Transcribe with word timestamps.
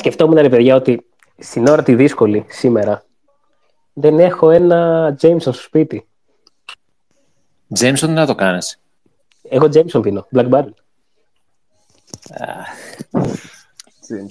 σκεφτόμουν, 0.00 0.38
ρε 0.38 0.48
παιδιά, 0.48 0.74
ότι 0.74 1.06
στην 1.38 1.66
ώρα 1.66 1.82
τη 1.82 1.94
δύσκολη 1.94 2.44
σήμερα 2.48 3.04
δεν 3.92 4.18
έχω 4.18 4.50
ένα 4.50 5.08
Jameson 5.20 5.38
στο 5.38 5.52
σπίτι. 5.52 6.08
Jameson 7.78 8.08
να 8.08 8.26
το 8.26 8.34
κάνεις; 8.34 8.80
Έχω 9.42 9.66
Jameson 9.66 10.02
πίνω, 10.02 10.26
Black 10.34 10.48
Barrel. 10.48 10.72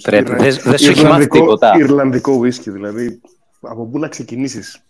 Πρέπει, 0.02 0.34
δεν 0.34 0.56
δεν 0.62 0.78
σου 0.78 0.90
έχει 0.90 1.04
μάθει 1.04 1.26
τίποτα. 1.26 1.76
Ιρλανδικό 1.78 2.32
ουίσκι, 2.32 2.70
δηλαδή. 2.70 3.20
Από 3.60 3.86
πού 3.86 3.98
να 3.98 4.08
ξεκινήσεις; 4.08 4.82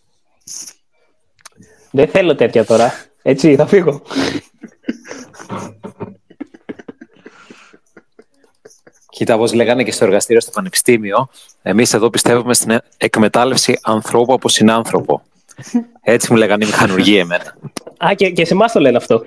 Δεν 1.91 2.09
θέλω 2.09 2.35
τέτοια 2.35 2.65
τώρα. 2.65 2.93
Έτσι, 3.23 3.57
θα 3.57 3.67
φύγω. 3.67 4.03
Κοίτα, 9.21 9.35
όπως 9.35 9.53
λέγανε 9.53 9.83
και 9.83 9.93
στο 9.93 10.05
εργαστήριο 10.05 10.41
στο 10.41 10.51
Πανεπιστήμιο, 10.51 11.29
εμείς 11.63 11.95
εδώ 11.95 12.11
πιστεύουμε 12.11 12.55
στην 12.55 12.79
εκμετάλλευση 12.97 13.79
ανθρώπου 13.83 14.33
από 14.33 14.49
συνάνθρωπο. 14.49 15.23
Έτσι 16.15 16.33
μου 16.33 16.39
λέγανε 16.39 16.65
οι 16.65 16.67
μηχανουργοί 16.67 17.17
εμένα. 17.17 17.57
Α, 18.05 18.15
και, 18.15 18.31
και 18.31 18.45
σε 18.45 18.55
εμάς 18.55 18.73
το 18.73 18.81
λένε 18.81 18.97
αυτό. 18.97 19.25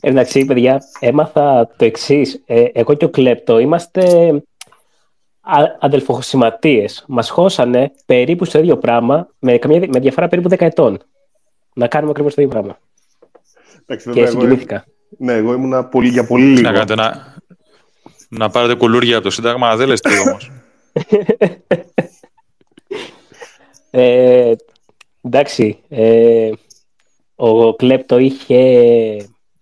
Εντάξει, 0.00 0.44
παιδιά, 0.44 0.82
έμαθα 0.98 1.70
το 1.76 1.84
εξής. 1.84 2.42
εγώ 2.72 2.94
και 2.94 3.04
ο 3.04 3.08
Κλέπτο 3.08 3.58
είμαστε 3.58 4.32
αδελφοχωσηματίε. 5.80 6.84
Μας 7.06 7.30
χώσανε 7.30 7.92
περίπου 8.06 8.44
στο 8.44 8.58
ίδιο 8.58 8.76
πράγμα, 8.76 9.28
με, 9.38 9.58
καμία, 9.58 9.88
με 9.92 10.00
διαφορά 10.00 10.28
περίπου 10.28 10.48
10 10.50 10.60
ετών. 10.60 11.02
Να 11.74 11.86
κάνουμε 11.86 12.10
ακριβώς 12.10 12.34
το 12.34 12.42
ίδιο 12.42 12.52
πράγμα. 12.54 12.78
Εντάξει, 13.86 14.10
Και 14.10 14.12
βέβαια, 14.12 14.28
εγώ, 14.28 14.40
συγκινήθηκα. 14.40 14.84
ναι, 15.18 15.32
εγώ 15.32 15.52
ήμουν 15.52 15.88
πολύ, 15.88 16.08
για 16.08 16.26
πολύ 16.26 16.44
λίγο. 16.44 16.60
Να, 16.60 16.72
κάνετε 16.72 16.94
να, 16.94 17.33
να 18.38 18.50
πάρετε 18.50 18.74
κουλούρια 18.74 19.14
από 19.14 19.24
το 19.24 19.30
Σύνταγμα, 19.30 19.76
δεν 19.76 19.88
λες 19.88 20.00
τι 20.00 20.18
όμως. 20.18 20.50
Ε, 23.96 24.52
εντάξει, 25.22 25.78
ε, 25.88 26.50
ο 27.34 27.74
Κλέπτο 27.76 28.18
είχε 28.18 28.58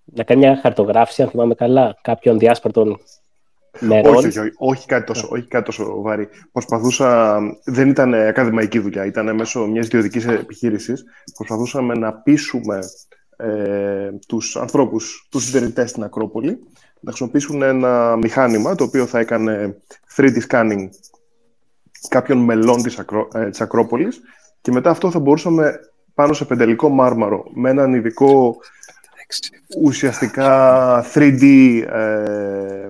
να 0.04 0.24
κάνει 0.24 0.40
μια 0.40 0.58
χαρτογράφηση, 0.62 1.22
αν 1.22 1.28
θυμάμαι 1.28 1.54
καλά, 1.54 1.98
κάποιων 2.02 2.38
διάσπαρτων 2.38 3.00
μερών. 3.80 4.14
Όχι, 4.14 4.26
όχι, 4.26 4.38
όχι, 4.38 4.52
όχι, 4.58 4.86
κάτι 4.86 5.04
τόσο, 5.04 5.28
όχι 5.30 5.46
κάτι 5.46 5.64
τόσο 5.64 6.00
βαρύ. 6.00 6.28
Προσπαθούσα, 6.52 7.38
δεν 7.64 7.88
ήταν 7.88 8.14
ακαδημαϊκή 8.14 8.78
δουλειά, 8.78 9.06
ήταν 9.06 9.34
μέσω 9.34 9.66
μιας 9.66 9.86
ιδιωτικής 9.86 10.26
επιχείρησης. 10.26 11.04
Προσπαθούσαμε 11.36 11.94
να 11.94 12.12
πείσουμε 12.12 12.78
ε, 13.36 14.10
τους 14.26 14.56
ανθρώπους, 14.56 15.28
τους 15.30 15.44
συντηρητές 15.44 15.90
στην 15.90 16.02
Ακρόπολη, 16.02 16.58
να 17.02 17.10
χρησιμοποιήσουν 17.10 17.62
ένα 17.62 18.16
μηχάνημα 18.16 18.74
το 18.74 18.84
οποίο 18.84 19.06
θα 19.06 19.18
έκανε 19.18 19.76
3D 20.16 20.36
scanning 20.48 20.88
κάποιων 22.08 22.38
μελών 22.38 22.82
της, 22.82 22.98
Ακρό, 22.98 23.28
ε, 23.34 23.50
της 23.50 23.60
Ακρόπολης 23.60 24.20
και 24.60 24.72
μετά 24.72 24.90
αυτό 24.90 25.10
θα 25.10 25.18
μπορούσαμε 25.18 25.80
πάνω 26.14 26.32
σε 26.32 26.44
πεντελικό 26.44 26.88
μάρμαρο 26.88 27.44
με 27.54 27.70
έναν 27.70 27.94
ειδικό 27.94 28.56
ουσιαστικά 29.82 31.04
3D 31.14 31.42
ε, 31.90 32.88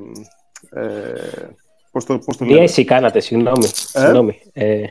ε, 0.71 1.51
πώς 1.91 2.05
το, 2.05 2.19
πώς 2.19 2.37
το 2.37 2.45
λέμε. 2.45 2.65
DIC 2.65 2.85
κάνατε, 2.85 3.21
συγγνώμη. 3.21 3.67
συγγνώμη. 3.67 4.41
Ε, 4.53 4.83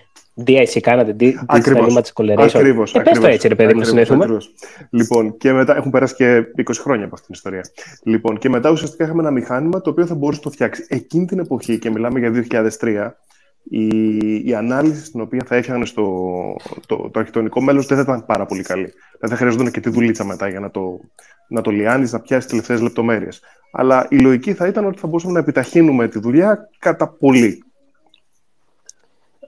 DIC 0.46 0.80
κάνατε, 0.82 1.16
Di- 1.20 1.24
Digital 1.24 1.44
Ακριβώς. 1.46 1.94
Image 1.94 2.24
Coloration. 2.24 2.50
Ακριβώς, 2.56 2.94
ε, 2.94 2.98
πες 2.98 3.04
το 3.04 3.10
ακριβώς, 3.10 3.30
έτσι, 3.34 3.48
ρε 3.48 3.56
παιδί 3.56 3.74
μου, 3.74 3.80
ακριβώς, 3.82 3.88
συνέχουμε. 3.88 4.24
ακριβώς. 4.24 4.54
Λοιπόν, 4.90 5.38
και 5.38 5.54
μετά 5.54 5.76
έχουν 5.76 5.92
περάσει 5.92 6.16
και 6.16 6.44
20 6.56 6.82
χρόνια 6.82 7.06
από 7.06 7.16
αυτήν 7.16 7.26
την 7.26 7.36
ιστορία. 7.36 7.62
Λοιπόν, 8.04 8.38
και 8.38 8.50
μετά 8.50 8.72
ουσιαστικά 8.72 9.04
είχαμε 9.04 9.22
ένα 9.22 9.32
μηχάνημα 9.32 9.82
το 9.82 9.90
οποίο 9.90 10.06
θα 10.06 10.16
μπορούσε 10.16 10.40
να 10.40 10.44
το 10.44 10.52
φτιάξει. 10.52 10.86
Εκείνη 10.90 11.26
την 11.26 11.40
εποχή, 11.40 11.80
και 11.80 11.90
μιλάμε 11.90 12.20
για 12.20 12.32
2003, 12.32 13.16
η, 13.64 13.88
η 14.46 14.54
ανάλυση 14.54 15.06
στην 15.06 15.22
οποία 15.22 15.44
θα 15.46 15.56
έφτιαχνε 15.56 15.86
στο, 15.86 16.04
το, 16.86 16.96
το 16.96 17.20
αρχιτεκτονικό 17.20 17.62
μέλος 17.62 17.86
δεν 17.86 17.98
θα 17.98 18.04
ήταν 18.04 18.26
πάρα 18.26 18.46
πολύ 18.46 18.62
καλή. 18.62 18.94
Δεν 19.20 19.30
θα 19.30 19.36
χρειαζόταν 19.36 19.72
και 19.72 19.80
τη 19.80 19.90
δουλίτσα 19.90 20.24
μετά 20.24 20.48
για 20.48 20.60
να 20.60 20.72
το, 20.72 21.00
να 21.48 21.62
το 21.62 21.72
λιάνεις, 21.72 22.12
να 22.12 22.20
πιάσεις 22.20 22.50
τελευταίες 22.50 22.82
λεπτομέρειες. 22.82 23.42
Αλλά 23.72 24.08
η 24.10 24.20
λογική 24.20 24.54
θα 24.54 24.68
ήταν 24.68 24.86
ότι 24.86 25.00
θα 25.00 25.08
μπορούσαμε 25.08 25.34
να 25.34 25.40
επιταχύνουμε 25.40 26.08
τη 26.08 26.20
δουλειά 26.20 26.70
κατά 26.80 27.08
πολύ. 27.08 27.64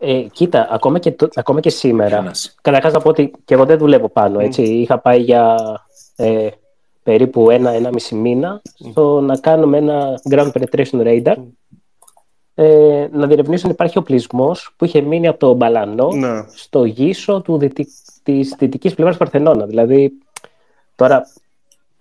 Ε, 0.05 0.21
κοίτα, 0.31 0.67
ακόμα 0.71 0.99
και, 0.99 1.11
το- 1.11 1.29
ακόμα 1.35 1.59
και 1.59 1.69
σήμερα. 1.69 2.17
Ένας. 2.17 2.55
Καταρχάς 2.61 2.93
να 2.93 2.99
πω 2.99 3.09
ότι 3.09 3.31
και 3.45 3.53
εγώ 3.53 3.65
δεν 3.65 3.77
δουλεύω 3.77 4.09
πάνω. 4.09 4.39
Έτσι. 4.39 4.61
Είχα 4.61 4.99
πάει 4.99 5.21
για 5.21 5.57
ε, 6.15 6.47
περίπου 7.03 7.49
ένα-ένα 7.49 7.89
μισή 7.93 8.15
μήνα 8.15 8.61
στο 8.91 9.19
να 9.21 9.37
κάνουμε 9.37 9.77
ένα 9.77 10.19
ground 10.29 10.51
penetration 10.51 11.01
radar. 11.01 11.35
Ε, 12.55 13.07
να 13.11 13.27
διερευνήσω 13.27 13.65
αν 13.67 13.71
υπάρχει 13.71 13.97
οπλισμός 13.97 14.73
που 14.77 14.85
είχε 14.85 15.01
μείνει 15.01 15.27
από 15.27 15.39
το 15.39 15.53
Μπαλανό 15.53 16.11
Ναι. 16.11 16.45
στο 16.55 16.85
γύσο 16.85 17.41
του 17.41 17.57
δυτικ... 17.57 17.87
της 18.23 18.55
δυτικής 18.57 18.93
πλευράς 18.93 19.17
Παρθενώνα. 19.17 19.65
Δηλαδή, 19.65 20.11
τώρα 20.95 21.27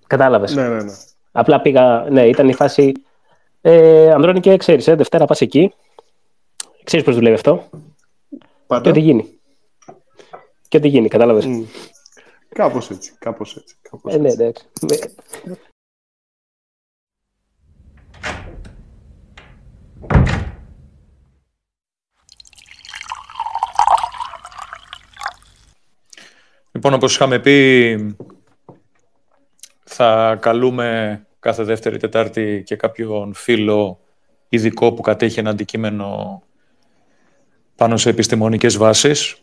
κατάλαβες. 0.07 0.55
Ναι, 0.55 0.69
ναι, 0.69 0.83
ναι. 0.83 0.93
Απλά 1.33 1.61
πήγα, 1.61 2.07
ναι, 2.11 2.27
ήταν 2.27 2.49
η 2.49 2.55
φάση. 2.55 2.93
Ε, 3.61 4.11
Ανδρώνικε, 4.13 4.57
ξέρεις, 4.57 4.89
ε, 4.89 4.95
Δευτέρα 4.95 5.25
πας 5.25 5.41
εκεί. 5.41 5.73
Ξέρεις 6.85 7.05
πώς 7.05 7.15
δουλεύει 7.15 7.35
αυτό. 7.35 7.63
Και 8.75 8.79
Πάντα. 8.79 8.91
ό,τι 8.91 9.01
γίνει. 9.01 9.41
Και 10.69 10.77
ό,τι 10.77 10.89
γίνει, 10.89 11.09
κατάλαβες. 11.09 11.47
Μμ. 11.47 11.63
Κάπως 12.49 12.91
έτσι, 12.91 13.13
κάπως 13.19 13.57
έτσι. 13.57 13.77
Κάπως 13.91 14.15
Ε, 14.15 14.19
ναι, 14.19 14.29
έτσι. 14.29 14.43
εντάξει. 14.43 14.67
Με- 14.81 15.15
Λοιπόν, 26.73 26.95
όπως 26.95 27.15
είχαμε 27.15 27.39
πει, 27.39 28.17
θα 29.85 30.37
καλούμε 30.41 31.21
κάθε 31.41 31.63
δεύτερη 31.63 31.97
Τετάρτη 31.99 32.63
και 32.67 32.77
κάποιον 32.77 33.35
φίλο 33.35 34.01
ειδικό 34.49 34.93
που 34.93 35.03
κατέχει 35.03 35.39
ένα 35.39 35.51
αντικείμενο 35.51 36.43
πάνω 37.83 37.97
σε 37.97 38.09
επιστημονικές 38.09 38.77
βάσεις. 38.77 39.37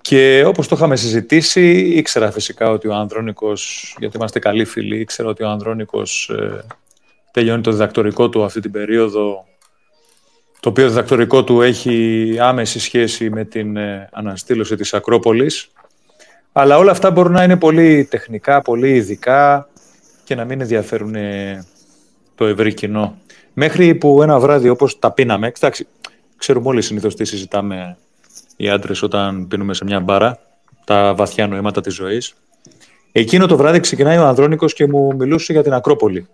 Και 0.00 0.44
όπως 0.46 0.68
το 0.68 0.76
είχαμε 0.76 0.96
συζητήσει, 0.96 1.78
ήξερα 1.78 2.30
φυσικά 2.30 2.70
ότι 2.70 2.88
ο 2.88 2.94
Ανδρώνικος, 2.94 3.94
γιατί 3.98 4.16
είμαστε 4.16 4.38
καλοί 4.38 4.64
φίλοι, 4.64 5.00
ήξερα 5.00 5.28
ότι 5.28 5.42
ο 5.42 5.48
Ανδρώνικος 5.48 6.28
ε, 6.28 6.64
τελειώνει 7.30 7.62
το 7.62 7.70
διδακτορικό 7.70 8.28
του 8.28 8.44
αυτή 8.44 8.60
την 8.60 8.70
περίοδο, 8.70 9.46
το 10.60 10.68
οποίο 10.68 10.88
διδακτορικό 10.88 11.44
του 11.44 11.62
έχει 11.62 12.36
άμεση 12.40 12.78
σχέση 12.78 13.30
με 13.30 13.44
την 13.44 13.76
ε, 13.76 14.08
αναστήλωση 14.12 14.76
της 14.76 14.94
Ακρόπολης. 14.94 15.70
Αλλά 16.52 16.78
όλα 16.78 16.90
αυτά 16.90 17.10
μπορούν 17.10 17.32
να 17.32 17.42
είναι 17.42 17.56
πολύ 17.56 18.04
τεχνικά, 18.10 18.62
πολύ 18.62 18.94
ειδικά 18.94 19.68
και 20.24 20.34
να 20.34 20.44
μην 20.44 20.60
ενδιαφέρουν 20.60 21.14
ε, 21.14 21.64
το 22.34 22.44
ευρύ 22.46 22.74
κοινό. 22.74 23.18
Μέχρι 23.52 23.94
που 23.94 24.22
ένα 24.22 24.38
βράδυ 24.38 24.68
όπως 24.68 24.98
τα 24.98 25.12
πίναμε, 25.12 25.52
εντάξει, 25.56 25.86
ξέρουμε 26.40 26.68
όλοι 26.68 26.82
συνήθως 26.82 27.14
τι 27.14 27.24
συζητάμε 27.24 27.96
οι 28.56 28.68
άντρες 28.68 29.02
όταν 29.02 29.48
πίνουμε 29.48 29.74
σε 29.74 29.84
μια 29.84 30.00
μπάρα, 30.00 30.38
τα 30.84 31.14
βαθιά 31.14 31.46
νοήματα 31.46 31.80
της 31.80 31.94
ζωής. 31.94 32.34
Εκείνο 33.12 33.46
το 33.46 33.56
βράδυ 33.56 33.80
ξεκινάει 33.80 34.18
ο 34.18 34.26
Ανδρώνικος 34.26 34.74
και 34.74 34.86
μου 34.86 35.14
μιλούσε 35.16 35.52
για 35.52 35.62
την 35.62 35.72
Ακρόπολη. 35.72 36.28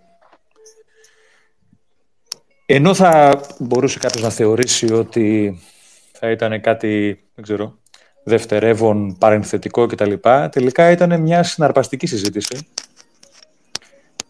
Ενώ 2.65 2.93
θα 2.93 3.41
μπορούσε 3.59 3.99
κάποιος 3.99 4.23
να 4.23 4.29
θεωρήσει 4.29 4.93
ότι 4.93 5.59
θα 6.11 6.31
ήταν 6.31 6.61
κάτι, 6.61 7.19
δεν 7.35 7.43
ξέρω, 7.43 7.77
δευτερεύον, 8.23 9.17
παρενθετικό 9.17 9.85
κτλ. 9.85 10.13
Τελικά 10.51 10.91
ήταν 10.91 11.21
μια 11.21 11.43
συναρπαστική 11.43 12.07
συζήτηση 12.07 12.67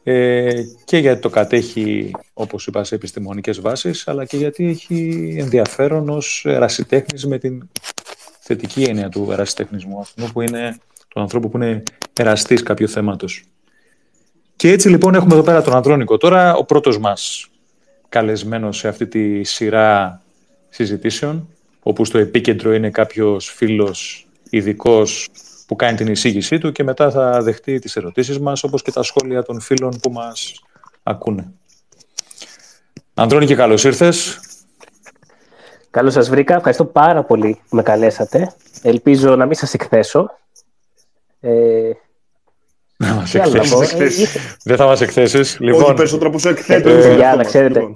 ε, 0.10 0.64
και 0.86 0.98
γιατί 0.98 1.22
το 1.22 1.30
κατέχει, 1.30 2.12
όπως 2.34 2.68
είπα, 2.68 2.84
σε 2.84 2.96
επιστημονικές 2.96 3.62
βάσεις, 3.62 4.08
αλλά 4.08 4.26
και 4.26 4.38
γιατί 4.38 4.68
έχει 4.68 5.36
ενδιαφέρον 5.40 6.10
ως 6.10 6.44
ερασιτέχνης 6.46 7.26
με 7.26 7.38
την 7.38 7.70
θετική 8.40 8.84
έννοια 8.84 9.10
του 9.10 9.28
ερασιτεχνισμού, 9.32 10.00
αυτού 10.00 10.32
που 10.32 10.42
είναι, 10.42 10.78
του 11.08 11.20
ανθρώπου 11.20 11.50
που 11.50 11.58
είναι 11.58 11.84
εραστής 12.14 12.64
κάποιου 12.64 12.90
θέματος. 12.90 13.44
Και 14.56 14.72
έτσι 14.72 14.90
λοιπόν 14.90 15.16
έχουμε 15.16 15.34
εδώ 15.34 15.44
πέρα 15.44 15.62
τον 15.62 15.76
Ανδρώνικο. 15.76 16.18
Τώρα 16.18 16.56
ο 16.56 16.64
πρώτος 16.64 17.00
μας 17.00 17.50
καλεσμένος 18.10 18.78
σε 18.78 18.88
αυτή 18.88 19.08
τη 19.08 19.44
σειρά 19.44 20.22
συζητήσεων, 20.70 21.48
όπου 21.80 22.06
στο 22.06 22.18
επίκεντρο 22.18 22.74
είναι 22.74 22.90
κάποιος 22.90 23.52
φίλος 23.56 24.28
ειδικός 24.50 25.30
που 25.68 25.76
κάνει 25.76 25.98
την 25.98 26.08
εισήγησή 26.08 26.58
του 26.58 26.72
και 26.72 26.84
μετά 26.84 27.12
θα 27.12 27.42
δεχτεί 27.42 27.80
τις 27.80 27.96
ερωτήσεις 27.96 28.40
μας, 28.40 28.64
όπως 28.64 28.82
και 28.82 28.92
τα 28.92 29.04
σχόλια 29.04 29.44
των 29.44 29.60
φίλων 29.60 30.00
που 30.02 30.12
μας 30.12 30.62
ακούνε. 31.04 31.52
Ανδρώνη 33.14 33.46
και 33.46 33.56
καλώς 33.56 33.84
ήρθες. 33.84 34.40
Καλώς 35.90 36.14
σας 36.14 36.30
βρήκα. 36.30 36.56
Ευχαριστώ 36.56 36.86
πάρα 36.86 37.24
πολύ 37.24 37.62
που 37.70 37.76
με 37.76 37.82
καλέσατε. 37.82 38.56
Ελπίζω 38.82 39.36
να 39.36 39.46
μην 39.46 39.56
σας 39.56 39.74
εκθέσω. 39.74 40.30
Ε, 41.40 41.92
Να 42.98 43.14
μας 43.14 43.34
εκθέσεις. 43.36 44.38
Δεν 44.64 44.78
θα 44.78 44.86
μας 44.86 45.02
εκθέσεις. 45.02 45.60
Λοιπόν, 45.60 45.84
Όχι 45.84 45.94
περισσότερο 45.94 46.30
από 46.30 46.40
σου 46.40 46.50
εκθέτω. 46.50 46.90
Για 46.90 47.36
να 47.36 47.44
ξέρετε. 47.44 47.80
Λοιπόν. 47.80 47.96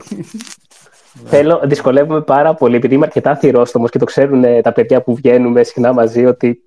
Θέλω, 1.26 1.62
δυσκολεύομαι 1.64 2.22
πάρα 2.22 2.54
πολύ, 2.54 2.76
επειδή 2.76 2.94
είμαι 2.96 3.06
αρκετά 3.06 3.36
θηρόστομο 3.36 3.88
και 3.88 3.98
το 3.98 4.06
ξέρουν 4.06 4.44
τα 4.62 4.72
παιδιά 4.72 5.02
που 5.02 5.16
βγαίνουμε 5.16 5.64
συχνά 5.64 5.94
μαζί, 5.94 6.26
ότι 6.26 6.64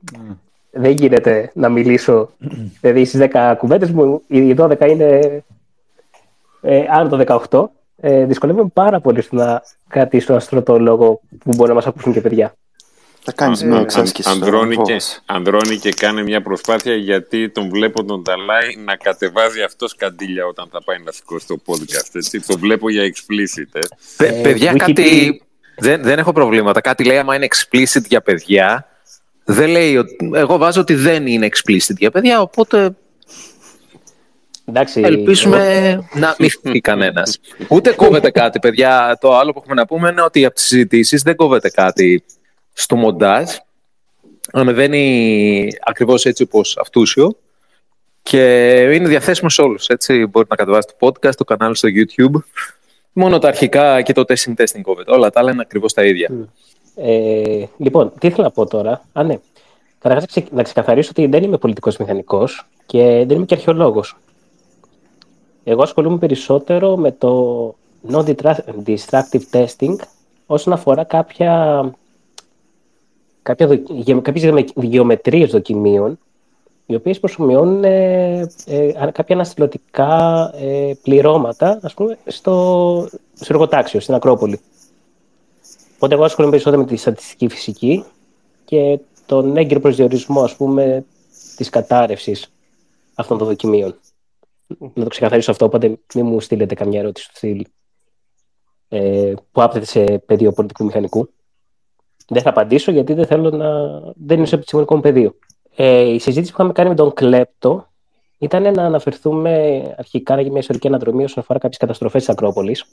δεν 0.75 0.91
γίνεται 0.91 1.51
να 1.55 1.69
μιλήσω. 1.69 2.31
δηλαδή 2.81 3.05
στις 3.05 3.29
10 3.33 3.55
κουβέντες 3.59 3.91
μου, 3.91 4.23
οι 4.27 4.55
12 4.59 4.89
είναι 4.89 5.43
ε, 6.61 6.85
άνω 6.89 7.09
το 7.09 7.41
18. 7.51 7.65
Ε, 7.97 8.25
δυσκολεύομαι 8.25 8.71
πάρα 8.73 9.01
πολύ 9.01 9.23
στο 9.23 9.37
να 9.37 9.63
κρατήσω 9.89 10.35
αστρωτό 10.35 10.79
λόγο 10.79 11.21
που 11.39 11.53
μπορεί 11.57 11.69
να 11.69 11.75
μας 11.75 11.87
ακούσουν 11.87 12.13
και 12.13 12.21
παιδιά. 12.21 12.55
Θα 13.27 13.33
κάνεις 13.33 13.63
μια 13.63 13.81
εξάσκηση. 13.81 14.31
Ανδρώνει 14.31 14.77
και, 14.77 14.97
ανδρώνει 15.27 15.79
και 15.79 15.93
κάνει 15.93 16.23
μια 16.23 16.43
προσπάθεια 16.43 16.95
γιατί 16.95 17.51
τον 17.51 17.69
βλέπω 17.69 18.05
τον 18.05 18.25
Ταλάι 18.25 18.77
να 18.85 18.97
κατεβάζει 18.97 19.63
αυτός 19.63 19.95
καντήλια 19.97 20.47
όταν 20.47 20.69
θα 20.73 20.83
πάει 20.85 20.99
να 21.05 21.13
σηκώσει 21.13 21.47
το 21.47 21.57
podcast. 21.67 22.11
Έτσι. 22.13 22.41
Το 22.41 22.59
βλέπω 22.59 22.91
για 22.91 23.03
explicit. 23.03 23.81
Ε. 24.19 24.27
ε 24.27 24.41
παιδιά, 24.43 24.73
κάτι. 24.73 25.43
Δεν, 25.79 26.03
δεν 26.03 26.19
έχω 26.19 26.33
προβλήματα. 26.33 26.81
Κάτι 26.81 27.05
λέει 27.05 27.19
άμα 27.19 27.35
είναι 27.35 27.47
explicit 27.51 28.05
για 28.09 28.21
παιδιά. 28.21 28.89
Δεν 29.45 29.69
λέει, 29.69 30.05
εγώ 30.35 30.57
βάζω 30.57 30.81
ότι 30.81 30.95
δεν 30.95 31.27
είναι 31.27 31.49
explicit 31.51 31.97
για 31.97 32.11
παιδιά, 32.11 32.41
οπότε 32.41 32.95
Εντάξει, 34.65 35.01
Ελπίζουμε 35.01 35.93
να 36.15 36.37
μην 36.39 36.51
φύγει 36.63 36.81
κανένας. 36.81 37.41
Ούτε 37.69 37.93
κόβεται 37.93 38.31
κάτι, 38.31 38.59
παιδιά. 38.59 39.19
Το 39.21 39.37
άλλο 39.37 39.53
που 39.53 39.59
έχουμε 39.59 39.75
να 39.75 39.87
πούμε 39.87 40.09
είναι 40.09 40.23
ότι 40.23 40.45
από 40.45 40.55
τις 40.55 40.65
συζητήσεις 40.65 41.23
δεν 41.23 41.37
κόβεται 41.37 41.71
κάτι 41.71 42.25
στο 42.73 42.97
μοντάζ. 42.97 43.51
Ανεβαίνει 44.53 45.69
ακριβώς 45.81 46.25
έτσι 46.25 46.43
όπως 46.43 46.77
αυτούσιο 46.81 47.39
και 48.23 48.73
είναι 48.93 49.09
διαθέσιμο 49.09 49.49
σε 49.49 49.63
όλους. 49.63 49.89
Έτσι 49.89 50.27
μπορείτε 50.27 50.55
να 50.57 50.57
κατεβάσετε 50.57 50.95
το 50.99 51.07
podcast, 51.07 51.35
το 51.35 51.45
κανάλι 51.45 51.77
στο 51.77 51.89
YouTube. 51.89 52.43
Μόνο 53.13 53.39
τα 53.39 53.49
αρχικά 53.49 54.03
και 54.03 54.13
το 54.13 54.25
testing 54.29 54.55
testing 54.57 54.81
κόβεται. 54.83 55.13
Όλα 55.13 55.31
τα 55.31 55.41
άλλα 55.41 55.53
είναι 55.53 55.63
ακριβώς 55.63 55.93
τα 55.93 56.05
ίδια. 56.05 56.31
Ε, 56.95 57.65
λοιπόν, 57.77 58.13
τι 58.19 58.27
ήθελα 58.27 58.43
να 58.43 58.51
πω 58.51 58.67
τώρα. 58.67 59.03
Α, 59.13 59.23
ναι. 59.23 59.39
Καταρχάς 59.99 60.45
να 60.51 60.63
ξεκαθαρίσω 60.63 61.09
ότι 61.11 61.27
δεν 61.27 61.43
είμαι 61.43 61.59
πολιτικός 61.59 61.97
μηχανικός 61.97 62.67
και 62.87 63.25
δεν 63.27 63.37
είμαι 63.37 63.45
και 63.45 63.55
αρχαιολόγος. 63.55 64.17
Εγώ 65.65 65.83
ασχολούμαι 65.83 66.19
περισσότερο 66.19 66.97
με 66.97 67.13
το 67.13 67.75
non-destructive 68.11 69.43
testing 69.53 69.97
όσον 70.47 70.73
αφορά 70.73 71.05
κάποια 71.05 71.85
κάποια, 73.45 73.81
κάποιες 74.23 74.65
γεωμετρίες 74.75 75.51
δοκιμίων, 75.51 76.19
οι 76.87 76.95
οποίες 76.95 77.21
προσωμιώνουν 77.21 77.85
ε, 77.85 78.49
ε, 78.67 78.93
κάποια 78.93 79.35
αναστηλωτικά 79.35 80.51
ε, 80.55 80.93
πληρώματα, 81.03 81.79
ας 81.83 81.95
πούμε, 81.95 82.19
στο, 82.27 83.09
στο 83.35 83.47
εργοτάξιο, 83.49 84.01
στην 84.01 84.15
Ακρόπολη. 84.15 84.61
Οπότε 86.05 86.19
εγώ 86.19 86.27
ασχολούμαι 86.29 86.55
περισσότερο 86.55 86.83
με 86.83 86.89
τη 86.89 86.97
στατιστική 87.01 87.49
φυσική 87.49 88.05
και 88.65 88.99
τον 89.27 89.57
έγκυρο 89.57 89.81
προσδιορισμό, 89.81 90.43
ας 90.43 90.57
πούμε, 90.57 91.05
της 91.57 91.71
κατάρρευσης 91.71 92.53
αυτών 93.15 93.39
των 93.39 93.47
δοκιμίων. 93.47 94.01
Να 94.95 95.03
το 95.03 95.09
ξεκαθαρίσω 95.09 95.51
αυτό, 95.51 95.65
οπότε 95.65 95.99
μην 96.15 96.27
μου 96.27 96.41
στείλετε 96.41 96.75
καμιά 96.75 97.01
ερώτηση 97.01 97.29
του 97.29 97.37
στυλ 97.37 97.65
ε, 98.89 99.33
που 99.53 99.63
άπτεται 99.63 99.85
σε 99.85 100.19
πεδίο 100.19 100.53
πολιτικού 100.53 100.85
μηχανικού. 100.85 101.31
Δεν 102.29 102.43
θα 102.43 102.51
απαντήσω 102.51 102.91
γιατί 102.91 103.13
δεν 103.15 103.27
θέλω 103.27 103.51
να. 103.51 104.01
δεν 104.17 104.37
είναι 104.37 104.47
στο 104.47 104.57
επιστημονικό 104.57 104.95
μου 104.95 105.01
πεδίο. 105.01 105.35
Ε, 105.77 106.01
η 106.01 106.19
συζήτηση 106.19 106.53
που 106.53 106.57
είχαμε 106.59 106.73
κάνει 106.73 106.89
με 106.89 106.95
τον 106.95 107.13
Κλέπτο 107.13 107.87
ήταν 108.39 108.63
να 108.63 108.85
αναφερθούμε 108.85 109.83
αρχικά 109.99 110.41
για 110.41 110.51
μια 110.51 110.61
ιστορική 110.61 110.87
αναδρομή 110.87 111.25
όσον 111.25 111.43
αφορά 111.43 111.59
κάποιες 111.59 111.79
καταστροφές 111.79 112.25
της 112.25 112.31
Ακρόπολης. 112.33 112.85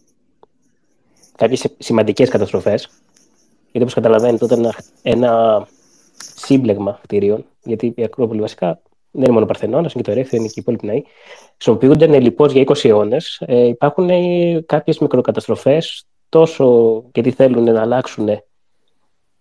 Κάποιες 1.42 1.76
σημαντικές 1.78 2.30
καταστροφές. 2.30 2.90
Γιατί 3.62 3.82
όπως 3.82 3.94
καταλαβαίνετε, 3.94 4.46
ήταν 4.46 4.60
ένα, 4.60 4.76
ένα 5.02 5.68
σύμπλεγμα 6.18 7.00
κτηρίων. 7.04 7.46
Γιατί 7.64 7.94
η 7.96 8.04
Ακρόπολη 8.04 8.42
βασικά 8.42 8.82
δεν 9.12 9.24
είναι 9.24 9.32
μόνο 9.32 9.46
Παρθενώνας, 9.46 9.94
είναι 9.94 10.04
και 10.04 10.10
το 10.10 10.16
Ερέχθιο, 10.18 10.38
είναι 10.38 10.48
και 10.48 10.54
οι 10.56 10.62
υπόλοιποι 10.62 10.86
ναοί. 10.86 11.04
Χρησιμοποιούνται 11.54 12.20
λοιπόν 12.20 12.50
για 12.50 12.64
20 12.68 12.86
αιώνες. 12.86 13.42
Ε, 13.46 13.68
υπάρχουν 13.68 14.10
κάποιες 14.66 15.00
μικροκαταστροφές, 15.00 16.06
τόσο 16.30 17.04
γιατί 17.14 17.32
θέλουν 17.32 17.64
να 17.64 17.82
αλλάξουν 17.82 18.30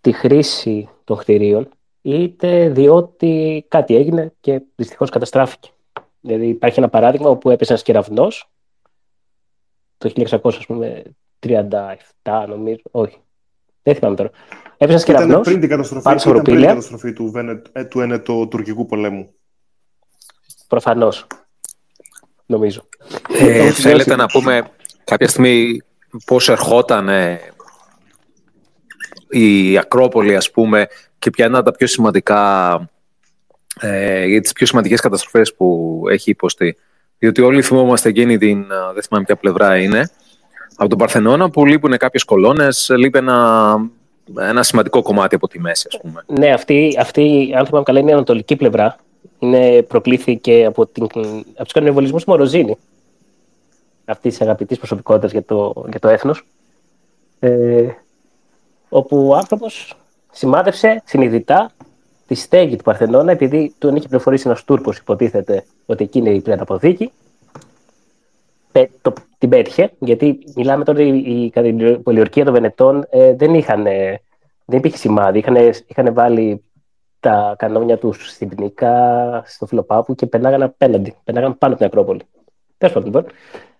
τη 0.00 0.12
χρήση 0.12 0.88
των 1.04 1.16
κτηρίων, 1.16 1.68
είτε 2.02 2.68
διότι 2.68 3.64
κάτι 3.68 3.96
έγινε 3.96 4.32
και 4.40 4.62
δυστυχώς 4.76 5.10
καταστράφηκε. 5.10 5.70
Δηλαδή 6.20 6.46
υπάρχει 6.46 6.78
ένα 6.78 6.88
παράδειγμα 6.88 7.30
όπου 7.30 7.50
έπεσε 7.50 7.72
ένας 7.72 7.84
κεραυνός 7.84 8.50
το 9.98 10.08
1637 11.46 12.44
νομίζω, 12.48 12.80
όχι, 12.90 13.16
δεν 13.82 13.94
θυμάμαι 13.94 14.16
τώρα. 14.16 14.30
Έπεσε 14.76 14.96
ένα 14.96 15.04
κεραυνό. 15.04 15.30
Ήταν 15.30 15.42
πριν 15.42 15.60
την 15.60 15.68
καταστροφή, 15.68 16.02
πάνω 16.02 16.20
ήταν 16.20 16.42
πριν 16.42 16.56
την 16.56 16.66
καταστροφή 16.66 17.12
του, 17.12 17.30
Βενε, 17.30 17.62
ε, 17.72 17.84
του 17.84 18.00
Ενετο-Τουρκικού 18.00 18.86
πολέμου. 18.86 19.34
Προφανώς. 20.68 21.26
Νομίζω. 22.46 22.88
Ε, 23.38 23.70
θέλετε 23.70 24.16
να 24.16 24.26
πούμε 24.26 24.70
κάποια 25.04 25.28
στιγμή 25.28 25.82
πώς 26.24 26.48
ερχόταν 26.48 27.08
η 29.28 29.78
Ακρόπολη, 29.78 30.36
ας 30.36 30.50
πούμε, 30.50 30.86
και 31.18 31.30
ποια 31.30 31.46
είναι 31.46 31.62
τα 31.62 31.72
πιο 31.72 31.86
σημαντικά, 31.86 32.74
ε, 33.80 34.24
για 34.26 34.40
τις 34.40 34.52
πιο 34.52 34.66
σημαντικές 34.66 35.00
καταστροφές 35.00 35.54
που 35.54 36.02
έχει 36.10 36.30
υποστεί. 36.30 36.76
Διότι 37.18 37.40
όλοι 37.40 37.62
θυμόμαστε 37.62 38.08
εκείνη 38.08 38.38
την, 38.38 38.66
δεν 38.94 39.02
θυμάμαι 39.02 39.24
ποια 39.24 39.36
πλευρά 39.36 39.78
είναι, 39.78 40.10
από 40.80 40.88
τον 40.88 40.98
Παρθενώνα 40.98 41.50
που 41.50 41.66
λείπουν 41.66 41.96
κάποιες 41.96 42.24
κολόνες, 42.24 42.90
λείπει 42.96 43.18
ένα, 43.18 43.76
ένα 44.40 44.62
σημαντικό 44.62 45.02
κομμάτι 45.02 45.34
από 45.34 45.48
τη 45.48 45.60
μέση, 45.60 45.88
ας 45.90 46.00
πούμε. 46.00 46.24
Ναι, 46.26 46.52
αυτή, 46.52 46.96
αυτή 46.98 47.54
αν 47.56 47.66
θυμάμαι 47.66 47.84
καλά, 47.84 47.98
είναι 47.98 48.10
η 48.10 48.12
ανατολική 48.12 48.56
πλευρά. 48.56 48.96
Είναι, 49.38 49.82
προκλήθηκε 49.82 50.64
από, 50.64 50.86
την, 50.86 51.04
από 51.04 51.62
τους 51.62 51.72
κανονιβολισμούς 51.72 52.24
του 52.24 52.30
Μοροζίνη, 52.30 52.76
αυτή 54.04 54.28
της 54.28 54.40
αγαπητής 54.40 54.78
προσωπικότητας 54.78 55.32
για 55.32 55.42
το, 55.42 55.84
για 55.90 55.98
το 55.98 56.08
έθνος. 56.08 56.46
Ε, 57.38 57.86
όπου 58.88 59.28
ο 59.28 59.34
άνθρωπος 59.34 59.94
σημάδεψε 60.32 61.02
συνειδητά 61.04 61.70
τη 62.26 62.34
στέγη 62.34 62.76
του 62.76 62.84
Παρθενώνα, 62.84 63.32
επειδή 63.32 63.74
τον 63.78 63.96
είχε 63.96 64.08
πληροφορήσει 64.08 64.42
ένας 64.46 64.64
Τούρκος, 64.64 64.98
υποτίθεται 64.98 65.64
ότι 65.86 66.04
εκεί 66.04 66.18
είναι 66.18 66.30
η 66.30 66.40
πλέον 66.40 66.60
αποδίκη. 66.60 67.12
Το, 69.02 69.12
την 69.40 69.48
πέτυχε, 69.48 69.92
γιατί 69.98 70.38
μιλάμε 70.56 70.84
τώρα 70.84 71.00
η, 71.00 71.44
η 71.44 71.98
πολιορκία 72.02 72.44
των 72.44 72.52
Βενετών 72.52 73.06
ε, 73.10 73.34
δεν, 73.34 73.54
είχαν, 73.54 73.82
δεν 74.64 74.78
υπήρχε 74.78 74.96
σημάδι. 74.96 75.38
Είχαν, 75.38 75.56
είχαν 75.86 76.14
βάλει 76.14 76.64
τα 77.20 77.54
κανόνια 77.58 77.98
τους 77.98 78.30
συμπνικά 78.30 79.42
στο 79.46 79.66
Φιλοπάπου 79.66 80.14
και 80.14 80.26
περνάγαν 80.26 80.62
απέναντι. 80.62 81.14
Περνάγαν 81.24 81.58
πάνω 81.58 81.72
από 81.72 81.82
την 81.82 81.90
Ακρόπολη. 81.90 82.20
Τέλος 82.78 82.94
πάντων, 82.94 83.12
λοιπόν, 83.12 83.32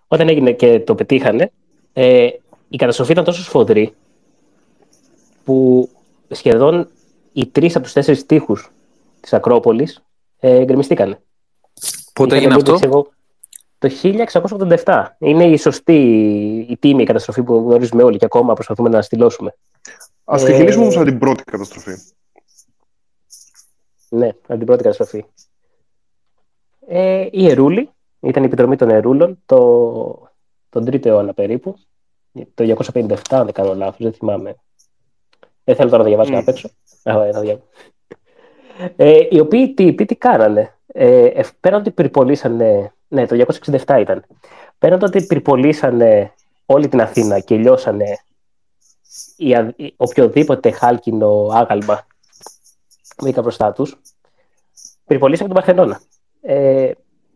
όταν 0.09 0.29
έγινε 0.29 0.53
και 0.53 0.81
το 0.81 0.95
πετύχανε, 0.95 1.51
ε, 1.93 2.29
η 2.69 2.77
καταστροφή 2.77 3.13
ήταν 3.13 3.25
τόσο 3.25 3.43
σφοδρή 3.43 3.95
που 5.45 5.89
σχεδόν 6.29 6.89
οι 7.33 7.47
τρεις 7.47 7.75
από 7.75 7.85
τους 7.85 7.93
τέσσερις 7.93 8.27
τείχους 8.27 8.73
της 9.21 9.33
Ακρόπολης 9.33 10.03
ε, 10.39 10.65
γκρεμιστήκανε. 10.65 11.21
Πότε 12.13 12.37
έγινε 12.37 12.55
αυτό; 12.55 12.79
Το 13.81 13.91
1687. 14.85 15.05
Είναι 15.19 15.45
η 15.45 15.57
σωστή, 15.57 15.97
η 16.69 16.77
τίμη 16.77 17.05
καταστροφή 17.05 17.43
που 17.43 17.55
γνωρίζουμε 17.55 18.03
όλοι 18.03 18.19
και 18.19 18.25
ακόμα 18.25 18.55
προσπαθούμε 18.55 18.89
να 18.89 19.03
στυλώσουμε. 19.03 19.55
Α 20.25 20.37
τη 20.45 20.53
χειρίσουμε 20.53 20.85
όμως 20.85 21.05
την 21.05 21.19
πρώτη 21.19 21.45
καταστροφή. 21.45 21.93
Ναι, 24.09 24.29
από 24.29 24.57
την 24.57 24.67
πρώτη 24.67 24.83
καταστροφή. 24.83 25.25
Ε, 26.87 27.29
η 27.31 27.51
Ερούλη, 27.51 27.91
ήταν 28.21 28.43
η 28.43 28.47
επιτρομή 28.47 28.77
των 28.77 28.91
Ερούλων 28.91 29.43
το, 29.47 29.59
τον 30.69 30.85
3ο 30.87 31.07
αιώνα 31.07 31.35
περίπου. 31.35 31.77
Το 32.55 32.77
257, 32.95 33.15
αν 33.31 33.45
δεν 33.45 33.53
κάνω 33.53 33.75
λάθος, 33.75 33.99
δεν 33.99 34.13
θυμάμαι 34.13 34.57
δεν 35.71 35.79
θέλω 35.79 35.91
τώρα 35.91 36.03
να 36.03 36.09
διαβάσω 36.09 36.35
mm. 36.35 36.39
απ' 36.39 36.49
έξω. 36.49 36.71
Ε, 38.97 39.19
οι 39.31 39.41
οποίοι 39.41 39.75
τύποι 39.75 40.05
τι 40.05 40.17
κάνανε. 40.17 40.75
Ε, 40.87 41.43
πέραν 41.61 41.81
ότι 41.81 41.91
πυρπολίσανε. 41.91 42.95
Ναι, 43.11 43.27
το 43.27 43.45
267 43.87 43.97
ήταν. 44.01 44.25
Πέραν 44.79 45.03
ότι 45.03 45.23
πυρπολίσανε 45.27 46.33
όλη 46.67 46.89
την 46.89 47.01
Αθήνα 47.01 47.41
και 47.41 47.57
λιώσανε 47.57 48.05
η, 49.37 49.95
οποιοδήποτε 49.97 50.71
χάλκινο 50.71 51.49
άγαλμα 51.53 52.07
βρήκα 53.19 53.43
μπροστά 53.43 53.73
τους, 53.73 54.01
πυρπολίσανε 55.07 55.49
τον 55.49 55.57
Παρθενώνα. 55.57 56.01
Ε, 56.41 56.91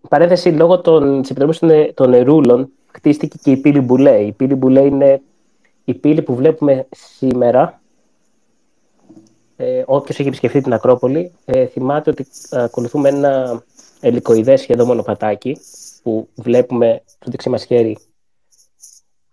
παρένθεση, 0.08 0.48
λόγω 0.48 0.80
των 0.80 1.18
επιτροπής 1.18 1.60
των 1.94 2.10
νερούλων 2.10 2.70
χτίστηκε 2.92 3.38
και 3.42 3.50
η 3.50 3.56
πύλη 3.56 3.80
Μπουλέ. 3.80 4.22
Η 4.22 4.32
πύλη 4.32 4.54
Μπουλέ 4.54 4.80
είναι 4.80 5.22
η 5.84 5.94
πύλη 5.94 6.22
που 6.22 6.34
βλέπουμε 6.34 6.86
σήμερα 6.90 7.80
ε, 9.56 9.82
Όποιος 9.86 10.18
έχει 10.18 10.28
επισκεφθεί 10.28 10.60
την 10.60 10.72
Ακρόπολη, 10.72 11.32
ε, 11.44 11.66
θυμάται 11.66 12.10
ότι 12.10 12.26
ακολουθούμε 12.50 13.08
ένα 13.08 13.62
ελικοειδές 14.04 14.60
σχεδόν 14.60 14.86
μονοπατάκι 14.86 15.58
που 16.02 16.28
βλέπουμε 16.34 17.02
στο 17.06 17.30
δεξί 17.30 17.48
μας 17.48 17.64
χέρι 17.64 17.98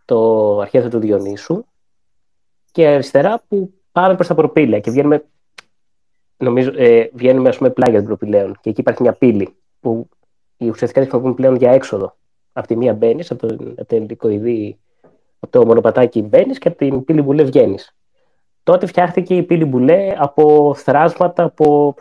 το 0.05 0.59
αρχαίο 0.59 0.89
του 0.89 0.99
Διονύσου 0.99 1.65
και 2.71 2.87
αριστερά 2.87 3.43
που 3.47 3.73
πάμε 3.91 4.15
προς 4.15 4.27
τα 4.27 4.35
προπήλαια 4.35 4.79
και 4.79 4.91
βγαίνουμε, 4.91 5.25
νομίζω, 6.37 6.71
ε, 6.75 7.09
βγαίνουμε 7.13 7.49
ας 7.49 7.57
πούμε 7.57 7.69
πλάγια 7.69 7.97
των 7.97 8.07
προπηλαίων 8.07 8.57
και 8.61 8.69
εκεί 8.69 8.79
υπάρχει 8.81 9.01
μια 9.01 9.13
πύλη 9.13 9.55
που 9.79 10.09
οι 10.57 10.69
ουσιαστικά 10.69 10.99
τη 11.01 11.07
χρησιμοποιούν 11.09 11.35
πλέον 11.35 11.55
για 11.55 11.71
έξοδο. 11.71 12.15
Από 12.53 12.67
τη 12.67 12.75
μία 12.75 12.93
μπαίνεις, 12.93 13.31
από, 13.31 13.47
το, 13.47 13.53
από 13.53 13.85
το 13.85 13.95
ελικοειδή, 13.95 14.79
από 15.39 15.51
το 15.51 15.65
μονοπατάκι 15.65 16.21
μπαίνεις 16.21 16.57
και 16.57 16.67
από 16.67 16.77
την 16.77 17.03
πύλη 17.03 17.21
μπουλέ 17.21 17.43
βγαίνεις. 17.43 17.95
Τότε 18.63 18.85
φτιάχτηκε 18.85 19.35
η 19.35 19.43
πύλη 19.43 19.65
μπουλέ 19.65 20.15
από 20.17 20.73
θράσματα, 20.77 21.43
από, 21.43 21.95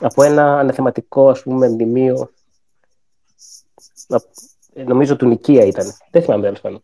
από 0.00 0.22
ένα 0.22 0.58
αναθεματικό 0.58 1.28
ας 1.28 1.42
πούμε 1.42 1.68
μνημείο. 1.68 2.30
Νομίζω 4.74 5.16
του 5.16 5.26
Νικία 5.26 5.64
ήταν. 5.64 5.86
Δεν 6.10 6.22
θυμάμαι 6.22 6.42
τέλος 6.42 6.60
πάντων. 6.60 6.82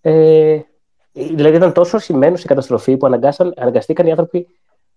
Ε, 0.00 0.60
δηλαδή 1.12 1.56
ήταν 1.56 1.72
τόσο 1.72 1.98
σημαίνουσα 1.98 2.42
η 2.44 2.46
καταστροφή 2.46 2.96
που 2.96 3.06
αναγκαστήκαν 3.56 4.06
οι 4.06 4.10
άνθρωποι 4.10 4.48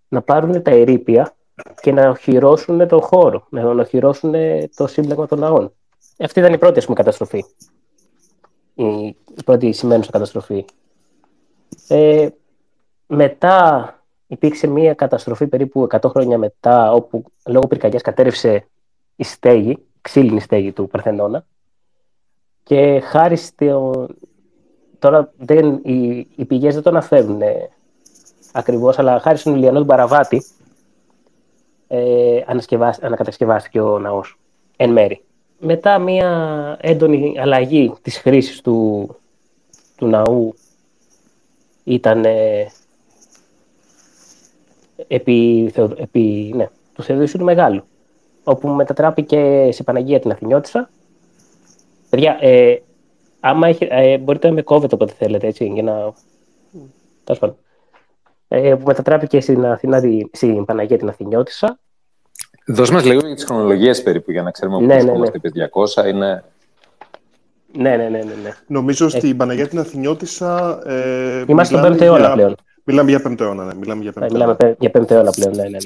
να 0.07 0.21
πάρουν 0.21 0.61
τα 0.61 0.71
ερήπια 0.71 1.35
και 1.81 1.91
να 1.91 2.09
οχυρώσουν 2.09 2.87
τον 2.87 3.01
χώρο, 3.01 3.47
να 3.49 3.69
οχυρώσουν 3.69 4.33
το 4.75 4.87
σύμπλεγμα 4.87 5.27
των 5.27 5.39
ναών. 5.39 5.73
Αυτή 6.17 6.39
ήταν 6.39 6.53
η 6.53 6.57
πρώτη 6.57 6.77
ας 6.79 6.83
πούμε, 6.83 6.95
καταστροφή. 6.95 7.45
Η 9.35 9.43
πρώτη 9.45 9.71
σημαίνουσα 9.71 10.11
καταστροφή. 10.11 10.65
Ε, 11.87 12.29
μετά 13.07 13.95
υπήρξε 14.31 14.67
μία 14.67 14.93
καταστροφή 14.93 15.47
περίπου 15.47 15.87
100 15.89 16.09
χρόνια 16.09 16.37
μετά, 16.37 16.91
όπου 16.91 17.23
λόγω 17.45 17.67
πυρκαγιάς 17.67 18.01
κατέρευσε 18.01 18.67
η 19.15 19.23
στέγη, 19.23 19.77
ξύλινη 20.01 20.39
στέγη 20.39 20.71
του 20.71 20.87
Παρθενώνα. 20.87 21.45
Και 22.63 22.99
χάρη 22.99 23.35
στο... 23.35 24.07
Τώρα 24.99 25.31
δεν, 25.37 25.79
οι, 25.83 26.27
οι 26.35 26.45
πηγές 26.45 26.73
δεν 26.73 26.83
το 26.83 26.89
αναφέρουν 26.89 27.41
ε, 27.41 27.69
ακριβώς, 28.51 28.99
αλλά 28.99 29.19
χάρη 29.19 29.37
στον 29.37 29.55
Ιλιανό 29.55 29.79
του 29.79 29.85
Παραβάτη 29.85 30.43
ε, 31.87 32.41
ανακατασκευάστηκε 33.01 33.81
ο 33.81 33.99
ναός, 33.99 34.39
εν 34.77 34.91
μέρη. 34.91 35.23
Μετά 35.59 35.99
μία 35.99 36.77
έντονη 36.81 37.39
αλλαγή 37.39 37.93
της 38.01 38.17
χρήσης 38.17 38.61
του, 38.61 39.09
του 39.95 40.07
ναού 40.07 40.53
ήταν 41.83 42.25
ε, 42.25 42.67
επί, 45.07 45.71
επί 45.97 46.53
ναι, 46.55 46.67
του 46.93 47.03
Θεοδοσίου 47.03 47.39
του 47.39 47.45
Μεγάλου, 47.45 47.83
όπου 48.43 48.67
μετατράπηκε 48.67 49.69
σε 49.71 49.83
Παναγία 49.83 50.19
την 50.19 50.31
Αθηνιώτισσα. 50.31 50.89
Παιδιά, 52.09 52.37
ε, 52.41 52.75
άμα 53.39 53.67
έχει, 53.67 53.87
ε, 53.89 54.17
μπορείτε 54.17 54.47
να 54.47 54.53
με 54.53 54.61
κόβετε 54.61 54.95
όποτε 54.95 55.13
θέλετε, 55.17 55.47
έτσι, 55.47 55.65
για 55.65 55.83
να... 55.83 56.13
Τέλος 57.23 57.39
πάντων. 57.39 57.55
Ε, 58.47 58.75
που 58.75 58.83
μετατράπηκε 58.85 59.41
στην, 59.41 59.65
Αθηνά, 59.65 60.01
στην 60.31 60.65
Παναγία 60.65 60.97
την 60.97 61.09
Αθηνιώτισσα. 61.09 61.79
Δώσ' 62.67 62.91
μας 62.91 63.05
λίγο 63.05 63.19
για 63.25 63.35
τις 63.35 63.43
χρονολογίες 63.43 64.03
περίπου, 64.03 64.31
για 64.31 64.41
να 64.41 64.51
ξέρουμε 64.51 64.77
πού 64.77 64.83
Ναι, 64.83 64.93
ναι, 64.93 64.99
βρισκόμαστε 64.99 65.37
επί 65.43 65.51
200. 66.03 66.07
Είναι... 66.07 66.43
Ναι, 67.77 67.89
ναι, 67.89 68.09
ναι, 68.09 68.17
ναι. 68.17 68.33
ναι. 68.43 68.51
Νομίζω 68.67 69.09
στην 69.09 69.37
Παναγία 69.37 69.67
την 69.67 69.79
Αθηνιώτισσα. 69.79 70.81
Ε, 70.85 71.43
Είμαστε 71.47 71.77
στον 71.77 71.91
μιλάμε 71.91 71.95
5ο 71.95 72.01
αιώνα 72.01 72.19
για- 72.19 72.33
πλέον. 72.33 72.55
Μιλάμε 72.91 73.09
για 73.09 73.21
5ο 73.27 73.39
αιώνα, 73.39 73.65
ναι. 73.65 73.73
Μιλάμε 73.73 74.01
για 74.01 74.11
5ο 74.11 74.15
Ναι, 74.19 74.25
αιώνα. 74.25 74.33
μιλάμε 74.33 74.55
πέ- 74.55 74.75
για 74.79 74.91
5ο 74.93 75.11
αιώνα 75.11 75.31
πλέον, 75.31 75.55
ναι, 75.55 75.63
ναι. 75.63 75.69
Ναι, 75.69 75.77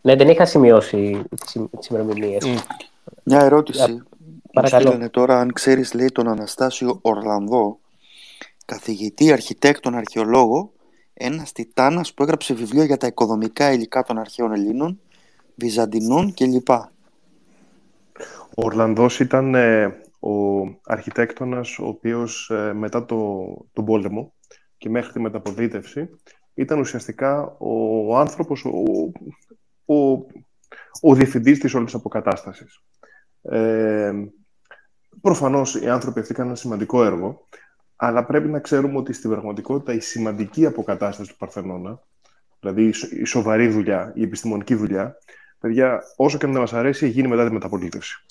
ναι 0.00 0.16
δεν 0.16 0.28
είχα 0.28 0.44
σημειώσει 0.44 1.22
τις 1.78 1.88
ημερομηνίε. 1.90 2.38
Μια 3.22 3.40
ερώτηση. 3.40 3.90
Μου 3.92 4.02
παρακαλώ. 4.52 4.82
στείλανε 4.82 5.08
τώρα 5.08 5.40
αν 5.40 5.52
ξέρεις 5.52 5.94
λέει 5.94 6.06
τον 6.12 6.28
Αναστάσιο 6.28 6.98
Ορλανδό 7.02 7.78
καθηγητή, 8.64 9.32
αρχιτέκτον, 9.32 9.94
αρχαιολόγο 9.94 10.72
ένας 11.14 11.52
τιτάνας 11.52 12.14
που 12.14 12.22
έγραψε 12.22 12.54
βιβλίο 12.54 12.84
για 12.84 12.96
τα 12.96 13.06
οικοδομικά 13.06 13.72
υλικά 13.72 14.02
των 14.02 14.18
αρχαίων 14.18 14.52
Ελλήνων 14.52 15.00
Βυζαντινών 15.54 16.34
κλπ. 16.34 16.68
Ο 16.68 18.64
Ορλανδός 18.64 19.20
ήταν 19.20 19.54
ε, 19.54 19.84
ο 20.18 20.30
αρχιτέκτονας 20.84 21.78
ο 21.78 21.86
οποίος 21.86 22.50
ε, 22.50 22.72
μετά 22.72 23.04
το, 23.04 23.16
τον 23.72 23.84
πόλεμο 23.84 24.32
και 24.78 24.88
μέχρι 24.88 25.12
τη 25.12 25.20
μεταποδίτευση 25.20 26.10
ήταν 26.54 26.78
ουσιαστικά 26.78 27.56
ο 27.58 28.16
άνθρωπος, 28.18 28.64
ο, 28.64 28.82
ο, 29.94 30.26
ο 31.00 31.14
διευθυντής 31.14 31.58
της 31.58 31.74
όλης 31.74 31.94
αποκατάστασης. 31.94 32.82
Ε, 33.42 34.12
προφανώς 35.20 35.74
οι 35.74 35.88
άνθρωποι 35.88 36.20
αυτοί 36.20 36.34
κάνουν 36.34 36.50
ένα 36.50 36.58
σημαντικό 36.60 37.04
έργο, 37.04 37.44
αλλά 37.96 38.24
πρέπει 38.24 38.48
να 38.48 38.58
ξέρουμε 38.58 38.98
ότι 38.98 39.12
στην 39.12 39.30
πραγματικότητα 39.30 39.92
η 39.92 40.00
σημαντική 40.00 40.66
αποκατάσταση 40.66 41.30
του 41.30 41.36
Παρθενώνα, 41.36 42.00
δηλαδή 42.60 42.84
η 42.84 42.92
σο- 42.92 43.08
η 43.10 43.24
σοβαρή 43.24 43.68
δουλειά, 43.68 44.12
η 44.14 44.22
επιστημονική 44.22 44.74
δουλειά, 44.74 45.16
παιδιά, 45.58 46.02
όσο 46.16 46.38
και 46.38 46.46
να 46.46 46.58
μας 46.58 46.72
αρέσει, 46.72 47.08
γίνει 47.08 47.28
μετά 47.28 47.46
τη 47.46 47.52
μεταπολίτευση. 47.52 48.24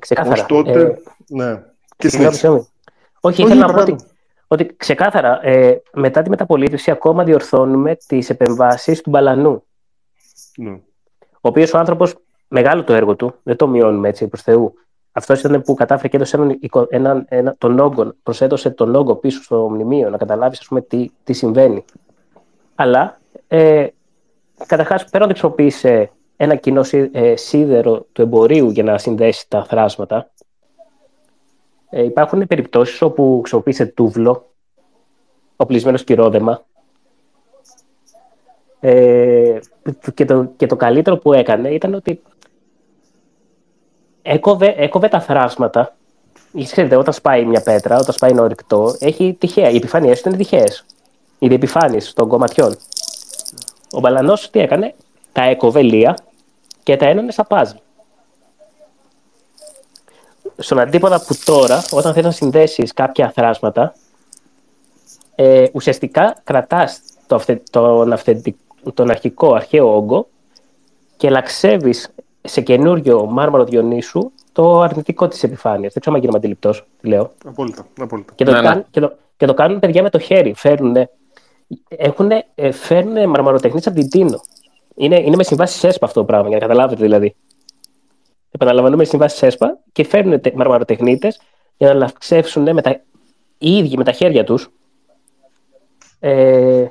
Ξεκάθαρα. 0.00 0.34
Ως 0.40 0.46
τότε, 0.46 0.80
Ε, 0.80 0.94
ναι. 1.28 1.62
Και 1.96 2.08
συγγνώμη, 2.08 2.34
συνέχισε. 2.34 2.38
συγγνώμη. 2.38 2.66
Όχι, 3.20 3.42
Όχι, 3.42 3.50
ήθελα 3.50 3.60
να 3.66 3.66
πω 3.66 3.72
παρά- 3.72 3.92
ότι, 3.92 4.04
ότι 4.52 4.74
ξεκάθαρα 4.76 5.46
ε, 5.46 5.82
μετά 5.92 6.22
τη 6.22 6.28
μεταπολίτευση 6.28 6.90
ακόμα 6.90 7.24
διορθώνουμε 7.24 7.96
τις 8.06 8.30
επεμβάσεις 8.30 9.00
του 9.00 9.10
Μπαλανού. 9.10 9.64
Ναι. 10.56 10.70
Ο 11.30 11.48
οποίος 11.48 11.72
ο 11.72 11.78
άνθρωπος, 11.78 12.14
μεγάλο 12.48 12.84
το 12.84 12.92
έργο 12.92 13.16
του, 13.16 13.34
δεν 13.42 13.56
το 13.56 13.68
μειώνουμε 13.68 14.08
έτσι 14.08 14.28
προς 14.28 14.42
Θεού. 14.42 14.74
Αυτός 15.12 15.40
ήταν 15.40 15.62
που 15.62 15.74
κατάφερε 15.74 16.08
και 16.08 16.16
έδωσε 16.16 16.36
έναν, 16.36 16.56
εικο- 16.60 16.86
έναν, 16.90 17.24
ένα, 17.28 17.54
τον 17.58 17.78
όγκο, 17.78 18.14
προσέδωσε 18.22 18.70
τον 18.70 18.94
όγκο 18.94 19.14
πίσω 19.14 19.42
στο 19.42 19.68
μνημείο, 19.68 20.10
να 20.10 20.16
καταλάβεις 20.16 20.68
τι, 20.88 21.10
τι 21.24 21.32
συμβαίνει. 21.32 21.84
Αλλά 22.74 23.20
ε, 23.48 23.86
καταρχάς 24.66 25.04
πέραν 25.04 25.28
ότι 25.28 25.38
χρησιμοποίησε 25.38 26.10
ένα 26.36 26.54
κοινό 26.54 26.82
σύ- 26.82 27.10
ε, 27.16 27.36
σίδερο 27.36 28.06
του 28.12 28.22
εμπορίου 28.22 28.70
για 28.70 28.82
να 28.82 28.98
συνδέσει 28.98 29.48
τα 29.48 29.64
θράσματα, 29.64 30.30
ε, 31.94 32.04
υπάρχουν 32.04 32.46
περιπτώσεις 32.46 33.02
όπου 33.02 33.38
χρησιμοποίησε 33.40 33.86
τούβλο, 33.86 34.52
οπλισμένο 35.56 35.98
κυρόδεμα, 35.98 36.64
ε, 38.80 39.58
και, 40.14 40.24
το, 40.24 40.44
και 40.56 40.66
το 40.66 40.76
καλύτερο 40.76 41.16
που 41.16 41.32
έκανε 41.32 41.68
ήταν 41.68 41.94
ότι 41.94 42.22
έκοβε, 44.22 44.74
έκοβε 44.76 45.08
τα 45.08 45.20
θράσματα. 45.20 45.96
Ξέρετε, 46.64 46.96
όταν 46.96 47.12
σπάει 47.12 47.44
μια 47.44 47.62
πέτρα, 47.62 47.98
όταν 47.98 48.14
σπάει 48.14 48.30
ένα 48.30 48.42
ορυκτό, 48.42 48.96
έχει 48.98 49.36
τυχαία. 49.38 49.68
Οι 49.70 49.76
επιφάνειε 49.76 50.14
του 50.14 50.28
είναι 50.28 50.36
τυχαίες. 50.36 50.84
Οι 51.38 51.48
διεπιφάνειε 51.48 52.00
των 52.14 52.28
κομματιών. 52.28 52.76
Ο 53.92 54.00
Μπαλανός 54.00 54.50
τι 54.50 54.60
έκανε, 54.60 54.94
τα 55.32 55.42
έκοβε 55.42 55.82
λία 55.82 56.16
και 56.82 56.96
τα 56.96 57.06
ένωνε 57.06 57.30
στα 57.30 57.44
παζλ. 57.44 57.76
Στον 60.62 60.78
αντίποδα 60.78 61.24
που 61.26 61.34
τώρα, 61.44 61.84
όταν 61.90 62.12
θέλει 62.12 62.24
να 62.24 62.30
συνδέσεις 62.30 62.92
κάποια 62.92 63.30
θράσματα, 63.30 63.94
ε, 65.34 65.66
ουσιαστικά 65.72 66.40
κρατάς 66.44 67.00
το 67.26 67.34
αυθε, 67.34 67.62
τον, 67.70 68.12
αυθεντι- 68.12 68.56
τον 68.94 69.10
αρχικό 69.10 69.54
αρχαίο 69.54 69.96
όγκο 69.96 70.28
και 71.16 71.30
λαξεύεις 71.30 72.14
σε 72.42 72.60
καινούριο 72.60 73.24
μάρμαρο 73.26 73.64
Διονύσου 73.64 74.30
το 74.52 74.80
αρνητικό 74.80 75.28
της 75.28 75.42
επιφάνειας. 75.42 75.92
Δεν 75.92 76.00
ξέρω 76.00 76.14
αν 76.14 76.20
γίνομαι 76.20 76.38
αντιληπτός, 76.38 76.84
τι 77.00 77.08
λέω. 77.08 77.32
Απόλυτα, 77.44 77.86
απόλυτα. 78.00 78.32
Και 78.34 78.44
το, 78.44 78.50
Ναι, 78.50 78.60
ναι. 78.60 78.66
κάνουν, 78.68 78.84
και, 78.90 79.00
το, 79.00 79.12
και 79.36 79.46
το 79.46 79.54
κάνουν 79.54 79.78
παιδιά 79.78 80.02
με 80.02 80.10
το 80.10 80.18
χέρι. 80.18 80.54
Φέρνουν, 80.56 81.08
έχουνε, 81.88 82.46
ε, 82.54 82.70
φέρνουν 82.70 83.28
μαρμαροτεχνίτες 83.28 83.86
από 83.86 84.00
την 84.00 84.08
Τίνο. 84.08 84.40
Είναι, 84.94 85.20
είναι 85.20 85.36
με 85.36 85.42
συμβάσεις 85.44 85.84
ΕΣΠΑ 85.84 86.06
αυτό 86.06 86.20
το 86.20 86.26
πράγμα, 86.26 86.48
για 86.48 86.56
να 86.56 86.66
καταλάβετε 86.66 87.02
δηλαδή. 87.02 87.34
Επαναλαμβανούμε 88.62 89.04
συμβάσεις 89.04 89.42
ΕΣΠΑ 89.42 89.78
και 89.92 90.04
φέρνουν 90.04 90.40
μαρμαροτεχνίτες 90.54 91.40
για 91.76 91.88
να 91.88 91.94
λαξεύσουν 91.94 92.72
με 92.72 92.82
τα, 92.82 93.00
οι 93.58 93.76
ίδιοι 93.76 93.96
με 93.96 94.04
τα 94.04 94.12
χέρια 94.12 94.44
τους 94.44 94.70
ε, 96.20 96.86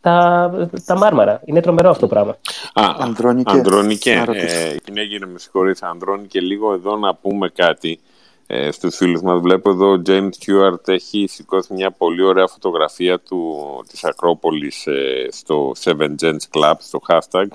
τα, 0.00 0.50
τα 0.84 0.96
μάρμαρα. 0.96 1.40
Είναι 1.44 1.60
τρομερό 1.60 1.90
αυτό 1.90 2.00
το 2.00 2.14
πράγμα. 2.14 2.30
Α, 2.74 2.94
Ανδρώνικες, 2.98 3.54
Ανδρώνικες, 3.54 4.16
να 4.16 4.24
ρωτήσω. 4.24 4.56
ε, 4.56 4.76
γυναίκη, 4.86 5.26
με 5.26 5.38
συγχωρείτε, 5.38 5.86
Ανδρώνικε, 5.86 6.40
λίγο 6.40 6.72
εδώ 6.72 6.96
να 6.96 7.14
πούμε 7.14 7.48
κάτι 7.48 8.00
ε, 8.46 8.70
στους 8.70 8.96
φίλους 8.96 9.22
μας. 9.22 9.40
Βλέπω 9.40 9.70
εδώ 9.70 9.92
ο 9.92 10.02
James 10.06 10.30
Stewart 10.40 10.88
έχει 10.88 11.26
σηκώσει 11.28 11.72
μια 11.72 11.90
πολύ 11.90 12.22
ωραία 12.22 12.46
φωτογραφία 12.46 13.20
του, 13.20 13.56
της 13.88 14.04
Ακρόπολης 14.04 14.86
ε, 14.86 15.26
στο 15.30 15.72
7 15.84 15.90
Gens 16.20 16.36
Club, 16.52 16.74
στο 16.78 17.00
hashtag 17.08 17.46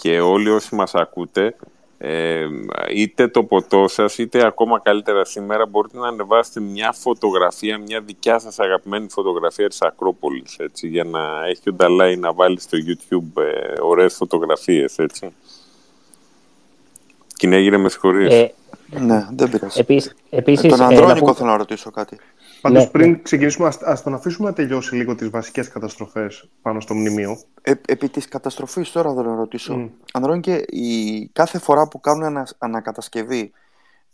και 0.00 0.20
όλοι 0.20 0.50
όσοι 0.50 0.74
μας 0.74 0.94
ακούτε 0.94 1.56
ε, 2.06 2.46
είτε 2.90 3.28
το 3.28 3.44
ποτό 3.44 3.88
σας 3.88 4.18
είτε 4.18 4.46
ακόμα 4.46 4.80
καλύτερα 4.80 5.24
σήμερα 5.24 5.66
μπορείτε 5.66 5.98
να 5.98 6.08
ανεβάσετε 6.08 6.60
μια 6.60 6.92
φωτογραφία, 6.92 7.78
μια 7.78 8.00
δικιά 8.00 8.38
σας 8.38 8.58
αγαπημένη 8.58 9.06
φωτογραφία 9.10 9.68
της 9.68 9.82
Ακρόπολης 9.82 10.56
έτσι, 10.58 10.88
για 10.88 11.04
να 11.04 11.46
έχει 11.46 11.68
ο 11.68 11.72
Νταλάη 11.72 12.16
να 12.16 12.32
βάλει 12.32 12.60
στο 12.60 12.78
YouTube 12.86 13.42
ε, 13.42 13.80
ωραίες 13.80 14.14
φωτογραφίες 14.14 14.98
έτσι. 14.98 15.32
Κυνέγυρε, 17.36 17.76
με 17.76 17.88
συγχωρείς. 17.88 18.32
Ε, 18.32 18.52
ναι, 18.98 19.26
δεν 19.30 19.50
πειράζει. 19.50 19.80
Επίσης, 19.80 20.14
επίσης, 20.30 20.64
ε, 20.64 20.68
τον 20.68 20.80
ε, 20.80 20.84
Ανδρώνικο 20.84 21.26
να 21.26 21.34
θέλω 21.34 21.50
να 21.50 21.56
ρωτήσω 21.56 21.90
κάτι. 21.90 22.18
Πάντως, 22.64 22.82
Ναι, 22.82 22.90
πριν 22.90 23.10
ναι. 23.10 23.18
ξεκινήσουμε, 23.22 23.68
ας, 23.68 23.82
ας 23.82 24.02
τον 24.02 24.14
αφήσουμε 24.14 24.48
να 24.48 24.54
τελειώσει 24.54 24.94
λίγο 24.94 25.14
τις 25.14 25.30
βασικές 25.30 25.68
καταστροφές 25.68 26.48
πάνω 26.62 26.80
στο 26.80 26.94
μνημείο. 26.94 27.38
Ε, 27.62 27.72
επί 27.86 28.08
της 28.08 28.28
καταστροφής 28.28 28.92
τώρα 28.92 29.14
θέλω 29.14 29.30
να 29.30 29.36
ρωτήσω. 29.36 29.76
Μμ. 29.76 29.88
Ανδρώνικε, 30.12 30.64
η, 30.68 31.26
κάθε 31.32 31.58
φορά 31.58 31.88
που 31.88 32.00
κάνουν 32.00 32.22
ανα, 32.22 32.46
ανακατασκευή 32.58 33.52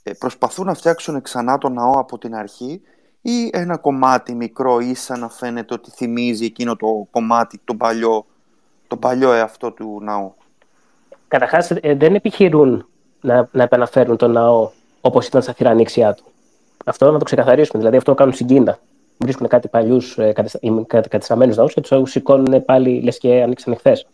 ε, 0.03 0.13
προσπαθούν 0.13 0.67
να 0.67 0.75
φτιάξουν 0.75 1.23
ξανά 1.23 1.59
το 1.59 1.69
ναό 1.69 1.91
από 1.91 2.19
την 2.19 2.35
αρχή 2.35 2.81
ή 3.21 3.51
ένα 3.53 3.77
κομμάτι 3.77 4.35
μικρό 4.35 4.81
ίσα 4.81 5.17
να 5.17 5.29
φαίνεται 5.29 5.75
ότι 5.75 5.91
θυμίζει 5.91 6.45
εκείνο 6.45 6.77
το 6.77 7.07
κομμάτι, 7.11 7.61
το 7.65 7.75
παλιό, 7.75 8.27
το 8.87 8.97
παλιό 8.97 9.33
εαυτό 9.33 9.73
του 9.73 10.01
ναού; 10.03 10.35
Καταρχάς 11.29 11.71
ε, 11.71 11.95
δεν 11.95 12.15
επιχειρούν 12.15 12.89
να, 13.21 13.49
να 13.53 13.63
επαναφέρουν 13.63 14.17
τον 14.17 14.33
ναό 14.33 14.71
όπως 15.01 15.27
ήταν 15.27 15.43
στα 15.43 15.53
θηρανίξια 15.53 16.15
του. 16.15 16.25
Αυτό 16.85 17.11
να 17.11 17.19
το 17.19 17.25
ξεκαθαρίσουμε. 17.25 17.79
Δηλαδή 17.79 17.97
αυτό 17.97 18.15
κάνουν 18.15 18.35
στην 18.35 18.47
Κίνα. 18.47 18.79
Βρίσκουν 19.19 19.47
κάτι 19.49 19.69
παλιούς 19.69 20.19
κατεστραμμένου 20.87 21.55
ναού 21.55 21.67
και 21.67 21.81
τους 21.81 22.11
σηκώνουν 22.11 22.65
πάλι 22.65 23.01
λες 23.03 23.19
και 23.19 23.43
ανοίξαν 23.43 23.73
εχθέ. 23.73 24.05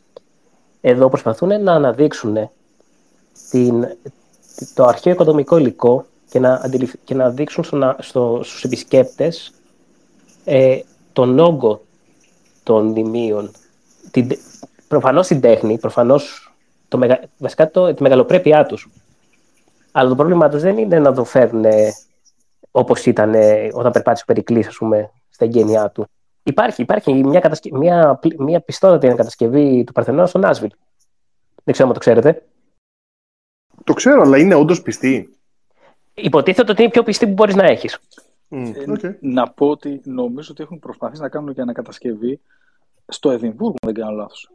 Εδώ 0.80 1.08
προσπαθούν 1.08 1.62
να 1.62 1.73
αναδείξουν 1.73 2.50
την, 3.50 3.87
το 4.75 4.85
αρχαίο 4.85 5.12
οικοδομικό 5.12 5.58
υλικό 5.58 6.04
και 6.30 6.38
να, 6.38 6.61
αντιληφ- 6.62 7.04
και 7.04 7.14
να 7.14 7.30
δείξουν 7.30 7.64
στο, 7.64 7.76
να- 7.76 7.96
στο, 7.99 8.40
στους 8.42 8.64
επισκέπτες 8.64 9.52
ε, 10.44 10.80
τον 11.12 11.38
όγκο 11.38 11.80
των 12.62 12.87
μνημείων. 12.87 13.50
Την, 14.11 14.28
τε- 14.28 14.38
προφανώς 14.88 15.26
την 15.26 15.40
τέχνη, 15.40 15.78
προφανώς 15.78 16.54
το, 16.88 16.99
μεγα, 16.99 17.20
βασικά 17.38 17.70
το, 17.70 17.94
τη 17.94 18.02
μεγαλοπρέπειά 18.02 18.66
τους. 18.66 18.88
Αλλά 19.92 20.08
το 20.08 20.14
πρόβλημά 20.14 20.49
τους 20.49 20.62
δεν 20.62 20.78
είναι 20.78 20.99
να 20.99 21.14
το 21.14 21.25
φέρουν 21.25 21.64
ε, 21.64 21.94
όπως 22.76 23.06
ήταν 23.06 23.35
ε, 23.35 23.68
όταν 23.73 23.92
περπάτησε 23.92 24.23
ο 24.23 24.33
Περικλής, 24.33 24.66
ας 24.66 24.76
πούμε, 24.76 25.11
στα 25.28 25.45
εγκαίνιά 25.45 25.90
του. 25.90 26.06
Υπάρχει, 26.42 26.83
υπάρχει 26.83 27.14
μια, 27.25 27.40
κατασκε... 27.40 27.71
μια, 27.73 28.14
πλ- 28.21 28.40
μια 28.40 28.61
πιστότατη 28.61 29.09
κατασκευή 29.09 29.85
του 29.85 29.92
Παρθενώνα 29.92 30.26
στο 30.26 30.38
Νάσβιλ. 30.38 30.71
Δεν 31.64 31.75
ξέρω 31.75 31.88
αν 31.88 31.95
το 31.95 32.00
ξέρετε. 32.00 32.47
Το 33.85 33.92
ξέρω, 33.92 34.23
αλλά 34.23 34.38
είναι 34.38 34.54
όντως 34.54 34.83
πιστή. 34.83 35.37
Υποτίθεται 36.14 36.71
ότι 36.71 36.80
είναι 36.80 36.90
η 36.90 36.92
πιο 36.92 37.02
πιστή 37.02 37.26
που 37.26 37.33
μπορείς 37.33 37.54
να 37.54 37.64
έχεις. 37.64 37.99
Μμ, 38.49 38.64
Ε, 38.64 38.90
οκ. 38.90 39.00
Να 39.21 39.50
πω 39.50 39.68
ότι 39.68 40.00
νομίζω 40.04 40.49
ότι 40.52 40.62
έχουν 40.62 40.78
προσπαθήσει 40.78 41.23
να 41.23 41.28
κάνουν 41.28 41.54
και 41.54 41.61
ανακατασκευή 41.61 42.40
στο 43.06 43.30
Εδιμβούργο, 43.30 43.76
αν 43.83 43.92
δεν 43.92 44.04
κάνω 44.04 44.16
λάθος. 44.16 44.50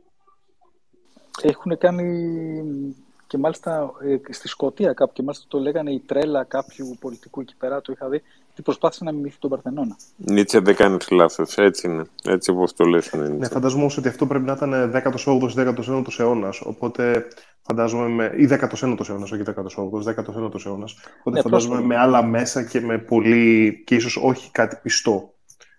Έχουν 1.42 1.78
κάνει 1.78 2.96
και 3.32 3.38
μάλιστα 3.38 3.92
ε, 4.28 4.34
στη 4.34 4.48
Σκωτία 4.48 4.94
κάπου 4.94 5.14
και 5.14 5.24
μάλιστα 5.24 5.46
το 5.48 5.60
λέγανε 5.60 5.92
η 5.92 6.00
τρέλα 6.00 6.44
κάποιου 6.44 6.98
πολιτικού 7.00 7.42
εκεί 7.42 7.56
πέρα, 7.58 7.82
το 7.82 7.92
είχα 7.92 8.10
δει, 8.10 8.22
ότι 8.52 8.62
προσπάθησε 8.62 9.04
να 9.04 9.12
μιμηθεί 9.12 9.38
τον 9.40 9.50
Παρθενώνα. 9.50 9.96
Νίτσε 10.18 10.60
δεν 10.60 10.76
κάνει 10.76 10.98
λάθος. 11.10 11.58
Έτσι 11.58 11.88
είναι. 11.88 12.04
Έτσι 12.24 12.52
όπως 12.52 12.74
το 12.74 12.86
λες 12.86 13.10
είναι. 13.10 13.28
Ναι, 13.28 13.34
Νίτσε. 13.34 13.50
φαντάζομαι 13.50 13.82
όμως 13.82 13.98
ότι 13.98 14.08
αυτό 14.08 14.28
πρέπει 14.28 14.46
να 14.46 14.52
ήταν 14.54 14.92
18ο-19ο 14.94 16.20
αιώνας. 16.20 16.62
Οπότε 16.62 17.28
φαντάζομαι 17.62 18.08
με. 18.08 18.34
ή 18.38 18.48
19ο 18.52 19.10
αιώνας, 19.10 19.32
όχι 19.32 19.44
18ο, 19.46 20.04
19ο 20.04 20.66
αιώνας. 20.66 20.96
Οπότε 21.20 21.36
Ναι, 21.36 21.42
φαντάζομαι 21.42 21.76
πρόσφατα. 21.76 21.82
με 21.82 21.98
άλλα 21.98 22.24
μέσα 22.24 22.64
και 22.64 22.82
με 22.82 22.98
πολύ. 22.98 23.84
και 23.86 23.96
ίσως 23.96 24.18
όχι 24.18 24.52
κάτι 24.52 24.76
πιστό. 24.82 25.34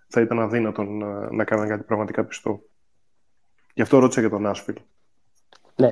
Θα 0.08 0.20
ήταν 0.20 0.40
αδύνατο 0.40 0.82
να, 0.82 1.32
να 1.32 1.44
κάνουν 1.44 1.68
κάτι 1.68 1.82
πραγματικά 1.82 2.24
πιστό. 2.24 2.60
Γι' 3.74 3.82
αυτό 3.82 3.98
ρώτησα 3.98 4.20
για 4.20 4.30
τον 4.30 4.46
Άσφιλ. 4.46 4.74
Ναι. 5.76 5.88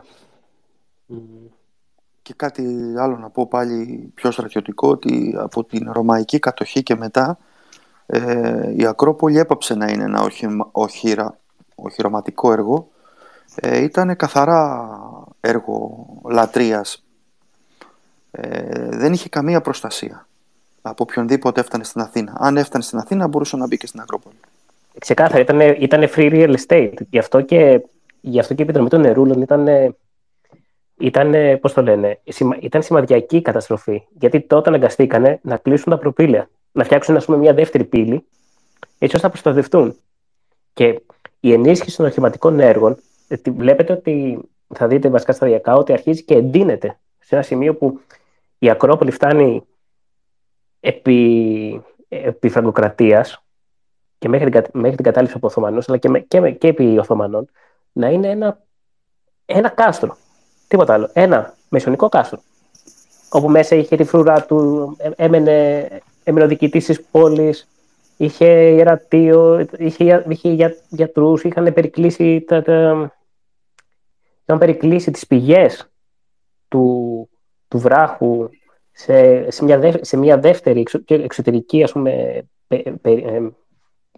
Και 2.22 2.34
κάτι 2.36 2.94
άλλο 2.98 3.16
να 3.16 3.30
πω 3.30 3.46
πάλι 3.46 4.10
πιο 4.14 4.30
στρατιωτικό, 4.30 4.88
ότι 4.88 5.34
από 5.38 5.64
την 5.64 5.92
Ρωμαϊκή 5.92 6.38
κατοχή 6.38 6.82
και 6.82 6.94
μετά 6.94 7.38
ε, 8.06 8.72
η 8.76 8.86
Ακρόπολη 8.86 9.38
έπαψε 9.38 9.74
να 9.74 9.90
είναι 9.90 10.02
ένα 10.02 10.22
οχυμα- 10.22 10.68
οχυρα, 10.72 11.38
οχυρωματικό 11.74 12.52
έργο. 12.52 12.88
Ε, 13.54 13.82
ήταν 13.82 14.16
καθαρά 14.16 14.90
έργο 15.40 16.06
λατρείας. 16.24 17.04
Ε, 18.30 18.88
δεν 18.88 19.12
είχε 19.12 19.28
καμία 19.28 19.60
προστασία 19.60 20.26
από 20.82 21.04
οποιονδήποτε 21.08 21.60
έφτανε 21.60 21.84
στην 21.84 22.00
Αθήνα. 22.00 22.36
Αν 22.38 22.56
έφτανε 22.56 22.84
στην 22.84 22.98
Αθήνα 22.98 23.28
μπορούσε 23.28 23.56
να 23.56 23.66
μπει 23.66 23.76
και 23.76 23.86
στην 23.86 24.00
Ακρόπολη. 24.00 24.36
Ξεκάθαρα, 24.98 25.40
ήταν, 25.40 25.60
ήταν 25.60 26.08
free 26.16 26.32
real 26.32 26.54
estate. 26.56 26.94
Γι' 27.10 27.18
αυτό 27.18 27.40
και, 27.40 27.82
γι 28.20 28.38
αυτό 28.38 28.54
και 28.54 28.62
η 28.62 28.64
επιδρομή 28.64 28.88
των 28.88 29.00
νερούλων 29.00 29.40
ήταν, 29.42 29.66
ήταν, 31.00 31.34
πώς 31.60 31.72
το 31.72 31.82
λένε, 31.82 32.20
σημα- 32.24 32.58
ήταν 32.60 32.82
σημαδιακή 32.82 33.36
η 33.36 33.42
καταστροφή. 33.42 34.02
Γιατί 34.18 34.40
τότε 34.40 34.68
αναγκαστήκανε 34.68 35.38
να 35.42 35.56
κλείσουν 35.56 35.92
τα 35.92 35.98
προπήλαια. 35.98 36.48
Να 36.72 36.84
φτιάξουν, 36.84 37.16
ας 37.16 37.24
πούμε, 37.24 37.36
μια 37.38 37.54
δεύτερη 37.54 37.84
πύλη, 37.84 38.24
έτσι 38.98 39.14
ώστε 39.16 39.26
να 39.26 39.28
προστατευτούν. 39.28 39.96
Και 40.72 41.00
η 41.40 41.52
ενίσχυση 41.52 41.96
των 41.96 42.06
οχηματικών 42.06 42.60
έργων, 42.60 42.96
ε, 43.28 43.36
τη- 43.36 43.50
βλέπετε 43.50 43.92
ότι 43.92 44.38
θα 44.74 44.86
δείτε 44.86 45.08
βασικά 45.08 45.32
σταδιακά 45.32 45.74
ότι 45.74 45.92
αρχίζει 45.92 46.24
και 46.24 46.34
εντείνεται 46.34 46.98
σε 47.18 47.34
ένα 47.34 47.44
σημείο 47.44 47.74
που 47.74 48.00
η 48.58 48.70
Ακρόπολη 48.70 49.10
φτάνει 49.10 49.62
επί, 50.80 51.82
επί 52.08 52.48
φραγκοκρατίας 52.48 53.42
και 54.18 54.28
μέχρι 54.28 54.50
την, 54.50 54.62
κα- 54.62 54.70
μέχρι 54.72 54.96
την 54.96 55.04
κατάληψη 55.04 55.36
από 55.36 55.46
Οθωμανούς, 55.46 55.88
αλλά 55.88 55.98
και, 55.98 56.08
με, 56.08 56.20
και, 56.20 56.40
με- 56.40 56.50
και 56.50 56.68
επί 56.68 56.98
Οθωμανών, 56.98 57.50
να 57.92 58.08
είναι 58.08 58.28
ένα, 58.28 58.62
ένα 59.44 59.68
κάστρο. 59.68 60.16
Τίποτα 60.70 60.92
άλλο. 60.94 61.10
Ένα 61.12 61.54
μεσονικό 61.68 62.08
κάστρο. 62.08 62.40
Όπου 63.30 63.48
μέσα 63.48 63.76
είχε 63.76 63.96
τη 63.96 64.04
φρουρά 64.04 64.44
του, 64.44 64.94
ε, 64.98 65.10
έμενε, 65.16 65.88
έμενε 66.24 66.44
ο 66.44 66.48
διοικητής 66.48 66.84
της 66.84 67.02
πόλης, 67.02 67.68
είχε 68.16 68.46
ιερατείο, 68.46 69.66
είχε, 69.78 70.04
για- 70.04 70.24
είχε 70.28 70.48
για, 70.50 70.76
γιατρούς, 70.88 71.44
είχαν 71.44 71.72
περικλείσει, 71.72 72.40
τα, 72.40 72.62
τα, 72.62 73.12
είχαν 74.44 74.58
περικλείσει 74.58 75.10
τις 75.10 75.26
πηγές 75.26 75.90
του, 76.68 77.28
του 77.68 77.78
βράχου 77.78 78.48
σε, 78.92 79.50
σε, 79.50 79.64
μια, 79.64 79.78
δεύ- 79.78 80.04
σε 80.04 80.16
μια 80.16 80.38
δεύτερη 80.38 80.80
εξω- 80.80 80.98
και 81.04 81.14
εξωτερική 81.14 81.82
ας 81.82 81.92
πούμε, 81.92 82.42
πε- 82.66 82.90
πε- 82.90 83.26
ε, 83.26 83.50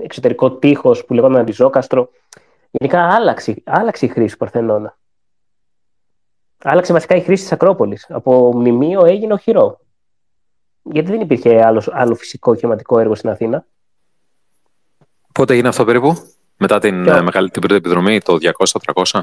εξωτερικό 0.00 0.50
τείχος 0.56 1.04
που 1.04 1.14
λεγόταν 1.14 1.44
ριζόκαστρο. 1.44 2.10
Γενικά 2.70 3.14
άλλαξε, 3.14 3.62
άλλαξε 3.64 4.06
η 4.06 4.08
χρήση 4.08 4.32
του 4.32 4.38
Παρθενώνα. 4.38 4.96
Άλλαξε 6.62 6.92
βασικά 6.92 7.14
η 7.16 7.20
χρήση 7.20 7.42
της 7.42 7.52
Ακρόπολης. 7.52 8.06
Από 8.08 8.52
μνημείο 8.56 9.04
έγινε 9.06 9.32
οχυρό. 9.32 9.80
Γιατί 10.82 11.10
δεν 11.10 11.20
υπήρχε 11.20 11.64
άλλο, 11.64 11.82
άλλο 11.90 12.14
φυσικό 12.14 12.54
χηματικό 12.54 12.98
έργο 12.98 13.14
στην 13.14 13.30
Αθήνα; 13.30 13.64
Πότε 15.32 15.52
έγινε 15.52 15.68
αυτό 15.68 15.84
περίπου, 15.84 16.16
μετά 16.56 16.78
την, 16.78 17.02
Ποιο; 17.02 17.16
ε, 17.16 17.22
μεγάλη, 17.22 17.50
την 17.50 17.60
πρώτη 17.60 17.74
επιδρομή, 17.74 18.20
το 18.20 18.36
200-300. 19.04 19.20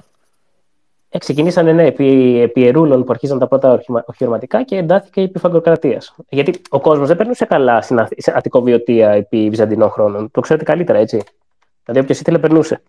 Ε, 1.09 1.17
ξεκινήσανε 1.17 1.71
ναι, 1.73 1.85
επί, 1.85 2.39
επί 2.39 2.67
Ερούλων 2.67 3.03
που 3.03 3.11
αρχίζαν 3.11 3.39
τα 3.39 3.47
πρώτα 3.47 3.73
οχημα- 3.73 4.03
οχυρωματικά 4.05 4.63
και 4.63 4.75
εντάθηκε 4.77 5.21
επί 5.21 5.39
Φαγκοκρατίας. 5.39 6.15
Γιατί 6.29 6.61
ο 6.69 6.79
κόσμος 6.79 7.07
δεν 7.07 7.17
περνούσε 7.17 7.45
καλά 7.45 7.81
στην 7.81 7.99
Αθ- 7.99 8.21
σε 8.21 8.33
Αττικοβιωτία 8.35 9.09
επί 9.09 9.49
Βυζαντινών 9.49 9.89
χρόνων. 9.89 10.31
Το 10.31 10.41
ξέρετε 10.41 10.65
καλύτερα, 10.65 10.99
έτσι. 10.99 11.23
Δηλαδή, 11.85 12.03
όποιος 12.03 12.19
ήθελε 12.19 12.39
περνούσε. 12.39 12.81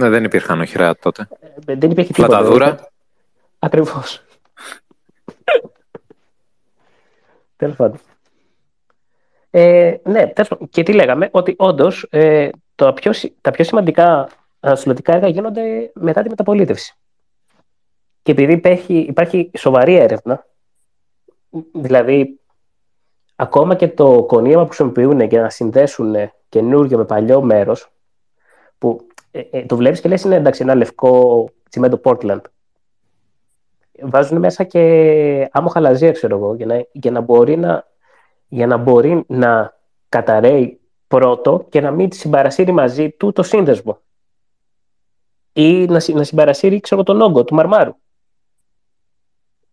Ναι, 0.00 0.08
δεν 0.08 0.24
υπήρχαν 0.24 0.60
οχυρά 0.60 0.96
τότε. 0.96 1.28
Ε, 1.66 1.74
Δεν 1.76 1.90
υπήρχε 1.90 2.12
τίποτα. 2.12 2.36
Φλαταδούρα. 2.36 2.88
Ακριβώς. 3.58 4.24
Τέλος 7.56 7.76
πάντων. 7.76 7.98
Ε, 9.50 9.96
ναι, 10.04 10.26
τέλος 10.26 10.48
πάντων. 10.48 10.68
και 10.68 10.82
τι 10.82 10.92
λέγαμε, 10.92 11.28
ότι 11.32 11.54
όντως 11.58 12.06
ε, 12.10 12.48
τα, 12.74 12.92
πιο, 12.92 13.12
σι- 13.12 13.34
τα 13.40 13.50
πιο 13.50 13.64
σημαντικά 13.64 14.28
αναστηλωτικά 14.60 15.12
έργα 15.14 15.28
γίνονται 15.28 15.90
μετά 15.94 16.22
τη 16.22 16.28
μεταπολίτευση. 16.28 16.94
Και 18.22 18.32
επειδή 18.32 18.52
υπάρχει, 18.52 18.94
υπάρχει 18.94 19.50
σοβαρή 19.58 19.94
έρευνα, 19.94 20.46
δηλαδή 21.72 22.40
ακόμα 23.36 23.74
και 23.74 23.88
το 23.88 24.22
κονίαμα 24.22 24.62
που 24.62 24.68
χρησιμοποιούν 24.68 25.20
για 25.20 25.40
να 25.42 25.50
συνδέσουν 25.50 26.14
καινούριο 26.48 26.98
με 26.98 27.04
παλιό 27.04 27.42
μέρος, 27.42 27.90
που 28.78 29.06
ε, 29.30 29.40
ε, 29.50 29.64
το 29.64 29.76
βλέπεις 29.76 30.00
και 30.00 30.08
λες 30.08 30.22
είναι 30.22 30.34
εντάξει, 30.34 30.62
ένα 30.62 30.74
λευκό 30.74 31.48
τσιμέντο 31.68 32.00
Portland. 32.04 32.40
Βάζουν 34.02 34.38
μέσα 34.38 34.64
και 34.64 35.48
άμμο 35.52 35.68
χαλαζία, 35.68 36.12
ξέρω 36.12 36.36
εγώ, 36.36 36.54
για 36.54 36.66
να, 36.66 36.86
για 36.92 37.10
να, 37.10 37.20
μπορεί, 37.20 37.56
να, 37.56 37.88
για 38.48 38.66
να 38.66 38.76
μπορεί 38.76 39.24
να 39.26 39.78
καταραίει 40.08 40.80
πρώτο 41.06 41.66
και 41.68 41.80
να 41.80 41.90
μην 41.90 42.12
συμπαρασύρει 42.12 42.72
μαζί 42.72 43.10
του 43.10 43.32
το 43.32 43.42
σύνδεσμο. 43.42 44.00
Ή 45.52 45.84
να, 45.84 46.00
συ- 46.00 46.14
να 46.14 46.24
συμπαρασύρει, 46.24 46.80
ξέρω, 46.80 47.02
τον 47.02 47.20
όγκο 47.20 47.44
του 47.44 47.54
μαρμάρου 47.54 47.94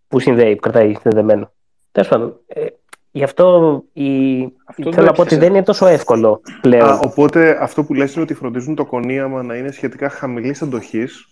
που 0.07 0.19
συνδέει, 0.19 0.55
που 0.55 0.61
κρατάει 0.61 0.93
συνδεδεμένο. 0.93 1.51
Τέλος 1.91 2.09
πάντων, 2.09 2.39
ε, 2.47 2.67
γι' 3.11 3.23
αυτό 3.23 3.83
η... 3.93 4.41
Αυτό 4.65 4.93
θέλω 4.93 5.05
να 5.05 5.11
πω 5.11 5.21
ότι 5.21 5.33
έπιασε. 5.33 5.37
δεν 5.37 5.49
είναι 5.49 5.63
τόσο 5.63 5.87
εύκολο 5.87 6.41
πλέον. 6.61 6.89
Α, 6.89 6.99
οπότε 7.03 7.57
αυτό 7.61 7.83
που 7.83 7.93
λες 7.93 8.13
είναι 8.13 8.23
ότι 8.23 8.33
φροντίζουν 8.33 8.75
το 8.75 8.85
κονίαμα 8.85 9.43
να 9.43 9.55
είναι 9.55 9.71
σχετικά 9.71 10.09
χαμηλής 10.09 10.61
αντοχής, 10.61 11.27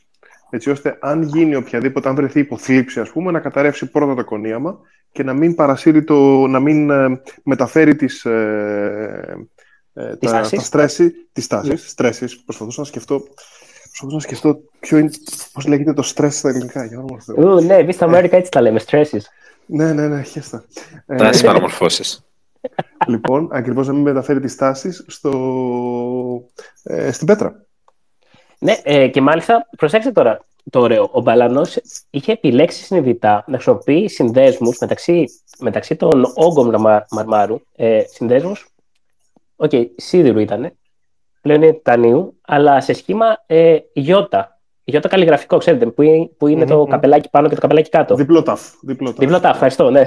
έτσι 0.49 0.69
ώστε 0.69 0.97
αν 1.01 1.21
γίνει 1.21 1.55
οποιαδήποτε, 1.55 2.09
αν 2.09 2.15
βρεθεί 2.15 2.39
υποθλίψη, 2.39 2.99
ας 2.99 3.09
πούμε, 3.09 3.31
να 3.31 3.39
καταρρεύσει 3.39 3.91
πρώτα 3.91 4.15
το 4.15 4.23
κονίαμα 4.23 4.79
και 5.11 5.23
να 5.23 5.33
μην 5.33 5.55
παρασύρει 5.55 6.03
το, 6.03 6.47
να 6.47 6.59
μην 6.59 6.89
ε, 6.89 7.21
μεταφέρει 7.43 7.95
τις, 7.95 8.25
ε, 8.25 9.47
ε, 9.93 10.15
Τις 10.15 10.31
τα, 10.31 10.37
τάσεις. 10.37 10.57
τα 10.57 10.65
στρέση, 10.65 11.11
τις 11.31 11.47
τάσεις, 11.47 11.89
στρέσεις. 11.89 12.43
Προσπαθούσα 12.43 12.79
να 12.79 12.85
σκεφτώ, 12.85 13.23
προσπαθούσα 13.83 14.15
να 14.15 14.19
σκεφτώ 14.19 14.59
ποιο 14.79 14.97
είναι, 14.97 15.09
πώς 15.53 15.65
λέγεται 15.65 15.93
το 15.93 16.01
στρες 16.01 16.37
στα 16.37 16.49
ελληνικά. 16.49 16.85
Για 16.85 16.97
όνομα 16.97 17.17
του 17.17 17.23
Θεού. 17.23 17.49
Ου, 17.49 17.61
ναι, 17.61 17.75
εμείς 17.75 17.95
στα 17.95 18.05
Αμέρικα 18.05 18.37
έτσι 18.37 18.51
τα 18.51 18.61
λέμε, 18.61 18.79
stresses. 18.87 19.21
Ναι, 19.65 19.93
ναι, 19.93 20.07
ναι, 20.07 20.21
χέστα. 20.21 20.63
Ε, 21.05 21.15
Τάσεις 21.15 21.43
παραμορφώσεις. 21.43 22.25
λοιπόν, 23.07 23.49
ακριβώς 23.51 23.87
να 23.87 23.93
μην 23.93 24.01
μεταφέρει 24.01 24.39
τις 24.39 24.55
τάσεις 24.55 25.03
στο, 25.07 25.31
ε, 26.83 27.11
στην 27.11 27.27
πέτρα. 27.27 27.65
Ναι, 28.59 28.75
ε, 28.83 29.07
και 29.07 29.21
μάλιστα, 29.21 29.67
προσέξτε 29.77 30.11
τώρα 30.11 30.39
το 30.69 30.79
ωραίο. 30.79 31.09
Ο 31.11 31.21
Μπαλανός 31.21 31.77
είχε 32.09 32.31
επιλέξει 32.31 32.83
συνειδητά 32.83 33.43
να 33.47 33.53
χρησιμοποιεί 33.53 34.07
συνδέσμους 34.09 34.77
μεταξύ, 34.79 35.25
μεταξύ 35.59 35.95
των 35.95 36.25
όγκων 36.35 36.75
μα- 36.79 37.05
μαρμάρου. 37.11 37.59
Ε, 37.75 38.01
συνδέσμους, 38.07 38.67
οκ, 39.55 39.71
σίδηρου 39.95 40.39
ήταν, 40.39 40.71
πλέον 41.41 41.61
είναι 41.61 41.71
τιτανίου, 41.73 42.37
αλλά 42.41 42.81
σε 42.81 42.93
σχήμα 42.93 43.43
ε, 43.45 43.77
γιώτα. 43.93 44.54
Γιώτα 44.87 45.07
καλλιγραφικό, 45.07 45.57
ξέρετε, 45.57 45.85
που 45.85 46.01
είναι, 46.01 46.29
που 46.37 46.47
είναι 46.47 46.65
το 46.65 46.77
Μμμ. 46.77 46.89
καπελάκι 46.89 47.29
πάνω 47.29 47.47
και 47.49 47.55
το 47.55 47.61
καπελάκι 47.61 47.89
κάτω. 47.89 48.15
Διπλό 48.15 48.43
ταυ. 48.43 48.61
Διπλό 48.81 49.07
ταυ. 49.09 49.17
Διπλό 49.17 49.39
ταυ, 49.39 49.49
ευχαριστώ, 49.49 49.89
ναι. 49.89 50.03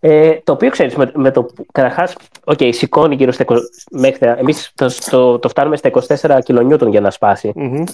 Ε, 0.00 0.38
το 0.44 0.52
οποίο 0.52 0.70
ξέρεις, 0.70 0.96
με, 0.96 1.12
με 1.14 1.30
το 1.30 1.42
που 1.44 1.66
καταρχάς, 1.72 2.14
οκ, 2.44 2.58
σηκώνει 2.70 3.14
γύρω 3.14 3.32
στα 3.32 3.44
20, 3.48 3.56
μέχρι 3.90 4.18
τα- 4.18 4.36
εμείς 4.38 4.72
το, 4.74 4.86
το, 5.10 5.38
το 5.38 5.48
φτάνουμε 5.48 5.76
στα 5.76 5.90
24 5.90 6.38
κιλονιούτων 6.44 6.88
για 6.88 7.00
να 7.00 7.10
σπάσει 7.10 7.52
Μμμ. 7.54 7.84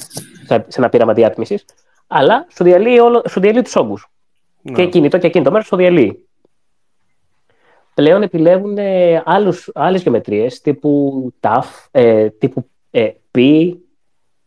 σε, 0.47 0.65
σε 0.69 0.81
ένα 0.81 0.89
πείραμα 0.89 1.13
διάτμισης, 1.13 1.65
αλλά 2.07 2.47
σου 2.55 2.65
διαλύει, 2.65 2.99
όλο, 3.03 3.23
σου 3.29 3.41
διαλύει 3.41 3.63
τους 3.63 3.77
όγκους. 3.77 4.09
Ναι. 4.63 4.73
Και 4.73 4.87
κινητό 4.87 5.19
και 5.19 5.29
κινητό 5.29 5.51
μέρος 5.51 5.67
σου 5.67 5.77
διαλύει. 5.77 6.25
Πλέον 7.95 8.23
επιλέγουν 8.23 8.79
ε, 8.79 9.23
άλλους, 9.25 9.71
άλλες 9.75 10.03
γεωμετρίες 10.03 10.61
τύπου 10.61 11.33
TAF, 11.41 11.65
ε, 11.91 12.29
τύπου 12.31 12.67
ε, 12.91 13.09
P 13.35 13.39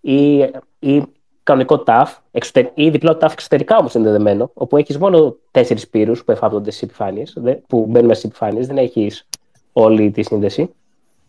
ή, 0.06 0.38
ή 0.80 1.04
κανονικό 1.44 1.84
TAF 1.86 2.06
εξωτερ, 2.32 2.66
ή 2.74 2.90
διπλό 2.90 3.18
TAF 3.22 3.32
εξωτερικά 3.32 3.78
όμως 3.78 3.92
συνδεδεμένο, 3.92 4.52
όπου 4.54 4.78
έχεις 4.78 4.98
μόνο 4.98 5.36
τέσσερις 5.52 5.88
πύρους 5.88 6.24
που 6.24 6.32
εφάπτονται 6.32 6.72
στις 6.72 6.84
επιφάνειες, 6.84 7.34
δε- 7.38 7.54
που 7.68 7.86
μπαίνουν 7.86 8.08
μέσα 8.08 8.20
στις 8.20 8.30
επιφάνειες, 8.30 8.68
δεν 8.68 8.78
έχεις 8.78 9.28
όλη 9.74 10.12
τη 10.12 10.24
σύνδεση 10.24 10.74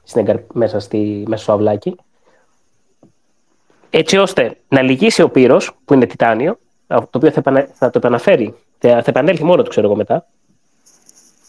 στην 0.03 0.21
εγκαρ- 0.21 0.53
μέσα, 0.53 0.81
στη, 0.81 1.25
μέσα 1.27 1.43
στο 1.43 1.53
αυλάκι. 1.53 1.97
Έτσι 3.91 4.17
ώστε 4.17 4.57
να 4.69 4.83
λυγίσει 4.83 5.23
ο 5.23 5.31
πύρος, 5.31 5.77
που 5.85 5.95
είναι 5.95 6.07
τιτάνιο, 6.07 6.59
το 6.87 7.09
οποίο 7.13 7.31
θα, 7.31 7.39
επανα- 7.41 7.69
θα 7.73 7.91
το 7.91 7.99
επαναφέρει, 7.99 8.55
θα, 8.79 8.89
θα 8.89 9.05
επανέλθει 9.07 9.45
μόνο 9.45 9.63
του, 9.63 9.71
ξέρω 9.71 9.87
εγώ 9.87 9.97
μετά, 9.97 10.27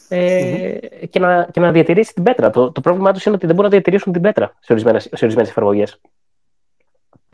ε, 0.09 0.77
και, 1.09 1.19
να, 1.19 1.47
και 1.51 1.59
να 1.59 1.71
διατηρήσει 1.71 2.13
την 2.13 2.23
πέτρα. 2.23 2.49
Το, 2.49 2.71
το 2.71 2.81
πρόβλημά 2.81 3.13
τους 3.13 3.25
είναι 3.25 3.35
ότι 3.35 3.45
δεν 3.45 3.55
μπορούν 3.55 3.69
να 3.71 3.77
διατηρήσουν 3.77 4.13
την 4.13 4.21
πέτρα 4.21 4.55
σε 4.59 4.71
ορισμένε 4.73 4.99
σε 4.99 5.09
ορισμένες 5.21 5.49
εφαρμογές. 5.49 5.99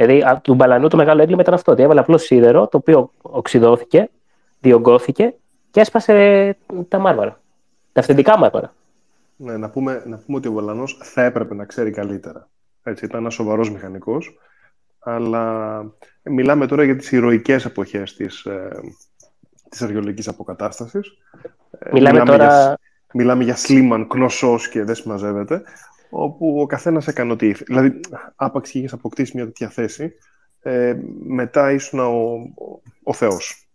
Δηλαδή, 0.06 0.22
α, 0.22 0.40
του 0.44 0.54
μπαλανού 0.54 0.88
το 0.88 0.98
μεγάλο 0.98 1.22
έγκλημα 1.22 1.42
ήταν 1.42 1.54
αυτό. 1.54 1.72
Ότι 1.72 1.82
έβαλε 1.82 2.00
απλώ 2.00 2.18
σίδερο, 2.18 2.68
το 2.68 2.78
οποίο 2.78 3.12
οξυδώθηκε, 3.22 4.10
διωγγώθηκε 4.60 5.34
και 5.72 5.80
έσπασε 5.80 6.58
τα 6.88 7.00
μάρμαρα. 7.00 7.42
Τα 7.92 8.00
αυθεντικά 8.00 8.38
μάρμαρα. 8.38 8.74
Ναι, 9.36 9.58
να, 9.58 9.70
πούμε, 9.70 10.04
να 10.06 10.18
πούμε 10.18 10.38
ότι 10.38 10.48
ο 10.48 10.52
Βολανός 10.52 10.98
θα 11.04 11.24
έπρεπε 11.24 11.56
να 11.56 11.66
ξέρει 11.66 11.92
καλύτερα. 11.92 12.48
Έτσι, 12.84 13.06
ήταν 13.06 13.20
ένας 13.20 13.34
σοβαρός 13.34 13.72
μηχανικός, 13.72 14.38
αλλά 15.00 15.86
μιλάμε 16.24 16.68
τώρα 16.68 16.84
για 16.84 16.96
τις 16.96 17.12
ηρωικές 17.12 17.66
εποχές 17.66 18.16
της, 18.16 18.46
ε, 18.46 18.70
της 19.70 19.82
αρχαιολογικής 19.82 20.28
αποκατάστασης. 20.28 21.18
Ε, 21.80 21.90
Μιλάμε 21.94 22.20
τώρα- 22.20 22.46
Για, 22.46 22.80
μιλάμε 23.14 23.44
για 23.44 23.56
Σλίμαν, 23.56 24.08
Κνωσός 24.08 24.70
και 24.70 24.84
δεν 24.84 24.96
συμμαζεύεται, 24.96 25.62
όπου 26.12 26.60
ο 26.62 26.65
καθένας 26.65 27.08
έκανε 27.08 27.32
ό,τι 27.32 27.47
ήθελε. 27.47 27.80
Δηλαδή, 27.82 28.00
άπαξ 28.36 28.69
και 28.71 28.78
είχες 28.78 28.93
αποκτήσει 28.93 29.32
μια 29.36 29.45
τέτοια 29.45 29.69
θέση, 29.69 30.13
ε, 30.62 30.95
μετά 31.28 31.71
ήσουν 31.71 32.00
ο, 32.00 32.12
ο, 32.56 32.82
ο 33.04 33.13
Θεός. 33.13 33.67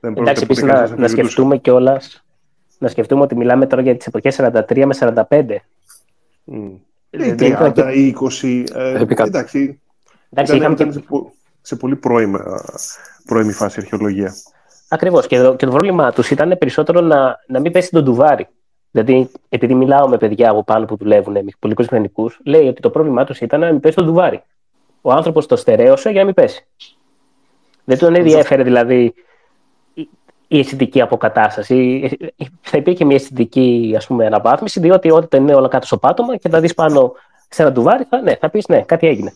Δεν 0.00 0.10
Εντάξει, 0.10 0.22
πρόκειται 0.24 0.44
επίσης 0.44 0.62
ποτέ 0.62 0.72
να, 0.72 0.78
κανείς 0.78 0.90
να 0.90 0.96
αμφισβητούσε. 0.96 1.30
σκεφτούμε 1.32 1.56
κιόλα. 1.56 2.00
Να 2.78 2.88
σκεφτούμε 2.88 3.22
ότι 3.22 3.36
μιλάμε 3.36 3.66
τώρα 3.66 3.82
για 3.82 3.96
τις 3.96 4.06
εποχές 4.06 4.36
43 4.40 4.84
με 4.84 4.94
45. 5.30 5.56
Μμ. 6.44 6.64
Ή 6.64 6.80
Δηλαδή, 7.10 7.46
ήταν 7.46 7.72
30 7.76 7.92
ή 7.94 8.14
20. 8.42 8.64
Ε, 8.74 9.00
Επικά- 9.00 9.24
εντάξει, 9.24 9.80
Εντάξει, 10.30 10.56
ήταν, 10.56 10.56
είχαμε 10.56 10.74
ήταν 10.74 10.86
και 10.86 10.92
σε, 10.92 11.00
πο- 11.00 11.32
σε 11.60 11.76
πολύ 11.76 11.96
πρώιμα, 11.96 12.64
πρώιμη 13.26 13.52
φάση 13.52 13.80
αρχαιολογία. 13.80 14.34
Ακριβώς. 14.88 15.26
Και, 15.26 15.38
το- 15.40 15.56
και 15.56 15.64
το 15.64 15.70
πρόβλημά 15.70 16.12
τους 16.12 16.30
ήταν 16.30 16.56
περισσότερο 16.58 17.00
να, 17.00 17.36
να 17.46 17.60
μην 17.60 17.72
πέσει 17.72 17.90
τον 17.90 18.04
ντουβάρι. 18.04 18.48
Δηλαδή, 18.92 19.30
επειδή 19.48 19.74
μιλάω 19.74 20.08
με 20.08 20.16
παιδιά 20.16 20.50
από 20.50 20.64
πάνω 20.64 20.84
που 20.84 20.96
δουλεύουν, 20.96 21.32
με 21.32 21.44
πολικού 21.58 21.82
μηχανικούς, 21.82 22.40
λέει 22.44 22.68
ότι 22.68 22.80
το 22.80 22.90
πρόβλημά 22.90 23.24
τους 23.24 23.40
ήταν 23.40 23.60
να 23.60 23.66
μην 23.70 23.80
πέσει 23.80 23.96
τον 23.96 24.04
ντουβάρι. 24.06 24.42
Ο 25.00 25.12
άνθρωπος 25.12 25.46
το 25.46 25.56
στερέωσε 25.56 26.10
για 26.10 26.18
να 26.20 26.24
μην 26.26 26.34
πέσει. 26.34 26.66
Δεν 27.84 27.98
τον 27.98 28.14
ενδιαφέρε 28.14 28.62
δηλαδή 28.62 29.14
η- 29.94 30.08
η 30.48 30.58
αισθητική 30.58 31.00
αποκατάσταση. 31.00 32.10
Θα 32.60 32.76
υπήρχε 32.76 33.04
μια 33.04 33.16
αισθητική 33.16 33.94
ας 33.96 34.06
πούμε, 34.06 34.26
αναβάθμιση, 34.26 34.80
διότι 34.80 35.10
όταν 35.10 35.42
είναι 35.42 35.54
όλα 35.54 35.68
κάτω 35.68 35.86
στο 35.86 35.96
πάτωμα 35.98 36.36
και 36.36 36.48
θα 36.48 36.60
δεις 36.60 36.74
πάνω 36.74 37.12
σε 37.48 37.62
ένα 37.62 37.72
ντουβάρι, 37.72 38.04
θα, 38.04 38.20
ναι, 38.20 38.34
θα 38.34 38.50
πεις 38.50 38.66
ναι, 38.68 38.82
κάτι 38.82 39.06
έγινε. 39.06 39.32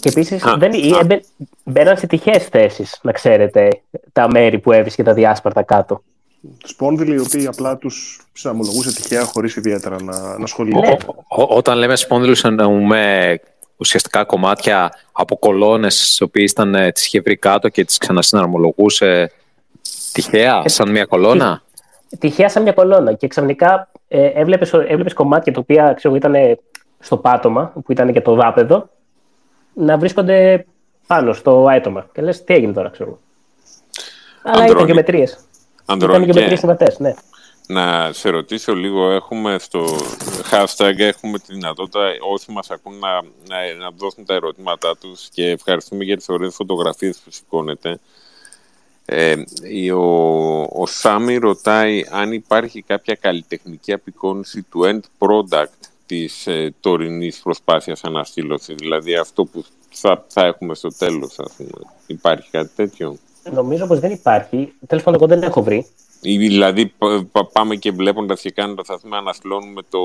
Και 0.00 0.08
επίσης 0.08 0.44
Α, 0.44 0.56
δεν, 0.56 0.72
ή 0.72 0.92
α. 0.92 0.98
έμπαι- 1.00 1.24
μπαίναν 1.64 1.96
σε 1.96 2.06
τυχαίες 2.06 2.44
θέσεις, 2.46 2.98
να 3.02 3.12
ξέρετε, 3.12 3.68
τα 4.12 4.30
μέρη 4.30 4.58
που 4.58 4.72
έβρισκε 4.72 5.02
τα 5.02 5.12
διάσπαρτα 5.14 5.62
κάτω. 5.62 6.02
Σπόνδυλοι 6.64 7.14
οι 7.14 7.18
οποίοι 7.18 7.46
απλά 7.46 7.76
τους 7.76 8.26
ψαμολογούσε 8.32 8.94
τυχαία 8.94 9.24
χωρίς 9.24 9.56
ιδιαίτερα 9.56 10.02
να, 10.02 10.38
να 10.38 10.46
σχολιάσουν. 10.46 10.88
Ναι. 10.88 10.96
Ό- 11.28 11.56
όταν 11.56 11.78
λέμε 11.78 11.96
σπόνδυλους 11.96 12.44
εννοούμε 12.44 13.40
ουσιαστικά 13.76 14.24
κομμάτια 14.24 14.92
από 15.12 15.36
κολόνες 15.38 15.96
τις 15.96 16.20
οποίες 16.20 16.50
ήταν, 16.50 16.74
ε, 16.74 16.92
τις 16.92 17.06
είχε 17.06 17.20
βρει 17.20 17.36
κάτω 17.36 17.68
και 17.68 17.84
τις 17.84 17.98
ξανασυναρμολογούσε 17.98 19.32
τυχαία, 20.12 20.62
σαν 20.64 20.90
μια 20.90 21.04
κολόνα; 21.04 21.62
Τυχαία 22.18 22.48
σαν 22.48 22.62
μια 22.62 22.72
κολόνα. 22.72 23.12
Και 23.12 23.26
ξαφνικά 23.26 23.90
ε, 24.08 24.26
έβλεπες, 24.26 24.72
έβλεπες 24.72 25.12
κομμάτια 25.14 25.52
τα 25.52 25.60
οποία 25.60 25.92
ξέρω, 25.92 26.14
ήταν 26.14 26.34
στο 26.98 27.16
πάτωμα, 27.16 27.72
που 27.84 27.92
ήταν 27.92 28.12
και 28.12 28.20
το 28.20 28.34
δάπεδο, 28.34 28.88
να 29.74 29.98
βρίσκονται 29.98 30.66
πάνω 31.06 31.32
στο 31.32 31.66
άιτομα. 31.66 32.06
Και 32.12 32.22
λες, 32.22 32.44
τι 32.44 32.54
έγινε 32.54 32.72
τώρα, 32.72 32.88
ξέρω. 32.88 33.08
εγώ. 33.10 33.18
Αλλά 34.42 34.64
ήταν 34.64 34.76
Αντρώνη. 34.76 35.24
Γεωμετρίες. 35.96 35.96
Ήταν 35.96 35.96
Αντρώνη, 35.96 36.24
γεωμετρίες 36.24 36.48
και 36.48 36.56
συμβατές, 36.56 36.98
ναι. 36.98 37.14
να 37.66 38.12
σε 38.12 38.30
ρωτήσω 38.30 38.74
λίγο, 38.74 39.10
έχουμε 39.10 39.58
στο 39.58 39.86
hashtag 40.50 40.98
έχουμε 40.98 41.38
τη 41.38 41.52
δυνατότητα 41.54 42.00
όσοι 42.32 42.52
μας 42.52 42.70
ακούν 42.70 42.98
να, 42.98 43.12
να, 43.22 43.74
να 43.78 43.90
δώσουν 43.96 44.24
τα 44.24 44.34
ερωτήματά 44.34 44.96
τους 44.96 45.28
και 45.28 45.48
ευχαριστούμε 45.50 46.04
για 46.04 46.16
τις 46.16 46.28
ωραίες 46.28 46.54
φωτογραφίες 46.54 47.18
που 47.18 47.30
σηκώνετε. 47.30 48.00
Ε, 49.04 49.34
η- 49.62 49.90
ο, 49.90 50.62
ο 50.72 50.86
Σάμι 50.86 51.36
ρωτάει 51.36 52.04
αν 52.10 52.32
υπάρχει 52.32 52.82
κάποια 52.82 53.14
καλλιτεχνική 53.14 53.92
απεικόνηση 53.92 54.62
του 54.62 54.80
end 54.84 55.00
product 55.18 55.78
της 56.06 56.46
ε, 56.46 56.74
τωρινής 56.80 57.40
προσπάθειας 57.40 58.04
αναστήλωσης, 58.04 58.74
δηλαδή 58.76 59.14
αυτό 59.16 59.44
που 59.44 59.64
θα, 59.90 60.24
θα 60.28 60.44
έχουμε 60.44 60.74
στο 60.74 60.88
τέλος, 60.98 61.38
ας 61.38 61.52
πούμε. 61.56 61.70
Υπάρχει 62.06 62.50
κάτι 62.50 62.70
τέτοιο; 62.76 63.18
Νομίζω 63.52 63.86
πως 63.86 63.98
δεν 63.98 64.10
υπάρχει. 64.10 64.72
Τέλος 64.86 65.04
πάντων, 65.04 65.20
εγώ 65.22 65.34
δεν 65.38 65.48
έχω 65.48 65.62
βρει. 65.62 65.86
Ή 66.22 66.36
δηλαδή 66.36 66.86
πα- 66.98 67.26
πα- 67.32 67.46
πάμε 67.52 67.74
και 67.76 67.90
βλέποντας 67.90 68.40
και 68.40 68.50
κάνοντας 68.50 68.86
θα 68.86 68.98
πούμε 69.02 69.16
αναστηλώνουμε 69.16 69.80
το, 69.90 69.98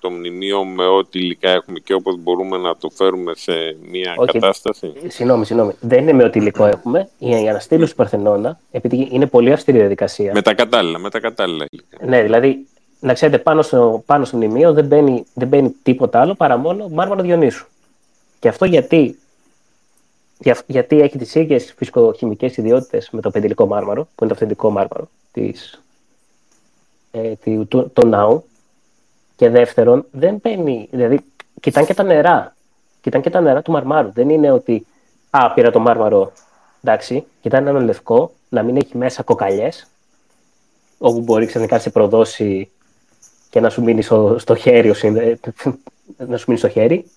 το 0.00 0.10
μνημείο 0.10 0.64
με 0.64 0.86
ό,τι 0.86 1.18
υλικά 1.18 1.50
έχουμε 1.50 1.78
και 1.78 1.94
όπως 1.94 2.16
μπορούμε 2.18 2.56
να 2.56 2.76
το 2.76 2.90
φέρουμε 2.94 3.32
σε 3.36 3.52
μια 3.90 4.14
Όχι. 4.16 4.32
κατάσταση. 4.32 4.92
Συγγνώμη, 5.08 5.44
συγγνώμη. 5.46 5.72
Δεν 5.80 6.02
είναι 6.02 6.12
με 6.12 6.24
ό,τι 6.24 6.38
υλικό 6.38 6.64
έχουμε. 6.66 7.08
Η 7.18 7.28
η 7.30 7.48
αναστήλωση 7.48 7.90
του 7.90 7.96
Παρθενώνα, 7.96 8.58
επειδή 8.70 9.08
είναι 9.10 9.26
πολύ 9.26 9.52
αυστηρή 9.52 9.78
διαδικασία. 9.78 10.30
Με 10.34 10.42
τα 10.42 10.54
κατάλληλα, 10.54 10.98
με 10.98 11.10
τα 11.10 11.20
κατάλληλα 11.20 11.66
υλικά. 11.70 12.06
Ναι, 12.06 12.22
δηλαδή, 12.22 12.66
να 13.00 13.12
ξέρετε, 13.12 13.38
πάνω 13.38 13.62
στο, 13.62 14.02
πάνω 14.06 14.24
στο 14.24 14.36
μνημείο 14.36 14.72
δεν 14.72 14.84
μπαίνει, 14.86 15.24
δεν 15.34 15.48
μπαίνει 15.48 15.74
τίποτα 15.82 16.20
άλλο 16.20 16.34
παρά 16.34 16.56
μόνο 16.56 16.88
μάρμαρο 16.88 17.22
Διονύσου. 17.22 17.66
Και 18.38 18.48
αυτό 18.48 18.64
γιατί, 18.64 19.18
για, 20.38 20.62
γιατί 20.66 21.00
έχει 21.00 21.18
τις 21.18 21.34
ίδιες 21.34 21.74
φυσικοχημικές 21.76 22.56
ιδιότητες 22.56 23.10
με 23.10 23.20
το 23.20 23.30
πεντυλικό 23.30 23.66
μάρμαρο, 23.66 24.02
που 24.04 24.24
είναι 24.24 24.28
το 24.28 24.34
αυθεντικό 24.34 24.70
μάρμαρο 24.70 25.08
της, 25.32 25.82
ε, 27.10 27.34
του, 27.36 27.66
του, 27.66 27.90
του 27.90 28.06
ναού. 28.06 28.44
Και 29.36 29.48
δεύτερον, 29.48 30.06
δεν 30.10 30.38
μπαίνει, 30.42 30.88
δηλαδή, 30.90 31.20
κοιτάνε 31.60 31.86
και 31.86 31.94
τα 31.94 32.02
νερά. 32.02 32.56
Κοιτάνε 33.00 33.22
και 33.22 33.30
τα 33.30 33.40
νερά 33.40 33.62
του 33.62 33.72
μαρμάρου. 33.72 34.12
Δεν 34.12 34.28
είναι 34.28 34.50
ότι, 34.50 34.86
α, 35.30 35.52
πήρα 35.52 35.70
το 35.70 35.78
μάρμαρο, 35.80 36.32
εντάξει, 36.82 37.24
κοιτάνε 37.40 37.70
ένα 37.70 37.80
λευκό, 37.80 38.32
να 38.48 38.62
μην 38.62 38.76
έχει 38.76 38.96
μέσα 38.96 39.22
κοκαλιές, 39.22 39.86
όπου 40.98 41.20
μπορεί 41.20 41.46
ξαφνικά 41.46 41.74
να 41.74 41.80
σε 41.80 41.90
προδώσει 41.90 42.70
και 43.50 43.60
να 43.60 43.70
σου 43.70 43.82
μείνει 43.82 44.02
στο, 44.02 44.36
στο 44.38 44.54
χέρι, 44.54 44.90
ο 44.90 44.94
συνδε- 44.94 45.38
να 46.28 46.36
σου 46.36 46.44
μείνει 46.46 46.58
στο 46.58 46.68
χέρι. 46.68 47.10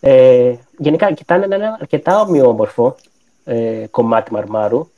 Ε, 0.00 0.54
γενικά 0.78 1.12
κοιτάνε 1.12 1.54
ένα 1.54 1.76
αρκετά 1.80 2.20
ομοιόμορφο 2.20 2.96
ε, 3.44 3.84
κομμάτι 3.90 4.32
μαρμάρου, 4.32 4.88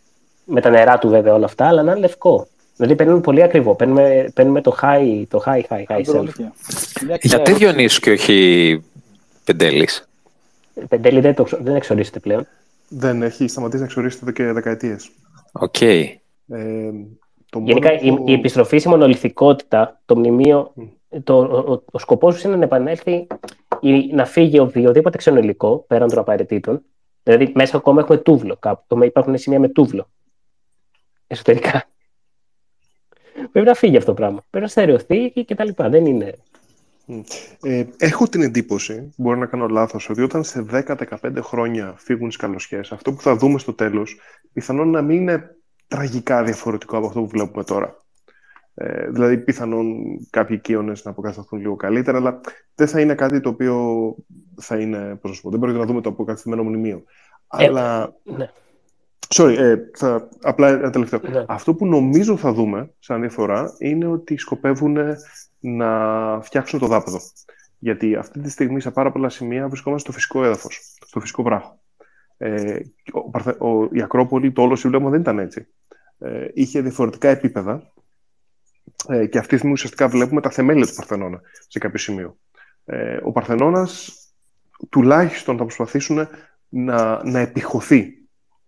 με 0.44 0.60
τα 0.60 0.70
νερά 0.70 0.98
του 0.98 1.08
βέβαια 1.08 1.34
όλα 1.34 1.44
αυτά, 1.44 1.66
αλλά 1.66 1.82
να 1.82 1.90
είναι 1.90 2.00
λευκό. 2.00 2.46
Δηλαδή 2.76 2.94
παίρνουμε 2.96 3.20
πολύ 3.20 3.42
ακριβό. 3.42 3.74
Παίρνουμε, 3.74 4.30
παίρνουμε 4.34 4.60
το 4.60 4.76
high, 4.82 5.22
το 5.28 5.42
high, 5.46 5.60
high, 5.68 5.84
high 5.88 6.04
self. 6.04 6.16
Αλήθεια. 6.18 6.52
Μια 7.06 7.18
Γιατί 7.20 7.28
κυρία 7.52 7.54
Διονύσου 7.56 8.00
και 8.00 8.10
όχι 8.10 8.82
Πεντέλης; 9.44 10.08
Πεντέλη 10.88 11.20
δεν, 11.20 11.34
το, 11.34 11.42
ξο- 11.42 11.58
δεν 11.62 11.74
εξορίζεται 11.76 12.18
πλέον. 12.18 12.46
Δεν 12.88 13.22
έχει 13.22 13.48
σταματήσει 13.48 13.78
να 13.78 13.84
εξορίσεται 13.84 14.22
εδώ 14.24 14.32
και 14.32 14.52
δεκαετίες. 14.52 15.10
Οκ. 15.52 15.80
Ε, 15.80 16.10
το 17.50 17.58
Γενικά 17.64 17.88
μόνο 17.92 18.00
η, 18.02 18.16
που- 18.16 18.24
η 18.28 18.32
επιστροφή 18.32 18.78
στη 18.78 18.88
μονολυθικότητα, 18.88 20.00
το 20.06 20.16
μνημείο, 20.16 20.72
το, 21.24 21.38
ο, 21.38 21.72
ο, 21.72 21.82
ο 21.92 21.98
σκοπός 21.98 22.40
του 22.40 22.48
είναι 22.48 22.56
να 22.56 22.64
επανέλθει 22.64 23.26
ή 23.80 24.12
να 24.12 24.24
φύγει 24.24 24.58
οποιοδήποτε 24.58 25.16
ξένο 25.16 25.38
υλικό 25.38 25.84
πέραν 25.86 26.08
των 26.08 26.18
απαραίτητων. 26.18 26.82
Δηλαδή 27.22 27.52
μέσα 27.54 27.76
ακόμα 27.76 28.00
έχουμε 28.00 28.18
τούβλο 28.18 28.56
κάπου. 28.56 28.80
Ακόμα 28.84 29.04
υπάρχουν 29.04 29.38
σημεία 29.38 29.60
με 29.60 29.68
τούβλο. 29.68 30.10
Εσωτερικά. 31.26 31.84
Πρέπει 33.52 33.66
να 33.66 33.74
φύγει 33.74 33.96
αυτό 33.96 34.10
το 34.10 34.14
πράγμα. 34.14 34.44
Πρέπει 34.50 34.64
να 34.64 34.70
στερεωθεί 34.70 35.30
και 35.30 35.54
τα 35.54 35.64
λοιπά. 35.64 35.88
Δεν 35.88 36.06
είναι. 36.06 36.34
Ε, 37.62 37.84
έχω 37.96 38.28
την 38.28 38.42
εντύπωση, 38.42 39.12
μπορεί 39.16 39.38
να 39.38 39.46
κάνω 39.46 39.66
λάθος, 39.66 40.10
ότι 40.10 40.22
όταν 40.22 40.44
σε 40.44 40.66
10-15 40.70 41.38
χρόνια 41.40 41.94
φύγουν 41.98 42.28
οι 42.28 42.32
σκαλωσιές, 42.32 42.92
αυτό 42.92 43.12
που 43.12 43.20
θα 43.20 43.36
δούμε 43.36 43.58
στο 43.58 43.72
τέλος, 43.72 44.16
πιθανόν 44.52 44.90
να 44.90 45.02
μην 45.02 45.20
είναι 45.20 45.56
τραγικά 45.86 46.42
διαφορετικό 46.44 46.96
από 46.96 47.06
αυτό 47.06 47.20
που 47.20 47.28
βλέπουμε 47.28 47.64
τώρα. 47.64 47.96
Ε, 48.80 49.10
δηλαδή, 49.10 49.38
πιθανόν 49.38 49.94
κάποιοι 50.30 50.56
οικείονες 50.58 51.04
να 51.04 51.10
αποκατασταθούν 51.10 51.58
λίγο 51.60 51.76
καλύτερα, 51.76 52.18
αλλά 52.18 52.40
δεν 52.74 52.86
θα 52.88 53.00
είναι 53.00 53.14
κάτι 53.14 53.40
το 53.40 53.48
οποίο 53.48 54.14
θα 54.60 54.78
είναι, 54.80 55.14
πώς 55.20 55.30
να 55.30 55.36
σου 55.36 55.42
πω, 55.42 55.50
δεν 55.50 55.58
πρόκειται 55.58 55.80
να 55.80 55.86
δούμε 55.86 56.00
το 56.00 56.08
αποκαταστημένο 56.08 56.62
μνημείο. 56.64 57.02
Ε, 57.58 57.64
αλλά, 57.64 58.14
Ναι. 58.24 58.50
sorry, 59.34 59.54
ε, 59.58 59.76
θα, 59.96 60.28
απλά 60.42 60.68
ένα 60.68 60.90
τελευταίο. 60.90 61.20
Ναι. 61.30 61.44
Αυτό 61.48 61.74
που 61.74 61.86
νομίζω 61.86 62.36
θα 62.36 62.52
δούμε 62.52 62.90
σαν 62.98 63.20
διαφορά 63.20 63.74
είναι 63.78 64.06
ότι 64.06 64.36
σκοπεύουν 64.36 64.96
να 65.60 65.90
φτιάξουν 66.42 66.78
το 66.78 66.86
δάπεδο. 66.86 67.18
Γιατί 67.78 68.14
αυτή 68.14 68.40
τη 68.40 68.50
στιγμή 68.50 68.80
σε 68.80 68.90
πάρα 68.90 69.12
πολλά 69.12 69.28
σημεία 69.28 69.68
βρισκόμαστε 69.68 70.10
στο 70.10 70.18
φυσικό 70.18 70.44
έδαφος, 70.44 70.96
στο 71.06 71.20
φυσικό 71.20 71.42
βράχο. 71.42 71.78
Ε, 72.36 72.78
ο, 73.12 73.30
Παρθε- 73.30 73.60
ο, 73.62 73.88
η 73.92 74.02
Ακρόπολη, 74.02 74.52
το 74.52 74.62
όλο 74.62 74.76
σύμπλεγμα 74.76 75.10
δεν 75.10 75.20
ήταν 75.20 75.38
έτσι. 75.38 75.66
Ε, 76.18 76.46
είχε 76.54 76.80
διαφορετικά 76.80 77.28
επίπεδα 77.28 77.92
ε, 79.08 79.26
και 79.26 79.38
αυτή 79.38 79.50
τη 79.50 79.56
στιγμή 79.56 79.72
ουσιαστικά 79.72 80.08
βλέπουμε 80.08 80.40
τα 80.40 80.50
θεμέλια 80.50 80.86
του 80.86 80.94
Παρθενώνα 80.94 81.40
σε 81.68 81.78
κάποιο 81.78 81.98
σημείο. 81.98 82.36
Ε, 82.84 83.18
ο 83.22 83.32
Παρθενώνας 83.32 84.12
τουλάχιστον 84.90 85.56
θα 85.56 85.62
προσπαθήσουν 85.62 86.28
να, 86.68 87.24
να 87.24 87.38
επιχωθεί 87.38 88.18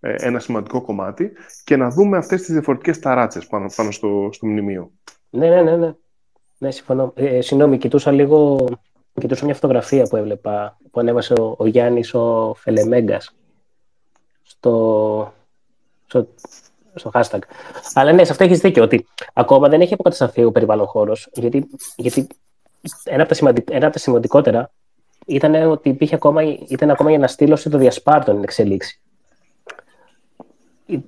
ε, 0.00 0.14
ένα 0.18 0.38
σημαντικό 0.38 0.80
κομμάτι 0.80 1.32
και 1.64 1.76
να 1.76 1.90
δούμε 1.90 2.16
αυτές 2.16 2.40
τις 2.42 2.52
διαφορετικές 2.52 2.98
ταράτσες 2.98 3.46
πάνω, 3.46 3.70
πάνω 3.76 3.90
στο, 3.90 4.28
στο 4.32 4.46
μνημείο. 4.46 4.90
Ναι, 5.30 5.48
ναι, 5.48 5.62
ναι. 5.62 5.76
ναι. 5.76 5.92
ναι 6.58 6.70
συμφωνώ. 6.70 7.12
Ε, 7.16 7.40
συγγνώμη, 7.40 7.78
κοιτούσα 7.78 8.10
λίγο. 8.10 8.68
Κοιτούσα 9.20 9.44
μια 9.44 9.54
φωτογραφία 9.54 10.04
που 10.04 10.16
έβλεπα 10.16 10.78
που 10.90 11.00
ανέβασε 11.00 11.32
ο, 11.32 11.54
ο 11.58 11.66
Γιάννης 11.66 12.14
ο 12.14 12.54
Φελεμέγκας 12.56 13.34
στο, 14.42 15.32
στο, 16.06 16.28
στο 16.94 17.10
hashtag. 17.14 17.38
Αλλά 17.94 18.12
ναι, 18.12 18.24
σε 18.24 18.30
αυτό 18.30 18.44
έχεις 18.44 18.58
δίκιο 18.58 18.82
ότι 18.82 19.06
ακόμα 19.32 19.68
δεν 19.68 19.80
έχει 19.80 19.94
αποκατασταθεί 19.94 20.44
ο 20.44 20.52
περιβάλλον 20.52 20.86
χώρος 20.86 21.28
γιατί, 21.32 21.66
γιατί 21.96 22.26
ένα, 23.04 23.20
από 23.20 23.28
τα 23.28 23.34
σημαντικ- 23.34 23.70
ένα 23.70 23.84
από 23.84 23.92
τα 23.94 23.98
σημαντικότερα 23.98 24.70
ήταν 25.26 25.54
ότι 25.54 25.88
υπήρχε 25.88 26.14
ακόμα, 26.14 26.42
ήταν 26.68 26.90
ακόμα 26.90 27.10
η 27.10 27.14
αναστήλωση 27.14 27.70
των 27.70 27.80
διασπάρτων 27.80 28.36
εν 28.36 28.42
εξελίξη. 28.42 29.00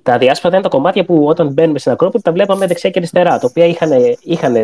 Τα 0.03 0.17
διάσπαρτα 0.17 0.57
είναι 0.57 0.69
τα 0.69 0.75
κομμάτια 0.75 1.05
που 1.05 1.25
όταν 1.25 1.53
μπαίνουμε 1.53 1.79
στην 1.79 1.91
Ακρόπολη 1.91 2.23
τα 2.23 2.31
βλέπαμε 2.31 2.67
δεξιά 2.67 2.89
και 2.89 2.99
αριστερά, 2.99 3.39
τα 3.39 3.47
οποία 3.49 3.65
είχαν, 3.65 3.91
είχαν 4.21 4.55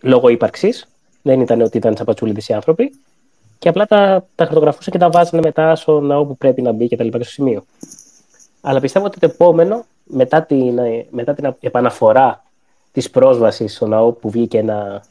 λόγο 0.00 0.28
ύπαρξης. 0.28 0.86
Δεν 1.22 1.40
ήταν 1.40 1.60
ότι 1.60 1.76
ήταν 1.76 1.94
τσαπατσούλιδε 1.94 2.40
οι 2.46 2.54
άνθρωποι. 2.54 2.92
Και 3.58 3.68
απλά 3.68 3.86
τα, 3.86 4.26
τα 4.34 4.44
χαρτογραφούσαν 4.44 4.92
και 4.92 4.98
τα 4.98 5.10
βάζανε 5.10 5.42
μετά 5.42 5.76
στο 5.76 6.00
ναό 6.00 6.24
που 6.24 6.36
πρέπει 6.36 6.62
να 6.62 6.72
μπει 6.72 6.88
και 6.88 6.96
τα 6.96 7.04
λοιπά 7.04 7.18
και 7.18 7.24
στο 7.24 7.32
σημείο. 7.32 7.64
Αλλά 8.60 8.80
πιστεύω 8.80 9.06
ότι 9.06 9.18
το 9.18 9.26
επόμενο, 9.26 9.84
μετά 10.06 10.42
την, 10.42 10.80
μετά 11.10 11.34
την 11.34 11.54
επαναφορά 11.60 12.44
της 12.92 13.10
πρόσβασης 13.10 13.74
στο 13.74 13.86
ναό 13.86 14.12
που 14.12 14.30
βγήκε 14.30 14.58
ένα. 14.58 15.04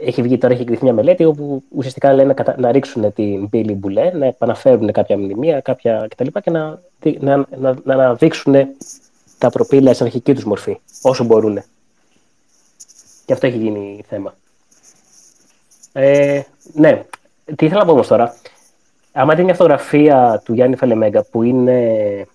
Έχει 0.00 0.22
βγει 0.22 0.38
τώρα, 0.38 0.52
έχει 0.52 0.62
εκδηθεί 0.62 0.84
μια 0.84 0.92
μελέτη 0.92 1.24
όπου 1.24 1.62
ουσιαστικά 1.68 2.12
λένε 2.12 2.28
να, 2.28 2.34
κατα- 2.34 2.54
να 2.58 2.72
ρίξουν 2.72 3.12
την 3.12 3.48
πύλη 3.48 3.74
μπουλέ, 3.74 4.10
να 4.10 4.26
επαναφέρουν 4.26 4.92
κάποια 4.92 5.18
μνημεία 5.18 5.60
κάποια 5.60 6.06
κτλ. 6.10 6.26
και 6.42 6.50
να, 6.50 6.80
να, 7.20 7.36
να, 7.36 7.76
να 7.84 7.94
αναδείξουν 7.94 8.54
τα 9.38 9.50
προπήλαια 9.50 9.94
στην 9.94 10.06
αρχική 10.06 10.34
τους 10.34 10.44
μορφή, 10.44 10.80
όσο 11.02 11.24
μπορούν. 11.24 11.62
Και 13.26 13.32
αυτό 13.32 13.46
έχει 13.46 13.58
γίνει 13.58 14.04
θέμα. 14.08 14.34
Ε, 15.92 16.42
ναι, 16.72 17.04
τι 17.56 17.64
ήθελα 17.64 17.80
να 17.80 17.86
πω 17.86 17.92
όμως 17.92 18.06
τώρα. 18.06 18.36
Άμα 19.12 19.34
δεις 19.34 19.44
μια 19.44 19.54
φωτογραφία 19.54 20.42
του 20.44 20.54
Γιάννη 20.54 20.76
Φαλεμέγκα 20.76 21.24
που 21.24 21.42
είναι, 21.42 22.26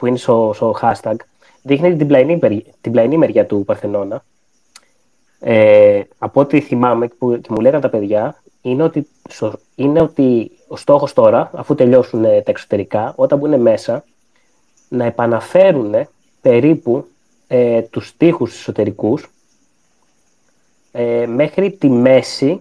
που 0.00 0.06
είναι 0.06 0.16
στο, 0.16 0.52
στο 0.54 0.76
hashtag, 0.82 1.14
δείχνει 1.62 1.96
την 1.96 2.06
πλαϊνή, 2.06 2.38
περι- 2.38 2.66
την 2.80 2.92
πλαϊνή 2.92 3.16
μεριά 3.16 3.46
του 3.46 3.64
Παρθενώνα. 3.66 4.24
Ε, 5.40 6.00
από 6.18 6.40
ό,τι 6.40 6.60
θυμάμαι 6.60 7.08
που, 7.08 7.40
και 7.40 7.48
μου 7.50 7.60
λέγανε 7.60 7.82
τα 7.82 7.88
παιδιά, 7.88 8.42
είναι 8.62 8.82
ότι, 8.82 9.08
στο- 9.28 9.58
είναι 9.74 10.00
ότι 10.00 10.50
ο 10.68 10.76
στόχος 10.76 11.12
τώρα, 11.12 11.50
αφού 11.54 11.74
τελειώσουν 11.74 12.24
ε, 12.24 12.28
τα 12.42 12.50
εξωτερικά, 12.50 13.12
όταν 13.16 13.38
μπουν 13.38 13.60
μέσα, 13.60 14.04
να 14.88 15.04
επαναφέρουν 15.04 15.94
περίπου 16.40 17.06
ε, 17.46 17.82
τους 17.82 18.16
τοίχους 18.16 18.54
εσωτερικούς 18.58 19.30
ε, 20.92 21.26
μέχρι 21.26 21.70
τη 21.70 21.88
μέση, 21.88 22.60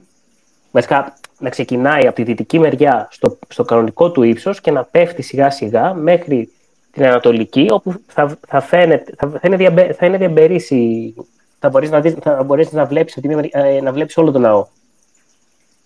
βασικά 0.71 1.17
να 1.39 1.49
ξεκινάει 1.49 2.07
από 2.07 2.15
τη 2.15 2.23
δυτική 2.23 2.59
μεριά 2.59 3.07
στο, 3.11 3.37
στο 3.47 3.63
κανονικό 3.63 4.11
του 4.11 4.23
ύψος 4.23 4.61
και 4.61 4.71
να 4.71 4.83
πέφτει 4.83 5.21
σιγά 5.21 5.49
σιγά 5.49 5.93
μέχρι 5.93 6.51
την 6.91 7.05
ανατολική, 7.05 7.67
όπου 7.71 7.93
θα, 8.07 8.37
θα, 8.47 8.61
φαίνεται, 8.61 9.13
θα, 9.17 9.29
θα 9.29 9.39
είναι, 9.43 9.55
διαμπε, 9.55 9.93
θα 9.93 10.05
είναι 10.05 10.17
διαμπερής 10.17 10.69
η- 10.69 11.15
θα 11.59 11.69
μπορείς 11.69 11.89
να, 11.89 12.01
δεις, 12.01 12.13
θα 12.21 12.43
μπορείς 12.43 12.71
να 12.71 12.85
βλέπεις, 12.85 13.13
από 13.13 13.21
τη 13.21 13.27
μία 13.27 13.35
μεριά- 13.35 13.63
ε, 13.65 13.81
να 13.81 13.91
βλέπεις 13.93 14.17
όλο 14.17 14.31
τον 14.31 14.41
ναό. 14.41 14.67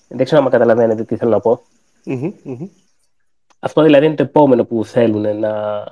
Δεν 0.07 0.25
ξέρω 0.25 0.43
αν 0.43 0.49
καταλαβαίνετε 0.49 1.03
τι 1.03 1.15
θέλω 1.15 1.31
να 1.31 1.39
πω. 1.39 1.61
Μμμ, 2.05 2.31
μμμ. 2.43 2.67
Αυτό 3.59 3.81
δηλαδή 3.81 4.05
είναι 4.05 4.15
το 4.15 4.23
επόμενο 4.23 4.65
που 4.65 4.85
θέλουν 4.85 5.39
να, 5.39 5.83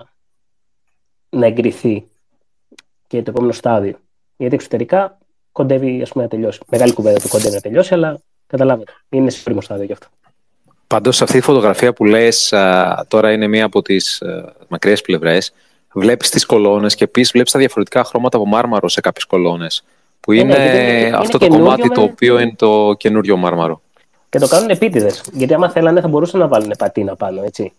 να 1.29 1.45
εγκριθεί 1.45 2.07
και 3.07 3.21
το 3.23 3.29
επόμενο 3.31 3.51
στάδιο. 3.51 3.97
Γιατί 4.37 4.55
εξωτερικά 4.55 5.17
κοντεύει 5.51 6.01
ας 6.01 6.09
πούμε, 6.11 6.23
να 6.23 6.29
τελειώσει. 6.29 6.59
Μεγάλη 6.67 6.93
κουβέντα 6.93 7.19
του 7.19 7.27
κοντεύει 7.27 7.53
να 7.53 7.59
τελειώσει, 7.61 7.93
αλλά 7.93 8.19
καταλάβετε. 8.47 8.91
Είναι 9.09 9.29
σε 9.29 9.43
πρίμο 9.43 9.61
στάδιο 9.61 9.85
γι' 9.85 9.91
αυτό. 9.91 10.07
Πάντως 10.91 11.21
αυτή 11.21 11.37
η 11.37 11.41
φωτογραφία 11.41 11.93
που 11.93 12.05
λες 12.05 12.53
α, 12.53 13.05
τώρα 13.07 13.31
είναι 13.31 13.47
μία 13.47 13.65
από 13.65 13.81
τις 13.81 14.21
α, 14.21 14.53
μακριές 14.67 15.01
πλευρές. 15.01 15.53
Βλέπεις 15.93 16.29
τις 16.29 16.45
κολόνες 16.45 16.95
και 16.95 17.03
επίσης 17.03 17.31
βλέπεις 17.31 17.51
τα 17.51 17.59
διαφορετικά 17.59 18.03
χρώματα 18.03 18.37
από 18.37 18.45
μάρμαρο 18.47 18.89
σε 18.89 19.01
κάποιες 19.01 19.25
κολόνες. 19.25 19.83
Που 20.19 20.31
Ε, 20.31 20.35
ναι, 20.35 20.41
είναι, 20.41 20.53
γιατί 20.53 20.77
είναι- 20.77 20.99
είναι 21.07 21.15
αυτό 21.17 21.37
το 21.37 21.45
καινούριο 21.45 21.63
κομμάτι 21.65 21.89
το 21.89 22.01
με- 22.01 22.07
οποίο 22.11 22.39
είναι 22.39 22.53
το 22.55 22.93
καινούριο 22.97 23.37
μάρμαρο. 23.37 23.81
Και 24.29 24.39
το 24.39 24.47
κάνουν 24.47 24.69
επίτηδες. 24.69 25.23
Γιατί 25.33 25.53
άμα 25.53 25.69
θέλανε 25.69 26.01
θα 26.01 26.07
μπορούσαν 26.07 26.39
να 26.39 26.47
βάλουν 26.47 26.73
πατίνα 26.77 27.15
πάνω, 27.15 27.43
έτσι. 27.43 27.73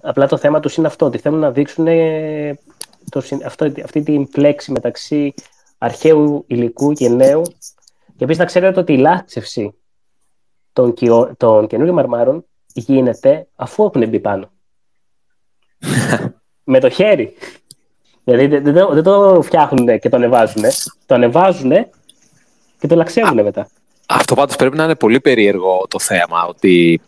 Απλά 0.00 0.26
το 0.28 0.36
θέμα 0.36 0.60
τους 0.60 0.76
είναι 0.76 0.86
αυτό, 0.86 1.06
ότι 1.06 1.18
θέλουν 1.18 1.38
να 1.38 1.50
δείξουν 1.50 1.86
ε, 1.86 2.58
το, 3.08 3.20
συν- 3.20 3.44
αυτό, 3.44 3.72
αυτή 3.84 4.02
την 4.02 4.28
πλέξη 4.28 4.72
μεταξύ 4.72 5.34
αρχαίου 5.78 6.44
υλικού 6.46 6.92
και 6.92 7.08
νέου. 7.08 7.42
Και 8.16 8.24
επίσης 8.24 8.38
να 8.38 8.44
ξέρετε 8.44 8.80
ότι 8.80 8.92
η 8.92 8.96
λάτσευση 8.98 9.74
των, 10.80 10.92
κοιο- 10.94 11.30
των 11.36 11.66
καινούριων 11.66 11.94
μαρμάρων 11.94 12.44
γίνεται 12.74 13.46
αφού 13.56 13.84
έχουν 13.84 14.08
μπει 14.08 14.20
πάνω. 14.20 14.50
Με 16.72 16.80
το 16.80 16.88
χέρι. 16.88 17.34
Δηλαδή 18.24 18.46
δεν, 18.46 18.62
δεν 18.62 18.74
το- 18.74 18.94
δεν 18.94 19.02
το 19.02 19.42
φτιάχνουν 19.42 19.98
και 19.98 20.08
το 20.08 20.16
ανεβάζουν. 20.16 20.62
Το 21.06 21.14
ανεβάζουν 21.14 21.70
και 22.78 22.86
το 22.86 22.94
λαξεύουν 22.94 23.42
μετά. 23.42 23.68
Αυτό 24.08 24.34
πάντως 24.34 24.56
πρέπει 24.56 24.76
να 24.76 24.84
είναι 24.84 24.94
πολύ 24.94 25.20
περίεργο 25.20 25.86
το 25.88 25.98
θέμα, 25.98 26.44
ότι 26.46 27.00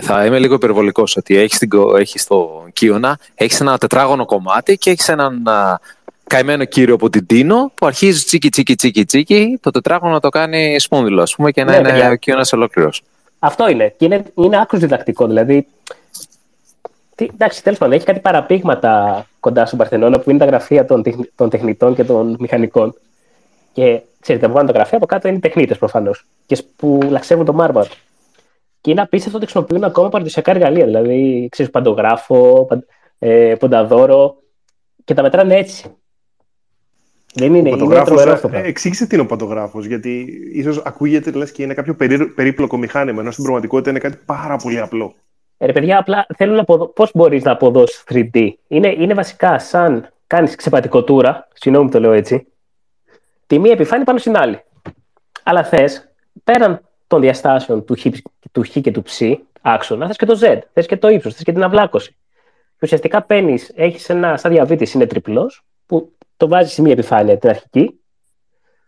θα 0.00 0.26
είμαι 0.26 0.38
λίγο 0.38 0.54
υπερβολικός, 0.54 1.16
ότι 1.16 1.36
έχεις, 1.36 1.58
την, 1.58 1.68
κο- 1.68 1.96
έχεις 1.96 2.26
το 2.26 2.64
Κίωνα, 2.72 3.18
έχεις 3.34 3.60
ένα 3.60 3.78
τετράγωνο 3.78 4.24
κομμάτι 4.24 4.76
και 4.78 4.90
έχεις 4.90 5.08
έναν 5.08 5.48
α, 5.48 5.80
καημένο 6.26 6.64
κύριο 6.64 6.94
από 6.94 7.10
την 7.10 7.26
Τίνο 7.26 7.72
που 7.74 7.86
αρχίζει 7.86 8.24
τσίκι 8.24 8.48
τσίκι 8.48 8.74
τσίκι 8.74 9.04
τσίκι, 9.04 9.58
το 9.62 9.70
τετράγωνο 9.70 10.12
να 10.12 10.20
το 10.20 10.28
κάνει 10.28 10.78
σπόνδυλο 10.78 11.22
ας 11.22 11.34
πούμε 11.34 11.50
και 11.50 11.64
να 11.64 11.70
Ναι, 11.70 11.76
είναι 11.78 11.88
παιδιά. 11.88 12.10
ο 12.10 12.14
Κίωνας 12.14 12.52
ολόκληρος. 12.52 13.02
Αυτό 13.44 13.68
είναι. 13.68 13.88
Και 13.88 14.04
είναι, 14.04 14.22
είναι 14.34 14.60
άκρο 14.60 14.78
διδακτικό. 14.78 15.26
Δηλαδή. 15.26 15.66
Τι, 17.14 17.24
εντάξει, 17.32 17.62
τέλος 17.62 17.78
πάντων, 17.78 17.94
έχει 17.94 18.04
κάτι 18.04 18.20
παραπήγματα 18.20 19.26
κοντά 19.40 19.66
στον 19.66 19.78
Παρθενώνα 19.78 20.20
που 20.20 20.30
είναι 20.30 20.38
τα 20.38 20.44
γραφεία 20.44 20.84
των, 20.84 21.02
τεχνη- 21.02 21.32
των 21.34 21.50
τεχνητών 21.50 21.94
και 21.94 22.04
των 22.04 22.36
μηχανικών. 22.38 22.94
Και 23.72 24.00
ξέρετε, 24.20 24.46
που 24.46 24.52
πάνε 24.52 24.66
τα 24.66 24.72
γραφεία 24.72 24.96
από 24.96 25.06
κάτω 25.06 25.28
είναι 25.28 25.36
οι 25.36 25.40
τεχνίτες 25.40 25.78
προφανώς. 25.78 26.26
Και 26.46 26.54
σ- 26.54 26.64
που 26.76 26.98
λαξεύουν 27.10 27.44
το 27.44 27.52
μάρμαρο. 27.52 27.88
Και 28.80 28.90
είναι 28.90 29.00
απίστευτο 29.00 29.36
ότι 29.36 29.46
χρησιμοποιούν 29.46 29.84
ακόμα 29.84 30.08
παραδοσιακά 30.08 30.50
εργαλεία. 30.50 30.84
Δηλαδή, 30.84 31.48
ξέρεις, 31.50 31.72
παντογράφο, 31.72 32.68
ε, 33.18 33.54
πονταδόρο 33.58 34.36
και 35.04 35.14
τα 35.14 35.22
μετράνε 35.22 35.56
έτσι. 35.56 35.96
Δεν 37.34 37.54
είναι, 37.54 37.70
ο 37.70 37.74
είναι 37.74 38.40
ε, 38.50 38.62
Εξήγησε 38.66 39.06
τι 39.06 39.14
είναι 39.14 39.24
ο 39.24 39.26
παντογράφο, 39.26 39.80
γιατί 39.80 40.40
ίσως 40.52 40.82
ακούγεται 40.84 41.30
λες, 41.30 41.52
και 41.52 41.62
είναι 41.62 41.74
κάποιο 41.74 41.94
περίπλοκο 42.34 42.76
μηχάνημα, 42.76 43.20
ενώ 43.20 43.30
στην 43.30 43.42
πραγματικότητα 43.42 43.90
είναι 43.90 43.98
κάτι 43.98 44.18
πάρα 44.26 44.56
πολύ 44.56 44.80
απλό. 44.80 45.14
Ε, 45.58 45.66
ρε 45.66 45.72
παιδιά, 45.72 45.98
απλά 45.98 46.26
θέλω 46.36 46.54
να 46.54 46.60
αποδω... 46.60 46.86
πώς 46.86 47.10
μπορείς 47.14 47.42
να 47.42 47.52
αποδώσεις 47.52 48.04
3D. 48.08 48.48
Είναι, 48.68 48.88
είναι 48.88 49.14
βασικά 49.14 49.58
σαν 49.58 50.08
κάνεις 50.26 50.54
ξεπατικοτούρα, 50.54 51.48
συγγνώμη 51.52 51.90
το 51.90 52.00
λέω 52.00 52.12
έτσι, 52.12 52.46
τη 53.46 53.58
μία 53.58 53.72
επιφάνεια 53.72 54.04
πάνω 54.04 54.18
στην 54.18 54.36
άλλη. 54.36 54.62
Αλλά 55.42 55.64
θες, 55.64 56.12
πέραν 56.44 56.80
των 57.06 57.20
διαστάσεων 57.20 57.84
του 57.84 57.96
χ, 57.98 58.06
του 58.52 58.62
χ 58.62 58.68
και 58.68 58.90
του 58.90 59.02
ψ 59.02 59.20
άξονα, 59.60 60.06
θες 60.06 60.16
και 60.16 60.26
το 60.26 60.38
z, 60.42 60.58
θες 60.72 60.86
και 60.86 60.96
το 60.96 61.08
ύψος, 61.08 61.34
θες 61.34 61.42
και 61.42 61.52
την 61.52 61.62
αυλάκωση. 61.62 62.10
Και 62.78 62.82
ουσιαστικά 62.82 63.22
παίρνεις, 63.22 63.72
έχεις 63.74 64.08
ένα 64.08 64.36
σαν 64.36 64.52
διαβήτης, 64.52 64.94
είναι 64.94 65.06
τριπλός, 65.06 65.64
που 65.86 66.12
το 66.42 66.48
βάζει 66.48 66.72
σε 66.72 66.82
μία 66.82 66.92
επιφάνεια 66.92 67.38
την 67.38 67.48
αρχική, 67.48 68.00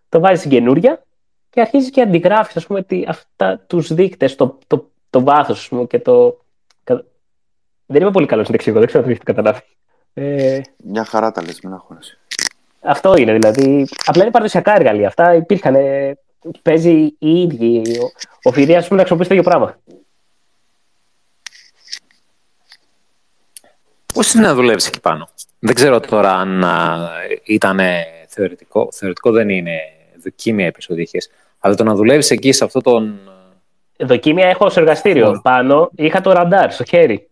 το 0.09 0.21
βάζει 0.21 0.39
στην 0.39 0.51
καινούρια 0.51 1.05
και 1.51 1.61
αρχίζει 1.61 1.91
και 1.91 2.01
αντιγράφεις, 2.01 2.57
ας 2.57 2.67
πούμε, 2.67 2.85
αυτά 3.07 3.65
τους 3.67 3.95
δείκτες, 3.95 4.35
το, 4.35 4.59
το, 4.67 4.91
το 5.11 5.23
βάθος, 5.23 5.71
και 5.89 5.99
το, 5.99 6.45
δεν 7.87 8.03
είμαι 8.03 8.11
πολύ 8.11 8.27
καλός 8.27 8.45
στην 8.45 8.55
εξηγώ, 8.55 8.79
δεν 8.79 8.87
ξέρω 8.87 9.03
αν 9.03 9.09
το 9.09 9.15
έχετε 9.15 9.33
καταλάβει. 9.33 9.63
Ε... 10.15 10.61
Μια 10.77 11.05
χαρά 11.05 11.31
τα 11.33 11.43
λες, 11.43 11.61
μην 11.61 11.73
αγχώνεσαι. 11.73 12.19
Αυτό 12.81 13.17
είναι 13.17 13.33
δηλαδή. 13.33 13.87
Απλά 14.05 14.23
είναι 14.23 14.31
παραδοσιακά 14.31 14.75
εργαλεία. 14.75 15.07
Αυτά 15.07 15.35
υπήρχαν. 15.35 15.75
Ε, 15.75 16.19
παίζει 16.63 17.15
οι 17.19 17.41
ίδιοι. 17.41 17.83
Ο, 17.99 18.11
ο 18.43 18.53
Φιδία, 18.53 18.79
ας 18.79 18.89
πούμε, 18.89 19.03
να 19.03 19.07
χρησιμοποιήσει 19.07 19.29
το 19.29 19.35
ίδιο 19.35 19.51
πράγμα. 19.51 19.79
Πώς 24.15 24.33
είναι 24.35 24.47
να 24.47 24.55
δουλεύει 24.55 24.83
εκεί 24.87 25.01
πάνω; 25.01 25.29
Δεν 25.59 25.75
ξέρω 25.75 26.01
τώρα 26.01 26.33
αν 26.33 26.65
ήταν 27.45 27.81
θεωρητικό. 28.29 28.89
Θεωρητικό 28.93 29.31
δεν 29.31 29.49
είναι. 29.49 29.79
Δοκίμια 30.23 30.67
επεισόδια 30.67 31.07
Αλλά 31.59 31.75
το 31.75 31.85
να 31.85 31.95
δουλεύει 31.95 32.27
εκεί 32.35 32.53
σε 32.53 32.65
αυτό 32.65 32.81
τον. 32.81 33.19
Δοκίμια 33.99 34.49
έχω 34.49 34.71
σε 34.71 34.81
εργαστήριο. 34.81 35.41
Πάνω 35.43 35.91
είχα 35.95 36.21
το 36.21 36.33
ραντάρ 36.33 36.73
στο 36.73 36.85
χέρι. 36.85 37.29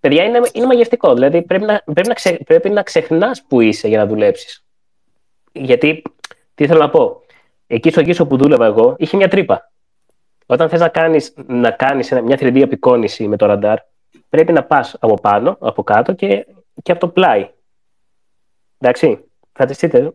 Παιδιά, 0.00 0.24
είναι, 0.24 0.40
είναι 0.52 0.66
μαγευτικό. 0.66 1.14
Δηλαδή, 1.14 1.42
πρέπει 1.42 1.64
να, 1.64 1.82
πρέπει 1.92 2.08
να, 2.08 2.14
ξε, 2.14 2.38
πρέπει 2.46 2.70
να 2.70 2.82
ξεχνάς 2.82 3.44
που 3.48 3.60
είσαι 3.60 3.88
για 3.88 3.98
να 3.98 4.06
δουλέψεις. 4.06 4.64
Γιατί, 5.52 6.02
τι 6.54 6.66
θέλω 6.66 6.80
να 6.80 6.90
πω; 6.90 7.22
Εκεί 7.66 7.90
στο 7.90 8.00
γύσο 8.00 8.26
που 8.26 8.36
δούλευα 8.36 8.66
εγώ, 8.66 8.94
είχε 8.98 9.16
μια 9.16 9.28
τρύπα. 9.28 9.70
Όταν 10.46 10.68
θες 10.68 10.80
να 10.80 10.88
κάνεις 10.88 11.34
να 11.46 11.70
κάνεις 11.70 12.10
μια 12.10 12.36
3D 12.40 12.60
απεικόνηση 12.62 13.28
με 13.28 13.36
το 13.36 13.46
ραντάρ, 13.46 13.78
πρέπει 14.36 14.52
να 14.52 14.64
πας 14.64 14.96
από 15.00 15.14
πάνω, 15.14 15.56
από 15.60 15.82
κάτω 15.82 16.12
και, 16.12 16.46
και 16.82 16.92
από 16.92 17.00
το 17.00 17.08
πλάι. 17.08 17.50
Εντάξει, 18.78 19.24
φανταστείτε. 19.52 20.12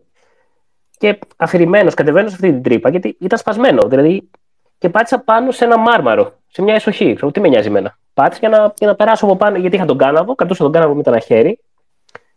Και 0.97 1.19
αφηρημένος 1.37 1.93
κατεβαίνω 1.93 2.27
σε 2.27 2.35
αυτή 2.35 2.51
την 2.51 2.61
τρύπα, 2.61 2.89
γιατί 2.89 3.17
ήταν 3.19 3.37
σπασμένο. 3.37 3.87
Δηλαδή, 3.87 4.29
και 4.77 4.89
πάτησα 4.89 5.19
πάνω 5.19 5.51
σε 5.51 5.65
ένα 5.65 5.77
μάρμαρο, 5.77 6.39
σε 6.47 6.61
μια 6.61 6.73
εσοχή. 6.73 7.13
Ξέρω, 7.13 7.31
τι 7.31 7.39
με 7.39 7.47
νοιάζει 7.47 7.67
εμένα 7.67 7.99
πάτησε 8.13 8.39
για 8.39 8.49
να, 8.49 8.73
για 8.77 8.87
να 8.87 8.95
περάσω 8.95 9.25
από 9.25 9.35
πάνω, 9.35 9.57
γιατί 9.57 9.75
είχα 9.75 9.85
τον 9.85 9.97
κάναβο, 9.97 10.35
κρατούσα 10.35 10.63
τον 10.63 10.71
κάναβο 10.71 10.95
με 10.95 11.01
ένα 11.05 11.19
χέρι 11.19 11.59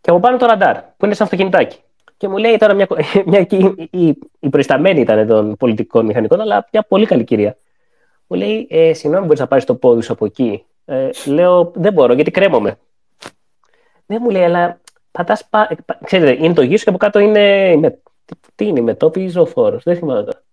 και 0.01 0.09
από 0.09 0.19
πάνω 0.19 0.37
το 0.37 0.45
ραντάρ, 0.45 0.75
που 0.81 1.05
είναι 1.05 1.13
σαν 1.13 1.25
αυτοκινητάκι. 1.25 1.77
Και 2.17 2.27
μου 2.27 2.37
λέει 2.37 2.57
τώρα 2.57 2.73
μια, 2.73 2.87
μια, 3.25 3.47
η, 3.89 4.17
η 4.39 4.49
προϊσταμένη 4.49 4.99
ήταν 4.99 5.27
των 5.27 5.55
πολιτικών 5.55 6.05
μηχανικών, 6.05 6.41
αλλά 6.41 6.67
μια 6.71 6.83
πολύ 6.83 7.05
καλή 7.05 7.23
κυρία. 7.23 7.57
Μου 8.27 8.37
λέει, 8.37 8.67
ε, 8.69 8.93
συγγνώμη, 8.93 9.25
μπορείς 9.25 9.39
να 9.39 9.47
πάρεις 9.47 9.65
το 9.65 9.75
πόδι 9.75 10.01
σου 10.01 10.13
από 10.13 10.25
εκεί. 10.25 10.65
Ε, 10.85 11.09
λέω, 11.25 11.71
δεν 11.75 11.93
μπορώ, 11.93 12.13
γιατί 12.13 12.31
κρέμομαι. 12.31 12.77
Δεν 14.05 14.19
μου 14.21 14.29
λέει, 14.29 14.43
αλλά 14.43 14.79
πατάς. 15.11 15.49
Ξέρετε, 16.03 16.45
είναι 16.45 16.53
το 16.53 16.61
γύρο 16.61 16.83
και 16.83 16.89
από 16.89 16.97
κάτω 16.97 17.19
είναι. 17.19 17.75
Με, 17.75 17.99
τι 18.55 18.67
είναι, 18.67 18.81
με 18.81 18.93
τόπι 18.93 19.23
ή 19.23 19.27
ζωοφόρος. 19.27 19.83
Δεν 19.83 19.95
θυμάμαι 19.95 20.23
τώρα 20.23 20.43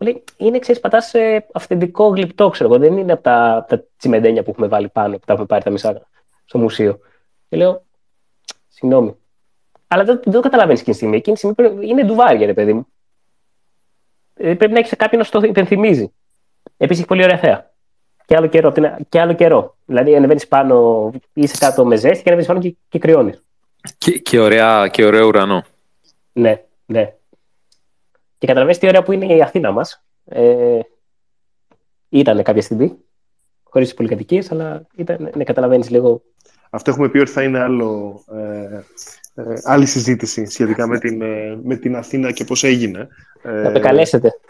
λέει, 0.00 0.24
είναι, 0.36 0.58
ξέρεις, 0.58 0.80
πατάς 0.80 1.12
αυθεντικό 1.52 2.06
γλυπτό, 2.06 2.48
ξέρω 2.48 2.70
εγώ. 2.70 2.78
Δεν 2.78 2.96
είναι 2.96 3.12
από 3.12 3.22
τα, 3.22 3.64
τα 3.68 3.84
τσιμεντένια 3.96 4.42
που 4.42 4.50
έχουμε 4.50 4.66
βάλει 4.66 4.88
πάνω, 4.88 5.14
που 5.18 5.24
τα 5.26 5.32
έχουμε 5.32 5.46
πάρει 5.46 5.62
τα 5.62 5.70
μισά 5.70 6.06
στο 6.44 6.58
μουσείο. 6.58 6.98
Και 7.48 7.56
λέω, 7.56 7.84
συγγνώμη. 8.68 9.16
Αλλά 9.86 10.04
δεν, 10.04 10.20
δεν 10.24 10.32
το 10.32 10.40
καταλαβαίνεις 10.40 10.80
εκείνη 10.80 10.96
τη 10.96 11.02
στιγμή. 11.02 11.16
Εκείνη 11.16 11.36
τη 11.36 11.62
στιγμή 11.62 11.88
είναι 11.88 12.04
ντουβάρια, 12.04 12.46
ρε 12.46 12.54
παιδί 12.54 12.72
μου. 12.72 12.86
Ε, 14.34 14.54
πρέπει 14.54 14.72
να 14.72 14.78
έχεις 14.78 14.96
κάποιον 14.96 15.22
να 15.32 15.40
το 15.40 15.46
υπενθυμίζει. 15.46 16.12
Επίσης 16.76 16.98
έχει 16.98 17.08
πολύ 17.08 17.22
ωραία 17.22 17.38
θέα. 17.38 17.69
Και 18.30 18.36
άλλο 18.36 18.46
καιρό. 18.46 18.72
Και 19.08 19.20
άλλο 19.20 19.32
καιρό. 19.32 19.76
Δηλαδή 19.86 20.16
ανεβαίνεις 20.16 20.48
πάνω, 20.48 21.10
είσαι 21.32 21.56
κάτω 21.58 21.86
με 21.86 21.96
ζέστη 21.96 22.22
και 22.22 22.30
ανεβαίνεις 22.30 22.46
πάνω 22.46 22.60
και, 22.60 22.76
και 22.88 22.98
κρυώνεις. 22.98 23.42
Και, 23.98 24.18
και, 24.18 24.38
ωραία, 24.38 24.88
και 24.88 25.04
ωραίο 25.04 25.26
ουρανό. 25.26 25.64
Ναι, 26.32 26.62
ναι. 26.86 27.12
Και 28.38 28.46
καταλαβαίνεις 28.46 28.78
τι 28.78 28.86
ωραία 28.86 29.02
που 29.02 29.12
είναι 29.12 29.34
η 29.34 29.42
Αθήνα 29.42 29.70
μας. 29.70 30.04
Ε, 30.24 30.78
ήταν 32.08 32.42
κάποια 32.42 32.62
στιγμή, 32.62 32.96
χωρίς 33.62 33.94
πολυκατοικίες, 33.94 34.52
αλλά 34.52 34.86
ήταν, 34.96 35.30
ναι, 35.34 35.44
καταλαβαίνεις 35.44 35.90
λίγο. 35.90 36.22
Αυτό 36.70 36.90
έχουμε 36.90 37.08
πει 37.08 37.18
ότι 37.18 37.30
θα 37.30 37.42
είναι 37.42 37.58
άλλο, 37.58 38.20
ε, 38.32 38.80
ε, 39.34 39.54
άλλη 39.62 39.86
συζήτηση 39.86 40.46
σχετικά 40.46 40.86
με 40.86 40.98
την, 40.98 41.22
ε, 41.22 41.58
με 41.62 41.76
την 41.76 41.96
Αθήνα 41.96 42.32
και 42.32 42.44
πώς 42.44 42.64
έγινε. 42.64 43.08
Να 43.42 43.70
με 43.70 43.78
καλέσετε. 43.78 44.40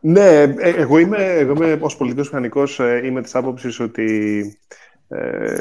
Ναι, 0.00 0.40
εγώ 0.58 0.98
είμαι, 0.98 1.24
εγώ 1.24 1.52
είμαι 1.52 1.78
ως 1.80 1.96
πολιτικός 1.96 2.26
μηχανικός 2.26 2.80
είμαι 3.04 3.22
της 3.22 3.34
άποψης 3.34 3.80
ότι 3.80 4.58
ε, 5.08 5.56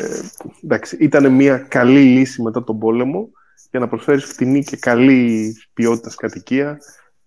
εντάξει, 0.63 0.97
ήταν 0.99 1.31
μια 1.31 1.57
καλή 1.57 2.03
λύση 2.03 2.41
μετά 2.41 2.63
τον 2.63 2.79
πόλεμο 2.79 3.29
για 3.71 3.79
να 3.79 3.87
προσφέρεις 3.87 4.25
φτηνή 4.25 4.63
και 4.63 4.77
καλή 4.77 5.55
ποιότητα 5.73 6.11
κατοικία 6.15 6.77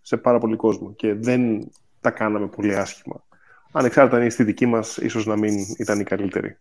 σε 0.01 0.17
πάρα 0.17 0.39
πολύ 0.39 0.57
κόσμο 0.57 0.95
και 0.95 1.15
δεν 1.15 1.71
τα 2.01 2.11
κάναμε 2.11 2.47
πολύ 2.47 2.77
άσχημα. 2.77 3.25
Ανεξάρτητα 3.73 4.17
αν 4.17 4.23
η 4.23 4.27
αισθητική 4.27 4.67
μας 4.67 4.97
ίσως 4.97 5.27
να 5.27 5.37
μην 5.37 5.55
ήταν 5.79 6.01
η 6.01 6.05
καλύτερη. 6.05 6.57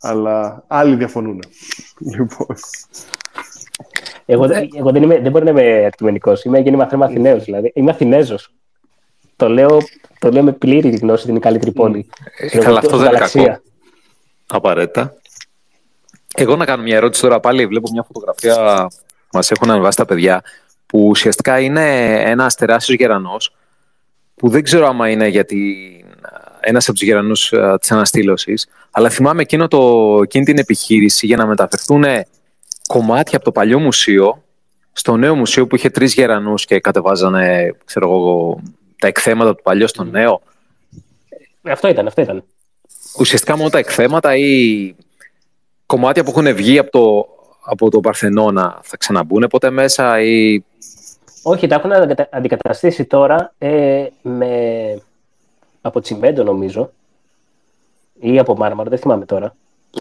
Αλλά 0.00 0.64
άλλοι 0.66 0.96
διαφωνούν. 0.96 1.42
Λοιπόν. 1.98 2.56
Εγώ, 4.26 4.44
εγώ 4.76 4.90
δεν, 4.90 5.02
είμαι, 5.02 5.20
δεν 5.20 5.30
μπορώ 5.30 5.44
να 5.44 5.50
είμαι 5.50 5.84
αντικειμενικός. 5.84 6.44
Είμαι 6.44 6.58
γέννημα 6.58 6.88
θέμα 6.88 7.04
Αθηναίο. 7.04 7.38
Δηλαδή. 7.38 7.72
Είμαι 7.74 7.90
Αθηνέζος. 7.90 8.55
Το 9.36 9.48
λέω, 9.48 9.78
το 10.18 10.30
λέω 10.30 10.42
με 10.42 10.52
πλήρη 10.52 10.88
γνώση 10.88 11.20
ότι 11.20 11.28
είναι 11.28 11.38
η 11.38 11.42
καλύτερη 11.42 11.72
πόλη. 11.72 12.08
Ε, 12.38 12.58
καλά, 12.58 12.78
αυτό 12.78 12.96
δεν 12.96 13.08
είναι 13.08 13.18
κακό. 13.18 13.60
Απαραίτητα. 14.46 15.14
Εγώ 16.34 16.56
να 16.56 16.64
κάνω 16.64 16.82
μια 16.82 16.96
ερώτηση 16.96 17.22
τώρα 17.22 17.40
πάλι. 17.40 17.66
Βλέπω 17.66 17.90
μια 17.92 18.02
φωτογραφία 18.02 18.86
που 19.28 19.36
μας 19.36 19.50
έχουν 19.50 19.70
ανεβάσει 19.70 19.96
τα 19.96 20.04
παιδιά 20.04 20.42
που 20.86 21.06
ουσιαστικά 21.08 21.60
είναι 21.60 22.12
ένας 22.22 22.54
τεράστιος 22.54 22.98
γερανός, 22.98 23.56
που 24.34 24.48
δεν 24.48 24.62
ξέρω 24.62 24.86
άμα 24.86 25.10
είναι 25.10 25.28
γιατί 25.28 25.76
ένας 26.60 26.88
από 26.88 26.98
τους 26.98 27.06
γερανούς 27.06 27.52
της 27.80 27.92
αναστήλωσης, 27.92 28.68
αλλά 28.90 29.08
θυμάμαι 29.08 29.42
εκείνο 29.42 29.68
το, 29.68 30.20
εκείνη 30.22 30.44
την 30.44 30.58
επιχείρηση 30.58 31.26
για 31.26 31.36
να 31.36 31.46
μεταφερθούν 31.46 32.04
κομμάτια 32.88 33.36
από 33.36 33.44
το 33.44 33.52
παλιό 33.52 33.78
μουσείο 33.78 34.42
στο 34.92 35.16
νέο 35.16 35.34
μουσείο 35.34 35.66
που 35.66 35.76
είχε 35.76 35.90
τρεις 35.90 36.14
γερανούς 36.14 36.64
και 36.64 36.80
κατεβάζανε 36.80 37.74
ξέρω 37.84 38.08
εγώ, 38.08 38.60
τα 38.98 39.06
εκθέματα 39.06 39.54
του 39.54 39.62
παλιού 39.62 39.88
στο 39.88 40.04
νέο. 40.04 40.40
Αυτό 41.62 41.88
ήταν, 41.88 42.06
αυτό 42.06 42.20
ήταν. 42.22 42.44
Ουσιαστικά 43.18 43.56
μόνο 43.56 43.68
τα 43.68 43.78
εκθέματα 43.78 44.36
ή 44.36 44.94
κομμάτια 45.86 46.24
που 46.24 46.30
έχουν 46.30 46.54
βγει 46.54 46.78
από 46.78 46.90
το, 46.90 47.28
από 47.64 47.90
το 47.90 48.00
Παρθενώνα 48.00 48.78
θα 48.82 48.96
ξαναμπούν 48.96 49.46
ποτέ 49.50 49.70
μέσα 49.70 50.20
ή 50.20 50.64
όχι, 51.48 51.66
τα 51.66 51.74
έχουν 51.74 52.16
αντικαταστήσει 52.30 53.04
τώρα 53.04 53.52
ε, 53.58 54.06
με... 54.22 54.50
από 55.80 56.00
τσιμέντο 56.00 56.42
νομίζω 56.42 56.90
ή 58.20 58.38
από 58.38 58.56
μάρμαρο, 58.56 58.90
δεν 58.90 58.98
θυμάμαι 58.98 59.24
τώρα. 59.24 59.54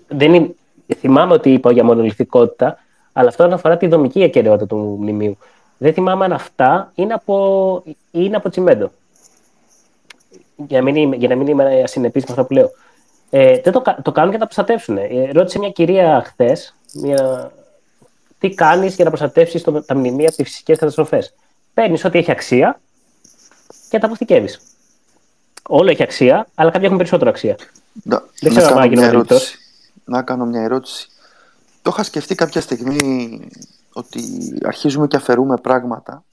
Δεν 0.07 0.33
είναι... 0.33 0.55
Θυμάμαι 0.97 1.33
ότι 1.33 1.53
είπα 1.53 1.71
για 1.71 1.83
μονολυθικότητα, 1.83 2.77
αλλά 3.13 3.27
αυτό 3.27 3.43
αφορά 3.43 3.77
τη 3.77 3.87
δομική 3.87 4.23
ακαιρεότητα 4.23 4.65
του 4.65 4.97
μνημείου. 4.99 5.37
Δεν 5.77 5.93
θυμάμαι 5.93 6.25
αν 6.25 6.33
αυτά 6.33 6.91
είναι 6.95 7.13
από, 7.13 7.83
είναι 8.11 8.35
από 8.35 8.49
τσιμέντο. 8.49 8.91
Για 10.55 10.77
να 10.77 10.83
μην 10.83 10.95
είμαι, 10.95 11.15
για 11.15 11.27
να 11.27 11.35
μην 11.35 11.47
είμαι 11.47 11.81
ασυνεπής 11.83 12.23
με 12.23 12.29
αυτό 12.29 12.45
που 12.45 12.53
λέω. 12.53 12.71
Ε, 13.29 13.59
δεν 13.59 13.73
το, 13.73 13.81
το 14.01 14.11
κάνουν 14.11 14.29
για 14.29 14.39
να 14.39 14.47
τα 14.47 14.53
προστατεύσουν. 14.53 14.97
Ε, 14.97 15.31
ρώτησε 15.31 15.59
μια 15.59 15.69
κυρία 15.69 16.23
χθες, 16.25 16.75
μια 16.93 17.51
τι 18.39 18.49
κάνεις 18.49 18.95
για 18.95 19.03
να 19.03 19.09
προστατεύσεις 19.09 19.63
τα 19.85 19.95
μνημεία 19.95 20.27
από 20.27 20.35
τις 20.35 20.49
φυσικές 20.49 20.77
καταστροφές. 20.77 21.33
Παίρνεις 21.73 22.05
ό,τι 22.05 22.17
έχει 22.17 22.31
αξία 22.31 22.79
και 23.89 23.99
τα 23.99 24.05
αποθηκεύεις. 24.05 24.59
Όλο 25.67 25.89
έχει 25.89 26.03
αξία, 26.03 26.47
αλλά 26.55 26.71
κάποια 26.71 26.85
έχουν 26.85 26.97
περισσότερο 26.97 27.29
αξία. 27.29 27.57
Να, 28.03 28.23
Δεν 28.41 28.55
ξέρω 28.55 28.77
αν 28.77 28.89
μια 28.89 29.05
ερώτηση. 29.05 29.57
Να 30.05 30.21
κάνω 30.21 30.45
μια 30.45 30.61
ερώτηση. 30.61 31.07
Το 31.81 31.91
είχα 31.93 32.03
σκεφτεί 32.03 32.35
κάποια 32.35 32.61
στιγμή 32.61 33.39
ότι 33.95 34.21
αρχίζουμε 34.63 35.07
και 35.07 35.15
αφαιρούμε 35.15 35.57
πράγματα. 35.57 36.23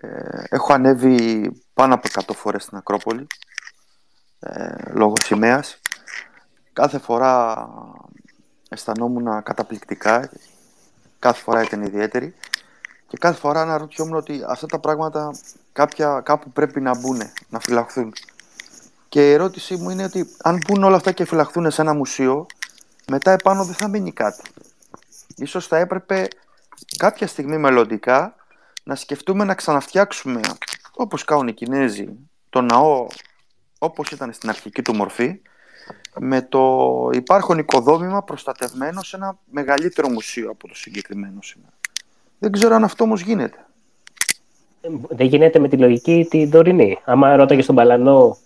Ε, 0.00 0.44
έχω 0.48 0.72
ανέβει 0.72 1.50
πάνω 1.74 1.94
από 1.94 2.08
100 2.12 2.34
φορές 2.34 2.62
στην 2.62 2.76
Ακρόπολη. 2.76 3.26
ε, 4.40 4.74
λόγω 4.92 5.14
σημαίας. 5.22 5.80
Κάθε 6.72 6.98
φορά 6.98 7.68
αισθανόμουν 8.68 9.42
καταπληκτικά, 9.42 10.30
κάθε 11.18 11.40
φορά 11.42 11.62
ήταν 11.62 11.82
ιδιαίτερη 11.82 12.34
και 13.08 13.16
κάθε 13.20 13.38
φορά 13.38 13.60
αναρωτιόμουν 13.60 14.14
ότι 14.14 14.42
αυτά 14.48 14.66
τα 14.66 14.78
πράγματα 14.78 15.30
κάποια, 15.72 16.20
κάπου 16.24 16.50
πρέπει 16.50 16.80
να 16.80 16.98
μπουν, 16.98 17.20
να 17.48 17.60
φυλαχθούν. 17.60 18.12
Και 19.08 19.28
η 19.28 19.32
ερώτησή 19.32 19.76
μου 19.76 19.90
είναι 19.90 20.04
ότι 20.04 20.28
αν 20.42 20.58
μπουν 20.66 20.82
όλα 20.84 20.96
αυτά 20.96 21.12
και 21.12 21.24
φυλαχθούν 21.24 21.70
σε 21.70 21.82
ένα 21.82 21.94
μουσείο, 21.94 22.46
μετά 23.10 23.30
επάνω 23.30 23.64
δεν 23.64 23.74
θα 23.74 23.88
μείνει 23.88 24.12
κάτι. 24.12 24.42
Ίσως 25.36 25.66
θα 25.66 25.78
έπρεπε 25.78 26.28
κάποια 26.96 27.26
στιγμή 27.26 27.58
μελλοντικά 27.58 28.34
να 28.84 28.94
σκεφτούμε 28.94 29.44
να 29.44 29.54
ξαναφτιάξουμε, 29.54 30.40
όπως 30.96 31.24
κάνουν 31.24 31.48
οι 31.48 31.52
Κινέζοι, 31.52 32.08
το 32.50 32.60
ναό 32.60 33.06
όπως 33.78 34.10
ήταν 34.10 34.32
στην 34.32 34.48
αρχική 34.48 34.82
του 34.82 34.94
μορφή, 34.94 35.40
με 36.18 36.42
το 36.42 37.10
υπάρχον 37.12 37.58
οικοδόμημα 37.58 38.22
προστατευμένο 38.22 39.02
σε 39.02 39.16
ένα 39.16 39.38
μεγαλύτερο 39.50 40.08
μουσείο 40.08 40.50
από 40.50 40.68
το 40.68 40.74
συγκεκριμένο 40.74 41.42
σήμερα. 41.42 41.72
Δεν 42.38 42.52
ξέρω 42.52 42.74
αν 42.74 42.84
αυτό 42.84 43.04
όμως 43.04 43.20
γίνεται. 43.20 43.66
Δεν 45.08 45.26
γίνεται 45.26 45.58
με 45.58 45.68
τη 45.68 45.76
λογική 45.76 46.26
την 46.30 46.50
τωρινή. 46.50 46.98
Άμα 47.04 47.36
ρώταγες 47.36 47.64
στον 47.64 47.76
Παλανό, 47.76 48.36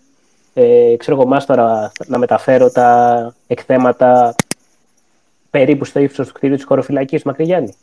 ε, 0.55 0.95
ξέρω 0.99 1.16
εγώ 1.16 1.28
μάστορα, 1.28 1.93
να 2.07 2.18
μεταφέρω 2.18 2.70
τα 2.70 3.34
εκθέματα 3.47 4.34
περίπου 5.59 5.84
στο 5.84 6.00
ύψος 6.00 6.26
του 6.26 6.32
κτίριου 6.32 6.56
της 6.56 6.64
χωροφυλακής 6.64 7.22
του 7.22 7.28
Μακρυγιάννη. 7.28 7.74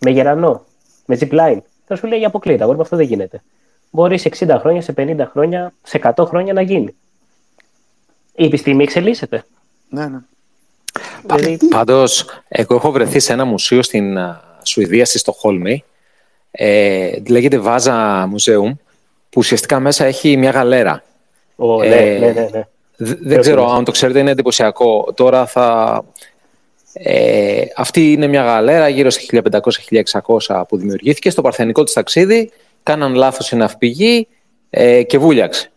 Με 0.00 0.10
γερανό, 0.10 0.64
με 1.06 1.18
zipline. 1.20 1.58
Θα 1.86 1.96
σου 1.96 2.06
λέει 2.06 2.24
αποκλείται. 2.24 2.62
Εγώ 2.62 2.76
αυτό 2.80 2.96
δεν 2.96 3.06
γίνεται. 3.06 3.42
Μπορείς 3.90 4.20
σε 4.20 4.30
60 4.38 4.56
χρόνια, 4.60 4.82
σε 4.82 4.94
50 4.96 5.26
χρόνια, 5.30 5.72
σε 5.82 6.00
100 6.16 6.24
χρόνια 6.26 6.52
να 6.52 6.60
γίνει. 6.60 6.94
Η 8.34 8.44
επιστήμη 8.44 8.82
εξελίσσεται. 8.82 9.44
Ναι, 9.88 10.06
ναι. 10.06 10.18
Δηλαδή... 11.22 11.58
Πάντως, 11.68 12.26
εγώ 12.48 12.74
έχω 12.74 12.90
βρεθεί 12.90 13.20
σε 13.20 13.32
ένα 13.32 13.44
μουσείο 13.44 13.82
στην 13.82 14.18
Σουηδία, 14.62 15.04
στη 15.04 15.18
Στοχόλμη. 15.18 15.84
Ε, 16.50 17.12
λέγεται 17.28 17.58
Βάζα 17.58 18.28
Museum, 18.34 18.72
που 19.30 19.36
ουσιαστικά 19.36 19.80
μέσα 19.80 20.04
έχει 20.04 20.36
μια 20.36 20.50
γαλέρα. 20.50 21.02
Oh, 21.56 21.84
ε, 21.84 21.88
ναι, 21.88 22.26
ναι, 22.26 22.32
ναι, 22.32 22.48
ναι. 22.52 22.66
Δεν 22.98 23.40
ξέρω 23.40 23.70
αν 23.70 23.84
το 23.84 23.90
ξέρετε, 23.90 24.18
είναι 24.18 24.30
εντυπωσιακό. 24.30 25.12
Τώρα 25.14 25.46
θα, 25.46 26.04
ε, 26.98 27.64
αυτή 27.76 28.12
είναι 28.12 28.26
μια 28.26 28.42
γαλέρα 28.42 28.88
γύρω 28.88 29.10
στα 29.10 29.42
1500-1600 30.38 30.62
που 30.68 30.76
δημιουργήθηκε 30.76 31.30
στο 31.30 31.42
παρθενικό 31.42 31.84
της 31.84 31.92
ταξίδι. 31.92 32.50
Κάναν 32.82 33.14
λάθος 33.14 33.50
η 33.50 33.56
ναυπηγή 33.56 34.28
ε, 34.70 35.02
και 35.02 35.18
βούλιαξε. 35.18 35.70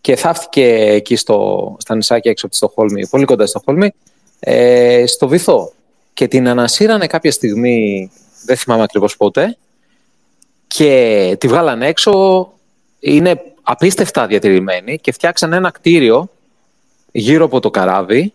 Και 0.00 0.16
θαύτηκε 0.16 0.64
εκεί 0.74 1.16
στο, 1.16 1.76
στα 1.78 1.94
νησάκια 1.94 2.30
έξω 2.30 2.46
από 2.46 2.54
τη 2.54 2.60
Στοχόλμη, 2.60 3.06
πολύ 3.08 3.24
κοντά 3.24 3.46
στη 3.46 3.58
Στοχόλμη, 3.58 3.94
ε, 4.40 5.04
στο 5.06 5.28
βυθό. 5.28 5.72
Και 6.14 6.28
την 6.28 6.48
ανασύρανε 6.48 7.06
κάποια 7.06 7.32
στιγμή, 7.32 8.10
δεν 8.44 8.56
θυμάμαι 8.56 8.82
ακριβώς 8.82 9.16
πότε, 9.16 9.56
και 10.66 11.36
τη 11.40 11.48
βγάλανε 11.48 11.86
έξω, 11.86 12.12
είναι 13.00 13.42
απίστευτα 13.62 14.26
διατηρημένη 14.26 14.98
και 14.98 15.12
φτιάξαν 15.12 15.52
ένα 15.52 15.70
κτίριο 15.70 16.30
γύρω 17.12 17.44
από 17.44 17.60
το 17.60 17.70
καράβι 17.70 18.32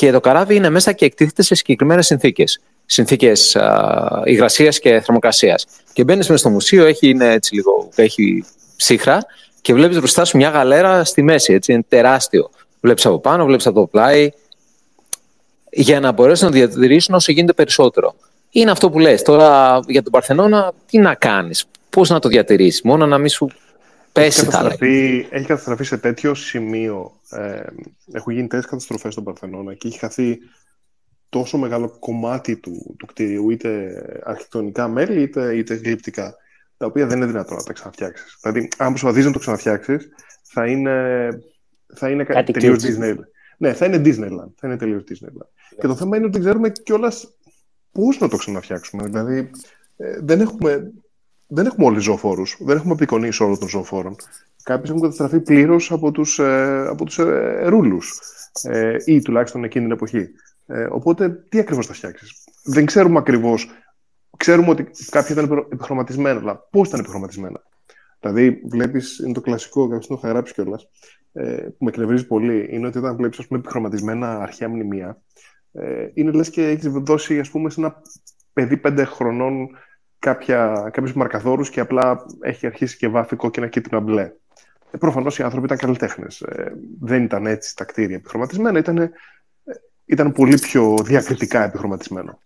και 0.00 0.10
το 0.10 0.20
καράβι 0.20 0.54
είναι 0.54 0.70
μέσα 0.70 0.92
και 0.92 1.04
εκτίθεται 1.04 1.42
σε 1.42 1.54
συγκεκριμένες 1.54 2.06
συνθήκες. 2.06 2.60
Συνθήκες 2.86 3.56
υγρασίας 4.24 4.78
και 4.78 5.00
θερμοκρασίας. 5.00 5.66
Και 5.92 6.04
μπαίνεις 6.04 6.28
μέσα 6.28 6.40
στο 6.40 6.50
μουσείο, 6.50 6.84
έχει, 6.84 7.08
είναι 7.08 7.32
έτσι 7.32 7.54
λίγο, 7.54 7.88
έχει 7.94 8.44
ψύχρα 8.76 9.20
και 9.60 9.74
βλέπεις 9.74 9.98
μπροστά 9.98 10.24
σου 10.24 10.36
μια 10.36 10.48
γαλέρα 10.48 11.04
στη 11.04 11.22
μέση. 11.22 11.52
Έτσι, 11.52 11.72
είναι 11.72 11.84
τεράστιο. 11.88 12.50
Βλέπεις 12.80 13.06
από 13.06 13.18
πάνω, 13.18 13.44
βλέπεις 13.44 13.66
από 13.66 13.80
το 13.80 13.86
πλάι. 13.86 14.30
Για 15.70 16.00
να 16.00 16.12
μπορέσουν 16.12 16.46
να 16.46 16.52
διατηρήσουν 16.52 17.14
όσο 17.14 17.32
γίνεται 17.32 17.52
περισσότερο. 17.52 18.14
Είναι 18.50 18.70
αυτό 18.70 18.90
που 18.90 18.98
λες. 18.98 19.22
Τώρα 19.22 19.80
για 19.86 20.02
τον 20.02 20.12
Παρθενώνα, 20.12 20.72
τι 20.86 20.98
να 20.98 21.14
κάνεις, 21.14 21.64
πώς 21.90 22.08
να 22.08 22.18
το 22.18 22.28
διατηρήσεις, 22.28 22.82
μόνο 22.82 23.06
να 23.06 23.18
μην 23.18 23.28
σου 23.28 23.50
πέσει, 24.12 24.40
έχει 24.40 24.50
καταστραφεί, 24.50 25.26
έχει 25.30 25.46
καταστραφεί 25.46 25.84
σε 25.84 25.98
τέτοιο 25.98 26.34
σημείο. 26.34 27.12
Ε, 27.30 27.62
έχουν 28.12 28.32
γίνει 28.32 28.46
τέτοιες 28.46 28.66
καταστροφές 28.66 29.12
στον 29.12 29.24
Παρθενώνα 29.24 29.74
και 29.74 29.88
έχει 29.88 29.98
χαθεί 29.98 30.38
τόσο 31.28 31.58
μεγάλο 31.58 31.98
κομμάτι 31.98 32.56
του, 32.56 32.94
του 32.98 33.06
κτίριου, 33.06 33.50
είτε 33.50 34.02
αρχιτεκτονικά 34.24 34.88
μέλη, 34.88 35.22
είτε, 35.22 35.56
είτε 35.56 35.74
γλυπτικά, 35.74 36.34
τα 36.76 36.86
οποία 36.86 37.06
δεν 37.06 37.16
είναι 37.16 37.26
δυνατόν 37.26 37.56
να 37.56 37.62
τα 37.62 37.72
ξαναφτιάξεις. 37.72 38.38
Δηλαδή, 38.42 38.68
αν 38.76 38.88
προσπαθήσει 38.88 39.26
να 39.26 39.32
το 39.32 39.38
ξαναφτιάξεις, 39.38 40.08
θα 40.42 40.66
είναι, 40.66 41.28
θα 41.94 42.10
είναι 42.10 42.24
τελείως 42.24 42.84
Disneyland. 42.84 43.24
Ναι, 43.56 43.72
θα 43.72 43.86
είναι 43.86 43.96
Disneyland. 44.04 44.52
Θα 44.56 44.66
είναι 44.66 44.76
τελείως 44.76 45.02
Disneyland. 45.08 45.46
Και 45.78 45.86
το 45.86 45.96
θέμα 45.96 46.16
είναι 46.16 46.26
ότι 46.26 46.34
δεν 46.34 46.46
ξέρουμε 46.46 46.70
κιόλας 46.70 47.34
πώς 47.92 48.18
να 48.18 48.28
το 48.28 48.36
ξαναφτιάξουμε. 48.36 49.02
Δηλαδή, 49.02 49.50
ε, 49.96 50.18
δεν 50.20 50.40
έχουμε 50.40 50.92
δεν 51.50 51.66
έχουμε 51.66 51.86
όλοι 51.86 52.00
ζωοφόρους. 52.00 52.56
Δεν 52.60 52.76
έχουμε 52.76 52.92
απεικονίσει 52.92 53.42
όλων 53.42 53.58
των 53.58 53.68
ζωοφόρων. 53.68 54.16
Κάποιοι 54.62 54.84
έχουν 54.88 55.00
καταστραφεί 55.00 55.40
πλήρως 55.40 55.92
από 55.92 56.10
τους 56.10 56.38
ε, 56.38 56.86
από 56.88 57.04
τους, 57.04 57.18
ε, 57.18 57.62
ρούλους. 57.64 58.20
Ε, 58.62 58.96
ή 59.04 59.22
τουλάχιστον 59.22 59.64
εκείνη 59.64 59.84
την 59.84 59.94
εποχή. 59.94 60.28
Ε, 60.66 60.86
οπότε, 60.90 61.30
τι 61.48 61.58
ακριβώς 61.58 61.86
θα 61.86 61.94
φτιάξεις; 61.94 62.44
Δεν 62.64 62.86
ξέρουμε 62.86 63.18
ακριβώς. 63.18 63.70
Ξέρουμε 64.36 64.70
ότι 64.70 64.86
κάποια 65.10 65.34
ήταν 65.34 65.66
επιχρωματισμένα, 65.72 66.40
αλλά 66.40 66.56
πώς 66.70 66.88
ήταν 66.88 67.00
επιχρωματισμένα; 67.00 67.62
Δηλαδή, 68.20 68.62
βλέπεις, 68.70 69.18
είναι 69.18 69.32
το 69.32 69.40
κλασικό, 69.40 69.88
κάποιο 69.88 70.08
το 70.08 70.14
είχα 70.18 70.28
γράψει 70.28 70.52
κιόλας, 70.54 70.88
ε, 71.32 71.44
που 71.44 71.84
με 71.84 71.90
εκνευρίζει 71.90 72.26
πολύ, 72.26 72.68
είναι 72.70 72.86
ότι 72.86 72.98
όταν 72.98 73.16
βλέπεις 73.16 73.38
επιχρωματισμένα 73.38 74.38
αρχαία 74.38 74.68
μνημεία, 74.68 75.22
ε, 75.72 76.08
είναι 76.14 76.30
λες 76.30 76.50
και 76.50 76.68
έχεις 76.68 76.88
δώσει 76.88 77.38
ας 77.38 77.50
πούμε, 77.50 77.70
σε 77.70 77.80
ένα 77.80 78.02
παιδί 78.52 78.76
πέντε 78.76 79.04
χρονών 79.04 79.68
κάποια, 80.20 80.90
κάποιους 80.92 81.14
μαρκαδόρους 81.14 81.70
και 81.70 81.80
απλά 81.80 82.26
έχει 82.40 82.66
αρχίσει 82.66 82.96
και 82.96 83.08
βάφει 83.08 83.36
κόκκινα 83.36 83.66
κίτρινα 83.66 84.00
μπλε. 84.00 84.32
Ε, 84.90 84.98
προφανώς 84.98 85.38
οι 85.38 85.42
άνθρωποι 85.42 85.66
ήταν 85.66 85.78
καλλιτέχνες. 85.78 86.40
Ε, 86.40 86.72
δεν 87.00 87.22
ήταν 87.22 87.46
έτσι 87.46 87.76
τα 87.76 87.84
κτίρια 87.84 88.16
επιχρωματισμένα, 88.16 88.78
ήταν, 88.78 88.98
ε, 88.98 89.10
ήταν 90.04 90.32
πολύ 90.32 90.58
πιο 90.58 90.96
διακριτικά 91.02 91.64
επιχρωματισμένο. 91.64 92.38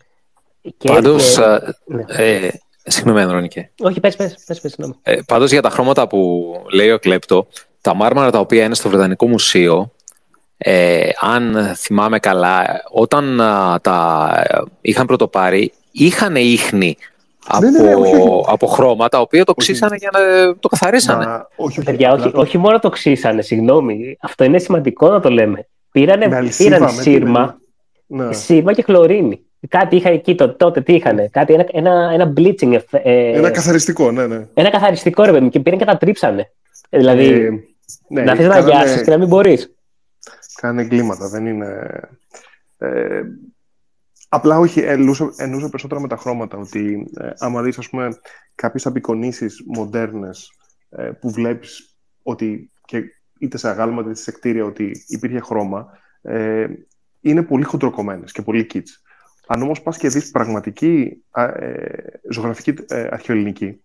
Και, 0.77 0.89
Πάντως, 0.89 1.39
ναι. 1.85 2.05
ε, 2.07 2.49
συγγνώμη 2.85 3.21
Ανδρώνικε. 3.21 3.71
Όχι, 3.81 4.01
πες, 4.01 4.17
πες, 4.17 4.45
πες, 4.47 4.61
πες 4.61 4.77
ε, 5.03 5.21
Πάντως 5.27 5.51
για 5.51 5.63
τα 5.63 5.71
χρώματα 5.71 6.07
που 6.07 6.53
λέει 6.73 6.91
ο 6.91 6.99
Κλέπτο, 6.99 7.47
τα 7.81 7.95
μάρμαρα 7.95 8.31
τα 8.31 8.39
οποία 8.39 8.65
είναι 8.65 8.75
στο 8.75 8.89
Βρετανικό 8.89 9.29
Μουσείο, 9.29 9.93
ε, 10.57 11.09
αν 11.21 11.73
θυμάμαι 11.77 12.19
καλά, 12.19 12.83
όταν 12.91 13.37
τα 13.83 14.31
είχαν 14.81 15.07
πρωτοπάρει, 15.07 15.73
είχαν 15.91 16.37
ίχνη 16.37 16.97
από, 17.47 17.71
ναι, 17.71 17.83
ναι, 17.83 17.95
όχι, 17.95 18.15
όχι. 18.15 18.45
από 18.47 18.67
χρώμα 18.67 19.09
τα 19.09 19.21
οποία 19.21 19.45
το 19.45 19.55
ξύσανε 19.55 19.97
για 19.97 20.11
να 20.13 20.21
το 20.59 20.69
καθαρίσανε. 20.69 21.25
Μα, 21.27 21.49
όχι, 21.57 21.79
όχι, 21.79 21.91
Παιδιά, 21.91 22.13
όχι, 22.13 22.31
όχι, 22.35 22.59
μόνο 22.59 22.79
το 22.79 22.89
ξύσανε, 22.89 23.43
συγγνώμη. 23.43 24.17
Αυτό 24.21 24.45
είναι 24.45 24.59
σημαντικό 24.59 25.09
να 25.09 25.21
το 25.21 25.31
λέμε. 25.31 25.69
Πήρανε, 25.91 26.51
πήραν 26.57 26.91
σύρμα, 26.91 27.59
ναι. 28.07 28.33
σύρμα 28.33 28.73
και 28.73 28.83
χλωρίνη. 28.83 29.41
Κάτι 29.69 29.97
είχαν 29.97 30.13
εκεί 30.13 30.35
το, 30.35 30.55
τότε, 30.55 30.81
τι 30.81 30.95
είχαν, 30.95 31.31
κάτι, 31.31 31.53
ένα, 31.53 31.67
ένα, 31.73 32.11
ένα 32.13 32.33
bleaching. 32.37 32.79
Ε, 32.91 33.39
ένα 33.39 33.51
καθαριστικό, 33.51 34.11
ναι, 34.11 34.27
ναι. 34.27 34.47
Ένα 34.55 34.71
καθαριστικό, 34.71 35.25
ρε 35.25 35.33
παιδί 35.33 35.49
και 35.49 35.61
πήραν 35.61 35.79
και 35.79 35.85
τα 35.85 35.97
τρίψανε. 35.97 36.53
Ε, 36.89 36.99
δηλαδή, 36.99 37.25
ε, 37.25 37.51
ναι, 38.09 38.23
να 38.23 38.35
θες 38.35 38.47
να 38.47 38.59
γιάσεις 38.59 39.03
και 39.03 39.11
να 39.11 39.19
μην 39.19 39.29
μπορείς. 39.29 39.75
Κάνε 40.61 40.83
εγκλήματα, 40.83 41.29
δεν 41.29 41.47
είναι... 41.47 42.01
Ε, 42.79 43.21
Απλά 44.35 44.59
όχι, 44.59 44.81
εννοούσα, 44.81 45.33
εννοούσα 45.37 45.69
περισσότερα 45.69 46.01
με 46.01 46.09
τα 46.09 46.17
χρώματα, 46.17 46.59
ότι 46.59 47.11
ε, 47.21 47.31
άμα 47.39 47.63
δεις, 47.63 47.79
ας 47.79 47.89
πούμε, 47.89 48.09
κάποιες 48.55 48.87
απεικονίσεις 48.87 49.63
μοντέρνες 49.67 50.53
ε, 50.89 51.11
που 51.21 51.31
βλέπεις 51.31 51.99
ότι 52.23 52.73
και 52.85 53.03
είτε 53.39 53.57
σε 53.57 53.69
αγάλματα 53.69 54.11
είτε 54.11 54.19
σε 54.19 54.33
κτίρια 54.33 54.65
ότι 54.65 55.05
υπήρχε 55.07 55.41
χρώμα, 55.41 55.87
ε, 56.23 56.67
είναι 57.21 57.43
πολύ 57.43 57.65
χοντροκομμένες 57.65 58.33
και 58.33 58.43
πολύ 58.43 58.67
kits. 58.75 58.89
Αν 59.47 59.63
όμως 59.63 59.83
πας 59.83 59.97
και 59.97 60.09
δεις 60.09 60.31
πραγματική 60.31 61.23
ε, 61.35 61.85
ζωγραφική 62.31 62.75
ε, 62.89 63.09
αρχαιοελληνική, 63.11 63.83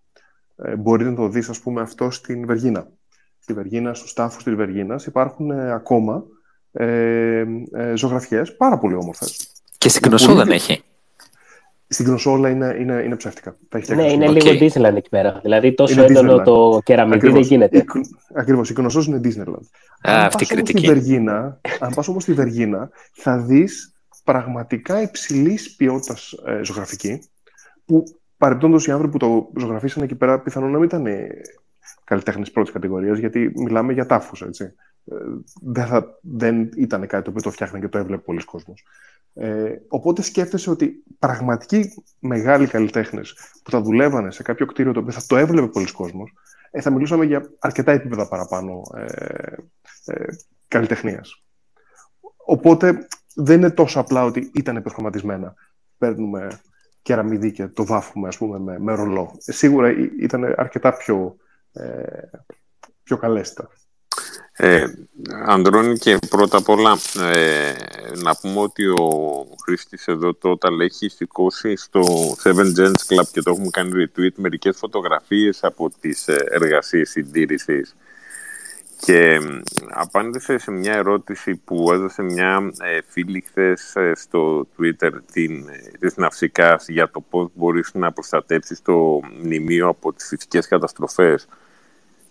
ε, 0.55 0.75
μπορεί 0.75 1.05
να 1.05 1.15
το 1.15 1.27
δεις, 1.27 1.49
ας 1.49 1.59
πούμε, 1.59 1.81
αυτό 1.81 2.11
στην 2.11 2.45
Βεργίνα. 2.45 2.91
Στη 3.39 3.53
Βεργίνα, 3.53 3.93
στους 3.93 4.13
τάφους 4.13 4.43
της 4.43 4.53
Βεργίνας 4.53 5.05
υπάρχουν 5.05 5.51
ε, 5.51 5.71
ακόμα 5.71 6.23
ε, 6.71 7.45
ε, 7.71 7.95
ζωγραφιές 7.95 8.55
πάρα 8.55 8.77
πολύ 8.77 8.95
όμορφες. 8.95 9.59
Και 9.80 9.89
στην 9.89 10.01
Κνωσό 10.01 10.36
δεν 10.36 10.51
έχει. 10.51 10.82
Στην 11.88 12.05
Κνωσό 12.05 12.32
όλα 12.32 12.49
είναι, 12.49 12.75
είναι, 12.80 12.93
είναι 12.93 13.15
ψεύτικα. 13.15 13.57
ναι, 13.95 14.11
είναι 14.11 14.30
okay. 14.30 14.34
λίγο 14.34 14.65
Disneyland 14.65 14.95
εκεί 14.95 15.09
πέρα. 15.09 15.39
Δηλαδή 15.41 15.73
τόσο 15.73 15.93
είναι 15.93 16.03
έντονο 16.03 16.36
Disneyland. 16.36 16.43
το 16.43 16.82
κεραμίδι 16.84 17.30
δεν 17.30 17.41
γίνεται. 17.41 17.86
Ακριβώς. 18.34 18.69
Η 18.69 18.73
Κνωσό 18.73 19.01
είναι 19.07 19.21
Disneyland. 19.23 19.63
Α, 20.09 20.13
αν 20.13 20.25
αυτή 20.25 20.43
η 20.43 20.47
κριτική. 20.47 20.88
Βεργίνα, 20.88 21.59
αν 21.80 21.93
πας 21.93 22.07
όμως 22.07 22.23
στη 22.23 22.34
Βεργίνα, 22.34 22.89
θα 23.11 23.38
δεις 23.38 23.93
πραγματικά 24.23 25.01
υψηλής 25.01 25.75
ποιότητας 25.75 26.32
ε, 26.45 26.63
ζωγραφική, 26.63 27.21
που 27.86 28.03
παρεμπιπτόντως 28.38 28.88
οι 28.88 28.91
άνθρωποι 28.91 29.17
που 29.17 29.17
το 29.17 29.59
ζωγραφίσαν 29.59 30.03
εκεί 30.03 30.15
πέρα 30.15 30.39
πιθανόν 30.39 30.71
να 30.71 30.77
μην 30.77 30.88
ήταν 30.88 31.05
καλλιτέχνες 32.03 32.51
πρώτης 32.51 32.73
κατηγορίας, 32.73 33.19
γιατί 33.19 33.51
μιλάμε 33.55 33.93
για 33.93 34.05
τάφους, 34.05 34.41
έτσι. 34.41 34.73
Ε, 35.12 35.16
δεν, 35.62 35.86
θα, 35.86 36.20
δεν 36.22 36.70
ήταν 36.78 37.07
κάτι 37.07 37.24
το 37.24 37.30
οποίο 37.30 37.41
το 37.41 37.51
φτιάχνει 37.51 37.80
και 37.80 37.88
το 37.88 37.97
έβλεπε 37.97 38.22
πολλοί 38.22 38.43
κόσμος. 38.43 38.84
Ε, 39.34 39.76
οπότε 39.88 40.22
σκέφτεσαι 40.22 40.70
ότι 40.70 41.03
πραγματικοί 41.20 42.03
μεγάλοι 42.20 42.68
καλλιτέχνες 42.68 43.36
που 43.64 43.72
θα 43.72 43.82
δουλεύανε 43.82 44.32
σε 44.32 44.43
κάποιο 44.43 44.66
κτίριο 44.66 44.91
το 44.91 44.99
οποίο 44.99 45.12
θα 45.12 45.22
το 45.28 45.38
έβλεπε 45.38 45.68
πολλοί 45.68 45.91
κόσμος, 45.91 46.34
ε, 46.72 46.82
θα 46.82 46.89
μιλούσαμε 46.89 47.26
για 47.26 47.51
αρκετά 47.60 47.91
επίπεδα 47.91 48.28
παραπάνω 48.28 48.82
ε, 48.95 49.05
ε, 50.05 50.26
καλλιτεχνίας. 50.68 51.43
Οπότε 52.45 53.07
δεν 53.36 53.57
είναι 53.57 53.70
τόσο 53.70 53.99
απλά 53.99 54.24
ότι 54.24 54.51
ήταν 54.53 54.76
υπερχρωματισμένα. 54.76 55.53
Παίρνουμε 55.97 56.60
κεραμίδι 57.01 57.51
και 57.51 57.68
το 57.68 57.86
βάφουμε 57.86 58.28
ας 58.28 58.38
πούμε, 58.38 58.60
με, 58.60 58.80
με 58.80 58.93
ρολό. 58.93 59.38
Ε, 59.45 59.51
σίγουρα 59.51 59.89
ήταν 60.20 60.53
αρκετά 60.57 60.97
πιο, 60.97 61.36
ε, 61.72 62.22
πιο 63.03 63.18
καλέστα. 63.18 63.70
Ε, 64.55 64.86
Αντρώνη 65.45 65.97
και 65.97 66.17
πρώτα 66.30 66.57
απ' 66.57 66.69
όλα 66.69 66.97
ε, 67.32 67.73
να 68.15 68.36
πούμε 68.36 68.59
ότι 68.59 68.86
ο 68.86 69.45
Χρήστης 69.63 70.07
εδώ 70.07 70.34
τότε 70.34 70.67
έχει 70.80 71.09
σηκώσει 71.09 71.75
στο 71.75 72.01
Seven 72.43 72.80
Gents 72.80 73.03
Club 73.07 73.27
και 73.32 73.41
το 73.41 73.51
έχουμε 73.51 73.69
κάνει 73.71 73.91
retweet 73.95 74.34
μερικές 74.36 74.77
φωτογραφίες 74.77 75.63
από 75.63 75.91
τις 75.99 76.27
ε, 76.27 76.45
εργασίες 76.49 77.09
συντήρησης 77.09 77.95
και 78.99 79.39
απάντησε 79.89 80.57
σε 80.57 80.71
μια 80.71 80.93
ερώτηση 80.93 81.55
που 81.55 81.91
έδωσε 81.91 82.21
μια 82.21 82.71
ε, 82.80 82.99
φίλη 83.07 83.41
χθες 83.47 83.95
ε, 83.95 84.11
στο 84.15 84.67
Twitter 84.77 85.11
την, 85.32 85.69
ε, 85.69 85.91
της 85.99 86.15
Ναυσικάς 86.15 86.88
για 86.88 87.09
το 87.11 87.21
πώς 87.30 87.49
μπορείς 87.53 87.91
να 87.93 88.11
προστατέψεις 88.11 88.82
το 88.82 89.19
μνημείο 89.43 89.88
από 89.88 90.13
τις 90.13 90.27
φυσικές 90.27 90.67
καταστροφές. 90.67 91.47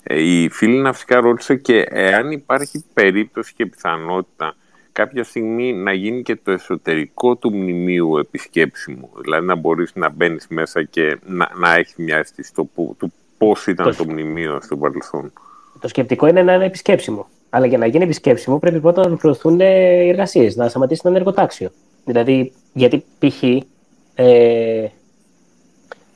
Η 0.09 0.49
φίλη 0.49 0.79
Ναυσικά 0.79 1.21
ρώτησε 1.21 1.57
και 1.57 1.87
εάν 1.89 2.31
υπάρχει 2.31 2.85
περίπτωση 2.95 3.55
και 3.55 3.67
πιθανότητα 3.67 4.55
κάποια 4.93 5.25
στιγμή 5.25 5.73
να 5.73 5.93
γίνει 5.93 6.23
και 6.23 6.37
το 6.37 6.51
εσωτερικό 6.51 7.37
του 7.37 7.55
μνημείου 7.55 8.19
επισκέψιμο. 8.19 9.11
Δηλαδή 9.21 9.47
να 9.47 9.55
μπορείς 9.55 9.91
να 9.95 10.11
μπαίνεις 10.11 10.47
μέσα 10.49 10.83
και 10.83 11.19
να, 11.27 11.51
να 11.55 11.75
έχεις 11.75 11.95
μια 11.97 12.17
αίσθηση 12.17 12.53
του 12.55 12.71
πώς 13.39 13.67
ήταν 13.67 13.97
το 13.97 14.05
μνημείο 14.09 14.59
στο 14.63 14.77
παρελθόν. 14.77 15.33
Το 15.81 15.89
σκεπτικό 15.89 16.27
είναι 16.27 16.43
να 16.43 16.55
είναι 16.55 16.65
επισκέψιμο. 16.65 17.29
Αλλά 17.51 17.67
για 17.67 17.79
να 17.79 17.87
γίνει 17.87 18.05
επισκέψιμο 18.05 18.59
πρέπει 18.59 18.81
πρώτα 18.81 19.01
να 19.01 19.07
ολοκληρωθούν 19.07 19.61
οι 19.61 20.09
εργασίες, 20.09 20.57
να 20.57 20.69
σταματήσει 20.69 21.03
το 21.03 21.09
εργοτάξιο. 21.09 21.71
Δηλαδή, 22.05 22.53
γιατί 22.73 23.05
π.χ. 23.19 23.43
Ε, 24.15 24.87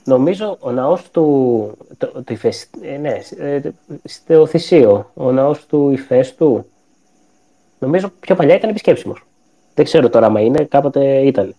νομίζω 0.05 0.57
ο 0.61 0.71
ναός 0.71 1.11
του. 1.11 1.77
Το, 1.97 2.07
το 2.07 2.35
ε, 2.81 2.97
ναι, 2.97 3.19
ε, 3.39 3.61
στο 4.05 4.47
Θησίο, 4.47 5.11
ο 5.15 5.33
ναός 5.33 5.67
του 5.67 5.91
Ηφαίστου, 5.91 6.67
νομίζω 7.79 8.13
πιο 8.21 8.35
παλιά 8.35 8.55
ήταν 8.55 8.71
επισκέψιμος. 8.71 9.27
Δεν 9.75 9.85
ξέρω 9.85 10.09
τώρα 10.09 10.27
άμα 10.27 10.41
είναι, 10.41 10.65
κάποτε 10.65 11.21
ήταν. 11.21 11.55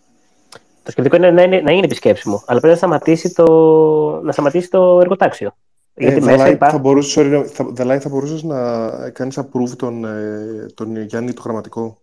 Το 0.84 0.92
σκεπτικό 0.92 1.16
είναι 1.16 1.32
να 1.32 1.42
είναι, 1.42 1.62
να 1.62 1.72
είναι 1.72 1.86
επισκέψιμο, 1.86 2.44
αλλά 2.46 2.60
πρέπει 2.60 2.74
να 2.74 2.80
σταματήσει 2.80 3.34
το, 3.34 3.46
να 4.22 4.32
σταματήσει 4.32 4.70
το 4.70 5.00
εργοτάξιο. 5.00 5.56
Γιατί 5.96 6.16
ε, 6.16 6.20
μέσα 6.20 6.50
υπάρχει... 6.50 6.76
θα, 6.76 6.82
μπορούσες, 6.82 7.52
θα, 7.52 7.66
δηλαδή 7.72 8.00
θα 8.00 8.10
μπορούσες 8.10 8.44
να 8.44 8.90
κάνεις 9.10 9.40
approve 9.40 9.70
τον, 9.78 10.06
ε, 10.06 10.66
τον 10.74 11.02
Γιάννη 11.02 11.34
το 11.34 11.42
γραμματικό. 11.44 11.98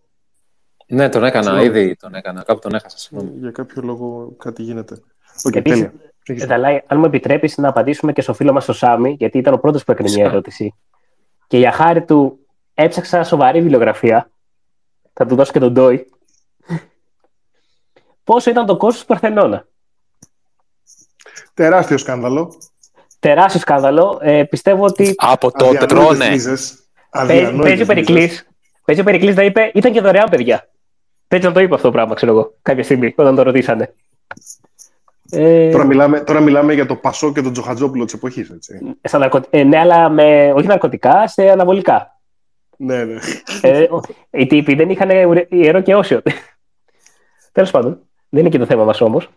Ναι, 0.87 1.09
τον 1.09 1.23
έκανα, 1.23 1.63
ήδη 1.63 1.95
τον 1.95 2.15
έκανα. 2.15 2.43
Κάπου 2.43 2.59
τον 2.59 2.73
έχασα, 2.73 2.97
συγγνώμη. 2.97 3.37
Για 3.39 3.51
κάποιο 3.51 3.81
λόγο 3.81 4.33
κάτι 4.37 4.63
γίνεται. 4.63 4.95
Okay, 5.43 5.55
Επίσης, 5.55 5.79
τέλεια. 5.79 5.93
Δαλάη, 6.27 6.81
αν 6.87 6.99
μου 6.99 7.05
επιτρέπεις 7.05 7.57
να 7.57 7.69
απαντήσουμε 7.69 8.13
και 8.13 8.21
στο 8.21 8.33
φίλο 8.33 8.53
μας 8.53 8.65
το 8.65 8.73
Σάμι, 8.73 9.15
γιατί 9.19 9.37
ήταν 9.37 9.53
ο 9.53 9.57
πρώτος 9.57 9.83
που 9.83 9.91
έκανε 9.91 10.09
μια 10.09 10.25
ερώτηση. 10.25 10.75
Και 11.47 11.57
για 11.57 11.71
χάρη 11.71 12.05
του 12.05 12.39
έψαξα 12.73 13.23
σοβαρή 13.23 13.59
βιβλιογραφία. 13.59 14.31
Θα 15.13 15.25
του 15.25 15.35
δώσω 15.35 15.51
και 15.51 15.59
τον 15.59 15.73
Ντόι. 15.73 16.09
Πόσο 18.23 18.49
ήταν 18.49 18.65
το 18.65 18.77
κόστος 18.77 19.01
του 19.01 19.07
Παρθενώνα; 19.07 19.67
Τεράστιο 21.53 21.97
σκάνδαλο 21.97 22.55
τεράστιο 23.21 23.59
σκάνδαλο. 23.59 24.19
Ε, 24.21 24.43
πιστεύω 24.43 24.85
ότι. 24.85 25.13
Από 25.17 25.51
το 25.51 25.73
τρώνε. 25.87 26.27
Παίζει 27.61 27.81
ο 27.81 27.85
Περικλής. 27.85 28.47
Παίζει 28.85 29.01
ο 29.01 29.03
Περικλής 29.03 29.35
να 29.35 29.43
είπε: 29.43 29.71
Ήταν 29.73 29.91
και 29.91 30.01
δωρεάν, 30.01 30.29
παιδιά. 30.29 30.69
Παίζει 31.27 31.45
να 31.45 31.51
το 31.51 31.59
είπε 31.59 31.73
αυτό 31.73 31.87
το 31.87 31.93
πράγμα, 31.93 32.13
ξέρω 32.13 32.31
εγώ, 32.31 32.53
κάποια 32.61 32.83
στιγμή, 32.83 33.13
όταν 33.15 33.35
το 33.35 33.41
ρωτήσανε. 33.41 33.93
Ε... 35.31 35.69
Τώρα, 35.69 35.85
μιλάμε, 35.85 36.19
τώρα 36.19 36.39
μιλάμε 36.39 36.73
για 36.73 36.85
το 36.85 36.95
Πασό 36.95 37.31
και 37.33 37.41
τον 37.41 37.51
Τζοχατζόπουλο 37.51 38.05
της 38.05 38.13
εποχής, 38.13 38.49
έτσι. 38.49 38.97
ε, 39.49 39.63
ναι, 39.63 39.77
αλλά 39.77 40.09
με, 40.09 40.53
όχι 40.55 40.67
ναρκωτικά, 40.67 41.27
σε 41.27 41.49
αναβολικά. 41.49 42.19
Ναι, 42.77 43.03
ναι. 43.03 43.19
Ε, 43.61 43.87
οι 44.29 44.45
τύποι 44.45 44.75
δεν 44.75 44.89
είχαν 44.89 45.09
ιερό 45.49 45.81
και 45.81 45.95
όσιο. 45.95 46.21
Τέλος 47.51 47.71
πάντων, 47.71 47.99
δεν 48.29 48.39
είναι 48.41 48.49
και 48.49 48.57
το 48.57 48.65
θέμα 48.65 48.83
μας 48.83 49.01
όμως. 49.01 49.29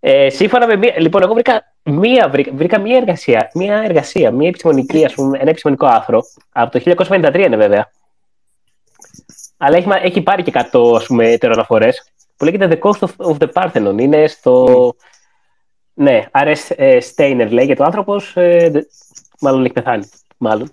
Ε, 0.00 0.30
σύμφωνα 0.30 0.66
με 0.66 0.76
μία, 0.76 0.94
λοιπόν, 0.98 1.22
εγώ 1.22 1.34
βρήκα 1.34 1.74
μία, 1.82 2.32
βρήκα, 2.52 2.80
μία 2.80 2.96
εργασία, 2.96 3.50
μία 3.54 3.76
εργασία, 3.76 4.30
μία 4.30 4.48
επιστημονική, 4.48 5.04
ας 5.04 5.14
πούμε, 5.14 5.38
ένα 5.38 5.50
επιστημονικό 5.50 5.86
άθρο, 5.86 6.22
από 6.52 6.70
το 6.70 6.94
1953 7.08 7.34
είναι 7.34 7.56
βέβαια, 7.56 7.90
αλλά 9.56 9.76
έχει, 9.76 9.88
έχει 10.02 10.22
πάρει 10.22 10.42
και 10.42 10.52
100 10.72 10.96
ας 10.96 11.06
πούμε, 11.06 11.36
τεροαναφορές, 11.38 12.12
που 12.36 12.44
λέγεται 12.44 12.78
The 12.80 12.88
Cost 12.88 12.98
of, 12.98 13.32
of 13.32 13.36
the 13.38 13.52
Parthenon. 13.52 13.94
Είναι 13.98 14.26
στο... 14.26 14.94
Ναι, 15.94 16.26
R.S. 16.32 16.74
Ε, 16.76 16.98
Steiner 17.14 17.48
λέγεται 17.50 17.82
ο 17.82 17.84
άνθρωπος, 17.84 18.36
ε, 18.36 18.86
μάλλον 19.40 19.64
έχει 19.64 19.72
πεθάνει, 19.72 20.08
μάλλον. 20.36 20.70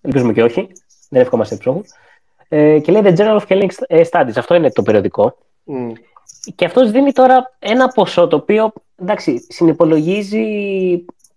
Ελπίζουμε 0.00 0.32
και 0.32 0.42
όχι, 0.42 0.68
δεν 1.08 1.20
εύχομαστε 1.20 1.56
ψόχου. 1.56 1.82
Ε, 2.48 2.78
και 2.78 2.92
λέει 2.92 3.02
The 3.04 3.16
Journal 3.18 3.38
of 3.38 3.46
Killing 3.48 3.68
Studies, 4.10 4.32
αυτό 4.36 4.54
είναι 4.54 4.70
το 4.70 4.82
περιοδικό. 4.82 5.36
Mm. 5.66 5.92
Και 6.54 6.64
αυτός 6.64 6.90
δίνει 6.90 7.12
τώρα 7.12 7.56
ένα 7.58 7.88
ποσό 7.88 8.26
το 8.26 8.36
οποίο 8.36 8.72
εντάξει, 8.96 9.46
συνυπολογίζει 9.48 10.44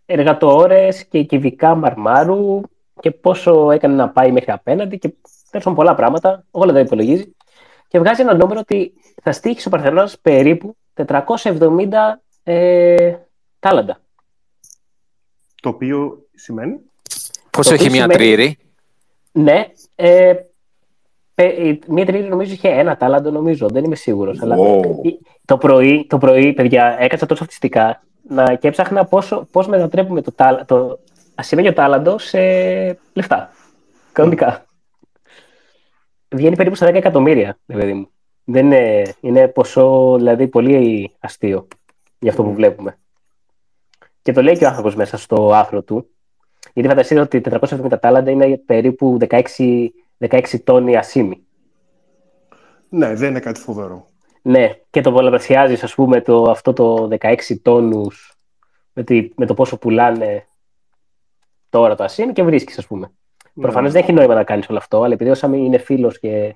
εργατοόρες 0.06 1.06
και 1.06 1.24
κυβικά 1.24 1.76
μαρμάρου 1.76 2.62
και 3.00 3.12
πόσο 3.12 3.72
έκανε 3.72 3.96
να 3.96 4.10
πάει 4.10 4.32
μέχρι 4.32 4.52
απέναντι 4.52 4.98
και 4.98 5.14
τέλος 5.52 5.76
πολλά 5.76 5.96
πράγματα, 5.96 6.44
όλα 6.52 6.74
τα 6.74 6.80
υπολογίζει 6.80 7.36
και 7.88 8.00
βγάζει 8.00 8.22
ένα 8.22 8.34
νούμερο 8.36 8.60
ότι 8.60 8.94
θα 9.22 9.32
στήχει 9.32 9.68
ο 9.68 9.70
Παρθενώνας 9.70 10.20
περίπου 10.20 10.76
470 11.06 11.90
ε, 12.44 13.16
τάλαντα. 13.60 14.00
Το 15.62 15.70
οποίο 15.70 16.28
σημαίνει... 16.36 16.80
Πόσο 17.52 17.74
έχει 17.74 17.90
μια 17.90 18.08
τρύρη; 18.08 18.58
Ναι, 19.32 19.68
ε, 19.96 20.34
Μία 21.88 22.06
τρίτη 22.06 22.28
νομίζω 22.28 22.54
είχε 22.54 22.70
ένα 22.70 22.98
τάλαντο, 22.98 23.32
νομίζω. 23.32 23.68
Δεν 23.70 23.84
είμαι 23.84 23.96
σίγουρος. 23.96 24.42
Αλλά 24.42 24.56
το 25.46 25.58
πρωί, 25.58 26.06
το 26.10 26.18
πρωί, 26.18 26.54
παιδιά, 26.54 26.98
έκατσα 27.00 27.26
τόσο 27.26 27.44
αυτιστικά 27.44 28.04
να... 28.28 28.56
και 28.56 28.68
έψαχνα 28.68 29.06
πώς 29.52 29.68
μετατρέπουμε 29.68 30.22
το, 30.22 30.32
τάλα... 30.32 30.66
το 30.66 31.00
ασημένιο 31.36 31.74
τάλαντος 31.74 32.24
σε 32.24 32.40
λεφτά. 33.14 33.52
Κανονικά. 34.12 34.66
Βγαίνει 36.30 36.56
περίπου 36.56 36.76
στα 36.76 36.90
10 36.90 36.94
εκατομμύρια, 36.94 37.60
παιδί 37.66 37.94
μου. 37.94 38.10
Δεν 38.44 38.66
είναι, 38.66 39.04
είναι 39.20 39.48
ποσό, 39.48 40.16
δηλαδή, 40.18 40.48
πολύ 40.48 41.12
αστείο 41.20 41.68
για 42.20 42.32
αυτό 42.32 42.44
που 42.44 42.54
βλέπουμε. 42.54 42.98
Και 44.22 44.32
το 44.32 44.42
λέει 44.42 44.58
και 44.58 44.66
ο 44.66 44.68
άνθρωπος 44.68 44.96
μέσα 44.96 45.18
στο 45.18 45.54
άθρο 45.54 45.84
του. 45.84 46.10
Γιατί 46.74 46.90
φανταστείτε 46.90 47.20
ότι 47.20 47.42
470 47.44 48.00
τάλαντα 48.00 48.32
είναι 48.32 48.58
περίπου 48.58 49.18
16 49.30 49.42
16 50.20 50.62
τόνοι 50.64 50.96
ασίμι. 50.96 51.42
Ναι, 52.90 53.14
δεν 53.14 53.30
είναι 53.30 53.40
κάτι 53.40 53.60
φοβερό. 53.60 54.06
Ναι, 54.42 54.80
και 54.90 55.02
το 55.02 55.12
πολλαπλασιάζεις, 55.12 55.84
ας 55.84 55.96
πούμε, 55.96 56.22
το, 56.22 56.44
αυτό 56.44 56.74
το 56.74 57.08
16 57.20 57.36
τόνους 57.62 58.38
με, 58.94 59.04
με 59.36 59.46
το 59.46 59.54
πόσο 59.54 59.78
πουλάνε 59.78 60.48
τώρα 61.70 61.96
το 61.96 62.04
ασίμι 62.04 62.34
και 62.34 62.44
βρίσκεις, 62.44 62.78
ας 62.78 62.88
πούμε. 62.88 63.12
Ναι. 63.58 63.64
Προφανώς 63.64 63.92
δεν 63.92 64.02
έχει 64.02 64.14
νόημα 64.14 64.34
να 64.34 64.44
κάνεις 64.44 64.70
όλο 64.70 64.78
αυτό, 64.78 65.04
αλλά 65.04 65.14
επειδή 65.14 65.30
ο 65.30 65.36
Σάμι 65.36 65.66
είναι 65.66 65.78
φίλος 65.78 66.20
και, 66.20 66.56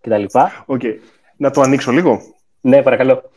και 0.00 0.08
τα 0.08 0.18
λοιπά. 0.18 0.64
Okay. 0.68 0.94
Να 1.36 1.50
το 1.50 1.60
ανοίξω 1.60 1.92
λίγο. 1.92 2.20
Ναι, 2.60 2.82
παρακαλώ. 2.82 3.30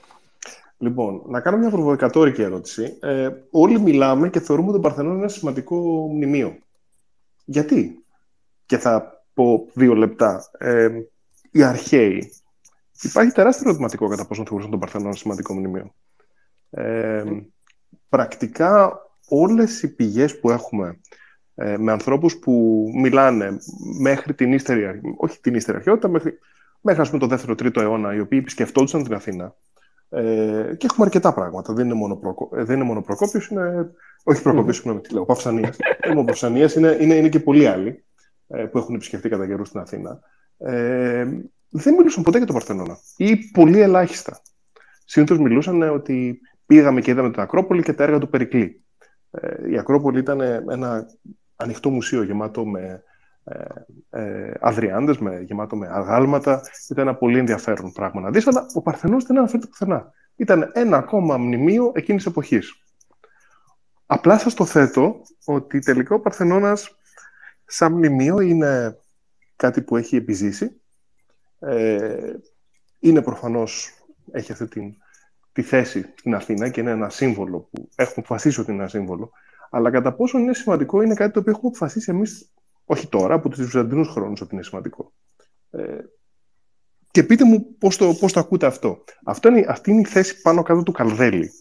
Λοιπόν, 0.78 1.22
να 1.28 1.40
κάνω 1.40 1.58
μια 1.58 1.70
προβοκατόρικη 1.70 2.42
ερώτηση. 2.42 2.98
Ε, 3.02 3.30
όλοι 3.52 3.80
μιλάμε 3.80 4.30
και 4.30 4.40
θεωρούμε 4.40 4.72
τον 4.72 4.82
Παρθενό 4.82 5.14
ένα 5.14 5.28
σημαντικό 5.28 6.08
μνημείο. 6.12 6.58
Γιατί; 7.46 8.06
και 8.66 8.78
θα 8.78 9.24
πω 9.34 9.68
δύο 9.74 9.94
λεπτά. 9.94 10.50
Ε, 10.58 10.90
οι 11.52 11.64
αρχαίοι. 11.64 12.34
Υπάρχει 13.02 13.32
τεράστιο 13.32 13.64
ερωτηματικό 13.66 14.08
κατά 14.08 14.28
πόσο 14.28 14.44
θεωρούσαν 14.48 14.72
τον 14.72 14.80
Παρθενό 14.80 15.14
σημαντικό 15.14 15.54
μνημείο. 15.54 15.94
Ε, 16.70 17.24
πρακτικά 18.10 19.02
όλες 19.28 19.84
οι 19.84 19.96
πηγές 19.96 20.40
που 20.40 20.50
έχουμε 20.50 21.00
ε, 21.56 21.78
με 21.78 21.92
ανθρώπους 21.92 22.38
που 22.38 22.84
μιλάνε 22.96 23.58
μέχρι 24.00 24.34
την 24.34 24.54
ύστερη, 24.54 25.02
όχι 25.18 25.40
την 25.40 25.56
ύστερη 25.56 25.78
αρχαιότητα, 25.78 26.08
μέχρι, 26.08 26.40
μέχρι 26.82 27.02
ας 27.02 27.08
πούμε, 27.08 27.20
το 27.20 27.28
δεύτερο 27.28 27.56
τρίτο 27.56 27.82
αιώνα, 27.82 28.16
οι 28.16 28.20
οποίοι 28.20 28.40
επισκεφτόντουσαν 28.42 29.04
την 29.04 29.14
Αθήνα. 29.14 29.56
Ε, 30.10 30.76
και 30.78 30.86
έχουμε 30.86 31.06
αρκετά 31.06 31.34
πράγματα. 31.34 31.74
Δεν 31.74 31.86
είναι 31.86 31.94
μόνο, 31.94 32.16
προκο... 32.16 32.50
Ε, 32.58 32.64
δεν 32.64 32.76
είναι 32.76 32.86
μόνο 32.86 33.02
Προκόπιος, 33.02 33.48
είναι... 33.48 33.92
όχι 34.24 34.42
Προκόπιος, 34.42 34.76
συγγνώμη, 34.76 35.02
τι 35.02 35.14
λέω, 35.14 35.26
Παυσανίας. 35.26 35.78
είναι 36.06 36.14
μόνο 36.16 36.26
Παυσανίας, 36.28 36.76
είναι, 36.76 36.98
είναι, 37.02 37.16
είναι 37.16 37.30
και 37.30 37.40
πολλοί 37.40 37.68
άλλοι. 37.68 38.04
ε, 38.48 38.64
που 38.64 38.78
έχουν 38.78 38.96
επισκεφτεί 38.96 39.30
κατά 39.30 39.48
καιρούς 39.48 39.68
στην 39.68 39.80
Αθήνα, 39.80 40.20
ε, 40.58 41.26
δεν 41.70 41.94
μιλούσαν 41.94 42.24
ποτέ 42.24 42.38
για 42.38 42.46
τον 42.46 42.56
Παρθενώνα. 42.56 42.98
Ή 43.18 43.38
πολύ 43.38 43.80
ελάχιστα. 43.80 44.42
Συνήθως 45.06 45.40
μιλούσαν 45.40 45.82
ότι 45.82 46.40
πήγαμε 46.66 47.02
και 47.02 47.12
είδαμε 47.12 47.32
την 47.32 47.42
Ακρόπολη 47.42 47.84
και 47.84 47.94
τα 47.94 48.04
έργα 48.04 48.18
του 48.18 48.30
Περικλή. 48.30 48.84
Ε, 49.32 49.70
η 49.72 49.78
Ακρόπολη 49.78 50.20
ήταν 50.20 50.42
ένα 50.70 51.06
ανοιχτό 51.64 51.90
μουσείο 51.90 52.24
γεμάτο 52.24 52.66
με 52.66 53.04
ε, 53.44 53.64
ε, 54.10 54.54
αδριάντες, 54.60 55.18
με, 55.18 55.40
γεμάτο 55.40 55.76
με 55.76 55.88
αγάλματα. 55.92 56.62
Ήταν 56.90 57.08
ένα 57.08 57.16
πολύ 57.16 57.38
ενδιαφέρον 57.38 57.92
πράγμα 57.92 58.22
να 58.22 58.30
δεις, 58.30 58.48
αλλά 58.48 58.66
ο 58.74 58.82
Παρθενός 58.82 59.24
δεν 59.24 59.38
αναφέρεται 59.38 59.68
πουθενά. 59.68 60.12
Ήταν 60.36 60.72
ένα 60.74 60.98
ακόμα 60.98 61.38
μνημείο 61.38 61.92
εκείνης 61.96 62.26
εποχής. 62.26 62.84
Απλά 64.06 64.38
σας 64.38 64.54
το 64.54 64.66
θέτω 64.66 65.22
ότι 65.46 65.80
τελικά 65.80 66.16
ο 66.16 66.20
Παρθενώνας 66.20 66.98
σαν 67.66 67.92
μνημείο 67.92 68.40
είναι 68.40 68.98
κάτι 69.56 69.82
που 69.82 69.98
έχει 69.98 70.16
επιζήσει. 70.16 70.82
Ε, 71.60 72.34
είναι 73.00 73.22
προφανώς, 73.22 73.92
έχει 74.32 74.52
αυτή 74.52 74.68
την, 74.68 74.96
τη 75.52 75.62
θέση 75.62 76.14
στην 76.16 76.36
Αθήνα 76.36 76.70
και 76.70 76.82
είναι 76.82 76.92
ένα 76.92 77.10
σύμβολο 77.10 77.60
που 77.60 77.90
έχουμε 77.96 78.26
αποφασίσει 78.26 78.60
ότι 78.60 78.72
είναι 78.72 78.80
ένα 78.80 78.90
σύμβολο. 78.90 79.32
Αλλά 79.76 79.92
κατά 79.92 80.14
πόσο 80.14 80.38
είναι 80.38 80.54
σημαντικό 80.54 81.02
είναι 81.02 81.14
κάτι 81.14 81.34
το 81.34 81.40
οποίο 81.40 81.52
έχουμε 81.52 81.68
αποφασίσει 81.68 82.12
εμείς, 82.12 82.52
όχι 82.86 83.08
τώρα, 83.08 83.34
από 83.34 83.50
τους 83.50 83.64
Βυζαντινούς 83.64 84.08
χρόνους 84.08 84.42
ότι 84.42 84.56
είναι 84.56 84.64
σημαντικό. 84.64 85.14
Ε, 85.70 85.98
και 87.12 87.24
πείτε 87.24 87.44
μου 87.44 87.76
πώς 87.78 87.98
το, 87.98 88.14
πώς 88.14 88.34
το 88.34 88.40
ακούτε 88.40 88.66
αυτό. 88.66 89.04
αυτό 89.24 89.50
είναι, 89.50 89.66
αυτή 89.68 89.92
είναι 89.92 90.00
η 90.00 90.06
θέση 90.06 90.42
πάνω 90.42 90.64
κάτω 90.64 90.84
του 90.84 90.92
Καλδέλη 90.92 91.52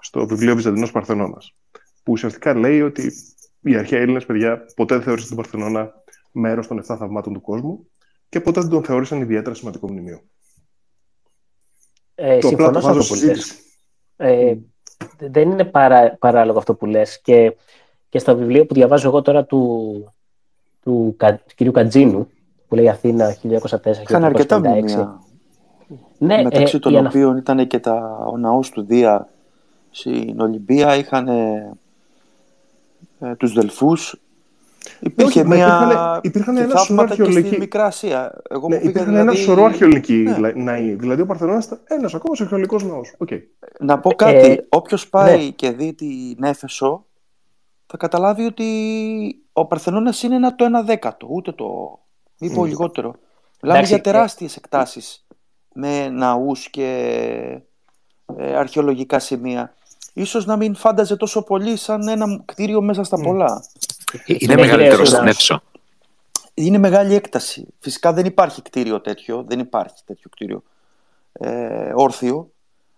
στο 0.00 0.26
βιβλίο 0.26 0.54
Βυζαντινός 0.54 0.90
Παρθενώνας 0.90 1.56
που 2.02 2.12
ουσιαστικά 2.12 2.54
λέει 2.54 2.80
ότι 2.80 3.12
οι 3.60 3.76
αρχαίοι 3.76 4.00
Έλληνες 4.00 4.26
παιδιά 4.26 4.64
ποτέ 4.76 4.94
δεν 4.94 5.02
θεώρησαν 5.02 5.28
τον 5.28 5.36
Παρθενώνα 5.36 5.92
μέρος 6.32 6.66
των 6.66 6.78
7 6.78 6.82
θαυμάτων 6.82 7.32
του 7.32 7.40
κόσμου 7.40 7.90
και 8.28 8.40
ποτέ 8.40 8.60
δεν 8.60 8.70
τον 8.70 8.84
θεώρησαν 8.84 9.20
ιδιαίτερα 9.20 9.54
σημαντικό 9.54 9.90
μνημείο. 9.90 10.22
Ε, 12.14 12.38
συμφωνώ 12.42 12.80
σε 12.80 12.90
αυτό 12.90 13.14
που 13.14 13.24
λες. 13.24 13.58
Ε, 14.16 14.56
δεν 15.18 15.50
είναι 15.50 15.64
παρά, 15.64 16.16
παράλογο 16.18 16.58
αυτό 16.58 16.74
που 16.74 16.86
λες 16.86 17.20
και, 17.20 17.56
και 18.08 18.18
στο 18.18 18.36
βιβλίο 18.36 18.66
που 18.66 18.74
διαβάζω 18.74 19.08
εγώ 19.08 19.22
τώρα 19.22 19.44
του, 19.44 20.14
του, 20.82 21.16
του 21.18 21.54
κυρίου 21.54 21.72
Κατζίνου 21.72 22.28
που 22.68 22.74
λέει 22.74 22.88
Αθήνα 22.88 23.36
1904-1956 23.42 23.48
Είχαν 24.02 24.24
αρκετά 24.24 24.58
μνημεία 24.58 25.20
ναι, 26.18 26.42
μεταξύ 26.42 26.76
ε, 26.76 26.78
των 26.78 27.06
οποίων 27.06 27.36
ήταν 27.36 27.66
και 27.66 27.78
τα, 27.78 28.26
ο 28.30 28.36
ναός 28.36 28.70
του 28.70 28.82
Δία 28.82 29.28
στην 29.90 30.40
Ολυμπία 30.40 30.96
είχαν 30.96 31.28
ε, 31.28 31.76
τους 33.36 33.52
Δελφούς. 33.52 34.20
Υπήρχε 35.00 35.44
μια... 35.44 36.20
Υπήρχαν, 36.22 36.56
υπήρχαν 36.56 36.56
ένα 36.56 36.76
σωρό 36.76 37.02
αρχαιολογικοί... 37.02 37.46
στη 37.46 37.58
Μικρά 37.58 37.84
Ασία. 37.84 38.42
Εγώ 38.50 38.68
ναι, 38.68 38.76
υπήρχαν 38.76 39.04
δηλαδή... 39.04 39.28
ένα 39.28 39.32
σωρό 39.32 39.64
αρχαιολογικοί 39.64 40.14
ναι. 40.14 40.52
ναοί. 40.54 40.94
Δηλαδή 40.94 41.22
ο 41.22 41.26
Παρθενώνας 41.26 41.64
ήταν 41.64 41.80
ένας 41.86 42.14
ακόμα 42.14 42.36
αρχαιολογικός 42.38 42.84
ναός. 42.84 43.14
Okay. 43.24 43.40
Να 43.78 43.98
πω 43.98 44.12
κάτι. 44.12 44.50
Ε, 44.50 44.66
Όποιος 44.68 45.08
πάει 45.08 45.44
ναι. 45.44 45.50
και 45.50 45.70
δει 45.70 45.94
την 45.94 46.44
Έφεσο 46.44 47.04
θα 47.86 47.96
καταλάβει 47.96 48.44
ότι 48.44 48.66
ο 49.52 49.66
Παρθενώνας 49.66 50.22
είναι 50.22 50.34
ένα 50.34 50.54
το 50.54 50.64
ένα 50.64 50.82
δέκατο. 50.82 51.26
Ούτε 51.30 51.52
το... 51.52 51.98
Μη 52.38 52.50
πω 52.50 52.62
mm. 52.62 52.66
λιγότερο. 52.66 53.14
Μιλάμε 53.62 53.86
για 53.86 54.00
τεράστιες 54.00 54.56
εκτάσεις 54.56 55.26
με 55.74 56.08
ναούς 56.08 56.68
και 56.70 56.86
ε, 58.36 58.56
αρχαιολογικά 58.56 59.18
σημεία 59.18 59.74
ίσως 60.12 60.46
να 60.46 60.56
μην 60.56 60.74
φάνταζε 60.74 61.16
τόσο 61.16 61.42
πολύ 61.42 61.76
σαν 61.76 62.08
ένα 62.08 62.42
κτίριο 62.44 62.80
μέσα 62.80 63.04
στα 63.04 63.20
πολλά. 63.20 63.64
Είναι 64.26 64.54
μεγαλύτερο 64.54 65.04
στην 65.04 65.26
αίθουσα. 65.26 65.62
Είναι 66.54 66.78
μεγάλη 66.78 67.14
έκταση. 67.14 67.66
Φυσικά 67.78 68.12
δεν 68.12 68.26
υπάρχει 68.26 68.62
κτίριο 68.62 69.00
τέτοιο, 69.00 69.44
δεν 69.48 69.58
υπάρχει 69.58 70.02
τέτοιο 70.04 70.30
κτίριο 70.30 70.62
ε, 71.32 71.92
όρθιο, 71.94 72.50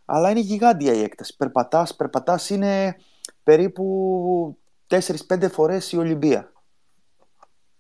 αλλά 0.05 0.31
είναι 0.31 0.41
γιγάντια 0.41 0.93
η 0.93 1.03
έκταση. 1.03 1.37
Περπατάς, 1.37 1.97
περπατάς 1.97 2.51
είναι 2.51 2.97
περίπου 3.43 4.59
4-5 4.89 4.99
φορές 5.51 5.93
η 5.93 5.97
Ολυμπία. 5.97 6.53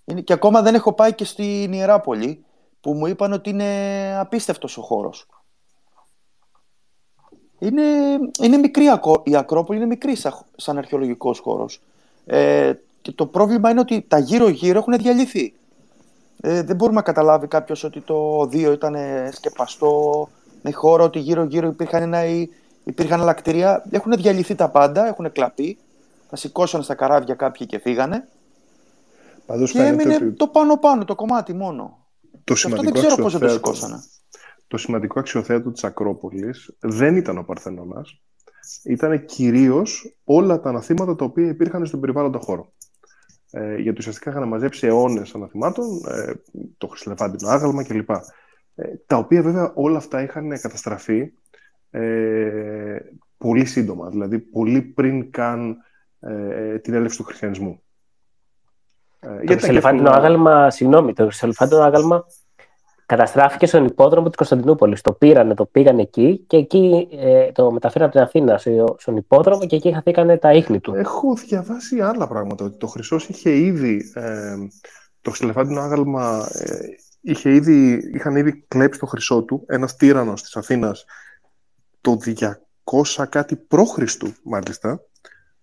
Είναι, 0.05 0.21
και 0.21 0.33
ακόμα 0.33 0.63
δεν 0.63 0.75
έχω 0.75 0.93
πάει 0.93 1.15
και 1.15 1.25
στην 1.25 1.73
Ιεράπολη, 1.73 2.45
που 2.81 2.93
μου 2.93 3.07
είπαν 3.07 3.33
ότι 3.33 3.51
είναι 3.51 4.17
απίστευτος 4.19 4.79
ο 4.79 4.83
χώρος. 4.83 5.27
Είναι, 7.59 7.83
είναι 8.43 8.57
μικρή 8.57 8.85
η 9.23 9.37
Ακρόπολη, 9.37 9.79
είναι 9.79 9.87
μικρή 9.87 10.17
σαν 10.57 10.79
αρχαιολογικός 10.79 11.39
χώρος. 11.39 11.81
Ε, 12.27 12.73
και 13.03 13.13
το 13.13 13.27
πρόβλημα 13.27 13.71
είναι 13.71 13.81
ότι 13.81 14.05
τα 14.09 14.19
γύρω-γύρω 14.19 14.79
έχουν 14.79 14.97
διαλυθεί. 14.97 15.55
Ε, 16.41 16.63
δεν 16.63 16.77
μπορούμε 16.77 16.97
να 16.97 17.03
καταλάβει 17.03 17.47
κάποιος 17.47 17.85
ότι 17.85 18.01
το 18.01 18.41
2 18.41 18.55
ήταν 18.55 18.97
σκεπαστό, 19.33 20.29
με 20.63 20.73
χώρο 20.73 21.05
ότι 21.05 21.19
γύρω-γύρω 21.19 21.69
υπήρχαν, 21.69 22.03
ένα, 22.03 22.21
υπήρχαν 22.85 23.21
άλλα 23.21 23.33
κτίρια. 23.33 23.85
Έχουν 23.91 24.13
διαλυθεί 24.13 24.55
τα 24.55 24.69
πάντα, 24.69 25.07
έχουν 25.07 25.33
κλαπεί. 25.33 25.79
Τα 26.31 26.37
σηκώσαν 26.37 26.83
στα 26.83 26.95
καράβια 26.95 27.35
κάποιοι 27.35 27.67
και 27.67 27.79
φύγανε. 27.79 28.29
και 29.73 29.83
έμεινε 29.83 30.19
το 30.37 30.47
πάνω-πάνω, 30.47 31.05
το 31.05 31.15
κομμάτι 31.15 31.53
μόνο. 31.53 32.07
Το 32.45 32.55
σημαντικό 32.55 32.89
αυτό 32.89 33.01
δεν 33.01 33.09
ξέρω 33.09 33.23
πώς 33.23 33.33
δεν 33.33 33.49
το 33.49 33.55
σηκώσανε 33.55 34.03
το 34.73 34.79
σημαντικό 34.79 35.19
αξιοθέατο 35.21 35.71
της 35.71 35.85
Ακρόπολης 35.85 36.77
δεν 36.81 37.17
ήταν 37.17 37.39
ο 37.39 37.43
Παρθενώνας, 37.43 38.21
ήταν 38.83 39.25
κυρίως 39.25 40.17
όλα 40.25 40.61
τα 40.61 40.69
αναθήματα 40.69 41.17
τα 41.17 41.25
οποία 41.25 41.49
υπήρχαν 41.49 41.87
στον 41.87 42.01
περιβάλλοντα 42.01 42.39
χώρο. 42.39 42.73
Ε, 43.55 43.77
γιατί 43.77 43.99
ουσιαστικά 43.99 44.31
είχαν 44.31 44.49
μαζέψει 44.49 44.87
αιώνες 44.87 45.35
αναθυμάτων, 45.35 45.87
ε, 46.09 46.33
το 46.79 46.87
χρυσλεφάντινο 46.87 47.51
άγαλμα 47.51 47.85
κλπ. 47.85 48.11
Ε, 48.75 48.97
τα 49.07 49.17
οποία 49.17 49.43
βέβαια 49.43 49.73
όλα 49.75 49.97
αυτά 49.97 50.23
είχαν 50.23 50.49
καταστραφεί 50.61 51.33
ε, 51.91 52.99
πολύ 53.39 53.65
σύντομα, 53.65 54.09
δηλαδή 54.09 54.39
πολύ 54.39 54.83
πριν 54.83 55.31
καν 55.31 55.77
ε, 56.21 56.79
την 56.79 56.95
έλευση 56.95 57.17
του 57.17 57.25
χριστιανισμού. 57.25 57.83
Ε, 59.21 59.45
το 59.45 59.53
χρυσλεφάντινο 59.53 60.11
άγαλμα, 60.11 60.71
συγγνώμη, 60.71 61.13
το 61.13 61.23
χρυσλεφάντινο 61.23 61.81
άγαλμα 61.81 62.25
καταστράφηκε 63.17 63.67
στον 63.67 63.85
υπόδρομο 63.85 64.27
της 64.27 64.37
Κωνσταντινούπολης. 64.37 65.01
Το 65.01 65.13
πήρανε, 65.13 65.55
το 65.55 65.65
πήγαν 65.65 65.99
εκεί 65.99 66.45
και 66.47 66.57
εκεί 66.57 67.09
ε, 67.11 67.53
το 67.53 67.73
μεταφέραν 67.73 68.09
από 68.09 68.17
την 68.17 68.25
Αθήνα 68.25 68.61
στον 68.99 69.17
υπόδρομο 69.17 69.67
και 69.67 69.77
εκεί 69.77 69.93
χαθήκανε 69.93 70.39
τα 70.39 70.53
ίχνη 70.53 70.81
του. 70.81 70.95
Έχω 70.95 71.35
διαβάσει 71.35 72.01
άλλα 72.01 72.29
πράγματα. 72.29 72.65
Ότι 72.65 72.77
το 72.77 72.87
Χρυσός 72.87 73.29
είχε 73.29 73.51
ήδη. 73.51 74.13
Ε, 74.15 74.55
το 75.21 75.31
ξελεφάντινο 75.31 75.81
άγαλμα 75.81 76.49
ε, 76.53 76.79
είχε 77.21 77.55
ήδη, 77.55 78.11
είχαν 78.15 78.37
ήδη 78.37 78.65
κλέψει 78.69 79.01
το 79.01 79.07
χρυσό 79.07 79.43
του 79.43 79.65
ένας 79.67 79.97
τύρανος 79.97 80.43
της 80.43 80.57
Αθήνας 80.57 81.05
το 82.01 82.19
200 82.85 83.27
κάτι 83.29 83.57
π.Χ. 83.57 84.17
μάλιστα 84.43 85.01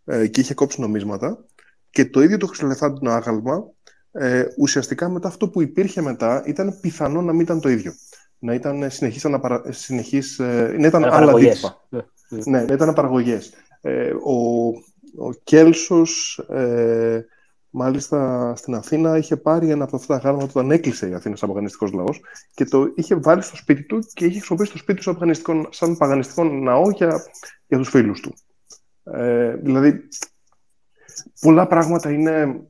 ε, 0.06 0.28
και 0.28 0.40
είχε 0.40 0.54
κόψει 0.54 0.82
νομίσματα. 0.82 1.46
Και 1.90 2.06
το 2.06 2.22
ίδιο 2.22 2.38
το 2.38 2.48
χρυσολεφάντινο 2.48 3.12
άγαλμα 3.12 3.64
ε, 4.12 4.44
ουσιαστικά 4.58 5.10
μετά 5.10 5.28
αυτό 5.28 5.50
που 5.50 5.62
υπήρχε 5.62 6.02
μετά 6.02 6.44
ήταν 6.46 6.80
πιθανό 6.82 7.22
να 7.22 7.32
μην 7.32 7.42
ήταν 7.42 7.62
το 7.62 7.70
ίδιο. 7.70 7.94
Να 8.40 8.54
ήταν 8.54 8.90
συνεχής, 8.90 9.26
αναπαρα... 9.26 9.64
συνεχής 9.70 10.40
ε, 10.40 10.76
να 10.80 10.88
ήταν 10.88 11.04
άλλα 11.04 11.32
αντίτυπα. 11.32 11.88
Ναι, 11.90 12.02
ναι. 12.30 12.64
να 12.64 12.74
ήταν 12.74 12.90
απαραγωγές. 12.90 13.54
Ε, 13.82 14.12
ο, 14.12 14.68
ο 15.26 15.34
Κέλσος, 15.44 16.38
ε, 16.50 17.26
μάλιστα 17.70 18.54
στην 18.56 18.76
Αθήνα, 18.76 19.18
είχε 19.18 19.38
πάρει 19.38 19.70
ένα 19.70 19.84
από 19.84 19.96
αυτά 19.96 20.20
τα 20.20 20.30
γάλματα 20.30 20.46
όταν 20.46 20.72
έκλεισε 20.72 21.10
η 21.10 21.14
Αθήνα 21.14 21.36
σαν 21.36 21.50
παγανιστικός 21.50 21.92
λαός 21.92 22.22
και 22.54 22.66
το 22.66 22.92
είχε 22.96 23.16
βάλει 23.16 23.42
στο 23.42 23.56
σπίτι 23.56 23.84
του 23.84 24.00
και 24.14 24.26
είχε 24.26 24.38
χρησιμοποιήσει 24.38 24.72
το 24.72 24.78
σπίτι 24.78 25.02
του 25.02 25.16
σαν, 25.34 25.68
σαν 25.70 25.98
παγανιστικό 25.98 26.44
ναό 26.44 26.90
για, 26.90 27.24
για 27.68 27.78
τους 27.78 27.90
φίλους 27.90 28.20
του. 28.20 28.34
Ε, 29.04 29.56
δηλαδή, 29.56 30.08
πολλά 31.40 31.68
πράγματα 31.68 32.12
είναι 32.12 32.62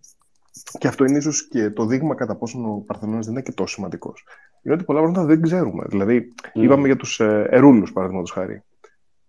και 0.77 0.87
αυτό 0.87 1.05
είναι 1.05 1.17
ίσως 1.17 1.47
και 1.47 1.69
το 1.69 1.85
δείγμα 1.85 2.15
κατά 2.15 2.35
πόσο 2.35 2.59
ο 2.59 2.83
Παρθενώνας 2.85 3.25
δεν 3.25 3.33
είναι 3.33 3.43
και 3.43 3.51
τόσο 3.51 3.73
σημαντικός. 3.73 4.23
Είναι 4.61 4.73
ότι 4.73 4.83
πολλά 4.83 4.99
πράγματα 4.99 5.23
δεν 5.23 5.41
ξέρουμε. 5.41 5.83
Δηλαδή, 5.87 6.33
mm. 6.41 6.61
είπαμε 6.63 6.87
για 6.87 6.95
τους 6.95 7.19
ε, 7.19 7.47
ερούλους, 7.49 7.91
παραδείγματος 7.91 8.31
χάρη. 8.31 8.63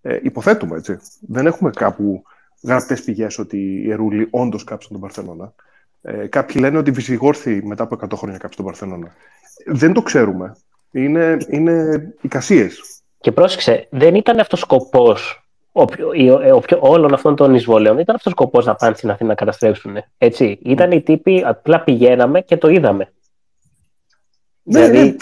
Ε, 0.02 0.18
υποθέτουμε, 0.22 0.76
έτσι. 0.76 0.98
Δεν 1.20 1.46
έχουμε 1.46 1.70
κάπου 1.70 2.22
γραπτές 2.62 3.02
πηγές 3.02 3.38
ότι 3.38 3.82
οι 3.84 3.90
ερούλοι 3.90 4.28
όντως 4.30 4.64
κάψαν 4.64 4.92
τον 4.92 5.00
Παρθενώνα. 5.00 5.54
Ε, 6.02 6.26
κάποιοι 6.26 6.56
λένε 6.58 6.78
ότι 6.78 6.90
οι 6.90 6.92
Βυσιγόρθοι 6.92 7.66
μετά 7.66 7.82
από 7.82 7.96
100 8.00 8.16
χρόνια 8.16 8.38
κάψαν 8.38 8.64
τον 8.64 8.72
Παρθενώνα. 8.72 9.14
Δεν 9.66 9.92
το 9.92 10.02
ξέρουμε. 10.02 10.56
Είναι, 10.90 11.36
είναι 11.48 12.00
εικασίες. 12.20 12.80
Και 13.20 13.32
πρόσεξε, 13.32 13.88
δεν 13.90 14.14
ήταν 14.14 14.38
αυτός 14.38 14.60
σκοπός 14.60 15.32
ε, 15.32 15.39
όλων 16.80 17.14
αυτών 17.14 17.36
των 17.36 17.54
εισβολέων 17.54 17.98
ήταν 17.98 18.14
αυτός 18.14 18.32
ο 18.32 18.36
σκοπός 18.36 18.66
να 18.66 18.74
πάνε 18.74 18.94
στην 18.94 19.10
Αθήνα 19.10 19.28
να 19.28 19.34
καταστρέψουν. 19.34 19.96
Έτσι. 20.18 20.58
Ήταν 20.62 20.90
οι 20.90 21.02
τύποι, 21.02 21.42
απλά 21.46 21.80
πηγαίναμε 21.80 22.40
και 22.40 22.56
το 22.56 22.68
είδαμε. 22.68 23.12
Ναι, 24.62 24.88
δηλαδή, 24.88 25.16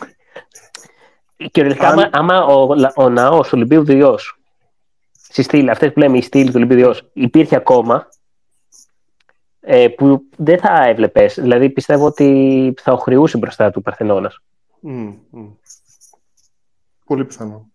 ναι. 1.36 1.46
κυριολεκτικά, 1.46 1.88
Αν... 1.88 2.11
άμα, 2.12 2.44
ο, 2.44 2.68
ο 2.96 3.09
ναός 3.09 3.49
του 3.49 3.53
Ολυμπίου 3.57 3.84
Διός, 3.84 4.40
στη 5.12 5.42
στήλη, 5.42 5.70
αυτές 5.70 5.92
που 5.92 5.99
λέμε 5.99 6.18
η 6.18 6.22
στήλη 6.22 6.46
του 6.46 6.57
Ολυμπίου 6.57 6.76
Διός, 6.76 7.11
υπήρχε 7.12 7.57
ακόμα, 7.57 8.09
ε, 9.61 9.88
που 9.88 10.22
δεν 10.36 10.59
θα 10.59 10.84
έβλεπες. 10.84 11.34
Δηλαδή 11.34 11.70
πιστεύω 11.70 12.07
ότι 12.07 12.74
θα 12.80 12.92
οχρεούσε 12.92 13.38
μπροστά 13.38 13.70
του 13.70 13.82
Παρθενώνας. 13.82 14.42
Μμ, 14.80 15.12
μμ. 15.30 15.46
Πολύ 17.05 17.24
πιθανό. 17.24 17.70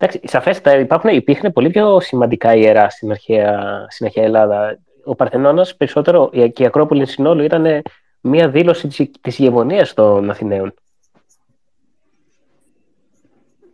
Εντάξει, 0.00 0.20
σαφέστατα 0.24 0.78
υπάρχουν, 0.78 1.10
υπήρχαν 1.10 1.52
πολύ 1.52 1.70
πιο 1.70 2.00
σημαντικά 2.00 2.54
ιερά 2.54 2.90
στην 2.90 3.10
αρχαία, 3.10 3.86
στην 3.88 4.06
αρχαία 4.06 4.24
Ελλάδα. 4.24 4.78
Ο 5.04 5.14
Παρθενώνας 5.14 5.76
περισσότερο 5.76 6.30
και 6.52 6.62
η 6.62 6.66
Ακρόπολη 6.66 7.06
συνόλου 7.06 7.42
ήταν 7.42 7.82
μια 8.20 8.48
δήλωση 8.48 8.88
της, 8.88 9.10
της 9.20 9.38
ηγεμονίας 9.38 9.94
των 9.94 10.30
Αθηναίων. 10.30 10.74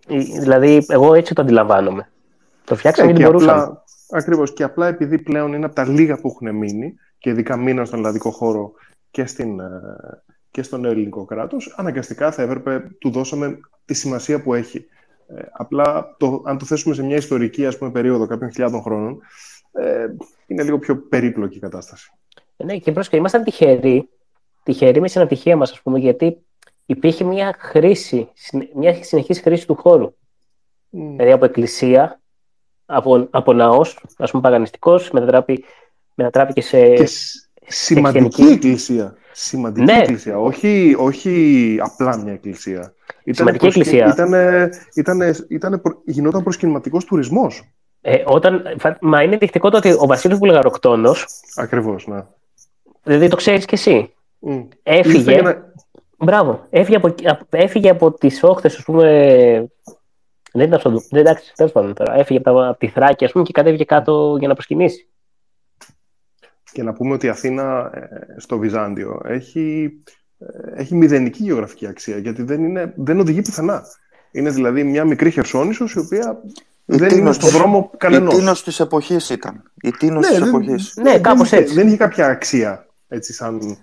Ε, 0.08 0.18
Δηλαδή, 0.18 0.86
εγώ 0.88 1.14
έτσι 1.14 1.34
το 1.34 1.42
αντιλαμβάνομαι. 1.42 2.08
Το 2.64 2.76
φτιάξαμε 2.76 3.10
Ε, 3.10 3.12
γιατί 3.12 3.26
και 3.26 3.32
μπορούσαμε. 3.32 3.62
απλά, 3.62 3.84
ακριβώς, 4.10 4.52
και 4.52 4.62
απλά 4.62 4.86
επειδή 4.86 5.18
πλέον 5.18 5.52
είναι 5.52 5.64
από 5.64 5.74
τα 5.74 5.88
λίγα 5.88 6.20
που 6.20 6.28
έχουν 6.28 6.56
μείνει 6.56 6.94
και 7.18 7.30
ειδικά 7.30 7.56
μείναν 7.56 7.86
στον 7.86 7.98
ελλαδικό 7.98 8.30
χώρο 8.30 8.72
και, 9.10 9.26
στην, 9.26 9.60
ε, 9.60 9.70
και 10.50 10.62
στο 10.62 10.76
νέο 10.76 10.90
ελληνικό 10.90 11.24
κράτος, 11.24 11.74
αναγκαστικά 11.76 12.32
θα 12.32 12.42
έπρεπε, 12.42 12.90
του 12.98 13.10
δώσαμε 13.10 13.58
τη 13.84 13.94
σημασία 13.94 14.42
που 14.42 14.54
έχει. 14.54 14.86
Ε, 15.28 15.42
απλά, 15.52 16.14
το, 16.18 16.42
αν 16.46 16.58
το 16.58 16.64
θέσουμε 16.64 16.94
σε 16.94 17.02
μια 17.02 17.16
ιστορική 17.16 17.66
ας 17.66 17.78
πούμε, 17.78 17.90
περίοδο 17.90 18.26
κάποιων 18.26 18.52
χιλιάδων 18.52 18.82
χρόνων, 18.82 19.20
ε, 19.72 20.06
είναι 20.46 20.62
λίγο 20.62 20.78
πιο 20.78 20.96
περίπλοκη 20.96 21.56
η 21.56 21.60
κατάσταση. 21.60 22.10
Ε, 22.56 22.64
Ναι, 22.64 22.78
και 22.78 22.92
πρόσεχε, 22.92 23.16
ήμασταν 23.16 23.44
τυχεροί, 23.44 24.08
τυχεροί 24.62 25.00
με 25.00 25.08
την 25.08 25.20
ατυχία 25.20 25.56
μας, 25.56 25.70
ας 25.70 25.80
πούμε, 25.82 25.98
γιατί 25.98 26.38
υπήρχε 26.86 27.24
μια 27.24 27.56
χρήση, 27.58 28.28
συνε- 28.34 28.74
μια 28.74 29.04
συνεχής 29.04 29.40
χρήση 29.40 29.66
του 29.66 29.74
χώρου. 29.74 30.14
Μμ. 30.90 31.10
Δηλαδή 31.16 31.32
από 31.32 31.44
εκκλησία, 31.44 32.20
από, 32.86 33.28
από 33.30 33.52
ναός, 33.52 34.04
ας 34.16 34.30
πούμε 34.30 34.42
παγανιστικός, 34.42 35.10
μετατράπη, 35.10 35.64
μετατράπηκε 36.14 36.60
σε... 36.60 36.88
Και 36.94 37.06
σ- 37.06 37.48
σημαντική 37.66 38.22
χριστιανική. 38.24 38.54
εκκλησία. 38.54 39.14
Σημαντική 39.36 39.92
Ναι. 39.92 39.98
εκκλησία, 39.98 40.38
όχι, 40.38 40.94
όχι 40.98 41.76
απλά 41.82 42.16
μια 42.16 42.32
εκκλησία. 42.32 42.94
Σημαντική 43.30 43.66
εκκλησία. 43.66 44.06
Ήτανε, 44.12 44.68
ήτανε, 44.94 45.34
ήτανε, 45.48 45.78
προ- 45.78 46.02
γινόταν 46.04 46.42
προσκυνηματικός 46.42 47.04
τουρισμός. 47.04 47.62
Ε, 48.00 48.22
όταν, 48.26 48.62
φα- 48.78 48.98
μα 49.00 49.22
είναι 49.22 49.36
δεικτικό 49.36 49.70
το 49.70 49.76
ότι 49.76 49.90
ο 49.92 50.06
Βασίλης 50.06 50.38
Βουλγαροκτόνος, 50.38 51.26
Ακριβώς, 51.56 52.06
ναι. 52.06 52.24
δηλαδή 53.02 53.28
το 53.28 53.36
ξέρεις 53.36 53.64
και 53.64 53.74
εσύ, 53.74 54.14
Μμ. 54.38 54.50
Ήρθε 54.52 54.68
έφυγε, 54.82 55.32
για 55.32 55.42
να- 55.42 55.72
μπράβο, 56.18 56.66
έφυγε 56.70 56.96
από, 56.96 57.06
από- 57.24 57.46
έφυγε 57.50 57.90
από 57.90 58.12
τις 58.12 58.42
όχθες, 58.42 58.76
ας 58.76 58.82
πούμε, 58.84 59.04
δεν 60.52 60.66
ήταν 60.66 60.80
στον, 60.80 60.92
δεν, 61.10 61.20
εντάξει, 61.20 61.52
τέλος 61.56 61.72
πάντων 61.72 61.94
τώρα, 61.94 62.14
έφυγε 62.18 62.38
από, 62.44 62.50
τα- 62.58 62.68
από 62.68 62.78
τη 62.78 62.88
Θράκη, 62.88 63.24
ας 63.24 63.32
πούμε, 63.32 63.44
και 63.44 63.52
κατέβηκε 63.52 63.84
κάτω 63.84 64.36
για 64.38 64.48
να 64.48 64.54
προσκυνήσει. 64.54 65.08
Και 66.74 66.82
να 66.82 66.92
πούμε 66.92 67.14
ότι 67.14 67.26
η 67.26 67.28
Αθήνα 67.28 67.90
ε, 67.94 68.40
στο 68.40 68.58
Βυζάντιο 68.58 69.20
έχει, 69.24 69.92
ε, 70.38 70.80
έχει 70.80 70.94
μηδενική 70.94 71.42
γεωγραφική 71.42 71.86
αξία, 71.86 72.18
γιατί 72.18 72.42
δεν, 72.42 72.64
είναι, 72.64 72.92
δεν 72.96 73.20
οδηγεί 73.20 73.42
πουθενά. 73.42 73.82
Είναι 74.30 74.50
δηλαδή 74.50 74.84
μια 74.84 75.04
μικρή 75.04 75.30
Χερσόνησος, 75.30 75.92
η 75.92 75.98
οποία 75.98 76.40
Η 76.44 76.96
δεν 76.96 76.98
είναι 76.98 77.08
Τίνος 77.08 77.34
στον 77.36 77.48
της- 77.48 77.58
δρόμο 77.58 77.90
Η 77.94 77.96
κανενός. 77.96 78.34
τίνος 78.34 78.62
της 78.64 78.80
εποχής 78.80 79.30
ήταν. 79.30 79.62
Η 79.82 79.90
τίνος 79.90 80.24
Ναι, 80.24 80.28
της 80.30 80.38
δεν- 80.38 80.48
εποχής. 80.48 80.92
Ναι, 80.96 81.10
δεν 81.10 81.22
κάπως 81.22 81.46
είχε- 81.46 81.56
έτσι. 81.56 81.74
Δεν 81.74 81.86
είχε 81.86 81.96
κάποια 81.96 82.26
αξία, 82.26 82.86
έτσι, 83.08 83.32
σαν 83.32 83.76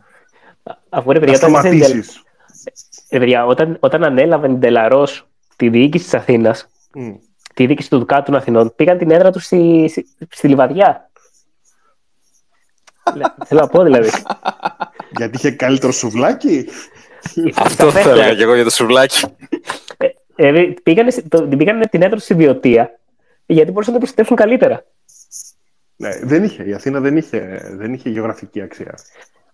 Αφού 0.89 1.12
ρε 1.12 1.20
να 1.20 1.26
παιδιά, 1.26 1.36
όταν, 1.48 1.50
σταματήσεις. 1.50 2.24
ρε, 3.12 3.20
παιδιά, 3.20 3.46
όταν, 3.46 3.78
όταν 3.80 4.04
ανέλαβε 4.04 4.48
η 4.52 4.54
Ντελαρός 4.54 5.28
τη 5.56 5.70
διοίκηση 5.70 6.04
της 6.04 6.14
Αθήνας, 6.14 6.68
Μμ. 6.94 7.12
τη 7.54 7.66
διοίκηση 7.66 7.89
του 7.89 7.98
Δουκάτου 7.98 8.24
των 8.24 8.36
Αθηνών, 8.36 8.74
πήγαν 8.76 8.98
την 8.98 9.12
έδρα 9.12 9.32
τους 9.32 9.44
στη, 9.46 9.86
στη, 9.89 10.08
στη 10.30 10.48
Λιβαδιά. 10.48 11.11
Λε- 13.16 13.26
Θέλω 13.45 13.62
να 13.62 13.68
πω 13.68 13.84
δηλαδή. 13.84 14.10
Γιατί 15.18 15.38
είχε 15.38 15.52
καλύτερο 15.52 15.91
σουβλάκι; 15.91 16.68
Αυτό 17.56 17.86
θα 17.86 17.91
Σαφέστατα. 17.91 18.10
έλεγα 18.12 18.36
και 18.36 18.43
εγώ 18.43 18.56
για 18.56 18.64
το 18.64 18.70
σουβλάκι. 18.70 19.26
Ε, 20.36 20.47
ε, 20.47 20.74
πήγανε, 20.84 21.10
στη- 21.12 21.28
το, 21.28 21.41
πήγανε 21.47 21.86
την 21.86 22.02
έδρα 22.02 22.16
του 22.16 22.22
στη 22.22 22.34
Βιωτία, 22.34 22.99
γιατί 23.45 23.72
μπορούσαν 23.72 23.93
να 23.93 23.99
το 23.99 24.06
προστατεύσουν 24.06 24.36
καλύτερα. 24.36 24.84
Ναι, 25.95 26.10
δεν 26.24 26.43
είχε. 26.43 26.64
Η 26.64 26.74
Αθήνα 26.74 26.99
δεν 26.99 27.18
είχε, 27.18 27.62
δεν 27.78 27.93
είχε 27.93 28.10
γεωγραφική 28.10 28.62
αξία. 28.62 28.97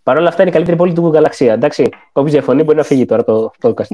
Παρ' 0.04 0.18
όλα 0.18 0.28
αυτά 0.28 0.42
είναι 0.42 0.50
η 0.52 0.54
καλύτερη 0.54 0.78
πόλη 0.78 0.94
του 0.94 1.08
γαλαξία. 1.08 1.54
Εντάξει, 1.54 1.90
όποιο 2.12 2.32
διαφωνεί 2.32 2.64
μπορεί 2.64 2.78
να 2.78 2.84
φύγει 2.84 3.06
τώρα 3.06 3.24
το 3.24 3.52
podcast. 3.62 3.88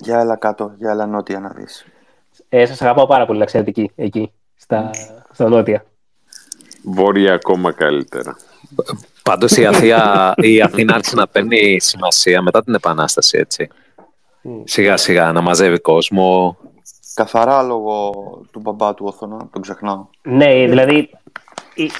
Για 0.00 0.18
έλα 0.20 0.36
κάτω, 0.36 0.72
για 0.78 0.90
έλα 0.90 1.06
νότια 1.06 1.40
να 1.40 1.48
δεις. 1.48 1.86
Ε, 2.48 2.66
Σας 2.66 2.82
αγαπάω 2.82 3.06
πάρα 3.06 3.26
πολύ 3.26 3.38
να 3.38 3.44
ξέρετε 3.44 3.70
εκεί, 3.70 3.90
εκεί 3.96 4.32
στα, 4.56 4.90
στα 5.32 5.48
νότια. 5.48 5.84
Βόρεια 6.88 7.32
ακόμα 7.34 7.72
καλύτερα. 7.72 8.36
Πάντως 9.22 9.56
η, 9.56 9.66
Αθήνα, 9.66 10.34
η 10.36 10.60
Αθήνα 10.62 10.94
άρχισε 10.94 11.14
να 11.16 11.26
παίρνει 11.28 11.80
σημασία 11.80 12.42
μετά 12.42 12.62
την 12.64 12.74
Επανάσταση, 12.74 13.38
έτσι. 13.38 13.68
Σιγά 14.64 14.96
σιγά 14.96 15.32
να 15.32 15.40
μαζεύει 15.40 15.78
κόσμο. 15.78 16.56
Καθαρά 17.14 17.62
λόγω 17.62 18.10
του 18.52 18.60
μπαμπά 18.60 18.94
του 18.94 19.04
Όθωνα, 19.08 19.48
τον 19.52 19.62
ξεχνάω. 19.62 20.06
Ναι, 20.22 20.66
δηλαδή 20.66 21.10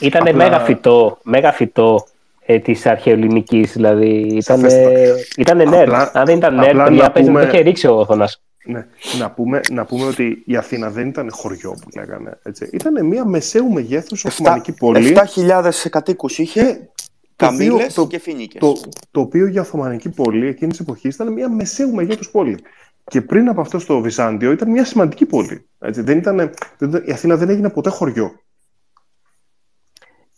ήταν 0.00 0.20
Απλά- 0.20 0.34
μέγα 0.34 0.60
φυτό, 0.60 1.18
μέγα 1.22 1.52
φυτό 1.52 2.06
ε, 2.46 2.58
της 2.58 2.86
αρχαιοελληνικής, 2.86 3.72
δηλαδή 3.72 4.08
ήταν, 4.18 4.58
Σαφέστατα. 4.58 4.90
ήταν 5.36 5.58
nerd. 5.58 5.80
Απλά- 5.82 6.10
Αν 6.14 6.24
δεν 6.24 6.36
ήταν 6.36 6.60
nerd, 6.60 6.68
απλά 6.68 6.84
παιδιά, 6.84 7.02
να 7.02 7.10
παίζει 7.10 7.30
να 7.30 7.34
το 7.34 7.44
πούμε- 7.46 7.54
είχε 7.54 7.62
ρίξει 7.62 7.86
ο 7.86 7.94
Όθωνας. 7.98 8.40
Ναι. 8.66 8.86
Να, 9.18 9.30
πούμε, 9.30 9.60
να 9.70 9.84
πούμε 9.84 10.04
ότι 10.06 10.42
η 10.46 10.56
Αθήνα 10.56 10.90
δεν 10.90 11.08
ήταν 11.08 11.28
χωριό 11.32 11.70
που 11.70 11.88
λέγανε. 11.98 12.38
Έτσι. 12.42 12.68
Ήταν 12.72 13.06
μια 13.06 13.24
μεσαίου 13.24 13.70
μεγέθους 13.72 14.24
Οθωμανική 14.24 14.72
πόλη. 14.72 15.16
7.000 15.34 15.88
κατοίκους 15.90 16.38
είχε, 16.38 16.62
το 16.62 16.68
οποίο- 16.70 16.88
καμήλες 17.36 17.94
το- 17.94 18.06
και 18.06 18.18
φινίκες. 18.18 18.60
Το, 18.60 18.76
το 19.10 19.20
οποίο 19.20 19.46
για 19.46 19.60
Οθωμανική 19.60 20.08
πόλη 20.08 20.46
εκείνης 20.46 20.76
της 20.76 20.86
εποχής 20.86 21.14
ήταν 21.14 21.32
μια 21.32 21.48
μεσαίου 21.50 21.94
μεγέθους 21.94 22.30
πόλη. 22.30 22.58
Και 23.04 23.20
πριν 23.22 23.48
από 23.48 23.60
αυτό 23.60 23.78
στο 23.78 24.00
Βυζάντιο 24.00 24.50
ήταν 24.52 24.70
μια 24.70 24.84
σημαντική 24.84 25.26
πόλη. 25.26 25.66
Έτσι. 25.78 26.00
Δεν 26.02 26.18
ήταν, 26.18 26.36
δεν, 26.36 26.88
ήταν- 26.88 27.02
η 27.06 27.12
Αθήνα 27.12 27.36
δεν 27.36 27.48
έγινε 27.48 27.70
ποτέ 27.70 27.90
χωριό. 27.90 28.40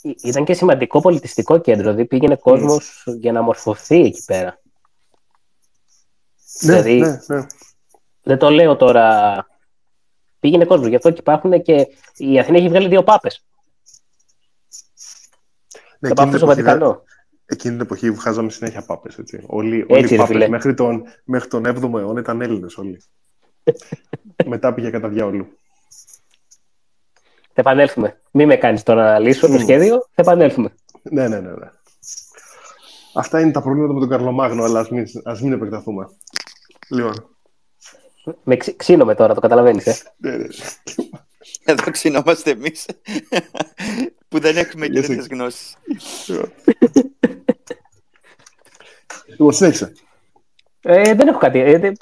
Ή- 0.03 0.17
Ήταν 0.23 0.45
και 0.45 0.55
σημαντικό 0.55 1.01
πολιτιστικό 1.01 1.59
κέντρο, 1.61 1.83
δηλαδή 1.83 2.05
πήγαινε 2.05 2.37
κόσμος 2.37 3.05
για 3.19 3.33
να 3.33 3.43
μορφωθεί 3.43 4.01
εκεί 4.01 4.23
πέρα. 4.27 4.61
Δηλαδή- 6.61 7.01
ναι, 7.01 7.19
ναι. 7.27 7.47
Δεν 8.29 8.39
το 8.39 8.51
λέω 8.51 8.77
τώρα. 8.77 9.47
Πήγαινε 10.41 10.65
κόσμος, 10.65 10.89
γι' 10.89 10.97
αυτό 10.97 11.11
και 11.11 11.21
υπάρχουν 11.21 11.63
και 11.63 11.87
η 12.17 12.39
Αθήνα 12.39 12.59
έχει 12.59 12.69
βγάλει 12.69 12.89
δύο 12.89 13.03
πάπες. 13.03 13.45
ναι 15.99 16.09
Το 16.09 16.15
πάπε 16.15 16.37
στο 16.37 16.45
εποχή, 16.51 16.63
Βατικανό. 16.63 17.03
εκείνη 17.47 17.73
την 17.75 17.83
εποχή 17.85 18.11
βγάζαμε 18.11 18.51
συνέχεια 18.51 18.83
πάπες. 18.85 19.19
Έτσι. 19.19 19.45
Όλοι, 19.47 19.87
όλοι 19.89 20.01
Έτσι, 20.01 20.15
οι 20.15 20.17
ρε 20.17 20.23
πάπες 20.23 20.35
φίλε. 20.37 20.49
μέχρι 20.49 20.75
τον, 20.75 21.03
μέχρι 21.25 21.49
τον 21.49 21.67
7ο 21.67 21.99
αιώνα 21.99 22.21
ήταν 22.21 22.41
Έλληνες 22.41 22.77
όλοι. 22.79 23.03
Μετά 24.47 24.75
πήγε 24.75 24.91
κατά 24.91 25.09
διάολου. 25.09 25.47
Θα 27.53 27.61
επανέλθουμε. 27.61 28.21
Μην 28.31 28.47
με 28.47 28.57
κάνεις 28.57 28.83
τώρα 28.83 29.03
να 29.13 29.19
λύσω 29.19 29.47
το 29.47 29.53
Μμ. 29.53 29.59
σχέδιο, 29.59 29.97
θα 29.99 30.23
επανέλθουμε. 30.23 30.75
Ναι, 31.03 31.29
ναι, 31.29 31.41
ναι, 31.41 31.51
ναι. 31.51 31.71
Αυτά 33.15 33.41
είναι 33.41 33.51
τα 33.51 33.63
προβλήματα 33.63 33.93
με 33.93 34.01
τον 34.01 34.09
Καρλομάγνο, 34.09 34.63
αλλά 34.65 34.81
ας 34.81 34.89
μην, 34.91 35.05
ας 35.25 35.41
μην 35.41 35.53
επεκταθούμε. 35.53 36.09
Λοιπόν, 36.89 37.37
Με 38.45 38.57
ξύ- 38.57 38.77
ξύνομαι 38.77 39.15
τώρα, 39.15 39.35
το 39.35 39.41
καταλαβαίνεις, 39.41 39.87
ε. 39.87 39.97
ναι, 40.17 40.37
ναι. 40.37 40.47
Εδώ 41.65 41.91
ξυνόμαστε 41.91 42.51
εμείς 42.51 42.87
που 44.29 44.39
δεν 44.39 44.57
έχουμε 44.57 44.87
και 44.87 44.99
Yes, 44.99 45.07
τέτοιες 45.07 45.27
γνώσεις. 45.27 45.77
Λοιπόν, 49.27 49.53
συνέχισε. 49.53 49.93
Ε, 50.83 51.15
δεν 51.15 51.29
έχω 51.29 51.39
κάτι. 51.39 51.59
Ε, 51.61 51.79
δεν, 51.79 51.97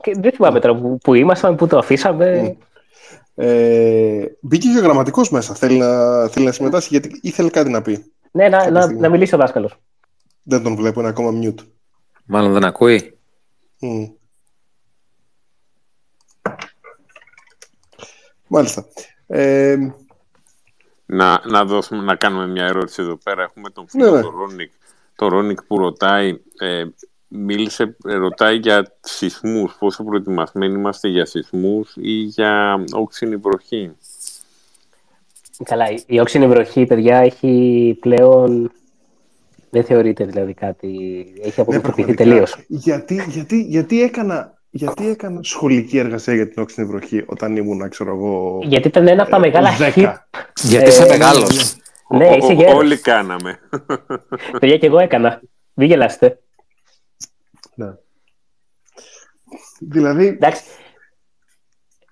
και 0.00 0.14
δεν 0.18 0.32
θυμάμαι 0.32 0.60
τώρα 0.60 0.76
που, 0.76 0.98
που 1.02 1.14
ήμασταν, 1.14 1.56
που 1.56 1.66
το 1.66 1.78
αφήσαμε. 1.78 2.56
Ε, 3.34 4.24
μπήκε 4.40 4.68
και 4.68 4.78
ο 4.78 4.82
γραμματικός 4.82 5.30
μέσα. 5.30 5.54
Θέλει 5.54 5.78
να, 5.78 6.28
θέλει 6.28 6.44
να 6.44 6.52
συμμετάσχει 6.52 6.88
γιατί 6.90 7.18
ήθελε 7.22 7.50
κάτι 7.50 7.70
να 7.70 7.82
πει. 7.82 8.12
Ναι, 8.30 8.48
να, 8.48 8.56
Κάποια 8.56 8.70
να, 8.70 8.80
στιγμή. 8.80 9.00
να 9.00 9.08
μιλήσει 9.08 9.34
ο 9.34 9.38
δάσκαλος. 9.38 9.76
Δεν 10.42 10.62
τον 10.62 10.76
βλέπω, 10.76 11.00
είναι 11.00 11.08
ακόμα 11.08 11.38
mute. 11.42 11.64
Μάλλον 12.24 12.52
δεν 12.52 12.64
ακούει. 12.64 13.18
Μμ. 13.78 14.04
Μάλιστα. 18.52 18.84
Ε, 19.26 19.76
Να, 21.06 21.40
να, 21.46 21.64
δώσουμε, 21.64 22.02
να 22.02 22.14
κάνουμε 22.16 22.46
μια 22.46 22.64
ερώτηση 22.64 23.02
εδώ 23.02 23.16
πέρα. 23.16 23.42
Έχουμε 23.42 23.70
τον 23.70 23.86
Ναι, 23.92 24.04
φίλο 24.04 24.14
ναι. 24.16 24.22
τον 24.22 24.36
Ρόνικ, 24.36 24.70
τον 25.16 25.28
Ρόνικ 25.28 25.62
που 25.64 25.78
ρωτάει, 25.78 26.38
ε, 26.58 26.84
μίλησε, 27.28 27.96
ε, 28.08 28.14
ρωτάει 28.14 28.56
για 28.56 28.92
σεισμούς, 29.00 29.76
πόσο 29.78 30.04
προετοιμασμένοι 30.04 30.74
είμαστε 30.74 31.08
για 31.08 31.24
σεισμούς 31.26 31.92
ή 31.96 32.10
για 32.12 32.84
όξινη 32.92 33.36
βροχή; 33.36 33.92
Καλά, 35.64 35.90
η- 35.90 36.02
η 36.06 36.20
όξινη 36.20 36.46
βροχή, 36.46 36.86
παιδιά, 36.86 37.16
έχει 37.16 37.96
πλέον. 38.00 38.72
Δεν 39.70 39.84
θεωρείται 39.84 40.24
δηλαδή 40.24 40.54
κάτι. 40.54 40.88
Έχει 41.42 41.54
ναι, 41.56 41.62
αποκριθεί 41.62 41.80
πραγματικά. 41.82 42.24
τελείως. 42.24 42.64
Γιατί, 42.68 43.24
γιατί, 43.28 43.62
γιατί, 43.62 44.02
έκανα, 44.02 44.59
γιατί 44.70 45.08
έκανα 45.08 45.40
σχολική 45.42 45.98
εργασία 45.98 46.34
για 46.34 46.48
την 46.48 46.62
όξινη 46.62 46.86
βροχή 46.86 47.24
όταν 47.26 47.56
ήμουν, 47.56 47.88
ξέρω 47.88 48.14
εγώ, 48.14 48.58
Γιατί 48.62 48.88
ήταν 48.88 49.08
ένα 49.08 49.22
από 49.22 49.30
τα 49.30 49.38
μεγάλα 49.38 49.70
hit. 49.76 49.92
10. 49.94 50.14
Γιατί 50.62 50.84
Ε, 50.84 50.88
είσαι 50.88 51.02
ναι, 51.02 51.08
μεγάλος. 51.08 51.76
Ναι, 52.08 52.26
Ο- 52.26 52.34
είσαι 52.36 52.46
ο- 52.46 52.52
γέρος. 52.52 52.74
Όλοι 52.74 52.96
κάναμε. 52.98 53.58
Παιδιά 54.60 54.76
και 54.78 54.86
εγώ 54.86 54.98
έκανα. 54.98 55.40
Μην 55.74 55.88
γελάστε. 55.88 56.38
Ναι. 57.74 57.94
Δηλαδή, 59.80 60.26
Εντάξει. 60.26 60.62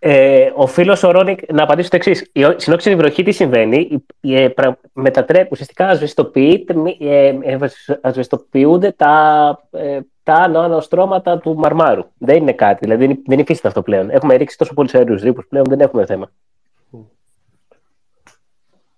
Ε, 0.01 0.51
ο 0.55 0.67
φίλος 0.67 1.03
ο 1.03 1.11
Ρόνικ, 1.11 1.53
να 1.53 1.63
απαντήσω 1.63 1.89
το 1.89 1.97
εξής. 1.97 2.31
Στην 2.57 2.73
όξινη 2.73 2.95
βροχή 2.97 3.23
τι 3.23 3.33
συμβαίνει, 3.33 4.03
η- 4.21 4.37
ε, 4.37 4.49
πρα- 4.49 4.81
μετατρέπουν, 4.93 5.49
ουσιαστικά 5.53 5.89
ασβεστοποιείται, 5.89 6.75
μη- 6.75 6.97
ε, 7.01 7.27
ε, 7.43 7.59
ασβεστοποιούνται 8.01 8.93
τα, 8.93 9.59
ε, 9.71 9.99
τα 10.29 10.35
άνω 10.35 10.81
στρώματα 10.81 11.39
του 11.39 11.55
μαρμάρου. 11.57 12.05
Δεν 12.19 12.37
είναι 12.37 12.53
κάτι, 12.53 12.79
δηλαδή 12.85 13.07
δεν, 13.07 13.23
δεν 13.27 13.39
υφίσταται 13.39 13.69
αυτό 13.69 13.83
πλέον. 13.83 14.11
Έχουμε 14.11 14.35
ρίξει 14.35 14.59
τόσο 14.59 14.75
πολλού 14.75 14.89
αερίου 14.93 15.15
ρήπους 15.15 15.47
πλέον, 15.47 15.65
δεν 15.69 15.81
έχουμε 15.81 16.07
θέμα. 16.07 16.31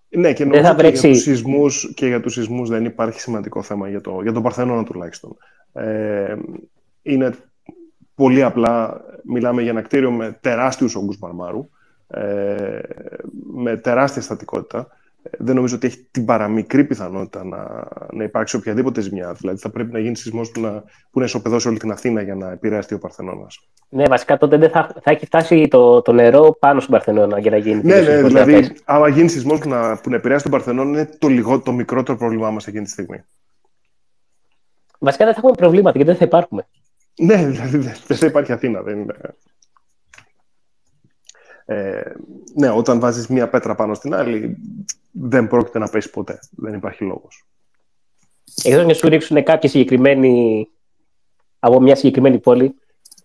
ναι, 0.09 0.33
και 0.33 0.45
Δεν 0.45 0.49
νομίζω 0.49 0.69
θα 0.69 0.75
και, 0.75 0.81
για 0.81 0.91
βρέξει- 0.91 1.09
τους 1.13 1.21
σεισμούς, 1.23 1.93
και 1.95 2.07
για 2.07 2.21
τους 2.21 2.33
σεισμούς 2.33 2.69
δεν 2.69 2.85
υπάρχει 2.85 3.21
σημαντικό 3.21 3.63
θέμα 3.63 3.89
για, 3.89 4.01
το, 4.01 4.23
για 4.23 4.33
τον 4.33 4.43
Παρθενώνα 4.43 4.85
τουλάχιστον. 4.85 5.37
Ε, 5.73 6.37
είναι 7.03 7.35
πολύ 8.15 8.43
απλά, 8.43 9.01
μιλάμε 9.25 9.63
για 9.63 9.71
ένα 9.71 9.83
κτίριο 9.83 10.11
με 10.11 10.39
τεράστιους 10.41 10.95
όγκους 10.95 11.19
μαρμάρου, 11.19 11.69
ε, 12.09 12.79
με 13.53 13.77
τεράστια 13.77 14.23
στατικότητα. 14.23 14.89
Ε, 15.23 15.31
Δεν 15.39 15.55
νομίζω 15.55 15.77
ότι 15.77 15.87
έχει 15.87 16.09
την 16.11 16.25
παραμικρή 16.25 16.85
πιθανότητα 16.85 17.45
να, 17.45 17.89
να 18.13 18.25
υπάρξει 18.25 18.57
οποιαδήποτε 18.57 19.01
ζημιά. 19.01 19.33
Δηλαδή 19.33 19.59
θα 19.59 19.71
πρέπει 19.71 19.93
να 19.93 19.99
γίνει 19.99 20.17
σεισμός 20.17 20.51
που 20.51 20.61
να, 20.61 20.85
που 21.11 21.19
να 21.19 21.25
ισοπεδώσει 21.25 21.69
όλη 21.69 21.79
την 21.79 21.91
Αθήνα 21.91 22.23
για 22.23 22.35
να 22.35 22.51
επηρεαστεί 22.51 22.95
ο 22.95 22.99
Παρθενώνας. 22.99 23.69
Ναι, 23.89 24.05
βασικά 24.05 24.39
τότε 24.39 24.57
δεν 24.57 24.71
θα, 24.71 24.95
θα 25.03 25.11
έχει 25.11 25.27
φτάσει 25.27 25.69
το, 25.69 26.03
το 26.03 26.13
νερό 26.13 26.57
πάνω 26.61 26.81
στον 26.81 26.93
Παρθενώνα 26.93 27.39
για 27.39 27.51
να 27.51 27.57
γίνει. 27.57 27.83
Ναι, 27.85 27.95
ναι, 27.95 28.05
σεισμός 28.05 28.33
δηλαδή, 28.33 28.53
να 28.53 28.59
πέσει. 28.59 28.75
άμα 28.85 29.09
γίνει 29.09 29.29
σεισμός 29.29 29.59
που 29.59 29.69
να, 29.69 30.01
που 30.01 30.11
να 30.11 30.17
επηρεάσει 30.17 30.43
τον 30.43 30.53
Παρθενώνα, 30.53 30.91
είναι 30.91 31.09
το, 31.19 31.29
λιγό, 31.29 31.61
το 31.61 31.73
μικρότερο 31.73 32.19
πρόβλημά 32.19 32.51
μας 32.51 32.67
εκείνη 32.67 32.85
τη 32.85 32.91
στιγμή. 32.91 33.25
Βασικά 34.99 35.25
δεν 35.25 35.35
θα 35.35 35.41
έχουμε 35.41 35.57
προβλήματα 35.57 35.93
γιατί 35.97 36.11
δεν 36.11 36.19
θα 36.19 36.25
υπάρχουμε. 36.25 36.67
Ναι, 37.21 37.47
δηλαδή 37.51 37.77
δεν 37.77 37.95
δεν 38.07 38.17
θα 38.17 38.27
υπάρχει 38.27 38.53
Αθήνα. 38.53 38.83
Δεν 38.83 38.99
είναι... 38.99 39.15
ε, 41.75 42.03
ναι, 42.55 42.71
όταν 42.71 43.01
βάζεις 43.01 43.27
μία 43.27 43.49
πέτρα 43.49 43.75
πάνω 43.75 43.95
στην 43.95 44.15
άλλη, 44.15 44.57
δεν 45.11 45.49
πρόκειται 45.49 45.79
να 45.79 45.89
πέσει 45.89 46.11
ποτέ. 46.11 46.39
Δεν 46.51 46.75
υπάρχει 46.75 47.05
λόγος. 47.05 47.47
Εκτός 48.65 48.87
να 48.87 48.93
σου 48.93 49.09
ρίξουν 49.09 49.43
κάποια 49.45 49.69
συγκεκριμένη. 49.69 50.69
από 51.59 51.81
μια 51.81 51.95
συγκεκριμένη 51.95 52.39
πόλη. 52.39 52.75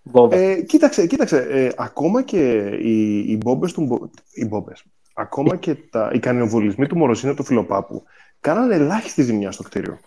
Βόμβα. 0.04 0.36
Ε, 0.36 0.62
κοίταξε, 0.62 1.08
κοίταξε 1.08 1.38
ε, 1.38 1.72
ακόμα 1.78 2.22
και 2.24 2.68
οι, 2.82 3.18
οι 3.18 3.38
μπόμπες 3.44 3.74
του... 3.74 3.82
μπο- 3.82 4.10
Οι 4.34 4.46
μπόμπες. 4.46 4.84
Ακόμα 5.14 5.56
και 5.56 5.76
τα, 5.90 6.12
οι 6.14 6.20
κανιοβολισμοί 6.20 6.88
του 6.88 6.98
Μοροσίνου 6.98 7.34
του 7.34 7.44
Φιλοπάπου 7.44 8.04
κάνανε 8.40 8.76
ελάχιστη 8.76 9.22
ζημιά 9.24 9.52
στο 9.52 9.64
κτίριο. 9.64 10.00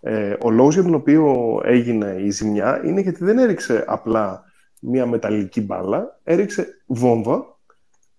Ε, 0.00 0.36
ο 0.42 0.50
λόγος 0.50 0.74
για 0.74 0.82
τον 0.82 0.94
οποίο 0.94 1.60
έγινε 1.64 2.16
η 2.18 2.30
ζημιά 2.30 2.82
είναι 2.84 3.00
γιατί 3.00 3.24
δεν 3.24 3.38
έριξε 3.38 3.84
απλά 3.86 4.44
μία 4.80 5.06
μεταλλική 5.06 5.60
μπάλα, 5.60 6.20
έριξε 6.24 6.66
βόμβα 6.86 7.53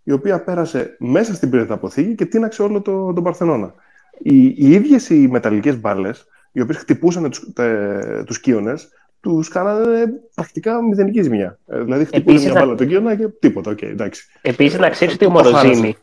η 0.07 0.11
οποία 0.11 0.43
πέρασε 0.43 0.95
μέσα 0.99 1.33
στην 1.33 1.49
πυρεταποθήκη 1.49 2.15
και 2.15 2.25
τίναξε 2.25 2.61
όλο 2.61 2.81
το, 2.81 3.13
τον 3.13 3.23
Παρθενώνα. 3.23 3.73
Οι, 4.19 4.45
οι 4.45 4.71
ίδιες 4.71 5.09
οι 5.09 5.27
μεταλλικές 5.31 5.79
μπάλες, 5.79 6.25
οι 6.51 6.61
οποίες 6.61 6.77
χτυπούσαν 6.77 7.29
τους, 7.29 7.53
τε, 7.53 8.23
τους 8.23 8.39
κύονες, 8.39 8.87
τους 9.19 9.47
κάνανε 9.49 10.05
πρακτικά 10.35 10.83
μηδενική 10.83 11.21
ζημιά. 11.21 11.59
Ε, 11.67 11.81
δηλαδή 11.81 12.05
χτυπούσε 12.05 12.29
Επίσης, 12.29 12.45
μια 12.45 12.53
να- 12.53 12.65
μπάλα 12.65 12.75
τον 12.77 12.87
κύωνα 12.87 13.15
και 13.15 13.27
τίποτα, 13.27 13.71
οκ, 13.71 13.81
εντάξει. 13.81 14.25
Επίσης, 14.41 14.79
να 14.79 14.89
ξέρεις 14.89 15.13
ότι 15.13 15.25
ο 15.25 15.29
το 15.29 15.33
χάρασε. 15.33 15.65
Μοροζίνη 15.65 15.95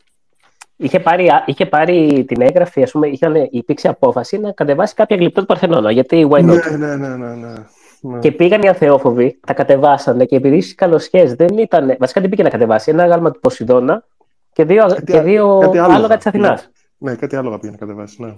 είχε 0.75 0.99
πάρει, 0.99 1.29
είχε 1.45 1.65
πάρει 1.65 2.25
την 2.27 2.41
έγγραφη, 2.41 2.83
ας 2.83 2.91
πούμε, 2.91 3.07
είχαν, 3.07 3.33
υπήρξε 3.51 3.87
απόφαση 3.87 4.37
να 4.37 4.51
κατεβάσει 4.51 4.93
κάποια 4.93 5.15
γλυπτό 5.17 5.39
του 5.39 5.47
Παρθενώνα. 5.47 5.91
Γιατί 5.91 6.27
why 6.31 6.39
not; 6.39 6.43
Ναι, 6.43 6.77
ναι, 6.77 6.95
ναι, 6.95 7.07
ναι, 7.07 7.35
ναι. 7.35 7.53
Ναι. 8.05 8.19
Και 8.19 8.31
πήγαν 8.31 8.61
οι 8.61 8.67
αθεόφοβοι, 8.67 9.39
τα 9.47 9.53
κατεβάσανε 9.53 10.25
και 10.25 10.35
επειδή 10.35 10.61
στι 10.61 10.75
καλοσχέ 10.75 11.23
δεν 11.35 11.57
ήταν. 11.57 11.95
Βασικά 11.99 12.21
δεν 12.21 12.29
πήγε 12.29 12.43
να 12.43 12.49
κατεβάσει. 12.49 12.91
Ένα 12.91 13.05
γάλμα 13.07 13.31
του 13.31 13.39
Ποσειδώνα 13.39 14.05
και 14.53 14.65
δύο, 14.65 14.85
Κάτι 14.87 15.03
και 15.03 15.17
α- 15.17 15.23
δύο 15.23 15.57
κάτι 15.61 15.77
άλογα. 15.77 15.95
άλογα 15.95 16.17
της 16.17 16.25
Αθηνάς. 16.27 16.69
Ναι, 16.97 17.15
κάτι 17.15 17.35
άλλο 17.35 17.59
πήγε 17.59 17.71
να 17.71 17.77
κατεβάσει, 17.77 18.21
ναι. 18.21 18.33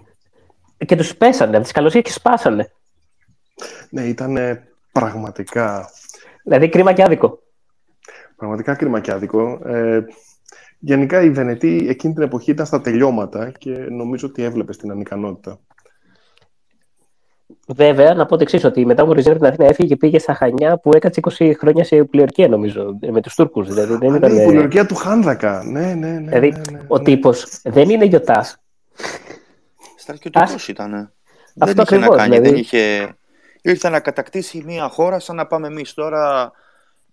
Και 0.85 0.95
τους 0.95 1.15
πέσανε 1.15 1.53
από 1.55 1.63
τις 1.63 1.71
καλοσχέ 1.71 2.01
και 2.01 2.11
σπάσανε. 2.11 2.71
Ναι, 3.89 4.01
ήταν 4.03 4.37
πραγματικά, 4.91 5.89
Δηλαδή 6.43 6.69
κρίμα 6.69 6.93
και 6.93 7.03
άδικο. 7.03 7.39
πραγματικά 8.35 8.75
κρίμα 8.75 8.99
και 8.99 9.11
άδικο. 9.11 9.59
Ε, 9.65 10.03
γενικά 10.79 11.21
η 11.21 11.29
Βενετή 11.29 11.85
εκείνη 11.89 12.13
την 12.13 12.23
εποχή 12.23 12.51
ήταν 12.51 12.65
στα 12.65 12.81
τελειώματα 12.81 13.51
και 13.57 13.69
νομίζω 13.71 14.27
ότι 14.27 14.43
έβλεπε 14.43 14.73
την 14.73 14.91
ανικανότητα. 14.91 15.59
Βέβαια, 17.65 18.13
να 18.13 18.25
πω 18.25 18.35
το 18.35 18.41
εξής: 18.41 18.63
ότι 18.63 18.85
μετά 18.85 19.03
ο 19.03 19.05
Μοροζίνη 19.05 19.35
από 19.35 19.43
την 19.43 19.53
Αθήνα 19.53 19.67
έφυγε 19.69 19.87
και 19.87 19.95
πήγε 19.95 20.19
στα 20.19 20.33
Χανιά 20.33 20.77
που 20.77 20.91
έκατσε 20.93 21.19
20 21.39 21.51
χρόνια 21.59 21.83
σε 21.83 22.03
πλειορκία, 22.03 22.47
νομίζω, 22.47 22.97
με 23.11 23.21
τους 23.21 23.35
Τούρκους. 23.35 23.67
Δηλαδή, 23.67 23.95
δεν 23.95 24.13
Α, 24.13 24.15
ήταν, 24.15 24.33
ναι, 24.33 24.41
η 24.41 24.45
πολιορκία 24.45 24.85
του 24.85 24.95
Χάνδακα. 24.95 25.63
Ναι, 25.65 25.93
ναι, 25.93 26.07
ναι. 26.07 26.19
δηλαδή 26.19 26.49
ναι, 26.49 26.61
ναι, 26.71 26.79
ο 26.87 26.97
ναι. 26.97 27.03
τύπος 27.03 27.61
δεν 27.63 27.89
είναι 27.89 28.05
γιοτάς. 28.05 28.57
Στρατιωτικός 29.97 30.67
ήταν. 30.67 30.91
Δεν 30.91 31.69
Αυτό 31.69 31.81
είχε 31.81 31.95
να 31.95 32.05
ακριβώς, 32.05 32.17
κάνει. 32.17 32.29
δηλαδή. 32.29 32.49
Δεν 32.49 32.59
είχε... 32.59 33.15
Ήρθε 33.61 33.89
να 33.89 33.99
κατακτήσει 33.99 34.63
μια 34.65 34.87
χώρα 34.89 35.19
σαν 35.19 35.35
να 35.35 35.45
πάμε 35.45 35.67
εμείς 35.67 35.93
τώρα 35.93 36.51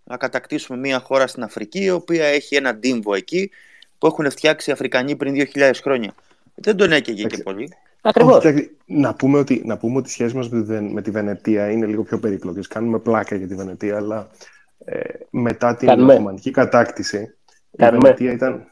να 0.04 0.16
κατακτήσουμε 0.16 0.78
μια 0.78 1.00
χώρα 1.00 1.26
στην 1.26 1.42
Αφρική 1.42 1.82
η 1.82 1.90
οποία 1.90 2.26
έχει 2.26 2.56
ένα 2.56 2.74
ντύμβο 2.74 3.14
εκεί 3.14 3.50
που 3.98 4.06
έχουν 4.06 4.30
φτιάξει 4.30 4.70
οι 4.70 4.72
Αφρικανοί 4.72 5.16
πριν 5.16 5.34
2.000 5.54 5.72
χρόνια. 5.82 6.14
Δεν 6.54 6.76
τον 6.76 6.92
έκαιγε 6.92 7.24
και 7.24 7.42
πολύ. 7.42 7.72
Ακριβώς. 8.02 8.36
Όχι, 8.36 8.52
κοιτάξτε, 8.52 8.76
να, 8.86 9.14
πούμε 9.14 9.38
ότι, 9.38 9.62
να 9.64 9.78
πούμε 9.78 9.96
ότι 9.96 10.08
οι 10.08 10.12
σχέσεις 10.12 10.34
μας 10.34 10.48
με 10.48 10.60
τη, 10.60 10.64
Βεν- 10.66 10.92
με 10.92 11.02
τη 11.02 11.10
Βενετία 11.10 11.70
είναι 11.70 11.86
λίγο 11.86 12.02
πιο 12.02 12.18
περίπλοκες. 12.18 12.66
Κάνουμε 12.66 12.98
πλάκα 12.98 13.36
για 13.36 13.46
τη 13.46 13.54
Βενετία, 13.54 13.96
αλλά 13.96 14.28
ε, 14.84 15.00
μετά 15.30 15.76
την 15.76 15.88
Κάνουμε. 15.88 16.12
Οθωμανική 16.12 16.50
κατάκτηση 16.50 17.36
η 17.70 17.76
Κάνουμε. 17.76 18.00
Βενετία 18.00 18.32
ήταν... 18.32 18.66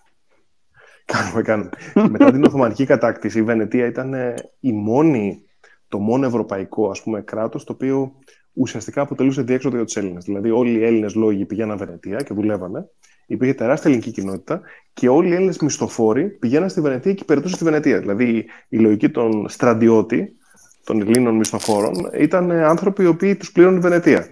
Κάνουμε, 1.05 1.43
κάνουμε. 1.43 1.70
μετά 2.09 2.31
την 2.33 2.45
Οθωμανική 2.45 2.85
κατάκτηση 2.85 3.39
η 3.39 3.43
Βενετία 3.43 3.87
ήταν 3.87 4.14
ε, 4.14 4.35
η 4.61 4.72
μόνη, 4.72 5.45
το 5.89 5.99
μόνο 5.99 6.26
ευρωπαϊκό 6.26 6.91
ας 6.91 7.03
πούμε, 7.03 7.20
κράτος 7.20 7.64
το 7.64 7.72
οποίο 7.72 8.12
ουσιαστικά 8.61 9.00
αποτελούσε 9.00 9.42
διέξοδο 9.42 9.76
για 9.76 9.84
τους 9.84 9.96
Έλληνες. 9.96 10.24
Δηλαδή 10.24 10.50
όλοι 10.50 10.70
οι 10.70 10.84
Έλληνες 10.84 11.14
λόγοι 11.14 11.44
πηγαίναν 11.44 11.76
Βενετία 11.78 12.16
και 12.16 12.34
δουλεύανε. 12.34 12.88
Υπήρχε 13.26 13.54
τεράστια 13.54 13.90
ελληνική 13.90 14.11
κοινότητα 14.11 14.61
και 14.92 15.08
όλοι 15.08 15.28
οι 15.28 15.34
Έλληνες 15.34 15.58
μισθοφόροι 15.58 16.28
πηγαίναν 16.28 16.68
στη 16.68 16.80
Βενετία 16.80 17.12
και 17.14 17.22
υπηρετούσαν 17.22 17.56
στη 17.56 17.64
Βενετία. 17.64 17.98
Δηλαδή 17.98 18.44
η 18.68 18.78
λογική 18.78 19.08
των 19.11 19.48
στρατιώτη, 19.48 20.36
των 20.84 21.00
Ελλήνων 21.00 21.36
μισθοφόρων, 21.36 21.94
ήταν 22.18 22.50
ε, 22.50 22.64
άνθρωποι 22.64 23.02
οι 23.02 23.06
οποίοι 23.06 23.36
τους 23.36 23.52
πλήρωνε 23.52 23.76
η 23.76 23.80
Βενετία. 23.80 24.26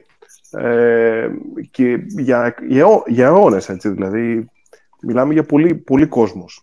Ε, 0.51 1.29
και 1.71 1.97
για, 2.07 2.55
για, 2.69 2.81
αιώ- 2.85 3.05
για 3.07 3.27
αιώνες, 3.27 3.69
έτσι, 3.69 3.89
δηλαδή 3.89 4.49
μιλάμε 5.03 5.33
για 5.33 5.45
πολύ, 5.45 5.75
πολύ 5.75 6.07
κόσμος. 6.07 6.63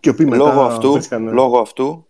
Και 0.00 0.08
οι 0.08 0.12
οποίοι 0.12 0.26
μετά 0.30 0.44
Λόγω 0.44 0.62
αυτού, 0.62 0.92
βρίσκανε- 0.92 1.32
λόγω 1.32 1.58
αυτού, 1.58 2.06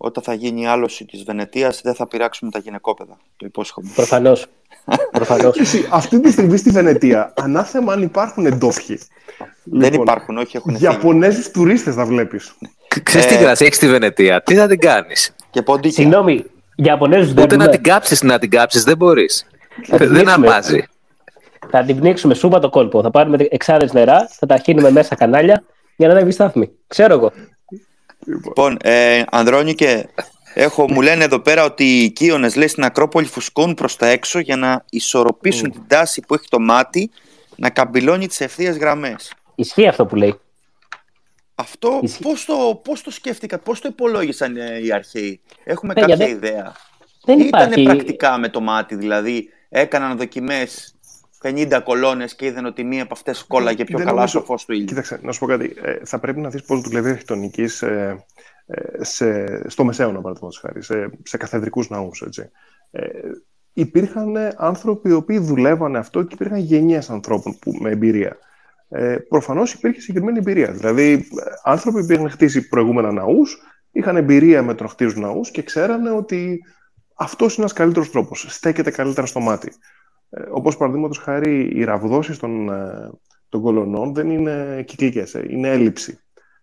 όταν 0.00 0.22
θα 0.22 0.32
γίνει 0.34 0.60
η 0.60 0.66
άλωση 0.66 1.04
της 1.04 1.22
Βενετίας 1.24 1.80
δεν 1.84 1.94
θα 1.94 2.06
πειράξουμε 2.06 2.50
τα 2.50 2.58
γυναικόπαιδα. 2.58 3.16
Το 3.36 3.46
υπόσχομαι. 3.46 3.90
Προφανώς. 3.94 4.46
Προφανώς. 5.12 5.54
Και 5.54 5.60
εσύ, 5.62 5.88
αυτή 5.90 6.20
τη 6.20 6.30
στιγμή 6.30 6.56
στη 6.56 6.70
Βενετία, 6.70 7.32
ανάθεμα 7.36 7.92
αν 7.92 8.02
υπάρχουν 8.02 8.58
ντόπιοι. 8.58 9.00
δεν 9.64 9.90
Λοιπόν, 9.90 10.02
υπάρχουν, 10.06 10.36
όχι 10.38 10.56
έχουν 10.56 10.72
φύγει. 10.72 10.84
Ιαπωνέζους 10.84 11.50
τουρίστες 11.50 11.94
θα 11.94 12.04
βλέπεις. 12.04 12.54
Ξέρεις 13.02 13.26
τι 13.26 13.34
Ε, 13.34 13.38
γρασία 13.38 13.66
έχεις 13.66 13.78
στη 13.78 13.88
Βενετία. 13.88 14.42
Τι 14.42 14.54
θα 14.54 14.66
την 14.66 14.78
κάνεις; 14.78 15.34
Και 15.50 15.62
ποντίκια. 15.62 15.92
Συγγνώμη, 16.02 16.44
για 16.74 16.92
Ιαπωνέζους 16.92 17.32
δεν 17.32 17.44
Ούτε 17.44 17.56
να 17.56 17.68
την 17.68 17.82
κάψεις 17.82 18.22
να 18.22 18.38
την 18.38 18.50
κάψεις 18.50 18.84
δεν 18.84 18.96
μπορείς. 18.96 19.46
Θα 19.86 19.96
την 19.96 20.08
Δεν 20.08 20.22
πνίξουμε. 20.22 20.46
αρπάζει. 20.46 20.84
Θα 21.70 21.84
την 21.84 21.96
πνίξουμε 21.98 22.34
σούπα 22.34 22.58
το 22.58 22.68
κόλπο. 22.68 23.02
Θα 23.02 23.10
πάρουμε 23.10 23.46
εξάρες 23.50 23.92
νερά, 23.92 24.28
θα 24.38 24.46
τα 24.46 24.56
χύνουμε 24.58 24.90
μέσα 24.90 25.14
κανάλια 25.14 25.64
για 25.96 26.06
να 26.06 26.12
ανέβει 26.12 26.28
η 26.28 26.32
στάθμη. 26.32 26.70
Ξέρω 26.86 27.14
εγώ. 27.14 27.32
Λοιπόν, 28.28 28.76
ε, 28.82 29.22
Ανδρώνικε, 29.30 30.08
έχω, 30.54 30.90
μου 30.92 31.00
λένε 31.02 31.24
εδώ 31.24 31.38
πέρα 31.40 31.64
ότι 31.64 31.84
οι 32.02 32.10
Κύονες 32.10 32.56
λέει 32.56 32.68
στην 32.68 32.84
Ακρόπολη 32.84 33.26
φουσκώνουν 33.26 33.74
προς 33.74 33.96
τα 33.96 34.06
έξω 34.06 34.38
για 34.38 34.56
να 34.56 34.84
ισορροπήσουν 34.90 35.70
την 35.70 35.82
τάση 35.86 36.20
που 36.20 36.34
έχει 36.34 36.48
το 36.48 36.60
μάτι 36.60 37.10
να 37.56 37.70
καμπυλώνει 37.70 38.26
τις 38.26 38.40
ευθείες 38.40 38.76
γραμμές. 38.76 39.32
Ισχύει 39.54 39.86
αυτό 39.88 40.06
που 40.06 40.16
λέει. 40.16 40.40
Αυτό 41.54 42.00
Ισχύει. 42.02 42.22
πώς 42.22 42.44
το, 42.44 42.80
πώς 42.84 43.02
το 43.02 43.10
σκέφτηκα, 43.10 43.58
πώς 43.58 43.80
το 43.80 43.88
υπολόγισαν 43.90 44.56
ε, 44.56 44.80
οι 44.84 44.92
αρχαίοι; 44.92 45.40
Έχουμε 45.64 45.94
Παιδιά, 45.94 46.08
κάποια 46.16 46.26
δεν- 46.26 46.36
ιδέα. 46.36 46.72
Δεν 47.24 47.40
Ή 47.40 47.44
Ήταν 47.46 47.62
υπάρχει. 47.72 47.82
πρακτικά 47.82 48.38
με 48.38 48.48
το 48.48 48.60
μάτι, 48.60 48.94
δηλαδή 48.94 49.48
έκαναν 49.68 50.16
δοκιμές 50.16 50.94
50 51.42 51.80
κολόνες 51.84 52.34
και 52.36 52.46
είδαν 52.46 52.64
ότι 52.66 52.84
μία 52.84 53.02
από 53.02 53.14
αυτές 53.14 53.44
κόλλαγε 53.44 53.84
πιο 53.84 53.96
Δεν 53.98 54.06
καλά 54.06 54.18
νομίζω- 54.18 54.38
στο 54.38 54.46
φως 54.46 54.64
του 54.64 54.72
ήλιου. 54.72 54.84
Κοίταξε, 54.84 55.18
να 55.22 55.32
σου 55.32 55.38
πω 55.38 55.46
κάτι. 55.46 55.76
Ε, 55.82 55.96
θα 56.04 56.18
πρέπει 56.18 56.40
να 56.40 56.48
δεις 56.48 56.62
πώς 56.62 56.80
δουλεύει 56.80 57.06
η 57.06 57.10
αρχιτεκτονική 57.10 57.66
σε, 57.66 57.86
ε, 58.66 59.04
σε, 59.04 59.44
στο 59.70 59.84
Μεσαίωνα, 59.84 60.20
παραδείγματος 60.20 60.58
χάρη, 60.58 60.82
σε, 60.82 61.10
σε 61.22 61.36
καθεδρικούς 61.36 61.88
ναούς, 61.90 62.22
έτσι. 62.22 62.50
Ε, 62.90 63.06
υπήρχαν 63.72 64.36
άνθρωποι 64.56 65.08
οι 65.08 65.12
οποίοι 65.12 65.38
δουλεύανε 65.38 65.98
αυτό 65.98 66.22
και 66.22 66.34
υπήρχαν 66.34 66.58
γενιές 66.58 67.10
ανθρώπων 67.10 67.58
που, 67.58 67.72
με 67.80 67.90
εμπειρία. 67.90 68.36
ε, 68.90 69.16
προφανώς 69.28 69.72
υπήρχε 69.72 70.00
συγκεκριμένη 70.00 70.38
εμπειρία. 70.38 70.72
Δηλαδή, 70.72 71.12
ε, 71.12 71.20
άνθρωποι 71.62 72.06
που 72.06 72.12
είχαν 72.12 72.30
χτίσει 72.30 72.68
προηγούμενα 72.68 73.12
ναούς, 73.12 73.58
είχαν 73.92 74.16
εμπειρία 74.16 74.62
με 74.62 74.74
το 74.74 74.82
να 74.82 74.88
χτίζουν 74.88 75.20
ναούς 75.20 75.50
και 75.50 75.62
ξέρανε 75.62 76.10
ότι 76.10 76.60
αυτός 77.14 77.52
είναι 77.54 77.62
ένας 77.66 77.72
καλύτερος 77.72 78.10
τρόπος. 78.10 78.46
Στέκεται 78.48 78.90
καλύτερα 78.90 79.26
στο 79.26 79.40
μάτι. 79.40 79.72
Ε, 80.30 80.42
Όπως 80.50 80.76
παραδείγματος 80.76 81.18
χάρη, 81.18 81.70
οι 81.74 81.84
ραβδόσεις 81.84 82.38
των, 82.38 82.68
ε, 82.68 83.10
των 83.48 83.62
κολονών 83.62 84.14
δεν 84.14 84.30
είναι 84.30 84.82
κυκλικές, 84.86 85.34
ε, 85.34 85.46
είναι 85.48 85.68
έλλειψη. 85.68 86.18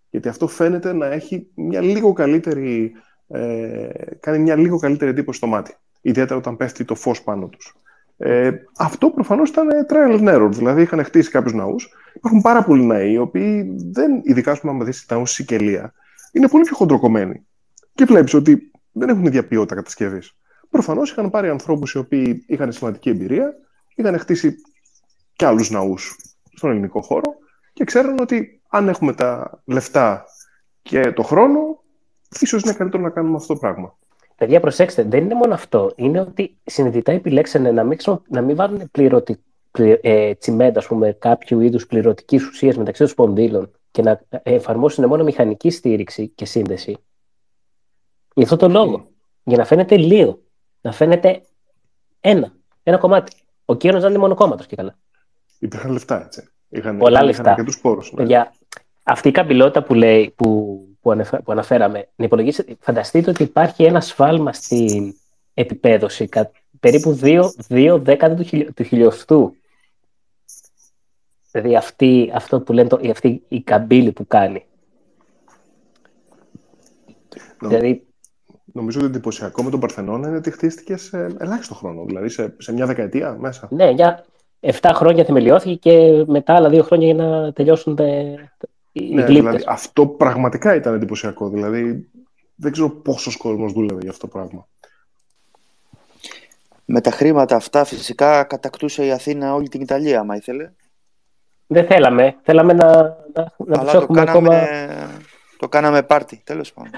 Γιατί 0.09 0.27
αυτό 0.27 0.47
φαίνεται 0.47 0.93
να 0.93 1.05
έχει 1.05 1.47
μια 1.55 1.81
λίγο 1.81 2.13
καλύτερη, 2.13 2.91
ε, 3.27 3.87
κάνει 4.19 4.39
μια 4.39 4.55
λίγο 4.55 4.77
καλύτερη 4.77 5.11
εντύπωση 5.11 5.37
στο 5.37 5.47
μάτι. 5.47 5.75
Ιδιαίτερα 6.01 6.39
όταν 6.39 6.57
πέφτει 6.57 6.85
το 6.85 6.95
φως 6.95 7.23
πάνω 7.23 7.47
τους. 7.47 7.75
Ε, 8.17 8.51
αυτό 8.77 9.09
προφανώς 9.09 9.49
ήταν 9.49 9.67
trial 9.89 10.19
and 10.19 10.35
error. 10.35 10.49
Δηλαδή, 10.51 10.81
είχαν 10.81 11.03
χτίσει 11.03 11.29
κάποιους 11.29 11.53
ναούς. 11.53 11.89
Υπάρχουν 12.13 12.41
πάρα 12.41 12.63
πολλοί 12.63 12.83
ναοί, 12.83 13.11
οι 13.11 13.17
οποίοι 13.17 13.75
δεν, 13.91 14.21
ειδικά 14.23 14.51
ας 14.51 14.59
πούμε, 14.59 14.83
δεις 14.83 15.05
ναού 15.09 15.25
Σικελία, 15.25 15.93
είναι 16.31 16.47
πολύ 16.47 16.63
πιο 16.63 16.75
χοντροκομμένοι. 16.75 17.45
Και 17.93 18.05
βλέπεις 18.05 18.33
ότι 18.33 18.71
δεν 18.91 19.09
έχουν 19.09 19.25
ίδια 19.25 19.47
ποιότητα 19.47 19.75
κατασκευής. 19.75 20.35
Προφανώς 20.75 21.11
είχαν 21.11 21.29
πάρει 21.29 21.49
ανθρώπους 21.49 21.91
οι 21.91 21.97
οποίοι 21.97 22.43
είχαν 22.47 22.71
σημαντική 22.71 23.09
εμπειρία, 23.09 23.53
είχαν 23.95 24.19
χτίσει 24.19 24.55
και 25.35 25.45
άλλους 25.45 25.69
ναούς 25.69 26.15
στον 26.53 26.69
ελληνικό 26.69 27.01
χώρο 27.01 27.35
και 27.73 27.83
ξέρουν 27.83 28.19
ότι 28.19 28.61
αν 28.69 28.87
έχουμε 28.87 29.13
τα 29.13 29.61
λεφτά 29.65 30.25
και 30.81 31.11
το 31.11 31.23
χρόνο, 31.23 31.83
ίσως 32.39 32.63
είναι 32.63 32.73
καλύτερο 32.73 33.03
να 33.03 33.09
κάνουμε 33.09 33.35
αυτό 33.35 33.53
το 33.53 33.59
πράγμα. 33.59 33.97
Παιδιά, 34.35 34.59
προσέξτε, 34.59 35.03
δεν 35.03 35.23
είναι 35.23 35.33
μόνο 35.33 35.53
αυτό. 35.53 35.91
Είναι 35.95 36.19
ότι 36.19 36.57
συνειδητά 36.63 37.11
επιλέξανε 37.11 37.71
να 37.71 37.83
μην, 37.83 37.97
να 38.27 38.41
μην 38.41 38.55
βάλουν 38.55 38.91
πληρωτι, 38.91 39.43
πλη, 39.71 39.99
ε, 40.01 40.35
τσιμέντα, 40.35 40.79
ας 40.79 40.87
πούμε, 40.87 41.11
κάποιου 41.11 41.59
είδους 41.59 41.87
πληρωτικής 41.87 42.47
ουσίας 42.47 42.77
μεταξύ 42.77 43.01
των 43.01 43.09
σπονδύλων 43.09 43.71
και 43.91 44.01
να 44.01 44.21
εφαρμόσουν 44.43 45.05
μόνο 45.05 45.23
μηχανική 45.23 45.69
στήριξη 45.69 46.27
και 46.27 46.45
σύνδεση. 46.45 46.97
Γι' 48.33 48.43
αυτό 48.43 48.55
το 48.55 48.69
λόγο. 48.69 49.07
Για 49.43 49.57
να 49.57 49.65
φαίνεται 49.65 49.97
λίγο. 49.97 50.43
Να 50.85 50.91
φαίνεται 50.91 51.41
ένα. 52.21 52.53
Ένα 52.83 52.97
κομμάτι. 52.97 53.35
Ο 53.65 53.75
κύριο 53.75 53.99
να 53.99 54.07
είναι 54.07 54.17
μονοκόμματο 54.17 54.63
και 54.63 54.75
καλά. 54.75 54.97
Υπήρχαν 55.59 55.91
λεφτά, 55.91 56.23
έτσι. 56.25 56.49
Είχαν, 56.69 56.97
Πολλά 56.97 57.23
λεφτά. 57.23 57.53
Και 57.55 57.63
τους 57.63 57.79
πόρους, 57.79 58.11
ναι. 58.11 58.17
Παιδιά, 58.17 58.53
αυτή 59.03 59.27
η 59.27 59.31
καμπυλότητα 59.31 59.83
που, 59.83 59.93
λέει, 59.93 60.29
που, 60.35 60.79
που, 61.01 61.11
ανεφ- 61.11 61.41
που 61.41 61.51
αναφέραμε, 61.51 62.09
να 62.15 62.25
υπολογίσετε, 62.25 62.75
φανταστείτε 62.79 63.29
ότι 63.29 63.43
υπάρχει 63.43 63.83
ένα 63.83 64.01
σφάλμα 64.01 64.53
στην 64.53 65.13
επιπέδωση, 65.53 66.27
κα- 66.27 66.51
περίπου 66.79 67.19
2, 67.21 67.49
2 67.69 67.99
δέκατα 68.01 68.35
του, 68.35 68.43
χιλι- 68.43 68.73
του 68.75 68.83
χιλιοστού. 68.83 69.55
Δηλαδή 71.51 71.75
αυτή, 71.75 72.31
αυτό 72.33 72.61
που 72.61 72.73
λένε, 72.73 72.87
το, 72.89 72.99
η- 73.01 73.09
αυτή 73.09 73.43
η 73.47 73.61
καμπύλη 73.61 74.11
που 74.11 74.27
κάνει. 74.27 74.65
Νο- 77.61 77.69
Δηλαδή, 77.69 78.05
Νομίζω 78.75 78.99
ότι 78.99 79.07
εντυπωσιακό 79.07 79.63
με 79.63 79.69
τον 79.69 79.79
Παρθενώνα 79.79 80.27
είναι 80.27 80.37
ότι 80.37 80.51
χτίστηκε 80.51 80.97
σε 80.97 81.35
ελάχιστο 81.39 81.73
χρόνο. 81.73 82.05
Δηλαδή 82.05 82.29
σε, 82.29 82.55
σε 82.57 82.73
μια 82.73 82.85
δεκαετία 82.85 83.35
μέσα. 83.39 83.67
ναι, 83.71 83.89
για 83.89 84.25
7 84.61 84.71
χρόνια 84.93 85.23
θεμελιώθηκε 85.25 85.75
και 85.75 86.23
μετά 86.27 86.55
άλλα 86.55 86.69
2 86.69 86.81
χρόνια 86.83 87.13
για 87.13 87.23
να 87.23 87.53
τελειώσουν 87.53 87.95
τε, 87.95 88.03
οι 88.91 89.13
Ναι, 89.13 89.21
γλύπτες. 89.21 89.35
δηλαδή, 89.35 89.63
αυτό 89.67 90.07
πραγματικά 90.07 90.75
ήταν 90.75 90.93
εντυπωσιακό. 90.93 91.49
Δηλαδή 91.49 92.09
δεν 92.55 92.71
ξέρω 92.71 92.89
πόσος 92.89 93.37
κόσμος 93.37 93.73
δούλευε 93.73 93.99
για 94.01 94.09
αυτό 94.09 94.27
το 94.27 94.37
πράγμα. 94.37 94.67
Με 96.85 97.01
τα 97.01 97.11
χρήματα 97.11 97.55
αυτά 97.55 97.83
φυσικά 97.83 98.43
κατακτούσε 98.43 99.05
η 99.05 99.11
Αθήνα 99.11 99.53
όλη 99.53 99.67
την 99.69 99.81
Ιταλία, 99.81 100.19
άμα 100.19 100.35
ήθελε. 100.35 100.71
Δεν 101.67 101.85
θέλαμε. 101.85 102.35
Θέλαμε 102.43 102.73
να, 102.73 102.87
να, 103.33 103.53
να 103.57 103.77
τους 103.77 103.77
Αλλά 103.77 103.91
το 103.91 103.97
έχουμε 103.97 104.23
κάναμε, 104.23 104.55
ακόμα... 104.57 105.09
το 105.57 105.67
κάναμε 105.69 106.03
πάρτι, 106.03 106.41
τέλος 106.43 106.73
πάντων. 106.73 106.91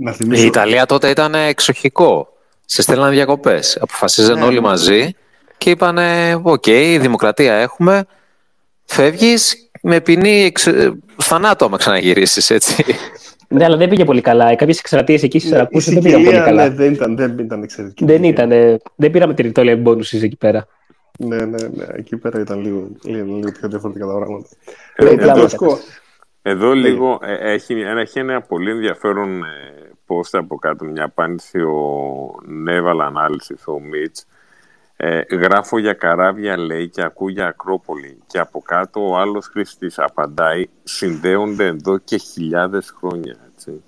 Να 0.00 0.10
Η 0.10 0.14
θυμίσω. 0.14 0.46
Ιταλία 0.46 0.86
τότε 0.86 1.10
ήταν 1.10 1.34
εξοχικό. 1.34 2.32
Σε 2.64 2.82
στέλναν 2.82 3.10
διακοπές. 3.10 3.76
Αποφασίζαν 3.80 4.38
Ναι, 4.38 4.44
όλοι 4.44 4.54
ναι. 4.54 4.60
μαζί 4.60 5.14
και 5.58 5.70
είπαν: 5.70 5.98
Οκ, 6.42 6.64
δημοκρατία 7.00 7.54
έχουμε. 7.54 8.04
Φεύγεις 8.84 9.70
με 9.82 10.00
ποινή 10.00 10.42
εξ... 10.44 10.66
ε, 10.66 10.92
θανάτου 11.22 11.64
άμα 11.64 11.76
ξαναγυρίσεις, 11.76 12.50
έτσι. 12.50 12.84
Ναι, 13.48 13.64
αλλά 13.64 13.76
δεν 13.76 13.88
πήγε 13.88 14.04
πολύ 14.04 14.20
καλά. 14.20 14.54
Κάποιες 14.56 14.78
εκστρατείες 14.78 15.18
εκεί 15.22 15.38
στις 15.38 15.50
Ναι, 15.50 15.56
οι 15.56 15.58
Συρακούσες 15.58 15.92
δεν 15.92 16.02
πήγαν 16.02 16.22
πολύ 16.22 16.34
Σικελία, 16.36 16.50
καλά. 16.50 16.68
ναι, 16.68 16.74
δεν 16.74 16.92
ήταν, 16.92 17.16
δεν 17.16 17.38
ήταν 17.38 17.62
εξαιρετική. 17.62 18.04
Δεν 18.04 18.24
ήταν. 18.24 18.48
Δεν 18.96 19.10
πήραμε 19.10 19.34
territorial 19.38 19.82
bonuses 19.84 20.22
εκεί 20.22 20.36
πέρα. 20.36 20.66
Ναι, 21.18 21.36
ναι, 21.36 21.44
ναι. 21.74 21.84
Εκεί 21.96 22.16
πέρα 22.16 22.40
ήταν 22.40 22.60
λίγο, 22.62 22.88
λίγο, 23.04 23.34
λίγο 23.34 23.52
πιο 23.60 23.68
διαφορετικά 23.68 24.06
τα 24.06 24.12
πράγματα. 24.12 24.48
Ε, 24.94 25.04
Ε, 25.04 25.08
εδώ- 25.12 25.30
εντυπωσιακό. 25.30 25.78
Εδώ 26.42 26.72
λίγο 26.72 27.18
ε, 27.22 27.52
έχει, 27.52 27.72
ένα- 27.80 28.00
έχει 28.00 28.18
ένα 28.18 28.40
πολύ 28.42 28.70
ενδιαφέρον 28.70 29.42
ε, 29.42 29.87
post 30.08 30.30
από 30.32 30.56
κάτω, 30.56 30.84
μια 30.84 31.04
απάντηση 31.04 31.58
ο 31.58 32.34
Naval 32.68 33.00
Analysis, 33.00 33.64
ο 33.66 33.80
Μίτς. 33.80 34.26
Ε, 34.96 35.20
γράφω 35.30 35.78
για 35.78 35.92
καράβια, 35.92 36.58
λέει, 36.58 36.88
και 36.88 37.02
ακούω 37.02 37.28
για 37.28 37.46
Ακρόπολη. 37.46 38.18
Και 38.26 38.38
από 38.38 38.60
κάτω 38.60 39.08
ο 39.08 39.16
άλλος 39.16 39.46
χρήστης 39.46 39.98
απαντάει, 39.98 40.68
συνδέονται 40.82 41.66
εδώ 41.66 41.98
και 41.98 42.16
χιλιάδες 42.16 42.90
χρόνια, 42.90 43.36
έτσι. 43.52 43.82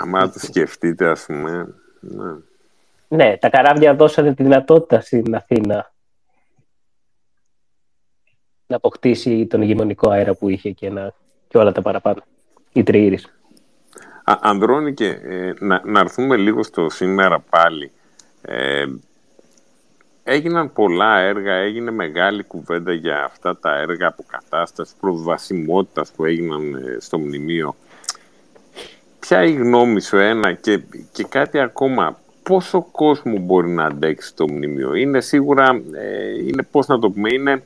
Άμα 0.00 0.30
το 0.30 0.38
σκεφτείτε, 0.48 1.08
ας 1.08 1.24
πούμε, 1.26 1.74
ναι. 2.00 2.32
Ναι, 3.08 3.36
τα 3.36 3.50
καράβια 3.50 3.94
δώσανε 3.94 4.34
τη 4.34 4.42
δυνατότητα 4.42 5.00
στην 5.00 5.34
Αθήνα 5.34 5.92
να 8.66 8.76
αποκτήσει 8.76 9.46
τον 9.46 9.62
ηγεμονικό 9.62 10.10
αέρα 10.10 10.34
που 10.34 10.48
είχε 10.48 10.70
και, 10.70 10.90
να... 10.90 11.14
και 11.48 11.58
όλα 11.58 11.72
τα 11.72 11.82
παραπάνω. 11.82 12.22
Η 12.72 12.82
τριήρης. 12.82 13.39
Α, 14.30 14.38
Ανδρώνικε, 14.40 15.20
ε, 15.24 15.52
να, 15.58 15.82
να 15.84 16.00
έρθουμε 16.00 16.36
λίγο 16.36 16.62
στο 16.62 16.90
σήμερα 16.90 17.38
πάλι. 17.50 17.90
Ε, 18.42 18.84
έγιναν 20.24 20.72
πολλά 20.72 21.18
έργα, 21.18 21.52
έγινε 21.52 21.90
μεγάλη 21.90 22.42
κουβέντα 22.42 22.92
για 22.92 23.24
αυτά 23.24 23.58
τα 23.58 23.78
έργα 23.78 24.06
αποκατάστασης, 24.06 24.94
προσβασιμότητας 25.00 26.10
που 26.10 26.24
έγιναν 26.24 26.74
ε, 26.74 26.96
στο 27.00 27.18
μνημείο. 27.18 27.76
Ποια 29.20 29.44
η 29.44 29.52
γνώμη 29.52 30.00
σου 30.00 30.16
ένα 30.16 30.52
και, 30.52 30.80
και 31.12 31.24
κάτι 31.24 31.58
ακόμα, 31.58 32.18
πόσο 32.42 32.86
κόσμο 32.90 33.38
μπορεί 33.38 33.68
να 33.68 33.84
αντέξει 33.84 34.34
το 34.34 34.48
μνημείο; 34.48 34.94
Είναι 34.94 35.20
σίγουρα, 35.20 35.82
ε, 35.92 36.46
είναι, 36.46 36.62
πώς 36.70 36.86
να 36.86 36.98
το 36.98 37.10
πούμε, 37.10 37.28
είναι 37.32 37.62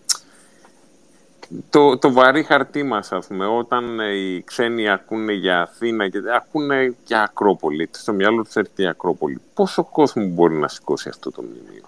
το, 1.71 1.99
το 1.99 2.13
βαρύ 2.13 2.43
χαρτί 2.43 2.83
μας, 2.83 3.13
ας 3.13 3.27
πούμε, 3.27 3.47
όταν 3.47 4.01
ε, 4.01 4.13
οι 4.15 4.43
ξένοι 4.43 4.91
ακούνε 4.91 5.33
για 5.33 5.61
Αθήνα 5.61 6.09
και 6.09 6.19
ακούνε 6.37 6.95
για 7.07 7.23
Ακρόπολη, 7.23 7.89
στο 7.93 8.13
μυαλό 8.13 8.43
τους 8.43 8.55
έρχεται 8.55 8.83
η 8.83 8.87
Ακρόπολη. 8.87 9.41
Πόσο 9.55 9.85
κόσμο 9.85 10.25
μπορεί 10.27 10.55
να 10.55 10.69
σηκώσει 10.69 11.09
αυτό 11.09 11.31
το 11.31 11.43
μνημείο; 11.43 11.83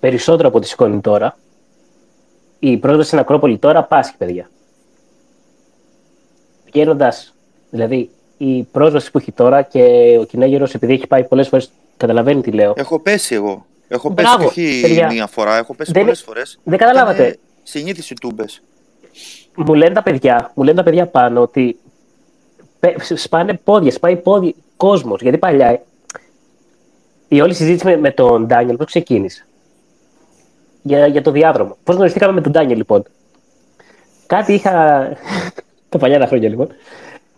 Περισσότερο 0.00 0.48
από 0.48 0.56
ό,τι 0.56 0.66
σηκώνει 0.66 1.00
τώρα. 1.00 1.36
Η 2.58 2.76
πρόσβαση 2.76 3.06
στην 3.06 3.18
Ακρόπολη 3.18 3.58
τώρα 3.58 3.82
πάσχει, 3.84 4.16
παιδιά. 4.16 4.50
Βγαίνοντας, 6.66 7.34
δηλαδή, 7.70 8.10
η 8.38 8.62
πρόσβαση 8.62 9.10
που 9.10 9.18
έχει 9.18 9.32
τώρα 9.32 9.62
και 9.62 9.82
ο 10.20 10.24
Κινέγερος, 10.24 10.74
επειδή 10.74 10.92
έχει 10.92 11.06
πάει 11.06 11.24
πολλές 11.24 11.48
φορές, 11.48 11.70
καταλαβαίνει 11.96 12.40
τι 12.40 12.50
λέω. 12.50 12.72
Έχω 12.76 12.98
πέσει 13.00 13.34
εγώ. 13.34 13.66
Έχω 13.88 14.08
Μπράβο, 14.10 14.44
πέσει 14.44 14.54
και 14.54 14.60
όχι 14.68 14.80
παιδιά. 14.80 15.06
μία 15.12 15.26
φορά, 15.26 15.56
έχω 15.56 15.74
πέσει 15.74 15.92
Δεν- 15.92 16.02
πολλές 16.02 16.22
φορές. 16.22 16.58
δεν 16.64 16.78
καταλάβατε. 16.78 17.22
Ήτανε 17.22 17.38
Συνήθιση 17.62 18.14
τούμπες. 18.14 18.62
Μου 19.56 19.74
λένε 19.74 19.94
τα 19.94 20.02
παιδιά, 20.02 20.50
μου 20.54 20.62
λένε 20.64 20.76
τα 20.76 20.82
παιδιά 20.82 21.06
πάνω 21.06 21.40
ότι 21.42 21.78
πε- 22.80 23.02
σπάνε 23.16 23.54
πόδια, 23.64 23.90
σπάει 23.90 24.16
πόδι 24.16 24.54
κόσμος. 24.76 25.20
Γιατί 25.22 25.38
παλιά 25.38 25.82
η 27.28 27.40
όλη 27.40 27.54
συζήτηση 27.54 27.86
με, 27.86 27.96
με 27.96 28.10
τον 28.10 28.46
Ντάνιελ 28.46 28.76
πώς 28.76 28.86
ξεκίνησε; 28.86 29.46
Για, 30.82 31.06
για 31.06 31.22
το 31.22 31.30
διάδρομο. 31.30 31.76
Πώς 31.84 31.94
γνωριστήκαμε 31.94 32.32
με 32.32 32.40
τον 32.40 32.52
Ντάνιελ, 32.52 32.76
λοιπόν; 32.76 33.02
Κάτι 34.26 34.52
είχα. 34.54 34.72
τα 35.88 35.98
παλιά 35.98 36.18
τα 36.18 36.26
χρόνια, 36.26 36.48
λοιπόν. 36.48 36.68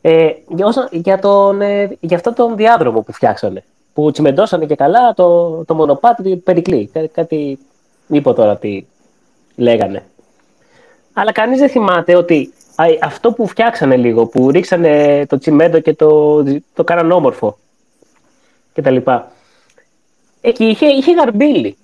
Ε, 0.01 0.31
για, 0.49 0.67
όσα- 0.67 0.89
για, 0.93 1.19
τον, 1.19 1.61
ε, 1.61 1.97
για 2.01 2.17
αυτόν 2.17 2.35
τον 2.35 2.57
διάδρομο 2.57 3.01
που 3.01 3.13
φτιάξανε. 3.13 3.65
Που 3.93 4.11
τσιμεντώσανε 4.11 4.67
και 4.67 4.75
καλά 4.75 5.15
το, 5.15 5.51
το 5.65 5.75
μονοπάτι 5.75 6.23
του 6.23 6.43
Περικλή. 6.43 6.91
Κάτι, 6.93 7.09
κάτι. 7.09 7.59
Μήπω 8.07 8.33
τώρα 8.35 8.57
τι 8.57 8.85
λέγανε. 9.57 10.03
Αλλά 11.21 11.33
κανείς 11.33 11.59
δεν 11.59 11.69
θυμάται 11.69 12.17
ότι 12.17 12.53
α, 12.75 12.85
αυτό 13.03 13.33
που 13.33 13.47
φτιάξανε 13.47 13.97
λίγο, 13.97 14.27
που 14.27 14.51
ρίξανε 14.51 15.27
το 15.27 15.39
τσιμέντο 15.39 15.81
και 15.81 15.95
το, 15.95 16.43
το 16.75 16.85
κάναν 16.85 17.11
όμορφο 17.11 17.59
και 18.73 18.83
τα 18.83 18.91
λοιπά. 18.91 19.33
Εκεί 20.41 20.65
είχε, 20.65 20.87
είχε 20.87 21.13
γαρμπίλι. 21.13 21.77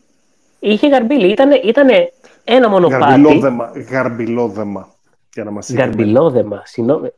Είχε 0.58 0.88
γαρμπίλι. 0.88 1.30
Ήτανε, 1.30 1.56
ήτανε 1.56 2.12
ένα 2.44 2.68
μονοπάτι. 2.68 3.04
Γαρμπιλόδεμα. 3.04 3.72
Γαρμπιλόδεμα. 3.90 4.88
Για 5.32 5.44
να 5.44 5.50
μας 5.50 5.66
συγχωρείτε. 5.66 5.96
Γαρμπιλόδεμα. 5.96 6.62
Συγγνώμη. 6.64 7.08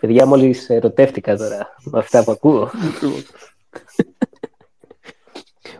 Παιδιά, 0.00 0.26
μόλις 0.26 0.70
ερωτεύτηκα 0.70 1.36
τώρα 1.36 1.74
με 1.84 1.98
αυτά 1.98 2.24
που 2.24 2.30
ακούω. 2.30 2.70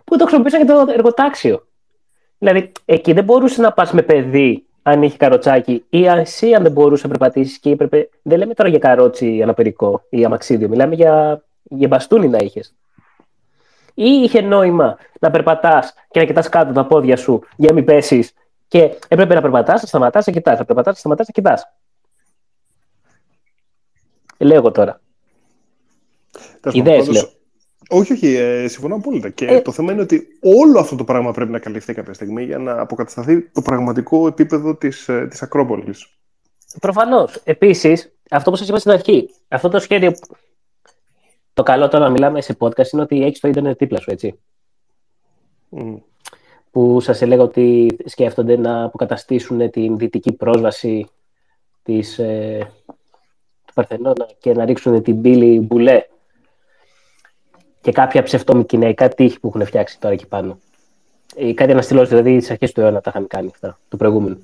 που 0.05 0.17
το 0.17 0.25
χρησιμοποίησα 0.25 0.57
για 0.57 0.67
το 0.67 0.93
εργοτάξιο. 0.93 1.67
Δηλαδή, 2.39 2.73
εκεί 2.85 3.13
δεν 3.13 3.25
μπορούσες 3.25 3.59
να 3.59 3.73
πας 3.73 3.93
με 3.93 4.03
παιδί 4.03 4.65
αν 4.83 5.03
είχε 5.03 5.17
καροτσάκι, 5.17 5.85
ή 5.89 6.07
εσύ 6.07 6.55
αν 6.55 6.63
δεν 6.63 6.73
μπορούσε 6.73 7.07
να 7.07 7.19
περπατήσεις 7.19 7.59
και 7.59 7.71
έπρεπε. 7.71 8.09
Δεν 8.23 8.39
λέμε 8.39 8.55
τώρα 8.55 8.69
για 8.69 8.79
καρότσι 8.79 9.43
αναπηρικό 9.43 10.05
ή 10.09 10.25
αμαξίδιο, 10.25 10.69
μιλάμε 10.69 10.95
για, 10.95 11.45
για 11.63 11.89
μπαστούνι 11.89 12.29
να 12.29 12.39
είχες. 12.39 12.75
Ή 13.95 14.05
είχε 14.05 14.41
νόημα 14.41 14.97
να 15.21 15.31
περπατάς 15.31 15.95
και 16.11 16.21
να 16.21 16.27
κοιτάς 16.27 16.49
κάτω 16.49 16.73
τα 16.73 16.87
πόδια 16.87 17.17
σου 17.17 17.43
για 17.57 17.69
να 17.69 17.75
μην 17.75 17.85
πέσεις 17.85 18.33
και 18.69 18.99
έπρεπε 19.09 19.35
να 19.35 19.41
περπατάς, 19.41 19.83
να 19.83 19.89
σταματάς, 19.89 20.27
να 20.27 20.33
κοιτάς. 20.33 20.59
Να 20.59 20.65
περπατάς, 20.65 20.93
να 20.93 20.99
σταματάς, 20.99 21.27
να 21.27 21.33
κοιτάς. 21.33 21.73
Λέω 24.39 24.71
τώρα. 24.71 25.01
Ιδέες 26.73 27.09
λέω. 27.09 27.40
Όχι, 27.91 28.13
όχι, 28.13 28.35
ε, 28.35 28.69
συμφωνώ 28.69 28.95
απόλυτα. 28.95 29.29
Και 29.29 29.47
ε... 29.47 29.61
το 29.61 29.73
θέμα 29.73 29.93
είναι 29.93 30.01
ότι 30.01 30.27
όλο 30.41 30.79
αυτό 30.79 30.97
το 30.97 31.05
πράγμα 31.05 31.33
πρέπει 31.33 31.51
να 31.51 31.59
καλυφθεί 31.59 31.95
κάποια 31.95 32.15
στιγμή 32.15 32.45
για 32.45 32.59
να 32.59 32.81
αποκατασταθεί 32.81 33.43
το 33.43 33.63
πραγματικό 33.63 34.27
επίπεδο 34.27 34.77
της 34.77 35.05
της 35.29 35.41
ε, 35.41 35.45
Ακρόπολης. 35.45 36.07
Προφανώς. 36.81 37.41
Επίσης, 37.45 38.13
αυτό 38.31 38.51
που 38.51 38.57
σας 38.57 38.69
είπα 38.69 38.79
στην 38.79 38.91
αρχή, 38.91 39.29
αυτό 39.49 39.69
το 39.69 39.79
σχέδιο. 39.79 40.13
Το 41.53 41.63
καλό 41.63 41.89
τώρα 41.89 42.05
να 42.05 42.11
μιλάμε 42.11 42.41
σε 42.41 42.57
podcast 42.59 42.93
είναι 42.93 43.03
ότι 43.03 43.25
έχεις 43.25 43.41
το 43.41 43.49
Ιντερνετ 43.49 43.79
δίπλα 43.79 44.01
σου, 44.01 44.11
έτσι. 44.11 44.41
Mm. 45.77 45.97
Που 46.71 47.01
σας 47.01 47.23
έλεγα 47.23 47.43
ότι 47.43 47.97
σκέφτονται 48.05 48.57
να 48.57 48.85
αποκαταστήσουν 48.85 49.71
την 49.71 49.97
δυτική 49.97 50.33
πρόσβαση 50.33 51.07
της, 51.83 52.19
ε, 52.19 52.73
του 53.65 53.73
Παρθενώνα 53.75 54.29
και 54.39 54.53
να 54.53 54.65
ρίξουν 54.65 55.03
την 55.03 55.21
πύλη 55.21 55.61
Μπουλέ 55.61 56.03
και 57.81 57.93
κάποια 57.93 58.23
ψευτομικυναϊκά 58.23 59.09
τείχη 59.09 59.41
που 59.41 59.49
έχουν 59.49 59.67
φτιάξει 59.67 60.01
τώρα 60.01 60.15
εκεί 60.15 60.27
πάνω. 60.27 60.59
Ε, 61.37 61.53
κάτι 61.53 61.73
αναστηλώσει, 61.73 62.09
δηλαδή 62.09 62.37
στις 62.37 62.51
αρχές 62.51 62.73
του 62.73 62.81
αιώνα 62.81 63.01
τα 63.01 63.11
είχαν 63.15 63.27
κάνει 63.27 63.51
αυτά, 63.53 63.79
του 63.89 63.97
προηγούμενου. 63.97 64.39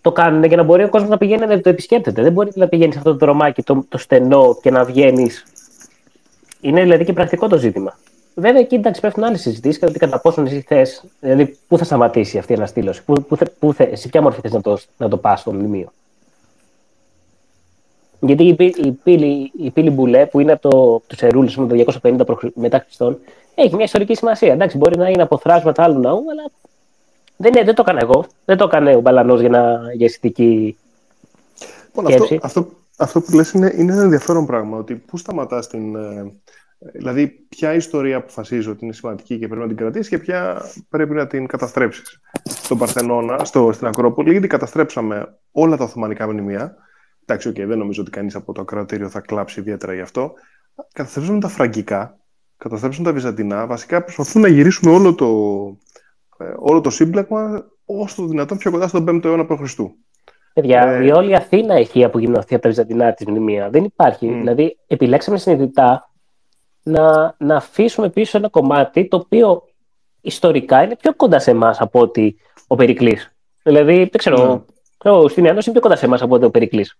Το 0.00 0.12
κάνουν 0.12 0.44
για 0.44 0.56
να 0.56 0.62
μπορεί 0.62 0.82
ο 0.84 0.88
κόσμος 0.88 1.10
να 1.10 1.18
πηγαίνει 1.18 1.46
να 1.46 1.60
το 1.60 1.68
επισκέπτεται. 1.68 2.22
Δεν 2.22 2.32
μπορεί 2.32 2.50
να 2.54 2.68
πηγαίνει 2.68 2.92
σε 2.92 2.98
αυτό 2.98 3.10
το 3.10 3.16
δρομάκι 3.16 3.62
το, 3.62 3.84
το 3.88 3.98
στενό 3.98 4.58
και 4.62 4.70
να 4.70 4.84
βγαίνεις. 4.84 5.44
Είναι 6.60 6.82
δηλαδή 6.82 7.04
και 7.04 7.12
πρακτικό 7.12 7.48
το 7.48 7.58
ζήτημα. 7.58 7.98
Βέβαια, 8.34 8.60
εκεί 8.60 8.74
εντάξει, 8.74 9.00
πέφτουν 9.00 9.24
άλλες 9.24 9.40
συζητήσεις 9.40 9.78
και 9.78 9.98
κατά 9.98 10.20
πόσο 10.20 10.42
εσύ 10.42 10.60
θες, 10.60 11.04
δηλαδή 11.20 11.58
πού 11.68 11.78
θα 11.78 11.84
σταματήσει 11.84 12.38
αυτή 12.38 12.52
η 12.52 12.54
αναστήλωση, 12.54 13.04
πού, 13.04 13.22
πού, 13.22 13.36
πού, 13.58 13.72
σε 13.92 14.08
ποια 14.08 14.22
μορφή 14.22 14.40
θες 14.40 14.52
να 14.52 14.60
το, 14.60 14.78
να 14.96 15.08
το 15.08 15.16
πας 15.16 15.40
στο 15.40 15.52
μνημείο. 15.52 15.92
Γιατί 18.26 18.44
η, 18.44 18.56
η, 18.76 18.92
πύλη, 18.92 19.52
η 19.58 19.70
πύλη 19.70 19.90
Μπουλέ, 19.90 20.26
που 20.26 20.40
είναι 20.40 20.52
από 20.52 20.68
το, 20.68 21.02
τους 21.06 21.18
Σερούλη 21.18 21.50
το 21.54 21.94
250 22.02 22.50
μετά 22.54 22.78
Χριστόν, 22.78 23.18
έχει 23.54 23.74
μια 23.74 23.84
ιστορική 23.84 24.14
σημασία. 24.14 24.52
Εντάξει, 24.52 24.76
μπορεί 24.76 24.98
να 24.98 25.08
είναι 25.08 25.22
από 25.22 25.38
θράσματα 25.38 25.82
άλλου 25.82 26.00
ναού, 26.00 26.24
αλλά 26.30 26.50
δεν, 27.36 27.52
είναι, 27.54 27.64
δεν 27.64 27.74
το 27.74 27.82
έκανα 27.86 28.00
εγώ. 28.02 28.26
Δεν 28.44 28.56
το 28.56 28.64
έκανε 28.64 28.94
ο 28.94 29.00
Μπαλανός 29.00 29.40
για, 29.40 29.48
να, 29.48 29.92
για 29.92 30.06
αισθητική 30.06 30.76
λοιπόν, 31.96 32.22
αυτό, 32.22 32.38
αυτό, 32.42 32.68
αυτό 32.96 33.20
που 33.20 33.34
λες 33.34 33.50
είναι, 33.50 33.72
είναι 33.76 33.92
ένα 33.92 34.02
ενδιαφέρον 34.02 34.46
πράγμα. 34.46 34.78
Ότι 34.78 34.94
πού 34.94 35.16
σταματάς 35.16 35.68
την. 35.68 35.96
Ε, 35.96 36.32
δηλαδή, 36.78 37.28
ποια 37.28 37.74
ιστορία 37.74 38.16
αποφασίζει 38.16 38.68
ότι 38.68 38.84
είναι 38.84 38.94
σημαντική 38.94 39.38
και 39.38 39.46
πρέπει 39.46 39.62
να 39.62 39.68
την 39.68 39.76
κρατήσεις 39.76 40.08
και 40.08 40.18
ποια 40.18 40.62
πρέπει 40.88 41.14
να 41.14 41.26
την 41.26 41.46
καταστρέψεις. 41.46 42.20
Στον 42.44 42.78
Παρθενώνα, 42.78 43.44
στο, 43.44 43.72
στην 43.72 43.86
Ακρόπολη, 43.86 44.34
ήδη 44.34 44.46
καταστρέψαμε 44.46 45.38
όλα 45.52 45.76
τα 45.76 45.84
Οθωμανικά 45.84 46.26
μνημεία 46.26 46.76
Εντάξει, 47.26 47.48
okay, 47.48 47.64
δεν 47.66 47.78
νομίζω 47.78 48.02
ότι 48.02 48.10
κανείς 48.10 48.34
από 48.34 48.52
το 48.52 48.60
ακροατήριο 48.60 49.08
θα 49.08 49.20
κλάψει 49.20 49.60
ιδιαίτερα 49.60 49.94
γι' 49.94 50.00
αυτό. 50.00 50.32
Καταστρέψαμε 50.92 51.40
τα 51.40 51.48
φραγκικά, 51.48 52.18
καταστρέψαμε 52.56 53.06
τα 53.06 53.12
βυζαντινά. 53.12 53.66
Βασικά 53.66 54.02
προσπαθούν 54.02 54.42
να 54.42 54.48
γυρίσουμε 54.48 54.94
όλο 54.94 55.14
το, 55.14 55.26
ε, 56.38 56.54
όλο 56.56 56.80
το 56.80 56.90
σύμπλεγμα 56.90 57.66
όσο 57.84 58.22
το 58.22 58.26
δυνατόν 58.26 58.58
πιο 58.58 58.70
κοντά 58.70 58.88
στον 58.88 59.04
5ο 59.08 59.24
αιώνα 59.24 59.46
π.Χ. 59.46 59.74
Παιδιά, 60.52 60.82
ε... 60.82 61.04
η 61.04 61.10
όλη 61.10 61.34
Αθήνα 61.34 61.74
έχει 61.74 62.04
απογυμνωθεί 62.04 62.54
από 62.54 62.62
τα 62.62 62.68
βυζαντινά 62.68 63.12
της 63.12 63.26
μνημεία. 63.26 63.70
Δεν 63.70 63.84
υπάρχει. 63.84 64.28
Mm. 64.30 64.36
Δηλαδή, 64.38 64.78
επιλέξαμε 64.86 65.38
συνειδητά 65.38 66.10
να, 66.82 67.34
να 67.38 67.56
αφήσουμε 67.56 68.10
πίσω 68.10 68.38
ένα 68.38 68.48
κομμάτι 68.48 69.08
το 69.08 69.16
οποίο 69.16 69.62
ιστορικά 70.20 70.82
είναι 70.82 70.96
πιο 70.96 71.14
κοντά 71.14 71.38
σε 71.38 71.50
εμάς 71.50 71.80
από 71.80 72.00
ότι 72.00 72.36
ο 72.66 72.74
Περικλής. 72.74 73.36
Δηλαδή, 73.62 73.94
δεν 73.96 74.16
ξέρω, 74.16 74.64
mm. 74.98 75.12
ο 75.12 75.28
Στυνιανό 75.28 75.58
είναι 75.64 75.72
πιο 75.72 75.80
κοντά 75.80 75.96
σε 75.96 76.06
εμάς 76.06 76.22
από 76.22 76.34
ότι 76.34 76.44
ο 76.44 76.50
Περικλής. 76.50 76.96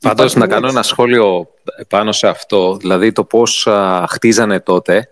Πάντως 0.00 0.34
να 0.34 0.46
κάνω 0.46 0.68
ένα 0.68 0.82
σχόλιο 0.82 1.48
πάνω 1.88 2.12
σε 2.12 2.28
αυτό, 2.28 2.76
δηλαδή 2.76 3.12
το 3.12 3.24
πώς 3.24 3.68
χτίζανε 4.08 4.60
τότε. 4.60 5.08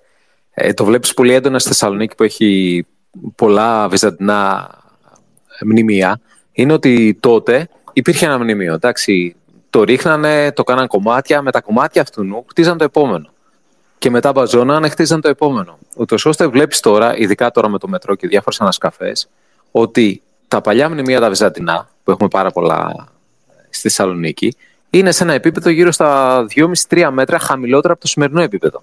Ε, 0.51 0.72
το 0.72 0.84
βλέπεις 0.84 1.14
πολύ 1.14 1.32
έντονα 1.32 1.59
στη 1.59 1.68
Θεσσαλονίκη 1.68 2.14
που 2.14 2.22
έχει 2.22 2.87
πολλά 3.34 3.89
βυζαντινά 3.89 4.70
μνημεία. 5.64 6.20
Είναι 6.53 6.72
ότι 6.72 7.18
τότε 7.20 7.68
υπήρχε 7.93 8.24
ένα 8.24 8.39
μνημείο. 8.39 8.74
Εντάξει, 8.74 9.37
το 9.70 9.82
ρίχνανε, 9.82 10.53
το 10.53 10.64
κάναν 10.64 10.87
κομμάτια, 10.87 11.43
με 11.43 11.51
τα 11.51 11.61
κομμάτια 11.61 12.03
αυτού 12.03 12.24
νου 12.24 12.45
χτίζαν 12.49 12.78
το 12.78 12.84
επόμενο. 12.84 13.30
Και 13.99 14.11
μετά 14.11 14.32
μπαζώνανε, 14.32 14.89
χτίζαν 14.89 15.20
το 15.20 15.28
επόμενο. 15.28 15.78
Ούτως 15.97 16.24
ώστε 16.26 16.47
βλέπεις 16.47 16.80
τώρα, 16.80 17.16
ειδικά 17.16 17.51
τώρα 17.51 17.68
με 17.68 17.78
το 17.78 17.89
μετρό 17.89 18.14
και 18.14 18.28
διάφορες 18.28 18.61
ανασκαφές, 18.61 19.28
ότι 19.70 20.22
τα 20.49 20.61
παλιά 20.61 20.89
μνημεία 20.91 21.20
τα 21.20 21.28
βυζαντινά, 21.28 21.89
που 22.05 22.11
έχουμε 22.11 22.28
πάρα 22.28 22.51
πολλά 22.51 23.09
στη 23.70 23.80
Θεσσαλονίκη, 23.80 24.57
είναι 24.99 25.12
σε 25.12 25.22
ένα 25.22 25.32
επίπεδο 25.32 25.70
γύρω 25.70 25.92
στα 25.92 26.47
2,5-3 26.88 27.09
μέτρα 27.12 27.38
χαμηλότερα 27.38 27.92
από 27.92 28.03
το 28.03 28.09
σημερινό 28.09 28.42
επίπεδο. 28.42 28.82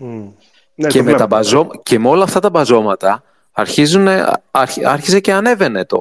Mm. 0.00 0.32
Ναι, 0.74 0.88
και, 0.88 1.02
με 1.02 1.14
τα 1.14 1.26
μπαζό... 1.26 1.70
και 1.82 1.98
με 1.98 2.08
όλα 2.08 2.24
αυτά 2.24 2.40
τα 2.40 2.50
μπαζώματα 2.50 3.22
αρχίζουν, 3.52 4.08
άρχιζε 4.84 5.20
και 5.20 5.32
ανέβαινε 5.32 5.84
το 5.84 6.00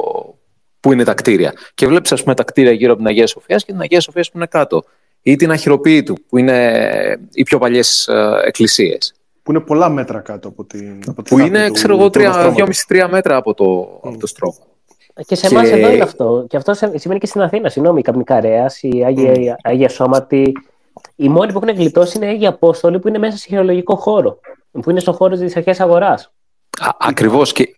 που 0.79 0.91
είναι 0.91 1.03
τα 1.03 1.13
κτίρια. 1.13 1.53
Και 1.73 1.87
βλέπεις 1.87 2.11
ας 2.11 2.23
πούμε 2.23 2.35
τα 2.35 2.43
κτίρια 2.43 2.71
γύρω 2.71 2.91
από 2.91 3.01
την 3.01 3.09
Αγία 3.09 3.27
Σοφία 3.27 3.57
και 3.57 3.71
την 3.71 3.81
Αγία 3.81 4.01
Σοφία 4.01 4.23
που 4.23 4.31
είναι 4.33 4.45
κάτω. 4.45 4.83
Ή 5.21 5.35
την 5.35 5.51
Αχυροποίητου 5.51 6.15
που 6.29 6.37
είναι 6.37 7.19
οι 7.31 7.43
πιο 7.43 7.57
παλιές 7.57 8.07
ε, 8.07 8.39
εκκλησίες. 8.45 9.13
Που 9.43 9.51
είναι 9.51 9.59
πολλά 9.59 9.89
μέτρα 9.89 10.19
κάτω 10.19 10.47
από 10.47 10.65
την. 10.65 11.03
Από 11.07 11.21
που 11.21 11.39
είναι, 11.39 11.71
ξέρω 11.71 11.95
εγώ, 11.95 12.09
2,5-3 12.13 13.07
μέτρα 13.09 13.35
από 13.35 13.53
το, 13.53 13.99
mm. 14.03 14.07
από 14.07 14.17
το 14.17 14.27
στρώμα. 14.27 14.68
Και 15.25 15.35
σε 15.35 15.47
εμάς 15.47 15.69
και... 15.69 15.75
εδώ 15.75 15.91
είναι 15.91 16.03
αυτό. 16.03 16.45
Και 16.49 16.57
αυτό 16.57 16.73
σημαίνει 16.73 17.19
και 17.19 17.25
στην 17.25 17.41
Αθήνα. 17.41 17.69
Συγγνώμη, 17.69 17.99
η 17.99 18.03
Καπνικαρέα, 18.03 18.71
η 18.81 19.05
Άγια, 19.05 19.55
mm. 19.55 19.59
Άγια 19.61 19.89
Σώματη. 19.89 20.51
Οι 21.15 21.29
μόνοι 21.29 21.51
που 21.53 21.59
έχουν 21.63 21.77
γλιτώσει 21.77 22.17
είναι 22.17 22.25
οι 22.25 22.29
Άγιοι 22.29 22.45
Απόστολοι 22.45 22.99
που 22.99 23.07
είναι 23.07 23.17
μέσα 23.17 23.37
σε 23.37 23.47
χειρολογικό 23.47 23.95
χώρο. 23.95 24.39
Που 24.71 24.89
είναι 24.89 24.99
στο 24.99 25.13
χώρο 25.13 25.37
της 25.37 25.55
αρχαίας 25.55 25.79
αγοράς. 25.79 26.31
Ακριβώς. 26.99 27.51
Και, 27.51 27.75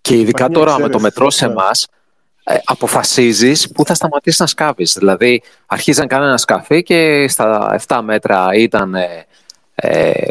και 0.00 0.18
ειδικά 0.18 0.48
τώρα 0.48 0.78
με 0.78 0.88
το 0.88 1.00
μετρό 1.00 1.30
σε 1.30 1.44
εμάς, 1.44 1.86
ε, 2.44 2.56
αποφασίζεις 2.64 3.70
πού 3.72 3.84
θα 3.84 3.94
σταματήσεις 3.94 4.40
να 4.40 4.46
σκάβεις. 4.46 4.96
Δηλαδή, 4.98 5.42
αρχίζαν 5.66 6.06
να 6.10 6.16
ένα 6.16 6.36
σκαφί 6.36 6.82
και 6.82 7.28
στα 7.28 7.80
7 7.86 8.00
μέτρα 8.02 8.48
ήταν. 8.54 8.94
Ε, 8.94 9.26
ε 9.74 10.28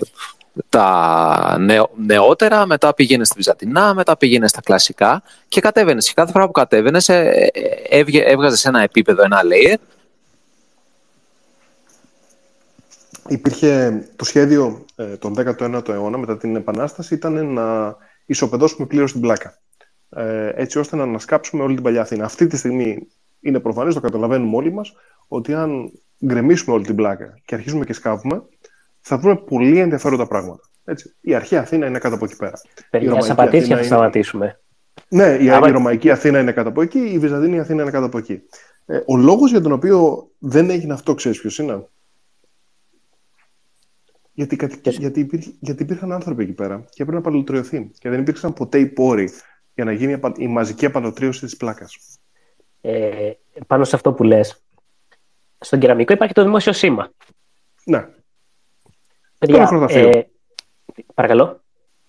τα 0.69 1.57
νεότερα, 1.98 2.65
μετά 2.65 2.94
πήγαινε 2.94 3.23
στη 3.23 3.34
Βυζαντινά, 3.36 3.94
μετά 3.94 4.18
πήγαινε 4.18 4.48
στα 4.48 4.61
κλασικά 4.61 5.23
και 5.48 5.61
κατέβαινες. 5.61 6.07
Και 6.07 6.14
κάθε 6.15 6.31
φορά 6.31 6.45
που 6.45 6.52
κατέβαινες, 6.52 7.10
ε, 7.10 7.49
ε, 7.90 8.03
έβγαζες 8.26 8.65
ένα 8.65 8.81
επίπεδο, 8.81 9.23
ένα 9.23 9.41
layer. 9.44 9.77
Υπήρχε 13.27 14.03
το 14.15 14.26
σχέδιο 14.26 14.86
ε, 14.95 15.18
τον 15.18 15.36
19ο 15.38 15.90
αιώνα, 15.90 16.18
μετά 16.18 16.38
την 16.38 16.56
Επανάσταση, 16.56 17.14
ήταν 17.14 17.53
να 17.53 17.95
ισοπεδώσουμε 18.26 18.88
πλήρως 18.88 19.11
την 19.11 19.22
πλάκα. 19.22 19.60
έτσι 20.56 20.80
ώστε 20.80 20.95
να 20.95 21.03
ανασκάψουμε 21.03 21.64
όλη 21.64 21.73
την 21.73 21.84
παλιά 21.84 22.02
Αθήνα. 22.02 22.26
Αυτή 22.26 22.48
τη 22.48 22.57
στιγμή 22.57 23.07
είναι 23.40 23.60
προφανές, 23.60 23.94
το 23.94 23.99
καταλαβαίνουμε 23.99 24.56
όλοι 24.56 24.73
μας, 24.73 24.94
ότι 25.27 25.53
αν 25.53 25.91
γκρεμίσουμε 26.26 26.76
όλη 26.76 26.86
την 26.86 26.95
πλάκα 26.95 27.40
και 27.45 27.56
αρχίσουμε 27.56 27.86
και 27.86 27.94
σκάβουμε, 27.94 28.44
θα 28.99 29.17
βρούμε 29.17 29.35
πολύ 29.35 29.80
ενδιαφέροντα 29.80 30.27
πράγματα. 30.27 30.69
Έτσι. 30.84 31.15
Η 31.21 31.34
αρχή 31.35 31.55
Αθήνα 31.55 31.88
είναι 31.88 31.99
κάτω 31.99 32.15
από 32.15 32.26
εκεί 32.26 32.35
πέρα. 32.35 32.61
Παιδιά, 32.89 33.21
σε 33.21 33.35
πατήσια 33.35 33.77
θα 33.77 33.84
σταματήσουμε. 33.84 34.59
Ναι, 35.07 35.38
η, 35.41 35.49
Άμα... 35.49 35.67
η 35.67 35.71
Ρωμαϊκή 35.71 36.11
Αθήνα 36.11 36.39
είναι 36.39 36.51
κάτω 36.51 36.69
από 36.69 36.81
εκεί, 36.81 36.99
η 36.99 37.19
Βυζαντίνη 37.19 37.59
Αθήνα 37.59 37.81
είναι 37.81 37.91
κάτω 37.91 38.05
από 38.05 38.17
εκεί. 38.17 38.41
Ε, 38.85 38.99
ο 39.05 39.17
λόγος 39.17 39.51
για 39.51 39.61
τον 39.61 39.71
οποίο 39.71 40.30
δεν 40.39 40.69
έγινε 40.69 40.93
αυτό, 40.93 41.13
ξέρεις 41.13 41.39
ποιος 41.39 41.57
είναι; 41.57 41.88
Γιατί, 44.34 44.69
γιατί, 44.97 45.19
υπήρχε, 45.19 45.51
γιατί 45.59 45.84
υπήρχαν 45.84 46.11
άνθρωποι 46.11 46.43
εκεί 46.43 46.53
πέρα 46.53 46.80
και 46.89 47.01
έπρεπε 47.01 47.17
να 47.17 47.21
παλαιοτριωθεί. 47.21 47.91
Και 47.99 48.09
δεν 48.09 48.19
υπήρξαν 48.19 48.53
ποτέ 48.53 48.80
οι 48.80 48.85
πόροι 48.85 49.30
για 49.73 49.85
να 49.85 49.91
γίνει 49.91 50.19
η 50.38 50.47
μαζική 50.47 50.85
απαλωτρίωση 50.85 51.45
της 51.45 51.57
πλάκας. 51.57 51.97
Ε, 52.81 53.31
πάνω 53.67 53.84
σε 53.84 53.95
αυτό 53.95 54.13
που 54.13 54.23
λες, 54.23 54.63
στον 55.59 55.80
κεραμικό 55.80 56.13
υπάρχει 56.13 56.34
το 56.34 56.43
δημόσιο 56.43 56.73
σήμα. 56.73 57.11
Ναι. 57.85 58.07
Παιδιά, 59.39 59.55
το 59.55 59.61
νεκροταφείο. 59.61 60.09
Ε, 60.09 60.27
παρακαλώ. 61.13 61.61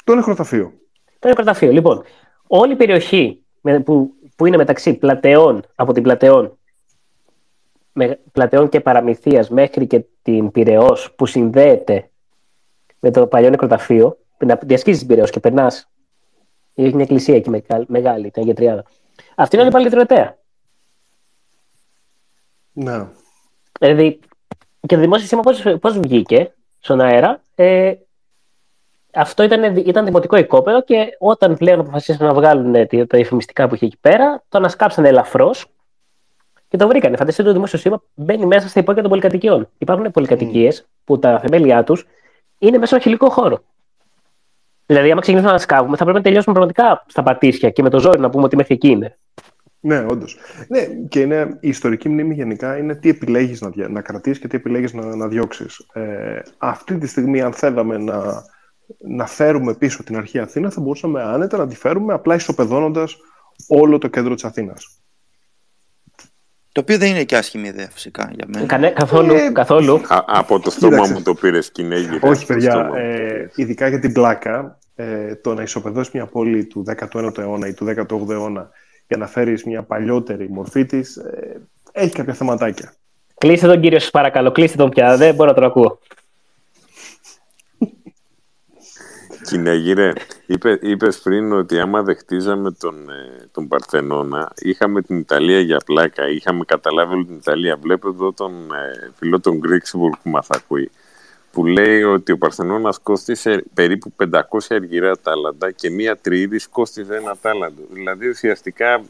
Το 0.04 0.14
νεκροταφείο. 0.14 0.72
Το 1.18 1.28
νεκροταφείο. 1.28 1.72
Λοιπόν, 1.72 2.02
όλη 2.46 2.72
η 2.72 2.76
περιοχή 2.76 3.44
που, 3.84 4.14
που 4.36 4.46
είναι 4.46 4.56
μεταξύ 4.56 4.94
πλατεών, 4.94 5.62
από 5.74 5.92
την 5.92 6.02
πλατεών, 6.02 6.58
με, 7.92 8.20
πλατεών 8.32 8.68
και 8.68 8.80
παραμυθίας 8.80 9.50
μέχρι 9.50 9.86
και 9.86 10.04
την 10.22 10.50
Πυραιός 10.50 11.12
που 11.16 11.26
συνδέεται 11.26 12.10
με 13.00 13.10
το 13.10 13.26
παλιό 13.26 13.50
νεκροταφείο, 13.50 14.18
να 14.38 14.58
διασχίζεις 14.62 14.98
την 14.98 15.08
Πυραιός 15.08 15.30
και 15.30 15.40
περνάς, 15.40 15.90
έχει 16.74 16.94
μια 16.94 17.04
εκκλησία 17.04 17.34
εκεί 17.34 17.50
μεγάλη, 17.86 18.30
την 18.30 18.42
Αγία 18.42 18.54
Τριάδα. 18.54 18.84
Αυτή 19.34 19.56
είναι 19.56 19.64
όλη 19.64 19.72
πάλι 19.72 19.90
τριωτέα. 19.90 20.38
Ναι. 22.72 23.06
Δηλαδή, 23.80 24.18
και 24.86 24.94
το 24.94 25.00
δημόσιο 25.00 25.26
σήμα 25.26 25.42
πώς, 25.42 25.62
πώς 25.80 25.98
βγήκε; 25.98 26.54
Στον 26.80 27.00
αέρα, 27.00 27.42
ε, 27.54 27.92
αυτό 29.14 29.42
ήταν, 29.42 29.76
ήταν 29.76 30.04
δημοτικό 30.04 30.36
οικόπεδο 30.36 30.82
και 30.82 31.06
όταν 31.18 31.56
πλέον 31.56 31.80
αποφασίσαν 31.80 32.26
να 32.26 32.34
βγάλουν 32.34 32.74
ε, 32.74 32.86
τα 32.86 33.16
εφημιστικά 33.16 33.68
που 33.68 33.74
είχε 33.74 33.86
εκεί 33.86 33.98
πέρα, 34.00 34.42
το 34.48 34.58
ανασκάψαν 34.58 35.04
ελαφρώς 35.04 35.66
και 36.68 36.76
το 36.76 36.88
βρήκανε. 36.88 37.16
Φανταστείτε 37.16 37.48
το 37.48 37.54
δημόσιος 37.54 37.80
σήμα 37.80 38.02
μπαίνει 38.14 38.46
μέσα 38.46 38.68
στα 38.68 38.80
υπόκεια 38.80 39.02
των 39.02 39.10
πολυκατοικιών. 39.10 39.68
Υπάρχουν 39.78 40.10
πολυκατοικίες 40.10 40.86
που 41.04 41.18
τα 41.18 41.38
θεμέλια 41.38 41.84
τους 41.84 42.06
είναι 42.58 42.78
μέσα 42.78 42.94
στο 42.94 43.02
χιλικό 43.02 43.30
χώρο. 43.30 43.62
Δηλαδή, 44.86 45.10
άμα 45.10 45.20
ξεκινήσουμε 45.20 45.52
να 45.52 45.58
σκάβουμε, 45.58 45.96
θα 45.96 46.02
πρέπει 46.02 46.18
να 46.18 46.24
τελειώσουμε 46.24 46.54
πραγματικά 46.54 47.04
στα 47.06 47.22
πατήσια 47.22 47.70
και 47.70 47.82
με 47.82 47.90
το 47.90 47.98
ζόρι 47.98 48.20
να 48.20 48.30
πούμε 48.30 48.44
ότι 48.44 48.56
μέχρι 48.56 48.74
εκεί 48.74 48.88
είναι. 48.88 49.18
Ναι, 49.82 50.04
όντως. 50.08 50.36
Ναι, 50.68 50.84
και 51.08 51.20
είναι, 51.20 51.56
η 51.60 51.68
ιστορική 51.68 52.08
μνήμη 52.08 52.34
γενικά 52.34 52.76
είναι 52.76 52.94
τι 52.94 53.08
επιλέγεις 53.08 53.60
να, 53.60 53.68
δια- 53.70 53.88
να 53.88 54.00
κρατήσεις 54.00 54.38
και 54.38 54.48
τι 54.48 54.56
επιλέγεις 54.56 54.92
να, 54.92 55.16
να 55.16 55.28
διώξεις. 55.28 55.86
Ε, 55.92 56.40
αυτή 56.58 56.98
τη 56.98 57.06
στιγμή, 57.06 57.40
αν 57.40 57.52
θέλαμε 57.52 57.98
να, 57.98 58.42
να 58.98 59.26
φέρουμε 59.26 59.74
πίσω 59.74 60.02
την 60.04 60.16
αρχή 60.16 60.38
Αθήνα, 60.38 60.70
θα 60.70 60.80
μπορούσαμε 60.80 61.22
άνετα 61.22 61.56
να 61.56 61.66
τη 61.66 61.76
φέρουμε 61.76 62.12
απλά 62.14 62.34
ισοπεδώνοντας 62.34 63.16
όλο 63.68 63.98
το 63.98 64.08
κέντρο 64.08 64.34
της 64.34 64.44
Αθήνας. 64.44 65.00
Το 66.72 66.80
οποίο 66.80 66.98
δεν 66.98 67.10
είναι 67.10 67.24
και 67.24 67.36
άσχημη 67.36 67.68
ιδέα 67.68 67.88
φυσικά 67.92 68.30
για 68.34 68.46
μένα. 68.54 68.66
Κανέ, 68.66 68.90
καθόλου, 68.90 69.34
Ε, 69.34 69.50
καθόλου. 69.52 69.94
Α, 70.08 70.24
από 70.26 70.60
το 70.60 70.70
στόμα 70.70 70.92
Κοίταξε. 70.92 71.12
μου 71.12 71.22
το 71.22 71.34
πήρες 71.34 71.70
κυνήγι. 71.72 72.18
Όχι, 72.20 72.46
παιδιά, 72.46 72.90
ε, 72.96 73.50
ειδικά 73.54 73.88
για 73.88 73.98
την 73.98 74.12
πλάκα, 74.12 74.78
ε, 74.94 75.34
το 75.34 75.54
να 75.54 75.62
ισοπεδώσεις 75.62 76.12
μια 76.12 76.26
πόλη 76.26 76.64
του 76.64 76.84
19ου 76.86 77.38
αιώνα 77.38 77.66
ή 77.66 77.72
του 77.74 77.84
18ου 77.84 78.30
αιώνα 78.30 78.70
για 79.10 79.18
να 79.18 79.26
φέρεις 79.26 79.64
μια 79.64 79.82
παλιότερη 79.82 80.50
μορφή 80.50 80.84
της, 80.84 81.16
ε, 81.16 81.60
έχει 81.92 82.14
κάποια 82.14 82.34
θεματάκια. 82.34 82.92
Κλείστε 83.38 83.66
τον 83.66 83.80
κύριο, 83.80 83.98
σας 83.98 84.10
παρακαλώ. 84.10 84.52
Κλείστε 84.52 84.76
τον 84.76 84.90
πια. 84.90 85.16
Δεν 85.16 85.34
μπορώ 85.34 85.48
να 85.48 85.54
τον 85.54 85.64
ακούω. 85.64 85.98
Κυνηγύρε, 89.42 90.12
είπε, 90.46 90.78
είπες 90.82 91.20
πριν 91.20 91.52
ότι 91.52 91.80
άμα 91.80 92.02
δεν 92.02 92.16
χτίζαμε 92.16 92.70
τον, 92.70 93.10
ε, 93.10 93.48
τον 93.52 93.68
Παρθενώνα, 93.68 94.52
είχαμε 94.56 95.02
την 95.02 95.18
Ιταλία 95.18 95.60
για 95.60 95.80
πλάκα, 95.84 96.28
είχαμε 96.28 96.64
καταλάβει 96.64 97.14
όλη 97.14 97.24
την 97.24 97.36
Ιταλία. 97.36 97.76
Βλέπω 97.76 98.08
εδώ 98.08 98.32
τον 98.32 98.52
ε, 98.72 99.10
φίλο 99.14 99.40
τον 99.40 99.58
Γκρίξιμπουργκ 99.58 100.12
που 100.22 100.30
μας 100.30 100.46
ακούει, 100.50 100.90
που 101.52 101.66
λέει 101.66 102.02
ότι 102.02 102.32
ο 102.32 102.38
Παρθενώνας 102.38 102.98
κόστισε 102.98 103.64
περίπου 103.74 104.12
500 104.32 104.38
αργυρά 104.68 105.16
τάλαντα 105.18 105.70
και 105.70 105.90
μία 105.90 106.16
τριήρης 106.16 106.68
κόστιζε 106.68 107.16
ένα 107.16 107.36
τάλαντο. 107.42 107.82
Δηλαδή 107.92 108.28
ουσιαστικά 108.28 109.02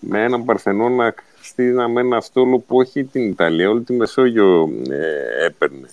με 0.00 0.22
έναν 0.24 0.44
Παρθενώνα 0.44 1.14
στείλαμε 1.42 2.00
ένα 2.00 2.20
στόλο 2.20 2.58
που 2.58 2.76
όχι 2.76 3.04
την 3.04 3.28
Ιταλία, 3.28 3.68
όλη 3.70 3.80
τη 3.82 3.92
Μεσόγειο 3.92 4.70
ε, 4.90 5.44
έπαιρνε. 5.46 5.88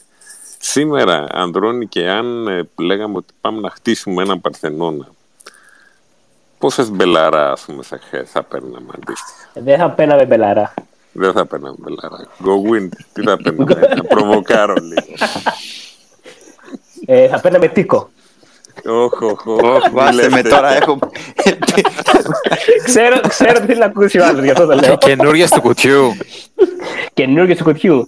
Σήμερα, 0.59 1.25
Ανδρώνη, 1.31 1.87
και 1.87 2.09
αν 2.09 2.47
ε, 2.47 2.69
λέγαμε 2.75 3.17
ότι 3.17 3.33
πάμε 3.41 3.59
να 3.59 3.69
χτίσουμε 3.69 4.21
έναν 4.21 4.41
Παρθενώνα, 4.41 5.07
πόσες 6.57 6.89
μπελαρά, 6.91 7.51
ας 7.51 7.61
πούμε, 7.65 7.83
θα, 7.83 7.97
χε- 8.09 8.25
θα 8.27 8.43
παίρναμε 8.43 8.87
αντίστοιχα; 8.95 9.49
Δεν 9.53 9.77
θα 9.77 9.89
παίρναμε 9.91 10.25
μπελαρά. 10.25 10.73
Δεν 11.11 11.31
θα 11.31 11.45
παίρναμε 11.45 11.75
μπελαρά. 11.79 12.27
Gowind, 12.43 12.89
τι 13.13 13.21
θα 13.21 13.37
παίρναμε, 13.37 13.73
να 13.95 14.03
προβοκάρω 14.15 14.73
λίγο. 14.73 15.15
Ε, 17.05 17.27
θα 17.27 17.39
παίρναμε 17.39 17.67
τίκο. 17.67 18.09
Όχι, 18.85 19.23
όχι, 19.23 19.49
όχι. 19.49 19.89
Βάστε 19.91 20.29
με 20.29 20.41
τώρα, 20.41 20.75
έχω... 20.75 20.99
ξέρω, 22.85 23.19
ξέρω 23.27 23.59
τι 23.59 23.65
θέλει 23.65 23.79
να 23.79 23.85
ακούσει 23.85 24.19
ο 24.19 24.25
άλλος, 24.25 24.43
γι' 24.43 24.49
αυτό 24.51 24.65
το 24.65 24.75
λέω. 24.75 24.97
Καινούργια 24.97 25.47
του 25.47 25.61
κουτιού. 25.61 26.15
Καινούργιο 27.13 27.55
του 27.55 27.63
κουτιού. 27.63 28.07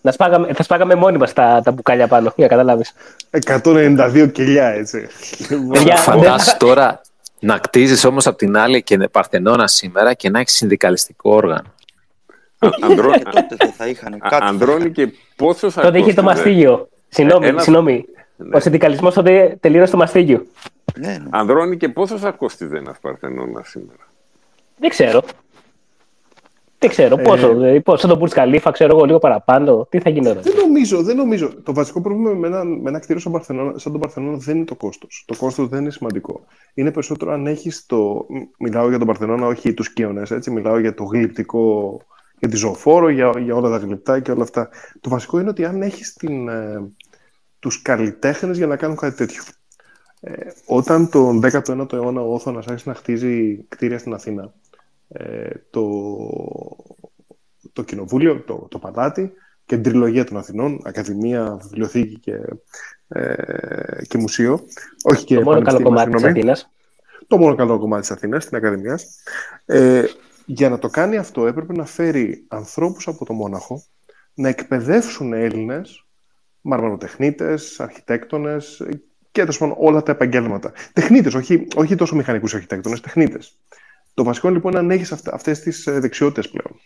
Να 0.00 0.12
σπάγαμε, 0.12 0.52
θα 0.52 0.62
σπάγαμε 0.62 0.94
μόνοι 0.94 1.18
μα 1.18 1.26
τα, 1.26 1.60
τα 1.64 1.70
μπουκάλια 1.72 2.06
πάνω, 2.08 2.32
για 2.36 2.46
να 2.46 2.50
καταλάβεις. 2.56 2.92
192 3.46 4.28
κιλιά, 4.32 4.66
έτσι. 4.68 5.06
Παιδιά, 5.72 5.96
Φαντάσου 5.96 6.56
τώρα 6.56 7.00
να 7.40 7.58
κτίζεις 7.58 8.04
όμως 8.04 8.26
απ' 8.26 8.36
την 8.36 8.56
άλλη 8.56 8.82
και 8.82 8.98
Παρθενώνα 8.98 9.66
σήμερα 9.66 10.14
και 10.14 10.30
να 10.30 10.40
έχεις 10.40 10.54
συνδικαλιστικό 10.54 11.30
όργανο. 11.34 11.74
Α- 12.58 12.68
Ανδρώ- 12.80 13.12
και 13.18 13.24
τότε 13.24 13.56
δεν 13.58 13.72
θα 13.72 13.86
είχαν 13.86 14.14
Α- 14.14 14.28
κάτι. 14.28 14.44
Ανδρώνη, 14.44 14.90
και 14.90 15.08
πόσο 15.36 15.70
θα 15.70 15.82
Τότε 15.82 15.98
είχε 15.98 16.12
το 16.12 16.22
κόστιζε; 16.22 16.42
μαστίγιο. 16.44 16.88
Συγγνώμη, 17.10 17.46
Ένα- 17.46 17.60
συγγνώμη. 17.60 18.04
Ναι. 18.36 18.56
Ο 18.56 18.60
συνδικαλισμός 18.60 19.14
τότε 19.14 19.56
τελείωσε 19.60 19.86
στο 19.86 19.96
μαστίγιο. 19.96 20.46
Ναι, 20.98 21.08
ναι. 21.08 21.28
Ανδρώνη, 21.30 21.76
και 21.76 21.88
πόσο 21.88 22.18
θα 22.18 22.30
κόστιζε 22.30 22.76
ένας 22.76 22.98
Παρθενώνας 23.00 23.68
σήμερα; 23.68 24.06
Δεν 24.78 24.90
ξέρω. 24.90 25.22
Δεν 26.78 26.90
ξέρω 26.90 27.16
Ε, 27.18 27.22
πόσο. 27.22 27.48
δηλαδή, 27.48 27.80
πόσο 27.80 28.08
το 28.08 28.16
Μπουρτ 28.16 28.32
Καλίφα, 28.32 28.70
ξέρω 28.70 28.96
εγώ 28.96 29.04
λίγο 29.04 29.18
παραπάνω. 29.18 29.86
Τι 29.90 29.98
θα 30.00 30.10
γινόταν. 30.10 30.42
Δεν 30.42 30.54
νομίζω, 30.56 31.02
δεν 31.02 31.16
νομίζω. 31.16 31.52
Το 31.62 31.74
βασικό 31.74 32.00
πρόβλημα 32.00 32.30
με 32.30 32.46
ένα, 32.46 32.64
με 32.64 32.88
ένα 32.88 32.98
κτίριο 32.98 33.20
σαν, 33.22 33.32
Παρθενώνα, 33.32 33.78
σαν 33.78 33.92
τον 33.92 34.00
Παρθενώνα 34.00 34.36
δεν 34.36 34.56
είναι 34.56 34.64
το 34.64 34.74
κόστος. 34.74 35.24
Το 35.26 35.34
κόστος 35.38 35.68
δεν 35.68 35.80
είναι 35.80 35.90
σημαντικό. 35.90 36.40
Είναι 36.74 36.90
περισσότερο 36.90 37.32
αν 37.32 37.46
έχεις 37.46 37.86
το. 37.86 38.26
Μιλάω 38.58 38.88
για 38.88 38.98
τον 38.98 39.06
Παρθενώνα, 39.06 39.46
όχι 39.46 39.74
τους 39.74 39.92
Κίονες, 39.92 40.30
έτσι. 40.30 40.50
Μιλάω 40.50 40.78
για 40.78 40.94
το 40.94 41.04
γλυπτικό, 41.04 42.00
για 42.40 42.48
τη 42.48 42.56
ζωοφόρο, 42.56 43.08
για, 43.08 43.32
για 43.38 43.54
όλα 43.54 43.70
τα 43.70 43.76
γλυπτά 43.76 44.20
και 44.20 44.30
όλα 44.30 44.42
αυτά. 44.42 44.68
Το 45.00 45.08
βασικό 45.08 45.40
είναι 45.40 45.48
ότι 45.48 45.64
αν 45.64 45.82
έχεις 45.82 46.16
ε, 46.16 46.82
τους 47.58 47.82
καλλιτέχνες 47.82 48.56
για 48.56 48.66
να 48.66 48.76
κάνουν 48.76 48.96
κάτι 48.96 49.16
τέτοιο. 49.16 49.42
Ε, 50.20 50.50
όταν 50.66 51.10
τον 51.10 51.40
19ο 51.44 51.92
αιώνα 51.92 52.20
ο 52.20 52.34
Όθωνας 52.34 52.66
άρχισε 52.66 52.88
να 52.88 52.94
χτίζει 52.94 53.64
κτίρια 53.68 53.98
στην 53.98 54.14
Αθήνα, 54.14 54.52
ε, 55.08 55.50
το, 55.70 55.86
το 57.72 57.82
κοινοβούλιο, 57.82 58.40
το, 58.40 58.66
το 58.70 58.78
Πατάτι 58.78 59.32
και 59.66 59.74
την 59.74 59.82
τριλογία 59.82 60.24
των 60.24 60.36
Αθηνών, 60.36 60.80
Ακαδημία, 60.84 61.58
Βιβλιοθήκη 61.62 62.18
και, 62.18 62.38
ε, 63.08 64.04
και 64.08 64.18
Μουσείο. 64.18 64.64
Όχι 65.02 65.24
και 65.24 65.34
Το 65.34 65.42
μόνο 65.42 65.62
καλό 65.62 65.78
Πανεπιστήμιο, 65.78 65.88
κομμάτι 65.88 66.10
της 66.10 66.20
συγγνώμη. 66.20 66.50
Αθήνας. 66.50 66.70
Το 67.26 67.38
μόνο 67.38 67.54
καλό 67.54 67.78
κομμάτι 67.78 68.00
της 68.00 68.10
Αθήνας, 68.10 68.46
την 68.46 68.56
Ακαδημίας. 68.56 69.06
Ε, 69.66 70.04
για 70.46 70.68
να 70.68 70.78
το 70.78 70.88
κάνει 70.88 71.16
αυτό 71.16 71.46
έπρεπε 71.46 71.72
να 71.72 71.84
φέρει 71.84 72.44
ανθρώπους 72.48 73.08
από 73.08 73.24
το 73.24 73.32
Μόναχο 73.32 73.82
να 74.34 74.48
εκπαιδεύσουν 74.48 75.32
Έλληνες 75.32 76.04
μαρμαροτεχνίτες, 76.60 77.80
αρχιτέκτονες 77.80 78.82
και 79.32 79.40
τέλος 79.40 79.58
πάντων 79.58 79.76
όλα 79.78 80.02
τα 80.02 80.12
επαγγέλματα. 80.12 80.72
Τεχνίτες, 80.92 81.34
όχι, 81.34 81.66
όχι 81.74 81.94
τόσο 81.94 82.16
μηχανικούς 82.16 82.54
αρχιτέκτονες, 82.54 83.00
τεχνίτες. 83.00 83.58
Το 84.14 84.24
βασικό 84.24 84.50
λοιπόν 84.50 84.72
είναι 84.72 84.82
να 84.82 84.94
έχει 84.94 85.14
αυτές 85.32 85.60
τις 85.60 85.84
δεξιότητες 85.84 86.50
πλέον. 86.50 86.80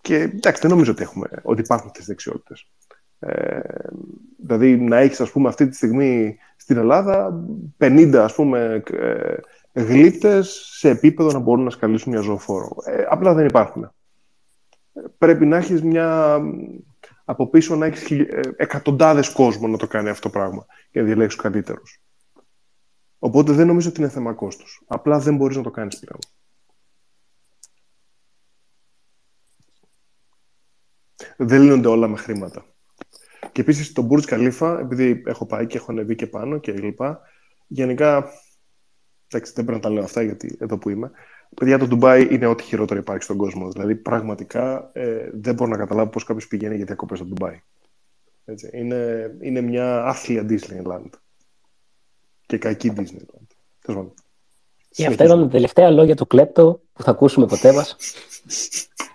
Και 0.00 0.16
εντάξει, 0.16 0.60
δεν 0.60 0.70
νομίζω 0.70 0.90
ότι, 0.90 1.02
έχουμε, 1.02 1.28
ότι 1.42 1.60
υπάρχουν 1.60 1.86
αυτές 1.86 2.04
τις 2.04 2.06
δεξιότητες. 2.06 2.70
Ε, 3.18 3.60
δηλαδή, 4.38 4.76
να 4.76 4.96
έχεις, 4.96 5.20
ας 5.20 5.30
πούμε, 5.30 5.48
αυτή 5.48 5.68
τη 5.68 5.76
στιγμή 5.76 6.38
στην 6.56 6.76
Ελλάδα 6.76 7.44
50 7.78 8.14
ας 8.14 8.34
πούμε, 8.34 8.82
ε, 8.92 9.34
γλύπτες 9.72 10.48
σε 10.72 10.88
επίπεδο 10.88 11.32
να 11.32 11.38
μπορούν 11.38 11.64
να 11.64 11.70
σκαλίσουν 11.70 12.12
μια 12.12 12.20
ζωοφόρο. 12.20 12.76
Ε, 12.84 13.04
απλά 13.08 13.34
δεν 13.34 13.46
υπάρχουν. 13.46 13.92
Πρέπει 15.18 15.46
να 15.46 15.56
έχεις 15.56 15.82
μια... 15.82 16.40
Από 17.24 17.48
πίσω 17.48 17.76
να 17.76 17.86
έχεις 17.86 18.02
χιλι... 18.02 18.28
ε, 18.30 18.40
εκατοντάδες 18.56 19.32
κόσμο 19.32 19.68
να 19.68 19.76
το 19.76 19.86
κάνει 19.86 20.08
αυτό 20.08 20.30
το 20.30 20.38
πράγμα 20.38 20.66
για 20.90 21.00
να 21.00 21.06
διαλέξεις 21.06 21.34
τους 21.34 21.44
καλύτερους. 21.50 22.02
Οπότε 23.18 23.52
δεν 23.52 23.66
νομίζω 23.66 23.88
ότι 23.88 24.00
είναι 24.00 24.10
θέμα 24.10 24.32
κόστος. 24.32 24.82
Απλά 24.86 25.18
δεν 25.18 25.36
μπορείς 25.36 25.56
να 25.56 25.62
το 25.62 25.70
κάνεις 25.70 25.98
πλέον. 25.98 26.18
Δεν 31.36 31.62
λύνονται 31.62 31.88
όλα 31.88 32.08
με 32.08 32.16
χρήματα. 32.16 32.64
Και 33.52 33.60
επίσης 33.60 33.92
το 33.92 34.08
Burj 34.10 34.22
Khalifa, 34.22 34.78
επειδή 34.80 35.22
έχω 35.26 35.46
πάει 35.46 35.66
και 35.66 35.76
έχω 35.76 35.90
ανεβεί 35.90 36.14
και 36.14 36.26
πάνω 36.26 36.58
και 36.58 36.72
λοιπά, 36.72 37.20
γενικά, 37.66 38.30
εντάξει 39.30 39.52
δεν 39.54 39.64
πρέπει 39.64 39.80
να 39.80 39.88
τα 39.88 39.90
λέω 39.90 40.04
αυτά 40.04 40.22
γιατί 40.22 40.56
εδώ 40.60 40.78
που 40.78 40.90
είμαι, 40.90 41.10
παιδιά 41.54 41.78
το 41.78 41.86
Ντουμπάι 41.86 42.26
είναι 42.30 42.46
ό,τι 42.46 42.62
χειρότερο 42.62 43.00
υπάρχει 43.00 43.22
στον 43.22 43.36
κόσμο. 43.36 43.70
Δηλαδή 43.70 43.94
πραγματικά 43.94 44.90
ε, 44.92 45.30
δεν 45.32 45.54
μπορώ 45.54 45.70
να 45.70 45.76
καταλάβω 45.76 46.10
πώς 46.10 46.24
κάποιος 46.24 46.46
πηγαίνει 46.46 46.76
για 46.76 46.84
διακοπές 46.84 47.18
στο 47.18 47.26
Ντουμπάι. 47.26 47.62
Έτσι. 48.44 48.70
Είναι, 48.72 49.30
είναι 49.40 49.60
μια 49.60 50.04
άθλια 50.04 50.46
Disneyland. 50.48 51.10
Και 52.46 52.58
κακή 52.58 52.92
Disneyland. 52.96 53.46
Τέλος 53.80 54.06
Και 54.88 55.06
αυτά 55.06 55.24
ήταν 55.24 55.40
τα 55.40 55.48
τελευταία 55.48 55.90
λόγια 55.90 56.16
του 56.16 56.26
κλέπτο 56.26 56.80
που 56.92 57.02
θα 57.02 57.10
ακούσουμε 57.10 57.46
ποτέ 57.46 57.72
μας. 57.72 57.96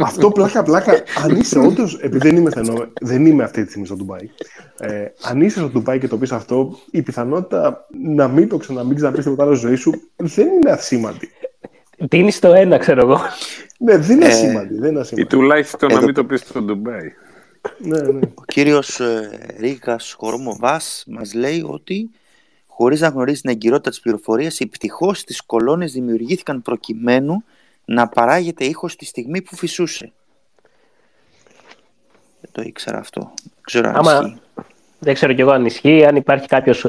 Αυτό 0.00 0.30
πλάκα 0.30 0.62
πλάκα, 0.62 1.02
αν 1.24 1.36
είσαι 1.36 1.58
όντως, 1.58 1.98
επειδή 2.00 2.28
δεν 2.28 2.36
είμαι, 2.36 2.50
θενό, 2.50 2.86
δεν 3.00 3.26
είμαι 3.26 3.44
αυτή 3.44 3.62
τη 3.62 3.68
στιγμή 3.68 3.86
στο 3.86 3.96
Ντουμπάι, 3.96 4.30
ε, 4.78 5.04
αν 5.22 5.40
είσαι 5.40 5.58
στο 5.58 5.68
Ντουμπάι 5.68 5.98
και 5.98 6.08
το 6.08 6.16
πεις 6.18 6.32
αυτό, 6.32 6.78
η 6.90 7.02
πιθανότητα 7.02 7.86
να 8.04 8.28
μην 8.28 8.48
το 8.48 8.56
ξανα, 8.56 8.84
μην 8.84 8.96
ξαναπείς 8.96 9.24
τίποτα 9.24 9.42
άλλο 9.42 9.54
στη 9.54 9.66
ζωή 9.66 9.76
σου 9.76 9.92
δεν 10.16 10.46
είναι 10.46 10.70
ασήμαντη. 10.70 11.28
Τι 12.08 12.18
είναι 12.18 12.30
στο 12.30 12.52
ένα, 12.52 12.78
ξέρω 12.78 13.00
εγώ. 13.00 13.20
Ναι, 13.78 13.96
δεν 13.98 14.16
είναι 14.16 14.24
Ε, 14.24 14.28
ασήμαντη. 14.28 14.74
Δεν 14.78 14.88
είναι 14.88 14.98
Ή 14.98 15.00
ασήμαντη. 15.00 15.28
τουλάχιστον 15.28 15.88
να 15.88 15.94
Εδώ- 15.94 16.04
μην 16.06 16.14
το 16.14 16.24
πεις 16.24 16.40
στο 16.40 16.62
Ντουμπάι. 16.62 17.12
Ναι, 17.78 18.00
ναι. 18.00 18.18
Ο 18.34 18.42
κύριος 18.46 19.00
ε, 19.00 19.30
Ρίκας 19.60 20.12
Χορμοβάς 20.18 21.04
μας 21.06 21.34
λέει 21.34 21.62
ότι 21.66 22.10
χωρίς 22.66 23.00
να 23.00 23.08
γνωρίζεις 23.08 23.40
την 23.40 23.50
εγκυρότητα 23.50 23.90
της 23.90 24.00
πληροφορίας, 24.00 24.60
οι 24.60 24.66
πτυχώ 24.66 25.12
της 25.26 25.42
κολόνες 25.46 25.92
δημιουργήθηκαν 25.92 26.62
προκειμένου 26.62 27.44
να 27.90 28.08
παράγεται 28.08 28.64
ήχος 28.64 28.96
τη 28.96 29.04
στιγμή 29.04 29.42
που 29.42 29.56
φυσούσε. 29.56 30.12
Δεν 32.40 32.50
το 32.52 32.62
ήξερα 32.62 32.98
αυτό. 32.98 33.32
Δεν 33.44 33.52
ξέρω 33.60 33.88
αν 33.88 33.96
Άμα- 33.96 34.12
ισχύει. 34.24 34.40
Δεν 34.98 35.14
ξέρω 35.14 35.32
κι 35.32 35.40
εγώ 35.40 35.50
αν 35.50 35.64
ισχύει. 35.66 36.04
Αν 36.04 36.16
υπάρχει 36.16 36.46
κάποιος 36.46 36.86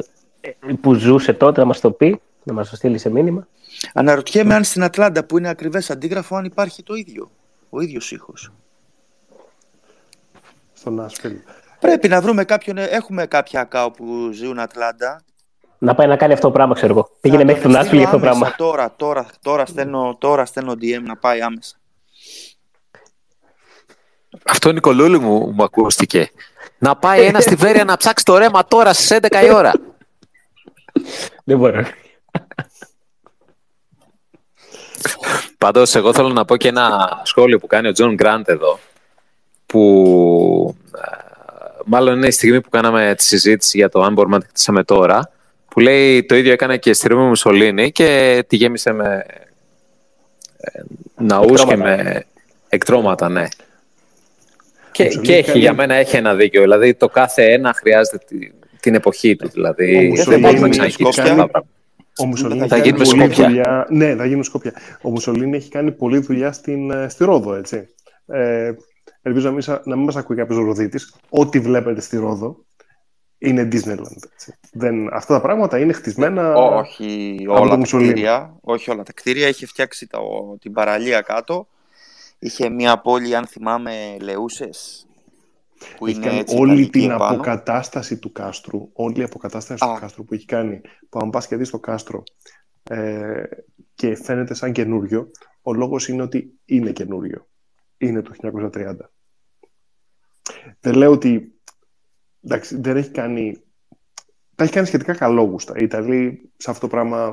που 0.80 0.94
ζούσε 0.94 1.32
τότε 1.32 1.60
να 1.60 1.66
μας 1.66 1.80
το 1.80 1.90
πει, 1.90 2.20
να 2.42 2.52
μας 2.52 2.70
το 2.70 2.76
στείλει 2.76 2.98
σε 2.98 3.10
μήνυμα. 3.10 3.46
Αναρωτιέμαι 3.94 4.54
αν 4.54 4.64
στην 4.64 4.82
Ατλάντα 4.82 5.24
που 5.24 5.38
είναι 5.38 5.48
ακριβές 5.48 5.90
αντίγραφο 5.90 6.36
αν 6.36 6.44
υπάρχει 6.44 6.82
το 6.82 6.94
ίδιο. 6.94 7.30
Ο 7.70 7.80
ίδιος 7.80 8.12
ήχος. 8.12 8.52
Στον 10.72 10.94
Νάσβιλ. 10.94 11.36
Πρέπει 11.80 12.08
να 12.08 12.20
βρούμε 12.20 12.44
κάποιον. 12.44 12.78
ε, 12.78 12.84
Έχουμε 12.84 13.26
κάποια 13.26 13.60
ακάου 13.60 13.90
που 13.90 14.30
ζουν 14.32 14.58
Ατλάντα. 14.58 15.22
Να 15.82 15.94
πάει 15.94 16.06
να 16.06 16.16
κάνει 16.16 16.32
αυτό 16.32 16.46
το 16.46 16.52
πράγμα, 16.52 16.74
ξέρω 16.74 16.92
εγώ. 16.92 17.10
Πήγαινε 17.20 17.40
Θα 17.40 17.46
μέχρι 17.46 17.62
τον 17.62 17.72
το 17.72 17.80
Νάσβιλ 17.80 17.96
για 17.96 18.06
αυτό 18.06 18.18
το 18.18 18.24
στείλω 18.24 18.38
πράγμα. 18.38 18.46
άμεσα 18.46 18.56
Τώρα, 18.56 18.94
τώρα, 18.96 19.26
τώρα, 19.42 19.66
στέλνω, 19.66 20.16
τώρα 20.20 20.44
στέλνω 20.44 20.72
DM 20.72 21.02
να 21.02 21.16
πάει 21.16 21.40
άμεσα. 21.40 21.76
Αυτό 24.44 24.72
Νικολούλη 24.72 25.18
μου, 25.18 25.52
μου 25.54 25.62
ακούστηκε. 25.62 26.30
Να 26.78 26.96
πάει 26.96 27.24
ένας 27.24 27.42
στη 27.42 27.54
Βέρεια 27.54 27.84
να 27.84 27.96
ψάξει 27.96 28.24
το 28.24 28.38
ρέμα 28.38 28.64
τώρα 28.64 28.92
στις 28.92 29.18
11 29.22 29.44
η 29.44 29.52
ώρα. 29.52 29.72
Δεν 31.44 31.58
μπορώ. 31.58 31.84
Πάντως, 35.58 35.94
εγώ 35.94 36.12
θέλω 36.12 36.28
να 36.28 36.44
πω 36.44 36.56
και 36.56 36.68
ένα 36.68 37.20
σχόλιο 37.24 37.58
που 37.58 37.66
κάνει 37.66 37.88
ο 37.88 37.92
Τζον 37.92 38.14
Γκραντ 38.14 38.48
εδώ. 38.48 38.78
Που 39.66 40.76
ε, 40.94 41.00
μάλλον 41.84 42.16
είναι 42.16 42.26
η 42.26 42.30
στιγμή 42.30 42.60
που 42.60 42.68
κάναμε 42.68 43.14
τη 43.16 43.22
συζήτηση 43.22 43.76
για 43.76 43.88
το 43.88 44.02
αν 44.02 44.12
μπορούμε 44.12 44.36
να 44.36 44.42
τη 44.42 44.48
χτίσαμε 44.48 44.84
τώρα. 44.84 45.30
Που 45.70 45.80
λέει 45.80 46.24
το 46.24 46.34
ίδιο 46.36 46.52
έκανε 46.52 46.76
και 46.76 46.92
στη 46.92 47.08
Ρώμη 47.08 47.28
Μουσολίνη 47.28 47.92
και 47.92 48.42
τη 48.48 48.56
γέμισε 48.56 48.92
με 48.92 49.24
ε, 50.56 50.80
ναούς 51.18 51.46
και 51.64 51.72
Εκτρώματα. 51.72 52.02
με 52.02 52.24
εκτρώματα, 52.68 53.28
ναι. 53.28 53.46
Και, 54.92 55.04
Μουσολίνη 55.04 55.26
και 55.26 55.36
έχει, 55.36 55.46
κάνει- 55.46 55.60
για 55.60 55.72
μένα 55.74 55.94
έχει 55.94 56.16
ένα 56.16 56.34
δίκιο. 56.34 56.60
Δηλαδή 56.60 56.94
το 56.94 57.08
κάθε 57.08 57.52
ένα 57.52 57.72
χρειάζεται 57.74 58.18
τη- 58.28 58.50
την 58.80 58.94
εποχή 58.94 59.36
του. 59.36 59.46
Ο 59.48 59.52
Δηλαδή 59.54 59.94
δεν 59.96 60.06
Μουσολίνη 60.06 60.40
μπορούμε 60.40 60.60
να 60.60 60.66
έχει 60.66 60.70
ξαναγυρίσουμε 60.70 61.10
κάνει- 61.14 61.28
αυτά 61.30 61.42
τα 61.42 61.50
πράγματα. 61.50 61.68
Ο 62.18 62.26
Μουσολίνη 62.26 62.66
Θα 62.68 62.76
έχει 62.76 62.84
γίνουμε 62.84 63.04
κάνει 63.04 63.18
πολλή 63.18 63.32
Σκόπια. 63.32 63.48
δουλειά. 63.48 63.86
Ναι, 63.90 64.14
θα 64.16 64.26
γίνουν 64.26 64.42
Σκόπια. 64.44 64.72
Ο 65.02 65.10
Μουσολίνη 65.10 65.56
έχει 65.56 65.68
κάνει 65.70 65.92
πολλή 65.92 66.18
δουλειά 66.18 66.52
στην, 66.52 66.90
ε, 66.90 67.08
στη 67.08 67.24
Ρόδο, 67.24 67.54
έτσι. 67.54 67.88
Ε, 68.26 68.72
ελπίζω 69.22 69.46
να 69.46 69.52
μην, 69.52 69.62
σα- 69.62 69.72
να 69.88 69.96
μην 69.96 70.04
μας 70.04 70.16
ακούει 70.16 70.36
κάποιος 70.36 70.58
Ροδίτης. 70.58 71.14
Ό,τι 71.28 71.58
βλέπετε 71.60 72.00
στη 72.00 72.16
Ρόδο 72.16 72.64
είναι 73.42 73.68
Disneyland. 73.72 74.22
Έτσι. 74.32 74.54
Δεν, 74.72 75.14
αυτά 75.14 75.34
τα 75.34 75.40
πράγματα 75.40 75.78
είναι 75.78 75.92
χτισμένα... 75.92 76.54
όχι 76.54 77.36
από 77.42 77.52
όλα 77.52 77.62
το 77.62 77.68
τα 77.68 77.76
Μουσολίνη. 77.76 78.10
κτίρια. 78.12 78.56
Όχι 78.60 78.90
όλα 78.90 79.02
τα 79.02 79.12
κτίρια. 79.12 79.48
Είχε 79.48 79.66
φτιάξει 79.66 80.06
το, 80.06 80.20
την 80.60 80.72
παραλία 80.72 81.20
κάτω. 81.20 81.68
Είχε 82.38 82.68
μια 82.68 82.98
πόλη, 83.00 83.36
αν 83.36 83.46
θυμάμαι, 83.46 84.16
Λεούσες. 84.20 85.06
Που 85.96 86.06
Έχει 86.06 86.16
είναι 86.16 86.26
κάνει 86.26 86.38
έτσι 86.38 86.56
όλη 86.56 86.70
ιταλική 86.72 86.90
την 86.90 87.10
επάνω. 87.10 87.24
αποκατάσταση 87.34 88.18
του 88.18 88.32
κάστρου, 88.32 88.88
όλη 88.92 89.20
η 89.20 89.22
αποκατάσταση 89.22 89.84
Α. 89.84 89.94
του 89.94 90.00
κάστρου 90.00 90.24
που 90.24 90.34
έχει 90.34 90.44
κάνει, 90.44 90.80
που 91.08 91.18
αν 91.22 91.30
πας 91.30 91.46
και 91.46 91.56
δεις 91.56 91.70
το 91.70 91.78
κάστρο 91.78 92.22
ε, 92.90 93.42
και 93.94 94.16
φαίνεται 94.16 94.54
σαν 94.54 94.72
καινούριο, 94.72 95.30
ο 95.62 95.72
λόγος 95.72 96.08
είναι 96.08 96.22
ότι 96.22 96.58
είναι 96.64 96.90
καινούριο. 96.92 97.48
Είναι 97.98 98.22
το 98.22 98.30
1930. 98.72 98.94
Δεν 100.80 100.94
λέω 100.94 101.10
ότι 101.10 101.59
εντάξει, 102.44 102.80
δεν 102.80 102.96
έχει 102.96 103.10
κάνει 103.10 103.60
τα 104.54 104.64
έχει 104.66 104.72
κάνει 104.74 104.86
σχετικά 104.86 105.14
καλόγουστα. 105.14 105.72
Οι 105.76 105.82
Ιταλοί 105.84 106.50
σε 106.56 106.70
αυτό 106.70 106.86
το 106.86 106.92
πράγμα 106.92 107.32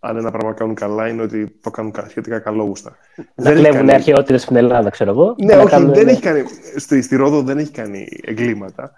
αν 0.00 0.16
ένα 0.16 0.30
πράγμα 0.30 0.52
κάνουν 0.52 0.74
καλά 0.74 1.08
είναι 1.08 1.22
ότι 1.22 1.58
το 1.60 1.70
κάνουν 1.70 1.92
κα- 1.92 2.08
σχετικά 2.08 2.38
καλόγουστα. 2.38 2.96
Να 3.16 3.24
Δεν 3.34 3.52
έχει 3.52 3.60
κλέβουν 3.60 3.78
κάνει- 3.78 3.92
αρχαιότητες 3.92 4.42
στην 4.42 4.56
Ελλάδα, 4.56 4.90
ξέρω 4.90 5.10
εγώ. 5.10 5.34
ναι, 5.44 5.54
Να 5.54 5.60
όχι, 5.60 5.70
κάνουν- 5.70 5.94
δεν 5.94 6.08
έχει 6.08 6.20
κάνει, 6.20 6.42
στη, 6.76 7.02
στη 7.02 7.16
Ρόδο 7.16 7.42
δεν 7.42 7.58
έχει 7.58 7.70
κάνει 7.70 8.08
εγκλήματα. 8.22 8.96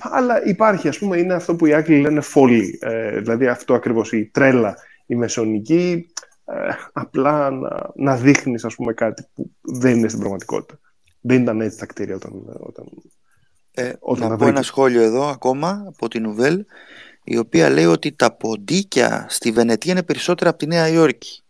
Αλλά 0.00 0.44
υπάρχει, 0.44 0.88
ας 0.88 0.98
πούμε, 0.98 1.18
είναι 1.18 1.34
αυτό 1.34 1.56
που 1.56 1.66
οι 1.66 1.72
Άγγλοι 1.72 2.00
λένε 2.00 2.20
φόλη. 2.20 2.78
Ε, 2.82 3.18
δηλαδή 3.20 3.46
αυτό 3.46 3.74
ακριβώς, 3.74 4.12
η 4.12 4.30
τρέλα, 4.32 4.76
η 5.06 5.14
μεσονική, 5.14 6.06
ε, 6.44 6.54
απλά 6.92 7.50
να, 7.50 7.90
να 7.94 8.16
δείχνεις, 8.16 8.64
ας 8.64 8.74
πούμε, 8.74 8.92
κάτι 8.92 9.26
που 9.34 9.50
δεν 9.60 9.98
είναι 9.98 10.08
στην 10.08 10.20
πραγματικότητα. 10.20 10.78
Δεν 11.20 11.42
ήταν 11.42 11.60
έτσι 11.60 11.78
τα 11.78 11.86
κτίρια 11.86 12.14
όταν... 12.14 12.32
όταν... 12.60 12.84
Ε, 13.74 13.92
Όταν 14.00 14.22
να 14.22 14.28
τα 14.28 14.36
πω 14.36 14.42
ένα 14.42 14.52
βρήκες. 14.52 14.66
σχόλιο 14.66 15.02
εδώ 15.02 15.28
ακόμα 15.28 15.84
από 15.88 16.08
την 16.08 16.22
Νουβέλ 16.22 16.64
η 17.24 17.38
οποία 17.38 17.70
λέει 17.70 17.84
ότι 17.84 18.12
τα 18.12 18.32
ποντίκια 18.32 19.26
στη 19.28 19.50
Βενετία 19.52 19.92
είναι 19.92 20.02
περισσότερα 20.02 20.50
από 20.50 20.58
τη 20.58 20.66
Νέα 20.66 20.88
Υόρκη. 20.88 21.40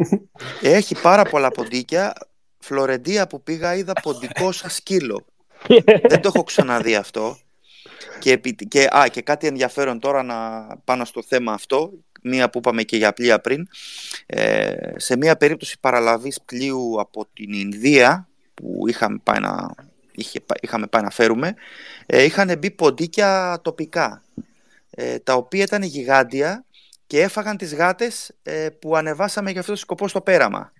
Έχει 0.62 1.00
πάρα 1.00 1.22
πολλά 1.24 1.50
ποντίκια. 1.50 2.12
Φλωρεντία 2.58 3.26
που 3.26 3.42
πήγα 3.42 3.74
είδα 3.74 3.92
ποντικό 4.02 4.52
σαν 4.52 4.70
σκύλο. 4.70 5.24
Δεν 6.08 6.20
το 6.20 6.30
έχω 6.34 6.42
ξαναδεί 6.44 6.94
αυτό. 6.94 7.38
Και, 8.18 8.32
επί- 8.32 8.68
και, 8.68 8.88
α, 8.96 9.08
και 9.10 9.22
κάτι 9.22 9.46
ενδιαφέρον 9.46 9.98
τώρα 9.98 10.22
να 10.22 10.66
πάνω 10.84 11.04
στο 11.04 11.22
θέμα 11.22 11.52
αυτό, 11.52 11.92
μία 12.22 12.50
που 12.50 12.58
είπαμε 12.58 12.82
και 12.82 12.96
για 12.96 13.12
πλοία 13.12 13.40
πριν, 13.40 13.68
ε, 14.26 14.74
σε 14.96 15.16
μία 15.16 15.36
περίπτωση 15.36 15.76
παραλαβής 15.80 16.40
πλοίου 16.44 17.00
από 17.00 17.26
την 17.32 17.52
Ινδία, 17.52 18.28
που 18.54 18.84
είχαμε 18.88 19.18
πάει 19.22 19.40
να, 19.40 19.74
είχε, 20.14 20.40
είχαμε 20.60 20.86
πάει 20.86 21.02
να 21.02 21.10
φέρουμε, 21.10 21.54
ε, 22.06 22.22
είχαν 22.22 22.58
μπει 22.58 22.70
ποντίκια 22.70 23.58
τοπικά, 23.62 24.22
ε, 24.90 25.18
τα 25.18 25.34
οποία 25.34 25.62
ήταν 25.62 25.82
γιγάντια 25.82 26.64
και 27.06 27.20
έφαγαν 27.22 27.56
τις 27.56 27.74
γάτες 27.74 28.30
ε, 28.42 28.68
που 28.80 28.96
ανεβάσαμε 28.96 29.50
για 29.50 29.60
αυτός 29.60 29.74
το 29.74 29.80
σκοπός 29.80 30.10
στο 30.10 30.20
πέραμα. 30.20 30.72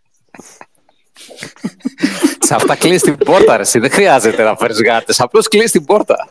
Σε 2.38 2.54
αυτά 2.54 2.76
κλείσει 2.76 3.04
την 3.04 3.16
πόρτα, 3.24 3.56
ρε. 3.56 3.62
εσύ. 3.62 3.78
Δεν 3.78 3.90
χρειάζεται 3.90 4.42
να 4.42 4.56
φέρεις 4.56 4.82
γάτες. 4.82 5.20
Απλώς 5.20 5.48
κλείσει 5.48 5.72
την 5.72 5.84
πόρτα. 5.84 6.28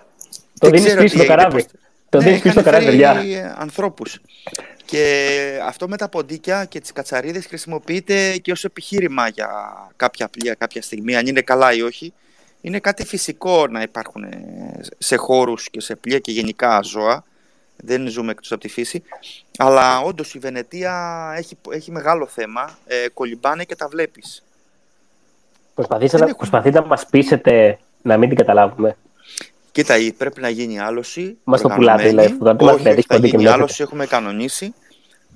Το 0.59 0.69
Δεν 0.69 0.71
δίνεις 0.71 0.85
ξέρω 0.85 1.01
πίσω 1.01 1.15
τι 1.15 1.21
στο 1.23 1.31
έγινε, 1.33 1.35
καράβι. 1.43 1.63
πώς- 1.63 1.71
Το 2.09 2.17
Ναι, 2.17 2.23
δίνεις 2.23 2.41
πίσω 2.41 2.51
στο 2.51 2.59
είχαν 2.61 2.71
καράβι, 2.73 2.97
φέρει, 2.97 3.21
παιδιά. 3.23 3.39
ε, 3.39 3.55
ανθρώπους. 3.57 4.19
Και 4.85 5.59
αυτό 5.65 5.87
με 5.87 5.97
τα 5.97 6.09
ποντίκια 6.09 6.65
και 6.65 6.79
τις 6.79 6.91
κατσαρίδες 6.91 7.45
χρησιμοποιείται 7.45 8.37
και 8.37 8.51
ως 8.51 8.63
επιχείρημα 8.63 9.27
για 9.27 9.49
κάποια 9.95 10.27
πλοία 10.29 10.53
κάποια 10.53 10.81
στιγμή, 10.81 11.15
αν 11.15 11.25
είναι 11.27 11.41
καλά 11.41 11.73
ή 11.73 11.81
όχι. 11.81 12.13
Είναι 12.61 12.79
κάτι 12.79 13.05
φυσικό 13.05 13.67
να 13.67 13.81
υπάρχουν 13.81 14.23
ε, 14.23 14.79
σε 14.97 15.15
χώρους 15.15 15.69
και 15.69 15.81
σε 15.81 15.95
πλοία 15.95 16.19
και 16.19 16.31
γενικά 16.31 16.81
ζώα. 16.81 17.23
Δεν 17.83 18.07
ζούμε 18.07 18.31
εκτός 18.31 18.51
από 18.51 18.61
τη 18.61 18.67
φύση. 18.67 19.03
Αλλά 19.57 19.99
όντως 20.01 20.33
η 20.33 20.39
Βενετία 20.39 20.93
έχει, 21.37 21.57
έχει 21.69 21.91
μεγάλο 21.91 22.27
θέμα. 22.27 22.77
Ε, 22.85 23.09
κολυμπάνε 23.13 23.63
και 23.63 23.75
τα 23.75 23.87
βλέπεις. 23.87 24.43
Προσπαθείτε 25.75 26.09
Δεν 26.11 26.19
να, 26.19 26.25
έχουν. 26.25 26.37
προσπαθείτε 26.37 26.79
να 26.79 26.85
μας 26.85 27.05
πείσετε 27.05 27.79
να 28.01 28.17
μην 28.17 28.29
την 28.29 28.37
καταλάβουμε. 28.37 28.97
Κοίτα, 29.71 29.97
ή 29.97 30.11
πρέπει 30.13 30.41
να 30.41 30.49
γίνει 30.49 30.79
άλωση. 30.79 31.37
Μας 31.43 31.61
το 31.61 31.67
οργανωμένη. 31.67 31.99
πουλάτε, 32.01 32.15
λέει, 32.15 32.25
αυτό, 32.25 32.45
δεν 32.45 32.55
μας 32.59 32.73
Όχι, 32.73 32.83
λέτε, 32.83 32.97
όχι, 32.97 33.05
θα 33.07 33.13
έχει 33.15 33.25
γίνει 33.25 33.35
ποντίκι, 33.37 33.53
άλωση, 33.53 33.81
έχουμε 33.83 34.05
κανονίσει. 34.05 34.73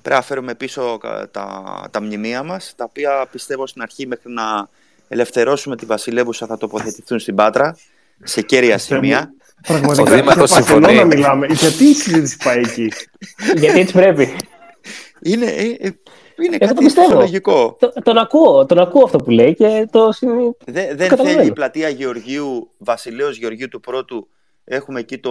Πρέπει 0.02 0.16
να 0.20 0.22
φέρουμε 0.22 0.54
πίσω 0.54 0.98
κα- 0.98 1.28
τα, 1.30 1.62
τα 1.90 2.02
μνημεία 2.02 2.42
μας, 2.42 2.72
τα 2.76 2.84
οποία 2.84 3.26
πιστεύω 3.30 3.66
στην 3.66 3.82
αρχή 3.82 4.06
μέχρι 4.06 4.32
να 4.32 4.68
ελευθερώσουμε 5.08 5.76
τη 5.76 5.86
βασιλεύουσα 5.86 6.46
θα 6.46 6.56
τοποθετηθούν 6.58 7.18
στην 7.18 7.34
Πάτρα, 7.34 7.76
σε 8.22 8.40
κέρια 8.42 8.78
σημεία. 8.78 9.30
Πραγματικά, 9.66 10.12
Ο 10.12 10.14
Δήμαρχος 10.16 10.48
για 10.50 10.58
Παρσελώνα 10.58 10.88
συμφωνεί. 10.88 11.14
μιλάμε. 11.14 11.46
Γιατί 11.46 11.84
η 11.84 11.92
συζήτηση 11.94 12.36
πάει 12.44 12.58
εκεί; 12.58 12.92
Γιατί 13.60 13.80
έτσι 13.80 13.92
πρέπει. 13.92 14.36
Είναι, 15.22 15.46
ε, 15.46 15.62
ε, 15.62 15.90
είναι 16.44 16.56
Εγώ 16.58 16.58
το 16.58 16.66
κάτι 16.66 16.84
πιστεύω. 16.84 17.06
φυσιολογικό. 17.06 17.76
Το- 17.80 17.92
τον 18.02 18.18
ακούω, 18.18 18.66
τον 18.66 18.78
ακούω 18.78 19.04
αυτό 19.04 19.18
που 19.18 19.30
λέει 19.30 19.54
και 19.54 19.88
το 19.90 20.12
συν- 20.12 20.30
Δε- 20.66 20.94
δεν 20.94 21.08
καταλαβαίνω. 21.08 21.36
θέλει 21.36 21.48
η 21.48 21.52
πλατεία 21.52 21.88
Γεωργίου, 21.88 22.70
Βασιλέως 22.78 23.36
Γεωργίου 23.36 23.68
του 23.68 23.80
Πρώτου, 23.80 24.28
έχουμε 24.64 25.00
εκεί 25.00 25.18
το 25.18 25.30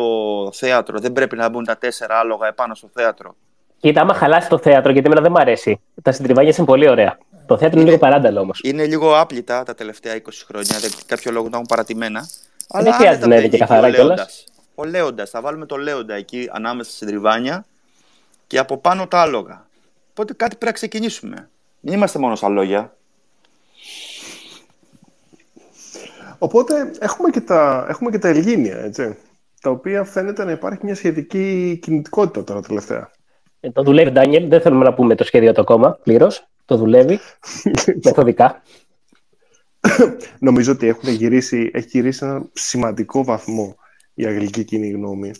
θέατρο, 0.53 0.99
δεν 0.99 1.13
πρέπει 1.13 1.35
να 1.35 1.49
μπουν 1.49 1.63
τα 1.65 1.77
τέσσερα 1.77 2.15
άλογα 2.19 2.47
επάνω 2.47 2.75
στο 2.75 2.89
θέατρο. 2.93 3.35
Κοίτα, 3.79 4.01
άμα 4.01 4.13
χαλάσει 4.13 4.49
το 4.49 4.57
θέατρο, 4.57 4.91
γιατί 4.91 5.07
εμένα 5.07 5.21
δεν 5.21 5.31
μου 5.35 5.41
αρέσει. 5.41 5.79
Τα 6.01 6.11
συντριβάνια 6.11 6.53
είναι 6.57 6.65
πολύ 6.67 6.89
ωραία. 6.89 7.17
Το 7.45 7.57
θέατρο 7.57 7.79
είναι 7.79 7.89
λίγο 7.89 7.99
παράνταλο 7.99 8.39
όμως. 8.39 8.59
Είναι 8.63 8.85
λίγο 8.85 9.19
άπλυτα 9.19 9.63
τα 9.63 9.75
τελευταία 9.75 10.15
20 10.15 10.19
χρόνια, 10.45 10.79
δεν 10.79 10.91
κάποιο 11.05 11.31
λόγο 11.31 11.49
τα 11.49 11.55
έχουν 11.55 11.67
παρατημένα. 11.67 12.27
Δεν 12.73 12.93
χρειάζεται 12.93 13.07
άνετα 13.07 13.27
να 13.27 13.35
είναι 13.35 13.35
μπαίνει 13.35 13.49
και 13.49 13.55
εκεί 13.55 13.65
καθαρά 13.65 13.87
ο 13.87 13.91
κιόλας. 13.91 14.17
Λέοντας. 14.17 14.43
Ο 14.75 14.83
Λέοντας, 14.83 15.29
θα 15.29 15.41
βάλουμε 15.41 15.65
το 15.65 15.77
Λέοντα 15.77 16.13
εκεί 16.13 16.49
ανάμεσα 16.51 16.91
στην 16.91 17.07
τριβάνια 17.07 17.65
και 18.47 18.57
από 18.57 18.77
πάνω 18.77 19.07
τα 19.07 19.21
άλογα. 19.21 19.65
Οπότε 20.09 20.33
κάτι 20.33 20.49
πρέπει 20.49 20.65
να 20.65 20.71
ξεκινήσουμε. 20.71 21.49
Μην 21.79 21.93
είμαστε 21.93 22.19
μόνο 22.19 22.35
στα 22.35 22.49
λόγια. 22.49 22.95
Οπότε 26.37 26.91
έχουμε 26.99 27.29
και 27.29 27.41
τα, 27.41 27.85
έχουμε 27.89 28.11
και 28.11 28.19
τα 28.19 28.27
Ελγίνια, 28.27 28.77
έτσι. 28.77 29.17
Τα 29.61 29.69
οποία 29.69 30.03
φαίνεται 30.03 30.43
να 30.43 30.51
υπάρχει 30.51 30.79
μια 30.81 30.95
σχετική 30.95 31.79
κινητικότητα 31.81 32.43
τώρα 32.43 32.61
τελευταία. 32.61 33.11
Ε, 33.59 33.71
το 33.71 33.83
δουλεύει 33.83 34.09
ο 34.09 34.11
Ντάνιελ, 34.11 34.47
δεν 34.47 34.61
θέλουμε 34.61 34.83
να 34.83 34.93
πούμε 34.93 35.15
το 35.15 35.23
σχέδιο 35.23 35.51
του 35.51 35.61
ακόμα 35.61 35.99
πλήρως. 36.03 36.47
Το 36.65 36.77
δουλεύει 36.77 37.19
μεθοδικά. 38.03 38.61
Νομίζω 40.39 40.71
ότι 40.71 40.87
έχουν 40.87 41.09
γυρίσει, 41.09 41.69
έχει 41.73 41.87
γυρίσει 41.87 42.17
σε 42.17 42.25
ένα 42.25 42.45
σημαντικό 42.53 43.23
βαθμό 43.23 43.75
η 44.13 44.25
αγγλική 44.25 44.63
κοινή 44.63 44.89
γνώμη 44.89 45.31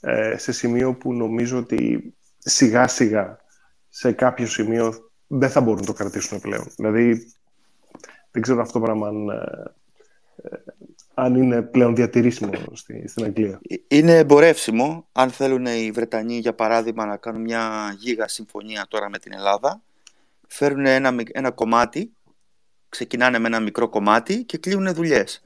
ε, 0.00 0.36
σε 0.38 0.52
σημείο 0.52 0.94
που 0.94 1.14
νομίζω 1.14 1.58
ότι 1.58 2.14
σιγά 2.38 2.88
σιγά 2.88 3.38
σε 3.88 4.12
κάποιο 4.12 4.46
σημείο 4.46 5.10
δεν 5.26 5.50
θα 5.50 5.60
μπορούν 5.60 5.80
να 5.80 5.86
το 5.86 5.92
κρατήσουν 5.92 6.40
πλέον. 6.40 6.66
Δηλαδή, 6.76 7.32
δεν 8.30 8.42
ξέρω 8.42 8.60
αυτό 8.60 8.72
το 8.78 8.84
πράγμα 8.84 9.08
αν, 9.08 9.28
ε, 9.28 9.34
ε, 10.42 10.56
αν 11.14 11.34
είναι 11.34 11.62
πλέον 11.62 11.94
διατηρήσιμο 11.94 12.52
στη, 12.72 13.08
στην 13.08 13.24
Αγγλία. 13.24 13.60
Είναι 13.88 14.16
εμπορεύσιμο. 14.16 15.06
Αν 15.12 15.30
θέλουν 15.30 15.66
οι 15.66 15.90
Βρετανοί, 15.90 16.36
για 16.36 16.54
παράδειγμα, 16.54 17.06
να 17.06 17.16
κάνουν 17.16 17.40
μια 17.40 17.94
γίγα 17.98 18.28
συμφωνία 18.28 18.86
τώρα 18.88 19.08
με 19.08 19.18
την 19.18 19.32
Ελλάδα, 19.32 19.82
φέρουν 20.50 20.86
ένα, 20.86 21.14
ένα 21.32 21.50
κομμάτι, 21.50 22.12
ξεκινάνε 22.88 23.38
με 23.38 23.46
ένα 23.46 23.60
μικρό 23.60 23.88
κομμάτι 23.88 24.44
και 24.44 24.58
κλείνουν 24.58 24.94
δουλειές. 24.94 25.42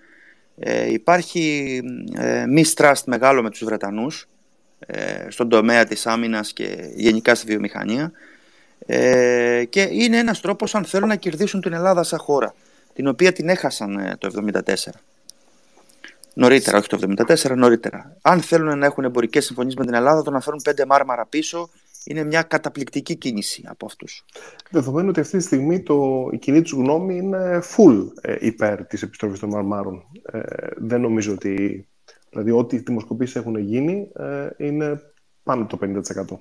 Ε, 0.57 0.93
υπάρχει 0.93 1.81
ε, 2.15 2.45
mistrust 2.57 3.03
μεγάλο 3.07 3.43
με 3.43 3.51
τους 3.51 3.65
Βρετανούς 3.65 4.29
ε, 4.79 5.31
στον 5.31 5.49
τομέα 5.49 5.85
της 5.85 6.07
άμυνας 6.07 6.53
και 6.53 6.91
γενικά 6.95 7.35
στη 7.35 7.47
βιομηχανία 7.47 8.13
ε, 8.87 9.65
και 9.69 9.89
είναι 9.91 10.19
ένας 10.19 10.41
τρόπος 10.41 10.75
αν 10.75 10.85
θέλουν 10.85 11.09
να 11.09 11.17
κερδίσουν 11.17 11.61
την 11.61 11.73
Ελλάδα 11.73 12.03
σαν 12.03 12.19
χώρα 12.19 12.55
την 12.95 13.07
οποία 13.07 13.33
την 13.33 13.49
έχασαν 13.49 13.99
ε, 13.99 14.17
το 14.19 14.51
1974. 14.65 14.75
Νωρίτερα, 16.35 16.79
όχι 16.79 16.89
το 16.89 16.99
1974, 17.29 17.57
νωρίτερα. 17.57 18.17
Αν 18.23 18.41
θέλουν 18.41 18.79
να 18.79 18.87
έχουν 18.87 19.05
εμπορικές 19.05 19.45
συμφωνίες 19.45 19.75
με 19.75 19.85
την 19.85 19.95
Ελλάδα, 19.95 20.23
το 20.23 20.31
να 20.31 20.41
φέρουν 20.41 20.61
πέντε 20.65 20.87
μάρμαρα 20.87 21.27
πίσω 21.27 21.71
είναι 22.05 22.25
μια 22.25 22.43
καταπληκτική 22.43 23.17
κίνηση 23.17 23.63
από 23.67 23.87
αυτούς. 23.87 24.25
Δεδομένου 24.71 25.09
ότι 25.09 25.21
αυτή 25.21 25.37
τη 25.37 25.43
στιγμή 25.43 25.83
το, 25.83 26.29
η 26.33 26.39
κοινή 26.39 26.63
τους 26.63 26.73
γνώμη 26.73 27.17
είναι 27.17 27.63
full 27.77 28.07
ε, 28.21 28.37
υπέρ 28.41 28.87
της 28.87 29.03
επιστροφής 29.03 29.39
των 29.39 29.49
μαρμάρων. 29.49 30.03
Ε, 30.23 30.41
δεν 30.77 31.01
νομίζω 31.01 31.33
ότι. 31.33 31.89
Δηλαδή, 32.31 32.51
ό,τι 32.51 32.79
δημοσκοπήσεις 32.79 33.37
έχουν 33.37 33.57
γίνει 33.57 34.09
ε, 34.17 34.49
είναι 34.57 35.01
πάνω 35.43 35.67
το 35.67 35.79
50%. 35.83 36.39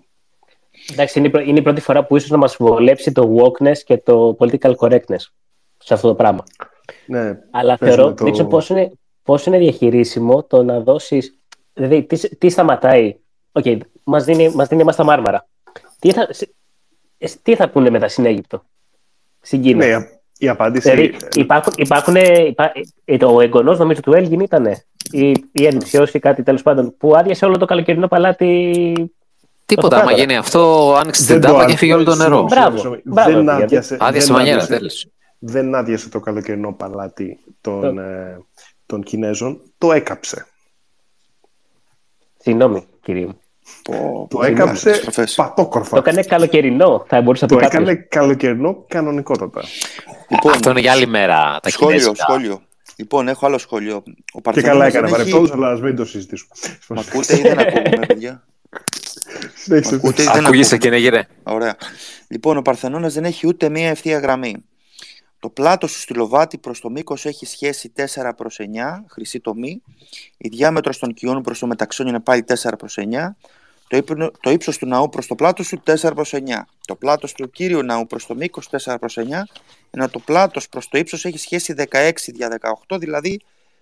Εντάξει, 0.92 1.20
είναι, 1.20 1.32
είναι 1.46 1.60
η 1.60 1.62
πρώτη 1.62 1.82
φορά 1.82 2.06
που 2.06 2.16
ίσως 2.16 2.30
να 2.30 2.38
μας 2.38 2.56
βολέψει 2.60 3.12
το 3.12 3.36
wokeness 3.38 3.78
και 3.78 3.98
το 3.98 4.38
political 4.40 4.76
correctness 4.76 5.32
σε 5.78 5.94
αυτό 5.94 6.08
το 6.08 6.16
πράγμα. 6.16 6.44
Ναι, 7.06 7.40
Αλλά 7.52 7.78
θεωρώ, 7.78 8.14
το... 8.14 8.24
δεν 8.24 8.34
ξέρω 8.34 8.48
πώς 8.48 8.70
είναι, 8.70 8.92
πώς 9.24 9.46
είναι 9.46 9.58
διαχειρίσιμο 9.58 10.44
το 10.44 10.64
να 10.64 10.80
δώσεις... 10.80 11.38
Δηλαδή, 11.74 12.04
τι, 12.04 12.38
τι 12.38 12.50
σταματάει. 12.50 13.16
OK, 13.52 13.64
okay, 13.66 13.78
μας 14.04 14.24
δίνει, 14.24 14.50
μας 14.50 14.68
δίνει 14.68 14.82
εμάς 14.82 14.96
τα 14.96 15.04
μάρμαρα. 15.04 15.48
Τι 16.04 16.12
θα, 16.12 16.30
τι 17.42 17.56
θα 17.56 17.70
πούνε 17.70 17.90
μετά 17.90 18.08
στην 18.08 18.26
Αίγυπτο, 18.26 18.64
στην 19.42 19.62
Κίνα; 19.62 19.86
Ναι, 19.86 20.08
η 20.38 20.48
απάντηση... 20.48 20.90
Δηλαδή, 20.90 21.16
υπάρχουν, 21.36 21.74
υπάρχουν, 21.78 22.16
υπά, 22.48 22.72
το 23.20 23.42
εγγονός 23.42 23.78
νομίζω 23.78 24.02
του 24.02 24.14
Έλγιν 24.14 24.40
ήταν 24.40 24.66
ή, 25.12 25.30
ή 25.52 25.66
ενισιός 25.66 26.14
ή 26.14 26.20
κάτι 26.20 26.44
τέλος 26.44 26.62
πάντων 26.62 26.98
που 26.98 27.16
άδειασε 27.16 27.46
όλο 27.46 27.58
το 27.58 27.66
καλοκαιρινό 27.66 28.08
παλάτι 28.08 28.94
Τίποτα, 29.66 29.98
άμα 29.98 30.12
γίνει 30.12 30.38
αυτό, 30.38 30.94
άνοιξε 30.98 31.26
την 31.26 31.42
τάπα 31.42 31.66
και 31.66 31.76
φύγει 31.76 31.94
όλο 31.94 32.04
το 32.04 32.16
νερό. 32.16 32.44
Μπράβο. 32.44 32.98
Δεν 33.04 33.50
άδειασε. 33.50 33.98
Άδειασε 34.00 34.32
μανιέρα, 34.32 34.66
τέλος 34.66 35.08
δεν 35.46 35.76
άδειασε 35.76 36.10
το 36.10 36.20
καλοκαιρινό 36.20 36.74
παλάτι 36.74 37.40
των, 37.62 37.98
ε, 37.98 38.42
των 38.86 39.04
Κινέζων, 39.04 39.62
το 39.78 39.92
έκαψε. 39.92 40.48
Συγγνώμη, 42.38 42.86
κύριε 43.02 43.26
μου. 43.26 43.40
Το, 44.30 44.44
έκαψε 44.44 45.02
πατόκορφα. 45.36 45.90
Το 45.90 45.98
έκανε 45.98 46.24
καλοκαιρινό, 46.24 47.06
θα 47.08 47.22
μπορούσε 47.22 47.46
να 47.46 47.58
το 47.58 47.66
έκανε 47.66 47.96
καλοκαιρινό 47.96 48.86
κανονικότατα. 48.88 49.62
Λοιπόν, 50.28 50.52
Αυτό 50.52 50.70
είναι 50.70 50.80
για 50.80 50.92
άλλη 50.92 51.08
μέρα. 51.08 51.60
Τα 51.62 51.70
σχόλιο, 51.70 52.14
σχόλιο. 52.16 52.62
Λοιπόν, 52.96 53.28
έχω 53.28 53.46
άλλο 53.46 53.58
σχόλιο. 53.58 54.04
Ο 54.34 54.52
και 54.52 54.62
καλά 54.62 54.86
έκανε, 54.86 55.10
έχει... 55.10 55.50
αλλά 55.54 55.70
ας 55.72 55.82
μην 55.82 55.96
το 55.96 56.06
συζητήσουμε. 56.06 56.54
Μα 56.88 57.02
ακούτε 57.02 57.38
ή 57.38 57.42
δεν 57.42 57.60
ακούμε, 57.60 58.06
παιδιά; 58.08 58.44
Ακούγεσαι 60.34 60.78
και 60.78 60.90
ναι, 60.90 61.22
Ωραία. 61.44 61.76
Λοιπόν, 62.28 62.58
ο 62.58 62.62
Παρθενώνας 62.62 63.14
δεν 63.14 63.26
έχει 63.26 63.48
ούτε 63.48 63.70
μία 63.70 63.90
ευθεία 63.90 64.20
γραμμή. 64.20 64.56
Το 65.40 65.50
πλάτος 65.50 65.94
του 65.94 66.00
στυλοβάτη 66.00 66.58
προς 66.58 66.80
το 66.80 66.90
μήκος 66.90 67.26
έχει 67.26 67.46
σχέση 67.46 67.92
4 67.96 68.30
προς 68.38 68.60
9, 68.60 68.64
χρυσή 69.10 69.40
τομή. 69.40 69.82
Η 70.38 70.50
διάμετρος 70.50 71.00
των 71.00 71.14
κοιών 71.14 71.42
προς 71.42 71.60
το 71.60 71.68
μεταξόνιο 71.68 72.12
είναι 72.12 72.22
πάλι 72.22 72.44
4 72.62 72.72
προς 72.78 72.98
9. 72.98 73.04
Το, 73.94 74.00
ύπνο, 74.00 74.32
το 74.40 74.50
ύψος 74.50 74.78
του 74.78 74.88
ναού 74.88 75.10
προς 75.10 75.28
το 75.28 75.36
πλάτος 75.36 75.68
του 75.68 75.82
4 75.86 76.12
προς 76.16 76.34
9. 76.34 76.40
Το 76.86 76.96
πλάτος 76.96 77.34
του 77.34 77.50
κύριου 77.50 77.84
ναού 77.84 78.08
προς 78.08 78.26
το 78.26 78.36
μήκος 78.36 78.70
4 78.70 78.96
προς 79.00 79.18
9. 79.18 79.24
Ενώ 79.92 80.10
το 80.10 80.20
πλάτος 80.20 80.70
προς 80.70 80.88
το 80.90 80.98
ύψος 80.98 81.26
έχει 81.26 81.38
σχέση 81.38 81.74
16 81.78 82.12
δια 82.34 82.60
18, 82.88 82.98
δηλαδή 83.00 83.40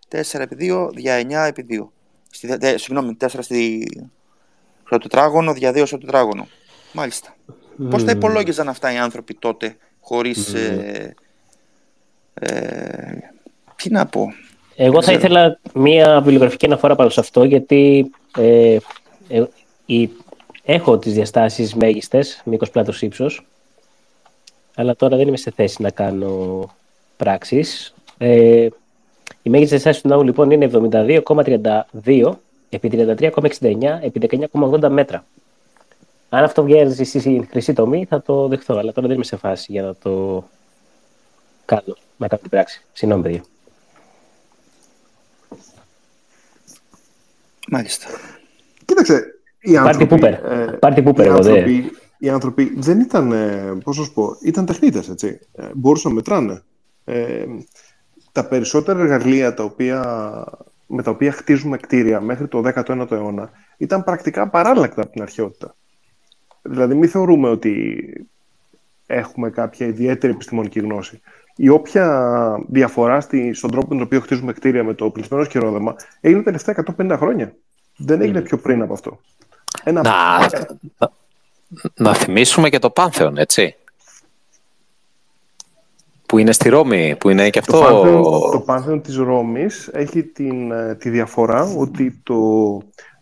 4 0.10 0.40
επί 0.40 0.56
2 0.60 0.90
δια 0.94 1.22
9 1.22 1.48
επί 1.48 1.66
2. 1.70 1.88
Στη, 2.30 2.56
δε, 2.56 2.78
συγγνώμη, 2.78 3.18
4 3.20 3.28
στη, 3.40 3.88
στο 4.86 4.98
τετράγωνο 4.98 5.54
δια 5.54 5.72
2 5.72 5.84
στο 5.86 5.98
τετράγωνο. 5.98 6.48
Μάλιστα. 6.94 7.36
Mm. 7.48 7.88
Πώς 7.90 8.04
τα 8.04 8.12
υπολόγιζαν 8.12 8.70
αυτά 8.70 8.94
οι 8.94 8.98
άνθρωποι 8.98 9.34
τότε 9.34 9.78
χωρίς... 10.00 10.54
Mm. 10.54 10.58
Ε, 10.58 11.14
ε, 12.34 13.18
τι 13.76 13.90
να 13.90 14.06
πω. 14.06 14.34
Εγώ 14.76 15.02
θα 15.02 15.12
ήθελα 15.12 15.60
μία 15.74 16.22
βιβλιογραφική 16.22 16.66
αναφορά 16.66 16.96
πάνω 16.96 17.10
σε 17.10 17.20
αυτό, 17.20 17.44
γιατί 17.44 18.12
ε, 18.38 18.78
ε, 19.28 19.44
η, 19.96 20.10
έχω 20.64 20.98
τις 20.98 21.14
διαστάσεις 21.14 21.76
μέγιστες, 21.76 22.42
μήκος 22.46 22.70
πλάτος 22.70 23.02
ύψος, 23.02 23.46
αλλά 24.76 24.96
τώρα 24.96 25.18
δεν 25.18 25.28
είμαι 25.28 25.38
σε 25.38 25.52
θέση 25.52 25.82
να 25.82 25.90
κάνω 25.90 26.70
πράξεις. 27.18 27.94
Ε, 28.18 28.68
η 29.44 29.50
μέγιστη 29.50 29.74
διαστάση 29.74 30.02
του 30.02 30.08
ναού 30.08 30.24
λοιπόν 30.24 30.52
είναι 30.52 30.70
72,32 30.74 32.32
επί 32.70 32.90
33,69 32.94 34.00
επί 34.02 34.48
19,80 34.52 34.90
μέτρα. 34.90 35.26
Αν 36.30 36.44
αυτό 36.44 36.64
βγαίνει 36.64 37.06
στη 37.06 37.48
χρυσή 37.50 37.74
τομή 37.74 38.06
θα 38.06 38.22
το 38.22 38.48
δεχθώ, 38.48 38.76
αλλά 38.78 38.92
τώρα 38.92 39.08
δεν 39.08 39.16
είμαι 39.16 39.26
σε 39.26 39.36
φάση 39.36 39.72
για 39.72 39.82
να 39.82 39.96
το 39.96 40.44
κάνω 41.66 41.96
με 42.18 42.28
κάποια 42.28 42.50
πράξη. 42.50 42.86
Συγγνώμη, 42.94 43.24
παιδιά. 43.24 43.44
Μάλιστα. 47.68 48.08
Κοίταξε, 48.86 49.41
οι 49.62 49.78
άνθρωποι... 49.78 50.30
Πάρτι 50.80 51.02
πούπερ, 51.02 51.26
εγώ 51.26 51.42
δε. 51.42 51.64
Οι 52.18 52.30
άνθρωποι 52.30 52.74
δεν 52.78 53.00
ήταν, 53.00 53.32
ε, 53.32 53.78
πώς 53.84 53.98
να 53.98 54.04
σου 54.04 54.14
πω, 54.14 54.38
ήταν 54.42 54.66
τεχνίτες, 54.66 55.10
έτσι. 55.10 55.40
Ε, 55.56 55.64
μπορούσαν 55.74 56.12
να 56.12 56.16
μετράνε. 56.16 56.62
Ε, 57.06 57.46
τα 58.32 58.46
περισσότερα 58.46 59.00
εργαλεία 59.00 59.54
τα 59.54 59.64
οποία, 59.64 60.04
με 60.88 61.04
τα 61.04 61.12
οποία 61.12 61.32
χτίζουμε 61.32 61.78
κτίρια 61.78 62.22
μέχρι 62.22 62.48
το 62.48 62.62
19ο 62.76 63.12
αιώνα 63.12 63.50
ήταν 63.78 64.04
πρακτικά 64.04 64.50
παράλλακτα 64.50 65.02
από 65.02 65.12
την 65.12 65.22
αρχαιότητα. 65.22 65.76
Δηλαδή, 66.62 66.96
μην 66.96 67.10
θεωρούμε 67.10 67.50
ότι 67.50 68.04
έχουμε 69.06 69.50
κάποια 69.50 69.88
ιδιαίτερη 69.88 70.34
επιστημονική 70.34 70.80
γνώση 70.80 71.22
η 71.56 71.70
όποια 71.70 72.66
διαφορά 72.68 73.22
στη, 73.22 73.54
στον 73.54 73.72
τρόπο 73.72 73.88
με 73.88 73.96
τον 73.96 74.04
οποίο 74.04 74.20
χτίζουμε 74.20 74.54
κτίρια 74.54 74.84
με 74.84 74.94
το 74.94 75.10
πλησμένο 75.10 75.44
σκυρόδεμα 75.44 75.96
έγινε 76.22 76.42
τα 76.42 76.46
τελευταία 76.46 76.84
150 76.98 77.16
χρόνια. 77.18 77.56
Δεν 77.98 78.22
έγινε 78.22 78.42
πιο 78.42 78.58
πριν 78.58 78.82
από 78.82 78.94
αυτό. 78.94 79.20
Ένα... 79.84 80.02
Να, 80.02 80.49
να 81.95 82.14
θυμίσουμε 82.14 82.69
και 82.69 82.80
το 82.80 82.89
Πάνθεον, 82.89 83.38
έτσι. 83.38 83.76
Που 86.26 86.38
είναι 86.38 86.52
στη 86.52 86.69
Ρώμη, 86.69 87.15
που 87.15 87.30
είναι 87.30 87.49
και 87.49 87.60
αυτό... 87.60 87.72
Το 87.72 87.80
Πάνθεον, 87.80 88.52
το 88.52 88.60
Πάνθεον 88.60 89.02
της 89.02 89.15
Ρώμης 89.15 89.88
έχει 89.88 90.23
την, 90.23 90.72
ε, 90.72 90.95
τη 90.95 91.10
διαφορά 91.10 91.64
ότι 91.77 92.19
το, 92.23 92.35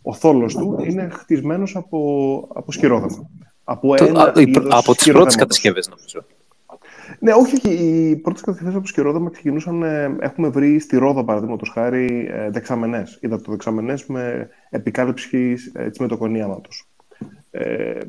ο 0.01 0.13
θόλος 0.13 0.53
του 0.53 0.83
είναι 0.83 1.09
χτισμένος 1.11 1.75
από, 1.75 2.47
από 2.53 2.71
σκυρόδεμα. 2.71 3.29
Από, 3.63 3.95
ένα 3.95 4.31
το, 4.31 4.41
από 4.69 4.95
τις 4.95 5.11
πρώτες 5.11 5.35
κατασκευές, 5.35 5.89
νομίζω. 5.89 6.25
Ναι, 7.19 7.33
όχι, 7.33 7.55
όχι. 7.55 7.69
Οι 7.69 8.15
πρώτες 8.15 8.41
κατευθύνσει 8.41 8.77
από 8.77 8.87
σκυρόδεμα 8.87 9.29
ξεκινούσαν. 9.29 9.83
Ε, 9.83 10.15
έχουμε 10.19 10.47
βρει 10.49 10.79
στη 10.79 10.97
Ρόδο, 10.97 11.23
παραδείγματος 11.23 11.69
χάρη, 11.69 12.27
ε, 12.31 12.49
δεξαμενές. 12.49 13.17
Είδα 13.21 13.41
το 13.41 13.51
δεξαμενές 13.51 14.05
με 14.05 14.49
επικάλυψη 14.69 15.55
ε, 15.73 15.89
τη 15.89 16.01
μετοκονίαματο. 16.01 16.69
Ε, 17.51 17.99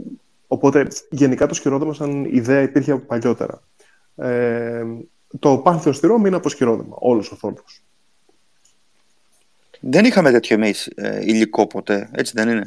οπότε, 0.46 0.86
γενικά 1.10 1.46
το 1.46 1.54
σκυρόδεμα 1.54 1.94
σαν 1.94 2.24
ιδέα 2.24 2.62
υπήρχε 2.62 2.92
από 2.92 3.04
παλιότερα. 3.04 3.62
Ε, 4.16 4.84
το 5.38 5.58
πάνθεο 5.58 5.92
στη 5.92 6.06
Ρώμη 6.06 6.26
είναι 6.26 6.36
από 6.36 6.48
σκυρόδεμα, 6.48 6.96
όλος 6.98 7.32
ο 7.32 7.36
θόρυβος. 7.36 7.82
Δεν 9.80 10.04
είχαμε 10.04 10.30
τέτοιο 10.30 10.56
εμείς 10.56 10.86
ε, 10.86 11.20
υλικό 11.22 11.66
ποτέ, 11.66 12.08
έτσι 12.12 12.32
δεν 12.36 12.48
είναι; 12.48 12.66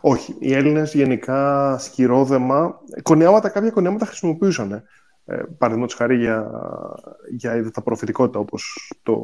Όχι. 0.00 0.36
Οι 0.38 0.52
Έλληνες 0.52 0.94
γενικά 0.94 1.76
σκυρόδεμα, 1.78 2.80
κονιάματα, 3.02 3.48
κάποια 3.48 3.70
κονιάματα 3.70 4.06
χρησιμοποιούσαν 4.06 4.72
ε, 4.72 4.84
παραδείγματος 5.58 5.94
χάρη 5.94 6.16
για, 6.16 6.50
για 7.36 7.70
τα 7.70 7.82
προφητικότητα, 7.82 8.38
όπως, 8.38 8.92
το, 9.02 9.16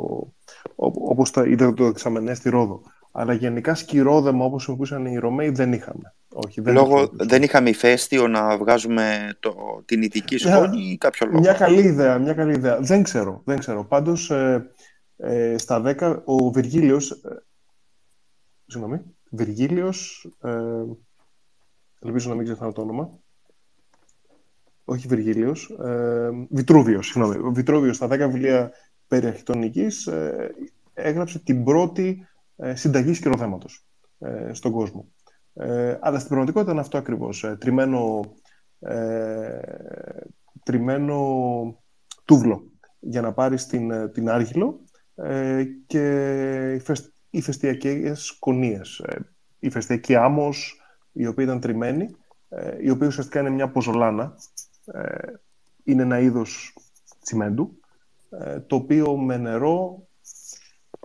όπως 0.76 1.30
τα 1.30 1.46
είδατε 1.46 1.72
το 1.72 1.84
εξαμενέ 1.84 2.34
στη 2.34 2.50
Ρόδο. 2.50 2.82
Αλλά 3.16 3.32
γενικά 3.32 3.74
σκυρόδεμα 3.74 4.44
όπως 4.44 4.64
χρησιμοποιούσαν 4.64 5.06
οι 5.06 5.18
Ρωμαίοι 5.18 5.48
δεν 5.50 5.72
είχαμε. 5.72 6.14
Όχι, 6.28 6.60
δεν, 6.60 6.74
λόγω, 6.74 7.08
δεν 7.12 7.42
είχαμε 7.42 7.68
ηφαίστειο 7.68 8.28
να 8.28 8.56
βγάζουμε 8.58 9.36
το, 9.40 9.82
την 9.84 10.02
ειδική 10.02 10.38
σκόνη 10.38 10.90
ή 10.90 10.96
κάποιο 10.96 11.26
λόγο. 11.26 11.38
Μια 11.38 11.52
καλή 11.52 11.82
ιδέα, 11.82 12.18
μια 12.18 12.34
καλή 12.34 12.54
ιδέα. 12.54 12.80
Δεν 12.80 13.02
ξέρω, 13.02 13.42
δεν 13.44 13.58
ξέρω. 13.58 13.84
Πάντως 13.84 14.30
ε, 14.30 14.70
ε, 15.16 15.58
στα 15.58 15.82
10 15.98 16.22
ο 16.24 16.50
Βυργίλιος... 16.50 17.10
Ε, 17.10 17.44
συγγνώμη, 18.66 19.00
Βυργίλιος, 19.30 20.28
ε, 20.42 20.82
ελπίζω 22.00 22.28
να 22.28 22.34
μην 22.34 22.44
ξεχνάω 22.44 22.72
το 22.72 22.80
όνομα, 22.80 23.18
όχι 24.84 25.08
Βυργίλιος, 25.08 25.70
ε, 25.84 26.28
Βιτρούβιος, 26.50 27.06
συγγνώμη. 27.06 27.36
Ο 27.36 27.52
Βιτρούβιος 27.52 27.96
στα 27.96 28.06
10 28.06 28.18
βιβλία 28.18 28.72
περί 29.08 29.26
αρχιτεκτονικής 29.26 30.06
ε, 30.06 30.54
έγραψε 30.94 31.38
την 31.38 31.64
πρώτη 31.64 32.26
ε, 32.56 32.74
συνταγή 32.74 33.14
σκηροθέματος 33.14 33.86
ε, 34.18 34.52
στον 34.52 34.72
κόσμο. 34.72 35.08
Ε, 35.54 35.98
αλλά 36.00 36.16
στην 36.16 36.28
πραγματικότητα 36.28 36.72
είναι 36.72 36.80
αυτό 36.80 36.98
ακριβώς. 36.98 37.44
Ε, 37.44 37.56
τριμμένο, 37.60 38.20
ε, 38.78 39.58
τριμμένο 40.64 41.18
τούβλο 42.24 42.70
για 43.00 43.20
να 43.20 43.32
πάρεις 43.32 43.66
την, 43.66 43.90
ε, 43.90 44.08
την 44.08 44.28
Άργυλο 44.28 44.80
ε, 45.14 45.64
και 45.86 46.80
ηφαιστειακές 47.30 48.36
κονίες. 48.38 48.98
Ε, 48.98 49.16
ηφαιστειακή 49.58 50.14
άμμος, 50.14 50.80
η 51.12 51.26
οποία 51.26 51.44
ήταν 51.44 51.60
τριμμένη, 51.60 52.08
ε, 52.48 52.76
η 52.80 52.90
οποία 52.90 53.06
ουσιαστικά 53.06 53.40
είναι 53.40 53.50
μια 53.50 53.70
ποζολάνα. 53.70 54.34
Ε, 54.86 55.32
είναι 55.84 56.02
ένα 56.02 56.18
είδος 56.18 56.76
τσιμέντου, 57.20 57.80
ε, 58.30 58.60
το 58.60 58.76
οποίο 58.76 59.16
με 59.16 59.36
νερό 59.36 60.08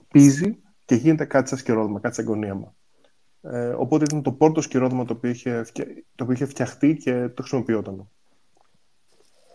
πίζει 0.08 0.62
και 0.86 0.96
γίνεται 0.96 1.26
κάτι 1.26 1.50
σαν 1.50 1.58
σκερόδημα, 1.58 2.00
κάτι 2.00 2.16
σαν 2.16 2.26
γωνίαμα. 2.26 2.76
Ε, 3.42 3.68
οπότε 3.68 4.04
ήταν 4.04 4.22
το 4.22 4.32
πρώτο 4.32 4.62
σκερόδημα 4.62 5.06
το 5.06 5.14
οποίο 5.14 5.30
είχε, 5.30 5.66
το 6.16 6.24
οποίο 6.24 6.34
είχε 6.34 6.46
φτιαχτεί 6.46 6.96
και 6.96 7.28
το 7.28 7.42
χρησιμοποιόταν. 7.42 8.10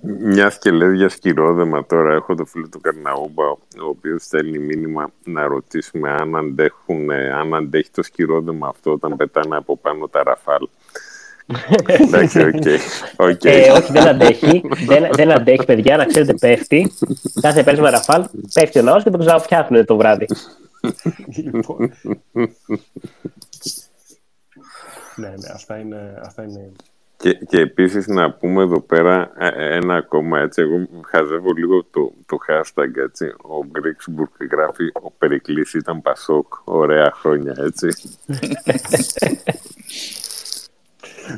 Μιας 0.06 0.58
και 0.58 0.70
λες 0.70 0.96
για 0.96 1.08
σκυρόδεμα 1.08 1.86
τώρα, 1.86 2.14
έχω 2.14 2.34
το 2.34 2.44
φίλο 2.44 2.68
του 2.68 2.80
Καρναούμπα, 2.80 3.44
ο 3.44 3.88
οποίος 3.88 4.22
στέλνει 4.22 4.58
μήνυμα 4.58 5.10
να 5.24 5.46
ρωτήσουμε 5.46 6.10
αν, 6.10 6.36
αντέχουν, 6.36 7.10
αν 7.10 7.54
αντέχει 7.54 7.90
το 7.90 8.02
σκυρόδεμα 8.02 8.68
αυτό 8.68 8.92
όταν 8.92 9.16
πετάνε 9.16 9.56
από 9.56 9.76
πάνω 9.76 10.08
τα 10.08 10.22
ραφάλ. 10.22 10.68
Εντάξει, 11.86 12.40
οκ. 13.16 13.44
Ε, 13.44 13.70
όχι, 13.70 13.92
δεν 13.92 14.08
αντέχει. 14.08 14.62
δεν, 14.86 15.08
δεν 15.12 15.32
αντέχει, 15.32 15.64
παιδιά, 15.64 15.96
να 15.96 16.04
ξέρετε, 16.04 16.34
πέφτει. 16.34 16.92
Κάθε 17.40 17.62
πέρασμα 17.62 17.90
ραφάλ, 17.90 18.24
πέφτει 18.54 18.78
ο 18.78 18.82
ναός 18.82 19.02
και 19.02 19.10
το 19.10 19.18
ξαναφτιάχνουν 19.18 19.84
το 19.84 19.96
βράδυ. 19.96 20.26
λοιπόν. 21.36 21.92
ναι, 25.16 25.28
ναι, 25.28 25.48
αυτά 25.54 25.78
είναι, 25.78 26.20
αυτά 26.22 26.42
είναι 26.42 26.72
και, 27.16 27.34
και 27.34 27.60
επίσης 27.60 28.06
να 28.06 28.32
πούμε 28.32 28.62
εδώ 28.62 28.80
πέρα 28.80 29.32
ε, 29.38 29.76
ένα 29.76 29.94
ακόμα 29.94 30.40
έτσι, 30.40 30.62
εγώ 30.62 30.88
χαζεύω 31.06 31.52
λίγο 31.52 31.84
το, 31.84 32.12
το 32.26 32.38
hashtag 32.48 32.96
έτσι, 32.96 33.34
ο 33.42 33.66
Γκρίξμπουργκ 33.66 34.30
γράφει 34.50 34.84
ο 34.92 35.10
Περικλής 35.10 35.74
ήταν 35.74 36.02
Πασόκ, 36.02 36.54
ωραία 36.64 37.12
χρόνια 37.14 37.56
έτσι. 37.58 37.88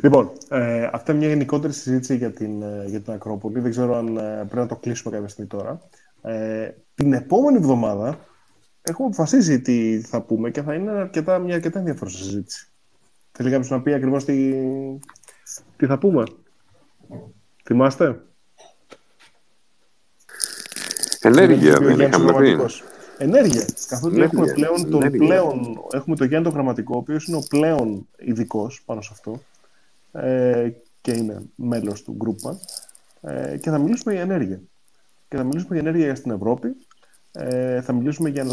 Λοιπόν, 0.02 0.32
ε, 0.48 0.88
αυτή 0.92 1.10
είναι 1.10 1.20
μια 1.20 1.28
γενικότερη 1.28 1.72
συζήτηση 1.72 2.16
για 2.16 2.30
την, 2.30 2.62
ε, 2.62 2.84
για 2.86 3.00
την 3.00 3.12
Ακρόπολη. 3.12 3.60
Δεν 3.60 3.70
ξέρω 3.70 3.96
αν 3.96 4.16
ε, 4.16 4.20
πρέπει 4.20 4.56
να 4.56 4.66
το 4.66 4.76
κλείσουμε 4.76 5.14
κάποια 5.14 5.28
στιγμή 5.28 5.50
τώρα. 5.50 5.80
Ε, 6.22 6.68
την 6.94 7.12
επόμενη 7.12 7.56
εβδομάδα 7.56 8.18
έχουμε 8.82 9.06
αποφασίσει 9.06 9.60
τι 9.60 10.00
θα 10.00 10.22
πούμε 10.22 10.50
και 10.50 10.62
θα 10.62 10.74
είναι 10.74 10.90
αρκετά, 10.90 11.38
μια 11.38 11.54
αρκετά 11.54 11.78
ενδιαφέρουσα 11.78 12.24
συζήτηση. 12.24 12.68
Θέλει 13.32 13.50
κάποιος 13.50 13.70
να 13.70 13.82
πει 13.82 13.92
ακριβώς 13.92 14.24
τι, 14.24 14.52
τι 15.76 15.86
θα 15.86 15.98
πούμε; 15.98 16.22
Θυμάστε; 17.64 18.20
Ενέργεια 21.20 21.78
δεν 21.80 22.00
είχαμε 22.00 22.32
πει. 22.32 22.56
Ενέργεια. 23.18 23.64
Καθότι 23.88 24.20
έχουμε 24.20 24.52
πλέον 24.52 24.90
τον 24.90 25.10
πλέον, 25.10 25.80
έχουμε 25.92 26.16
τον 26.16 26.26
Γιάννη 26.26 26.48
το 26.48 26.54
Γραμματικό, 26.54 26.94
ο 26.94 26.98
οποίος 26.98 27.26
είναι 27.26 27.36
ο 27.36 27.42
πλέον 27.48 28.08
ειδικός 28.16 28.82
πάνω 28.84 29.00
σε 29.00 29.10
αυτό 29.12 29.40
ε, 30.16 30.70
και 31.00 31.12
είναι 31.12 31.42
μέλος 31.54 32.02
του 32.02 32.16
group 32.24 32.40
μας 32.42 32.88
ε, 33.20 33.56
και 33.56 33.70
θα 33.70 33.78
μιλήσουμε 33.78 34.12
για 34.12 34.22
ενέργεια. 34.22 34.60
Και 35.28 35.36
θα 35.36 35.44
μιλήσουμε 35.44 35.78
για 35.78 35.88
ενέργεια 35.88 36.14
στην 36.14 36.30
Ευρώπη, 36.30 36.76
ε, 37.32 37.80
θα 37.80 37.92
μιλήσουμε 37.92 38.28
για 38.28 38.46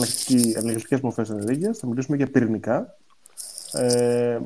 εναλλακτικές 0.56 1.00
μορφές 1.00 1.30
ενέργειας, 1.30 1.78
θα 1.78 1.88
μιλήσουμε 1.88 2.18
για 2.18 2.28
πυρηνικά, 2.28 2.98
ε, 3.72 4.40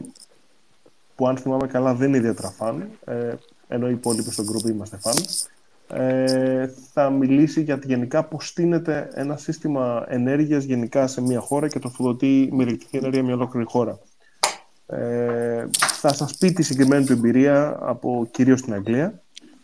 που 1.15 1.27
αν 1.27 1.37
θυμάμαι 1.37 1.67
καλά 1.67 1.93
δεν 1.93 2.07
είναι 2.07 2.17
ιδιαίτερα 2.17 2.49
φαν, 2.49 2.89
ε, 3.05 3.33
ενώ 3.67 3.87
οι 3.89 3.91
υπόλοιποι 3.91 4.31
στον 4.31 4.45
group 4.45 4.69
είμαστε 4.69 4.97
φαν. 4.97 5.15
Ε, 5.89 6.67
θα 6.93 7.09
μιλήσει 7.09 7.61
για 7.61 7.79
γενικά 7.83 8.23
πώς 8.23 8.47
στείνεται 8.47 9.09
ένα 9.13 9.37
σύστημα 9.37 10.05
ενέργειας 10.07 10.63
γενικά 10.63 11.07
σε 11.07 11.21
μια 11.21 11.39
χώρα 11.39 11.67
και 11.67 11.79
το 11.79 11.89
φουδοτεί 11.89 12.49
με 12.51 12.63
ηλεκτρική 12.63 12.97
ενέργεια 12.97 13.23
μια 13.23 13.33
ολόκληρη 13.33 13.65
χώρα. 13.65 13.99
Ε, 14.87 15.67
θα 15.71 16.13
σας 16.13 16.37
πει 16.37 16.51
τη 16.51 16.63
συγκεκριμένη 16.63 17.05
του 17.05 17.11
εμπειρία 17.11 17.77
από 17.81 18.27
κυρίως 18.31 18.61
την 18.61 18.73
Αγγλία, 18.73 19.21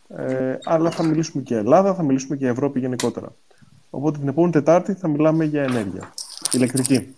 ε, 0.07 0.57
αλλά 0.63 0.91
θα 0.91 1.03
μιλήσουμε 1.03 1.43
και 1.43 1.55
Ελλάδα, 1.55 1.93
θα 1.93 2.03
μιλήσουμε 2.03 2.35
και 2.35 2.47
Ευρώπη 2.47 2.79
γενικότερα. 2.79 3.35
Οπότε 3.89 4.19
την 4.19 4.27
επόμενη 4.27 4.51
Τετάρτη 4.51 4.93
θα 4.93 5.07
μιλάμε 5.07 5.45
για 5.45 5.63
ενέργεια, 5.63 6.13
ηλεκτρική. 6.51 7.15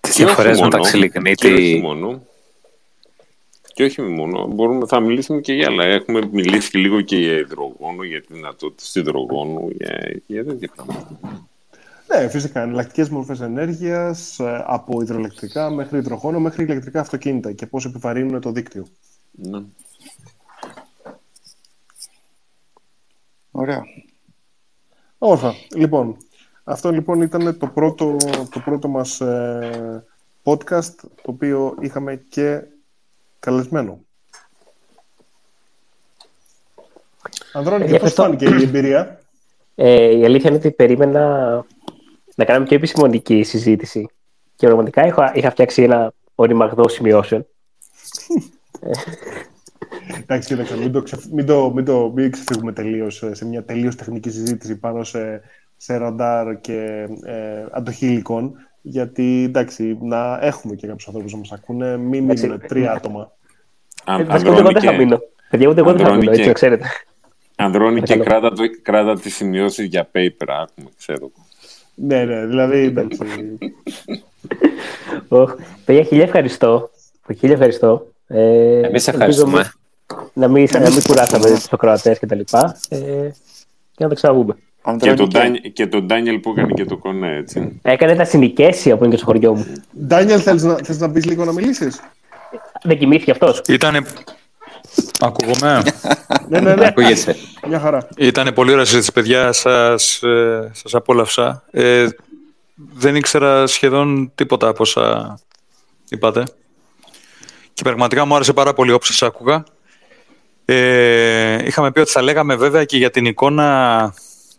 Τι 0.00 0.10
διαφορέ 0.10 0.62
μεταξύ 0.62 0.96
λιγνίτη. 0.96 1.48
Και 1.48 1.54
όχι 1.54 1.80
μόνο. 1.82 2.22
Και 3.74 3.84
όχι 3.84 4.02
μόνο. 4.02 4.46
Μπορούμε, 4.46 4.86
θα 4.86 5.00
μιλήσουμε 5.00 5.40
και 5.40 5.52
για 5.52 5.66
άλλα. 5.66 5.84
Έχουμε 5.84 6.28
μιλήσει 6.32 6.76
λίγο 6.76 7.00
και 7.00 7.16
για 7.16 7.32
υδρογόνο, 7.32 8.02
για 8.02 8.20
τη 8.20 8.34
δυνατότητα 8.34 8.82
του 8.92 8.98
υδρογόνου, 8.98 9.68
για, 9.70 10.20
για 10.26 10.44
τέτοια 10.44 10.70
πράγματα. 10.76 11.47
Ναι, 12.08 12.28
φυσικά. 12.28 12.60
Εναλλακτικές 12.60 13.08
μορφές 13.08 13.40
ενέργειας 13.40 14.38
ε, 14.38 14.64
από 14.66 15.00
υδροελεκτρικά 15.02 15.70
μέχρι 15.70 15.98
υδρογόνο 15.98 16.40
μέχρι 16.40 16.64
ηλεκτρικά 16.64 17.00
αυτοκίνητα 17.00 17.52
και 17.52 17.66
πώς 17.66 17.84
επιβαρύνουν 17.84 18.40
το 18.40 18.52
δίκτυο. 18.52 18.86
Ναι. 19.30 19.62
Ωραία. 23.50 23.82
Όρθα. 25.18 25.54
Λοιπόν, 25.74 26.16
αυτό 26.64 26.90
λοιπόν 26.90 27.20
ήταν 27.20 27.58
το 27.58 27.66
πρώτο, 27.66 28.16
το 28.50 28.60
πρώτο 28.64 28.88
μας 28.88 29.20
ε, 29.20 30.04
podcast, 30.42 30.94
το 30.96 31.30
οποίο 31.30 31.74
είχαμε 31.80 32.16
και 32.28 32.62
καλεσμένο. 33.38 34.00
Ανδρώνη, 37.52 37.86
και 37.86 37.98
πώς 37.98 38.12
φάνηκε 38.12 38.44
η 38.44 38.62
εμπειρία; 38.62 39.20
Ε, 39.74 40.16
η 40.16 40.24
αλήθεια 40.24 40.50
είναι 40.50 40.58
ότι 40.58 40.70
περίμενα 40.70 41.64
να 42.38 42.44
κάνουμε 42.44 42.66
και 42.66 42.74
επιστημονική 42.74 43.42
συζήτηση. 43.42 44.08
Και 44.56 44.66
πραγματικά 44.66 45.06
είχα, 45.06 45.32
είχα 45.34 45.50
φτιάξει 45.50 45.82
ένα 45.82 46.12
οριμαγδό 46.34 46.88
σημειώσεων. 46.88 47.46
Εντάξει, 50.20 50.48
κοίταξε, 50.48 50.76
μην 50.76 50.92
το, 50.92 51.02
μην 51.32 51.46
το, 51.46 51.72
μην 51.74 51.84
το 51.84 52.12
μην 52.14 52.30
ξεφύγουμε 52.30 52.72
τελείως 52.72 53.24
σε 53.30 53.44
μια 53.44 53.64
τελείως 53.64 53.96
τεχνική 53.96 54.30
συζήτηση 54.30 54.76
πάνω 54.76 55.04
σε, 55.04 55.40
σε 55.76 55.96
ραντάρ 55.96 56.60
και 56.60 57.08
ε, 57.24 57.66
αντοχή 57.70 58.06
υλικών. 58.06 58.52
Γιατί 58.82 59.44
εντάξει, 59.46 59.98
να 60.00 60.38
έχουμε 60.42 60.74
και 60.74 60.86
κάποιους 60.86 61.06
ανθρώπους 61.06 61.32
να 61.32 61.38
μας 61.38 61.52
ακούνε, 61.52 61.96
μην 61.96 62.24
μείνουν 62.24 62.60
τρία 62.68 62.92
άτομα. 62.92 63.32
Βασικά, 64.06 64.52
εγώ 64.52 64.62
δεν 64.62 64.82
θα 64.82 64.92
μείνω. 64.92 65.18
Παιδιά, 65.50 65.68
ούτε 65.68 65.80
εγώ 65.80 65.92
δεν 65.92 66.06
θα 66.06 66.14
μείνω, 66.14 66.30
έτσι 66.30 66.46
να 66.46 66.52
ξέρετε. 66.52 66.86
Ανδρώνει 67.56 68.02
και 68.02 68.16
κράτα, 68.16 68.52
το, 68.52 68.62
κράτα 68.82 69.20
τις 69.20 69.34
σημειώσεις 69.34 69.86
για 69.86 70.10
paper, 70.14 70.46
άκουμε, 70.46 70.90
ξέρω. 70.96 71.30
Ναι, 72.00 72.24
ναι, 72.24 72.46
δηλαδή, 72.46 72.78
εντάξει. 72.78 73.18
Παιδιά, 75.84 76.02
χίλια 76.02 76.24
ευχαριστώ. 76.24 76.90
Χίλια 77.38 77.54
ευχαριστώ. 77.54 78.06
Ε, 78.26 78.80
Εμείς 78.80 79.08
ευχαριστούμε. 79.08 79.72
Να 80.32 80.48
μην, 80.48 80.68
να 80.72 80.90
μην 80.90 81.02
κουράσαμε 81.02 81.50
τους 81.50 81.72
ακροατές 81.72 82.18
και 82.18 82.26
τα 82.26 82.34
λοιπά. 82.34 82.76
Ε, 82.88 82.98
και 83.94 84.04
να 84.04 84.08
τα 84.08 84.14
ξαναβούμε. 84.14 84.56
Και 84.98 85.14
τον, 85.14 85.28
και... 85.28 85.68
και 85.72 85.86
τον 85.86 86.06
Ντάνιελ 86.06 86.38
που 86.38 86.50
έκανε 86.50 86.72
και 86.72 86.84
το 86.84 86.96
κονέ, 86.96 87.36
έτσι. 87.36 87.80
Έκανε 87.82 88.14
τα 88.14 88.24
συνοικέσια 88.24 88.96
που 88.96 89.04
είναι 89.04 89.12
και 89.12 89.18
στο 89.18 89.26
χωριό 89.26 89.54
μου. 89.54 89.66
Ντάνιελ, 90.06 90.40
θέλεις 90.42 90.62
να, 90.62 90.76
θες 90.76 90.98
να 90.98 91.10
πεις 91.10 91.24
λίγο 91.24 91.44
να 91.44 91.52
μιλήσεις; 91.52 92.00
Δεν 92.82 92.98
κοιμήθηκε 92.98 93.30
αυτός. 93.30 93.62
Ήτανε... 93.68 94.00
Ακούγομαι; 95.20 95.82
ναι, 96.48 96.60
ναι, 96.60 96.74
ναι. 96.74 96.86
Ακούγεσαι. 96.86 97.36
Μια 97.68 97.80
χαρά. 97.80 98.08
Ήταν 98.16 98.52
πολύ 98.54 98.72
ωραία 98.72 98.84
συζήτηση, 98.84 99.12
παιδιά. 99.12 99.52
Σας, 99.52 100.22
ε, 100.22 100.70
σας 100.74 100.94
απόλαυσα. 100.94 101.62
Ε, 101.70 102.06
δεν 102.94 103.16
ήξερα 103.16 103.66
σχεδόν 103.66 104.32
τίποτα 104.34 104.68
από 104.68 104.82
όσα 104.82 105.38
είπατε. 106.08 106.44
Και 107.72 107.82
πραγματικά 107.82 108.24
μου 108.24 108.34
άρεσε 108.34 108.52
πάρα 108.52 108.72
πολύ 108.72 108.92
όπως 108.92 109.06
σας 109.06 109.22
άκουγα. 109.22 109.64
Ε, 110.64 111.66
είχαμε 111.66 111.92
πει 111.92 112.00
ότι 112.00 112.10
θα 112.10 112.22
λέγαμε 112.22 112.56
βέβαια 112.56 112.84
και 112.84 112.96
για 112.96 113.10
την 113.10 113.26
εικόνα 113.26 114.14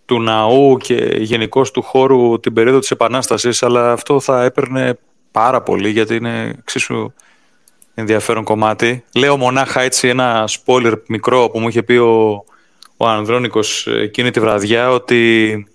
του 0.05 0.21
ναού 0.21 0.77
και 0.77 0.95
γενικώ 1.19 1.61
του 1.61 1.81
χώρου 1.81 2.39
την 2.39 2.53
περίοδο 2.53 2.79
της 2.79 2.91
Επανάστασης, 2.91 3.63
αλλά 3.63 3.91
αυτό 3.91 4.19
θα 4.19 4.43
έπαιρνε 4.43 4.97
πάρα 5.31 5.61
πολύ 5.61 5.89
γιατί 5.89 6.15
είναι 6.15 6.55
εξίσου 6.59 7.13
ενδιαφέρον 7.99 8.43
κομμάτι. 8.43 9.03
Λέω 9.15 9.37
μονάχα 9.37 9.81
έτσι 9.81 10.07
ένα 10.07 10.47
spoiler 10.47 10.93
μικρό 11.07 11.49
που 11.49 11.59
μου 11.59 11.67
είχε 11.67 11.83
πει 11.83 11.93
ο, 11.93 12.43
ο 12.97 13.07
Ανδρώνικος 13.07 13.87
εκείνη 13.87 14.31
τη 14.31 14.39
βραδιά 14.39 14.91
ότι 14.91 15.67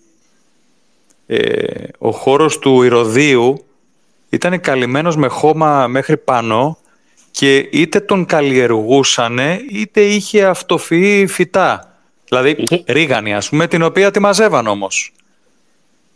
ε, 1.26 1.64
ο 1.98 2.10
χώρος 2.10 2.58
του 2.58 2.82
Ηρωδίου 2.82 3.64
ήταν 4.28 4.60
καλυμμένος 4.60 5.16
με 5.16 5.26
χώμα 5.26 5.86
μέχρι 5.86 6.16
πάνω 6.16 6.78
και 7.30 7.56
είτε 7.56 8.00
τον 8.00 8.26
καλλιεργούσανε 8.26 9.60
είτε 9.70 10.00
είχε 10.00 10.44
αυτοφυή 10.44 11.26
φυτά. 11.26 11.98
Δηλαδή 12.28 12.56
Είχε- 12.58 12.82
ρίγανη 12.86 13.34
ας 13.34 13.48
πούμε, 13.48 13.66
την 13.66 13.82
οποία 13.82 14.10
τη 14.10 14.20
μαζεύαν 14.20 14.66
όμως. 14.66 15.12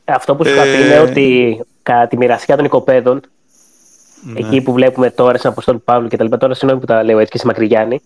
Αυτό 0.04 0.34
που 0.34 0.44
σου 0.44 0.52
είχα 0.52 0.62
πει 0.62 0.68
Ε, 0.68 0.84
είναι 0.84 0.98
ότι 1.00 1.60
κατά 1.82 2.06
τη 2.06 2.16
μοιρασιά 2.16 2.56
των 2.56 2.64
οικοπαίδων, 2.64 3.20
Ναι. 4.22 4.38
εκεί 4.38 4.60
που 4.60 4.72
βλέπουμε 4.72 5.10
τώρα 5.10 5.38
στην 5.38 5.50
Αποστόλη 5.50 5.78
Παύλου 5.78 6.08
και 6.08 6.16
τα 6.16 6.24
λοιπά, 6.24 6.36
τώρα 6.36 6.54
συγγνώμη 6.54 6.80
που 6.80 6.86
τα 6.86 7.02
λέω 7.02 7.18
έτσι 7.18 7.30
και 7.30 7.38
στη 7.38 7.46
Μακρυγιάννη, 7.46 8.00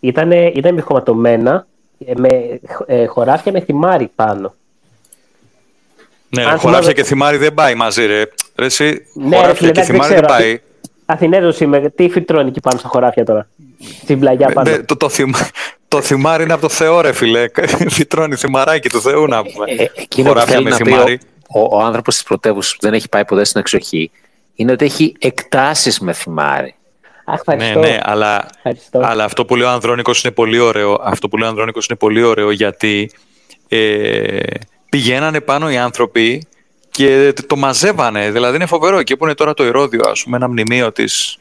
ήταν, 0.00 0.30
ήταν 0.32 0.74
μυχωματωμένα 0.74 1.66
ε, 2.06 2.12
με 2.16 2.60
ε, 2.86 3.06
χωράφια 3.06 3.52
με 3.52 3.60
θυμάρι 3.60 4.10
πάνω. 4.14 4.54
Ναι, 6.30 6.42
Αν 6.44 6.50
ρε, 6.50 6.56
χωράφια 6.56 6.70
θυμάμαι- 6.80 6.94
και 6.94 7.02
θυμάρι 7.04 7.36
δεν 7.36 7.54
πάει 7.54 7.74
μαζί, 7.74 8.06
ρε. 8.06 8.24
ρε 8.56 8.64
εσύ, 8.64 9.06
Ναι, 9.14 9.28
ρε 9.28 9.36
χωράφια 9.36 9.54
φίλε, 9.54 9.70
και 9.72 9.80
εντάξει, 9.80 9.92
θυμάρι 9.92 10.12
δεν 10.14 10.20
δεν 10.22 10.30
ξέρω. 10.30 10.42
πάει. 10.42 10.60
Αθηνέζος 11.06 11.60
είμαι, 11.60 11.80
τι 11.94 12.08
φυτρώνει 12.08 12.48
εκεί 12.48 12.60
πάνω 12.60 12.78
στα 12.78 12.88
χωράφια 12.88 13.24
τώρα. 13.24 13.48
Στην 14.02 14.18
πλαγιά 14.20 14.46
Ε, 14.50 14.52
πάνω. 14.52 14.70
ναι, 14.70 14.78
το, 14.78 14.96
το, 14.96 15.08
θυμ- 15.08 15.36
το 15.88 16.00
θυμάρι 16.00 16.42
είναι 16.42 16.52
από 16.52 16.62
το 16.62 16.68
Θεό, 16.68 17.00
ρε 17.00 17.12
φίλε. 17.12 17.44
Φυτρώνει 17.96 18.34
θυμαράκι 18.36 18.88
του 18.88 19.00
Θεού 19.00 19.26
να 19.26 19.42
πούμε. 19.42 19.64
Ε, 19.76 19.86
εκείνο 19.94 20.26
που 20.28 20.32
Χωράφια 20.34 20.52
θέλει 20.54 20.64
με 20.64 20.70
να 20.70 20.76
πει 20.76 20.84
θυμάρι. 20.90 21.20
ο, 21.48 21.60
ο, 21.60 21.68
ο 21.70 21.80
άνθρωπος 21.82 22.14
της 22.14 22.22
πρωτεύουσας 22.22 22.72
που 22.72 22.78
δεν 22.80 22.92
έχει 22.94 23.08
πάει 23.08 23.24
ποτέ 23.24 23.44
στην 23.44 23.60
εξοχή 23.60 24.10
είναι 24.60 24.72
ότι 24.72 24.84
έχει 24.84 25.14
εκτάσεις 25.18 26.00
με 26.00 26.12
θυμάρι. 26.12 26.74
Αχ, 27.24 27.40
Ναι, 27.46 27.54
ευχαριστώ. 27.54 27.80
ναι, 27.80 27.98
αλλά, 28.02 28.48
Ευχαριστώ. 28.56 29.00
αλλά 29.02 29.24
αυτό 29.24 29.44
που 29.44 29.56
λέει 29.56 29.66
ο 29.66 29.70
Ανδρώνικος 29.70 30.24
είναι 30.24 30.32
πολύ 30.32 30.58
ωραίο. 30.58 31.00
Αυτό 31.02 31.28
που 31.28 31.36
λέει 31.36 31.46
ο 31.46 31.50
Ανδρώνικος 31.50 31.86
είναι 31.86 31.98
πολύ 31.98 32.22
ωραίο 32.22 32.50
γιατί 32.50 33.10
ε, 33.68 34.38
πηγαίνανε 34.88 35.40
πάνω 35.40 35.70
οι 35.70 35.76
άνθρωποι 35.76 36.46
και 36.90 37.32
το 37.46 37.56
μαζεύανε. 37.56 38.30
Δηλαδή 38.30 38.56
είναι 38.56 38.66
φοβερό. 38.66 38.98
Εκεί 38.98 39.16
που 39.16 39.24
είναι 39.24 39.34
τώρα 39.34 39.54
το 39.54 39.64
Ηρώδιο, 39.64 40.00
ας 40.10 40.22
πούμε, 40.22 40.36
ένα 40.36 40.48
μνημείο 40.48 40.92
της 40.92 41.38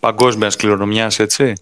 παγκόσμιας 0.00 0.56
κληρονομιάς, 0.56 1.18
έτσι. 1.18 1.52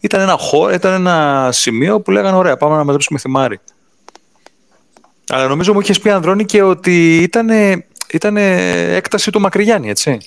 Ήταν 0.00 0.20
ένα, 0.20 0.36
χώρο, 0.36 0.72
ήταν 0.72 0.92
ένα 0.92 1.48
σημείο 1.52 2.00
που 2.00 2.10
λέγανε 2.10 2.36
ωραία, 2.36 2.56
πάμε 2.56 2.76
να 2.76 2.84
μαζέψουμε 2.84 3.18
θυμάρι. 3.18 3.60
Αλλά 5.28 5.46
νομίζω 5.46 5.72
μου 5.72 5.80
είχες 5.80 6.00
πει 6.00 6.10
Ανδρώνη 6.10 6.44
και 6.44 6.62
ότι 6.62 7.16
ήταν, 7.22 7.48
ήταν 8.12 8.36
έκταση 8.36 9.30
του 9.30 9.40
Μακρυγιάννη, 9.40 9.88
έτσι. 9.88 10.18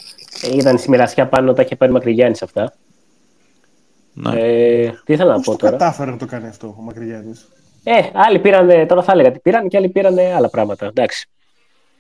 Ε, 0.41 0.55
Ήταν 0.55 0.77
στη 0.77 0.89
μοιρασιά 0.89 1.27
πάνω, 1.27 1.53
τα 1.53 1.61
είχε 1.61 1.75
πάρει 1.75 1.91
Μακρυγιάννης 1.91 2.41
αυτά. 2.41 2.73
Ναι. 4.13 4.39
Ε, 4.39 4.89
τι 5.05 5.13
ήθελα 5.13 5.29
να 5.31 5.35
Πώς 5.35 5.45
πω 5.45 5.51
το 5.51 5.57
τώρα; 5.57 5.71
κατάφερε 5.71 6.11
να 6.11 6.17
το 6.17 6.25
κάνει 6.25 6.47
αυτό 6.47 6.75
ο 6.79 6.81
Μακρυγιάννης; 6.81 7.47
Ε, 7.83 7.93
άλλοι 8.13 8.39
πήραν, 8.39 8.87
τώρα 8.87 9.03
θα 9.03 9.11
έλεγα 9.11 9.31
τι 9.31 9.39
πήραν 9.39 9.67
και 9.67 9.77
άλλοι 9.77 9.89
πήραν 9.89 10.17
άλλα 10.35 10.49
πράγματα. 10.49 10.85
Εντάξει. 10.85 11.27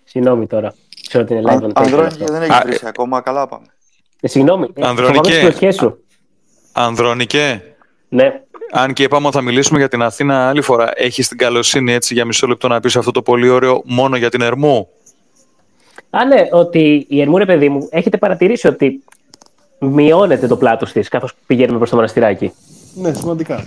Συγγνώμη 0.03 0.47
τώρα. 0.47 0.73
Ξέρω 1.07 1.23
ότι 1.23 1.33
είναι 1.33 1.41
live 1.45 1.59
on 1.61 1.67
tape 1.67 1.71
Ανδρώνη 1.73 2.07
αυτό. 2.07 2.25
δεν 2.25 2.41
έχει 2.41 2.51
Α, 2.51 2.61
βρει 2.65 2.77
ακόμα, 2.83 3.21
καλά 3.21 3.47
πάμε. 3.47 3.65
Ε, 4.21 4.27
συγγνώμη. 4.27 4.67
Ε, 4.73 4.85
Ανδρώνικε. 4.87 5.17
φοβάμαι 5.17 5.41
τις 5.49 5.57
πλοκές 5.57 5.75
σου. 5.75 5.97
Ανδρώνικε, 6.71 7.61
Ναι. 8.09 8.41
αν 8.71 8.93
και 8.93 9.03
είπαμε 9.03 9.27
ότι 9.27 9.35
θα 9.35 9.41
μιλήσουμε 9.41 9.79
για 9.79 9.87
την 9.87 10.01
Αθήνα 10.01 10.49
άλλη 10.49 10.61
φορά, 10.61 10.91
έχεις 10.95 11.27
την 11.27 11.37
καλοσύνη 11.37 11.93
έτσι 11.93 12.13
για 12.13 12.25
μισό 12.25 12.47
λεπτό 12.47 12.67
να 12.67 12.79
πεις 12.79 12.95
αυτό 12.95 13.11
το 13.11 13.21
πολύ 13.21 13.49
ωραίο 13.49 13.81
μόνο 13.85 14.15
για 14.15 14.29
την 14.29 14.41
Ερμού; 14.41 14.87
Α, 16.15 16.25
ναι, 16.25 16.47
ότι 16.51 17.05
η 17.09 17.21
Ερμούρε, 17.21 17.45
παιδί 17.45 17.69
μου, 17.69 17.87
έχετε 17.91 18.17
παρατηρήσει 18.17 18.67
ότι 18.67 19.03
μειώνεται 19.79 20.47
το 20.47 20.57
πλάτος 20.57 20.91
της 20.91 21.07
καθώς 21.07 21.33
πηγαίνουμε 21.45 21.77
προς 21.77 21.89
το 21.89 21.95
μοναστηράκι; 21.95 22.53
Ναι, 22.95 23.13
σημαντικά. 23.13 23.65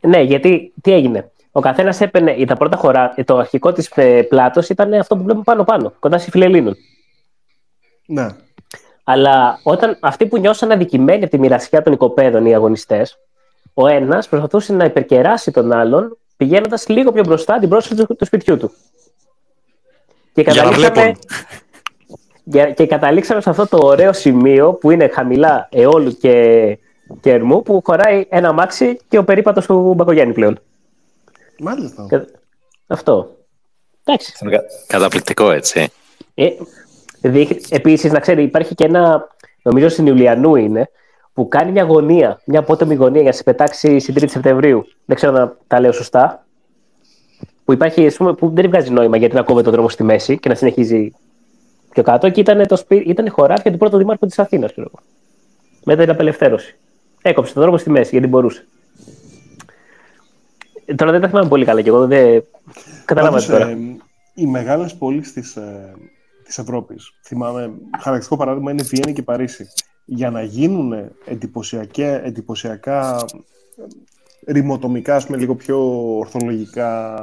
Ναι, 0.00 0.20
γιατί 0.20 0.72
τι 0.82 0.92
έγινε; 0.92 1.30
Ο 1.52 1.60
καθένας 1.60 2.00
έπαιρνε 2.00 2.44
τα 2.46 2.56
πρώτα 2.56 2.76
χωρά. 2.76 3.14
Το 3.24 3.36
αρχικό 3.36 3.72
της 3.72 3.90
πλάτος 4.28 4.68
ήταν 4.68 4.92
αυτό 4.94 5.16
που 5.16 5.22
βλέπουμε 5.22 5.44
πάνω-πάνω, 5.44 5.92
κοντά 5.98 6.18
στη 6.18 6.30
Φιλελλήνων. 6.30 6.76
Ναι. 8.06 8.26
Αλλά 9.04 9.60
όταν 9.62 9.96
αυτοί 10.00 10.26
που 10.26 10.38
νιώσαν 10.38 10.70
αδικημένοι 10.70 11.22
από 11.22 11.30
τη 11.30 11.38
μοιρασιά 11.38 11.82
των 11.82 11.92
οικοπαίδων, 11.92 12.46
οι 12.46 12.54
αγωνιστές, 12.54 13.18
ο 13.74 13.86
ένας 13.86 14.28
προσπαθούσε 14.28 14.72
να 14.72 14.84
υπερκεράσει 14.84 15.50
τον 15.50 15.72
άλλον 15.72 16.18
πηγαίνοντας 16.36 16.88
λίγο 16.88 17.12
πιο 17.12 17.22
μπροστά 17.22 17.58
την 17.58 17.68
πρόσφατη 17.68 18.06
του, 18.06 18.16
του 18.16 18.24
σπιτιού 18.24 18.56
του. 18.56 18.72
Και 20.32 20.40
Για 20.40 20.52
να 20.54 20.58
καταλήξαμε, 20.70 21.02
βλέπουν. 21.02 21.20
για- 22.44 22.70
και 22.72 22.86
καταλήξαμε 22.86 23.40
σε 23.40 23.50
αυτό 23.50 23.66
το 23.66 23.86
ωραίο 23.86 24.12
σημείο 24.12 24.72
που 24.72 24.90
είναι 24.90 25.08
χαμηλά 25.08 25.68
αιώλου 25.70 26.16
και, 26.16 26.78
και 27.20 27.30
ερμού 27.32 27.62
που 27.62 27.80
χωράει 27.84 28.26
ένα 28.28 28.48
αμάξι 28.48 28.98
και 29.08 29.18
ο 29.18 29.24
περίπατος 29.24 29.66
του 29.66 29.94
Μπακογιάννη 29.96 30.32
πλέον. 30.34 30.58
Μάλιστα. 31.58 32.06
Κα- 32.08 32.26
Αυτό. 32.86 33.36
Εντάξει. 34.04 34.32
Είναι 34.42 34.50
κα- 34.56 34.62
Καταπληκτικό, 34.86 35.50
έτσι. 35.50 35.88
Ε, 36.34 36.48
δείχνει- 37.20 37.60
επίσης, 37.68 38.12
να 38.12 38.20
ξέρει, 38.20 38.42
υπάρχει 38.42 38.74
και 38.74 38.84
ένα, 38.84 39.28
νομίζω 39.62 39.88
στην 39.88 40.06
Ιουλιανού 40.06 40.56
είναι, 40.56 40.90
που 41.32 41.48
κάνει 41.48 41.70
μια 41.72 41.84
γωνία, 41.84 42.40
μια 42.44 42.58
απότομη 42.60 42.94
γωνία 42.94 43.20
για 43.20 43.30
να 43.30 43.36
σε 43.36 43.42
πετάξει 43.42 43.98
στην 43.98 44.14
3η 44.14 44.28
Σεπτεμβρίου. 44.30 44.84
Δεν 45.04 45.16
ξέρω 45.16 45.32
να 45.32 45.56
τα 45.66 45.80
λέω 45.80 45.92
σωστά. 45.92 46.46
Που 47.64 47.72
υπάρχει, 47.72 48.06
ας 48.06 48.16
πούμε, 48.16 48.34
που 48.34 48.50
δεν 48.54 48.66
βγάζει 48.68 48.90
νόημα 48.90 49.16
γιατί 49.16 49.34
να 49.34 49.42
κόβει 49.42 49.62
τον 49.62 49.72
δρόμος 49.72 49.92
στη 49.92 50.02
μέση 50.02 50.38
και 50.38 50.48
να 50.48 50.54
συνεχίζει 50.54 51.12
πιο 51.90 52.02
κάτω. 52.02 52.30
Και 52.30 52.40
ήταν, 52.40 52.66
το 52.66 52.76
σπί... 52.76 52.96
ήταν 52.96 53.30
χωράφια 53.30 53.72
του 53.72 53.78
πρώτου 53.78 53.96
δημάρχου 53.96 54.26
της 54.26 54.38
Αθήνας, 54.38 54.72
ξέρω 54.72 54.90
εγώ. 54.92 55.04
Μετά 55.84 56.02
την 56.02 56.10
απελευθέρωση. 56.10 56.76
Έκοψε 57.22 57.52
τον 57.52 57.62
δρόμο 57.62 57.78
στη 57.78 57.90
μέση 57.90 58.10
γιατί 58.10 58.26
μπορούσε. 58.26 58.66
Ε, 60.84 60.94
Τώρα 60.94 61.10
δεν 61.10 61.20
τα 61.20 61.28
θυμάμαι 61.28 61.48
πολύ 61.48 61.64
καλά 61.64 61.82
και 61.82 61.88
εγώ 61.88 62.06
δεν. 62.06 62.44
Καταλάβατε 63.04 63.46
Πάντως, 63.46 63.58
τώρα. 63.58 63.68
ε, 63.68 63.96
οι 64.34 64.46
μεγάλες 64.46 64.94
πόλεις 64.94 65.32
της, 65.32 65.56
ε, 65.56 65.94
της 66.44 66.58
Ευρώπης, 66.58 67.14
θυμάμαι, 67.22 67.72
χαρακτηριστικό 67.90 68.36
παράδειγμα 68.36 68.70
είναι 68.70 68.82
Βιέννη 68.82 69.12
και 69.12 69.22
Παρίσι. 69.22 69.66
Για 70.04 70.30
να 70.30 70.42
γίνουν 70.42 71.10
εντυπωσιακά, 71.24 72.24
εντυπωσιακά 72.24 73.26
ε, 73.76 73.82
ρημοτομικά, 74.46 75.16
ας 75.16 75.26
πούμε, 75.26 75.38
λίγο 75.38 75.54
πιο 75.54 75.78
ορθολογικά, 76.18 77.18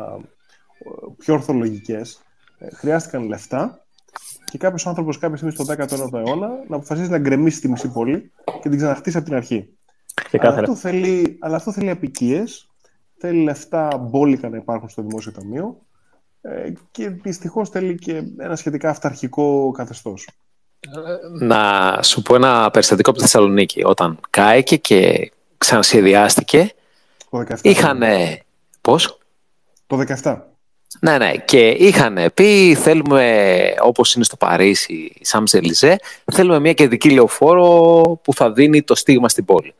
πιο 1.18 1.34
ορθολογικές, 1.34 2.22
ε, 2.58 2.76
χρειάστηκαν 2.76 3.28
λεφτά 3.28 3.86
και 4.52 4.58
κάποιος 4.58 4.88
άνθρωπος 4.88 5.18
κάποια 5.18 5.38
στιγμή 5.38 5.54
στον 5.54 5.66
19ο 5.66 6.14
αιώνα 6.14 6.48
να 6.68 6.76
αποφασίσει 6.76 7.10
να 7.10 7.18
γκρεμίσει 7.18 7.60
τη 7.62 7.70
μισή 7.70 7.92
πόλη 7.92 8.32
και 8.62 8.70
την 8.70 8.78
ξαναχτίσει 8.78 9.18
από 9.18 9.26
την 9.26 9.36
αρχή. 9.36 9.56
Αλλά 9.56 10.28
Ξεκάθαρα. 10.28 10.62
αυτό, 10.62 10.76
θέλει, 10.76 11.38
αλλά 11.40 11.56
αυτό 11.56 11.72
θέλει 11.72 11.90
απικίες, 11.90 12.70
θέλει 13.18 13.44
λεφτά 13.44 13.98
μπόλικα 13.98 14.50
να 14.50 14.58
υπάρχουν 14.58 14.90
στο 14.90 15.02
δημόσιο 15.02 15.32
ταμείο 15.32 15.78
ε, 16.42 16.72
και 16.92 17.10
δυστυχώς 17.10 17.70
θέλει 17.70 17.96
και 17.96 18.24
ένα 18.38 18.56
σχετικά 18.56 18.90
αυταρχικό 18.90 19.72
καθεστώς. 19.72 20.28
Να 21.40 22.00
σου 22.04 22.22
πω 22.22 22.36
ένα 22.36 22.72
περιστατικό 22.72 23.10
από 23.10 23.20
τη 23.20 23.26
Θεσσαλονίκη. 23.26 23.84
Όταν 23.86 24.20
κάηκε 24.30 24.78
και 24.78 25.32
ξανασχεδιάστηκε, 25.58 26.72
Το 27.30 27.38
17. 27.38 27.56
είχαν. 27.62 28.04
Πώς; 28.82 29.18
Το 29.88 29.98
17. 30.24 30.38
Ναι, 31.00 31.18
ναι. 31.18 31.38
Και 31.38 31.68
είχαν 31.68 32.18
πει, 32.34 32.76
θέλουμε, 32.76 33.74
όπως 33.82 34.14
είναι 34.14 34.24
στο 34.24 34.36
Παρίσι, 34.36 35.12
Σάμ 35.22 35.44
Ελιζέ, 35.52 35.96
θέλουμε 36.32 36.60
μια 36.60 36.74
κεντρική 36.74 37.10
λεωφόρο 37.10 38.02
που 38.24 38.34
θα 38.34 38.52
δίνει 38.52 38.84
το 38.84 38.96
στίγμα 38.96 39.30
στην 39.30 39.46
πόλη. 39.46 39.74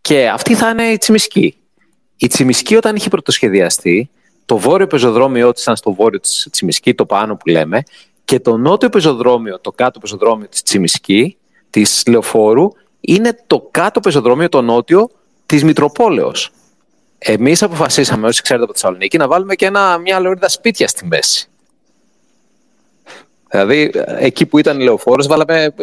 Και 0.00 0.28
αυτή 0.28 0.54
θα 0.54 0.70
είναι 0.70 0.82
η 0.82 0.96
Τσιμισκή. 0.98 1.56
Η 2.16 2.26
Τσιμισκή 2.26 2.76
όταν 2.76 2.96
είχε 2.96 3.08
πρωτοσχεδιαστεί, 3.08 4.10
το 4.44 4.56
βόρειο 4.56 4.86
πεζοδρόμιο 4.86 5.52
της 5.52 5.62
ήταν 5.62 5.76
στο 5.76 5.92
βόρειο 5.92 6.20
της 6.20 6.48
Τσιμισκή, 6.50 6.94
το 6.94 7.06
πάνω 7.06 7.36
που 7.36 7.48
λέμε, 7.48 7.82
και 8.24 8.40
το 8.40 8.56
νότιο 8.56 8.88
πεζοδρόμιο, 8.88 9.58
το 9.60 9.70
κάτω 9.70 9.98
πεζοδρόμιο 9.98 10.48
της 10.48 10.62
Τσιμισκή, 10.62 11.36
της 11.70 12.02
λεωφόρου, 12.06 12.70
είναι 13.00 13.44
το 13.46 13.68
κάτω 13.70 14.00
πεζοδρόμιο, 14.00 14.48
το 14.48 14.62
νότιο, 14.62 15.10
της 15.46 15.64
Μητροπόλεως. 15.64 16.50
Εμείς 17.22 17.62
αποφασίσαμε, 17.62 18.26
όσοι 18.26 18.42
ξέρετε 18.42 18.64
από 18.64 18.72
τη 18.74 18.80
Θεσσαλονίκη, 18.80 19.16
να 19.18 19.28
βάλουμε 19.28 19.54
και 19.54 19.66
ένα, 19.66 19.98
μια 19.98 20.18
λωρίδα 20.20 20.48
σπίτια 20.48 20.88
στη 20.88 21.06
μέση. 21.06 21.48
Δηλαδή, 23.50 23.90
εκεί 24.18 24.46
που 24.46 24.58
ήταν 24.58 24.80
η 24.80 24.82
λεωφόρος, 24.82 25.26
βάλαμε 25.26 25.74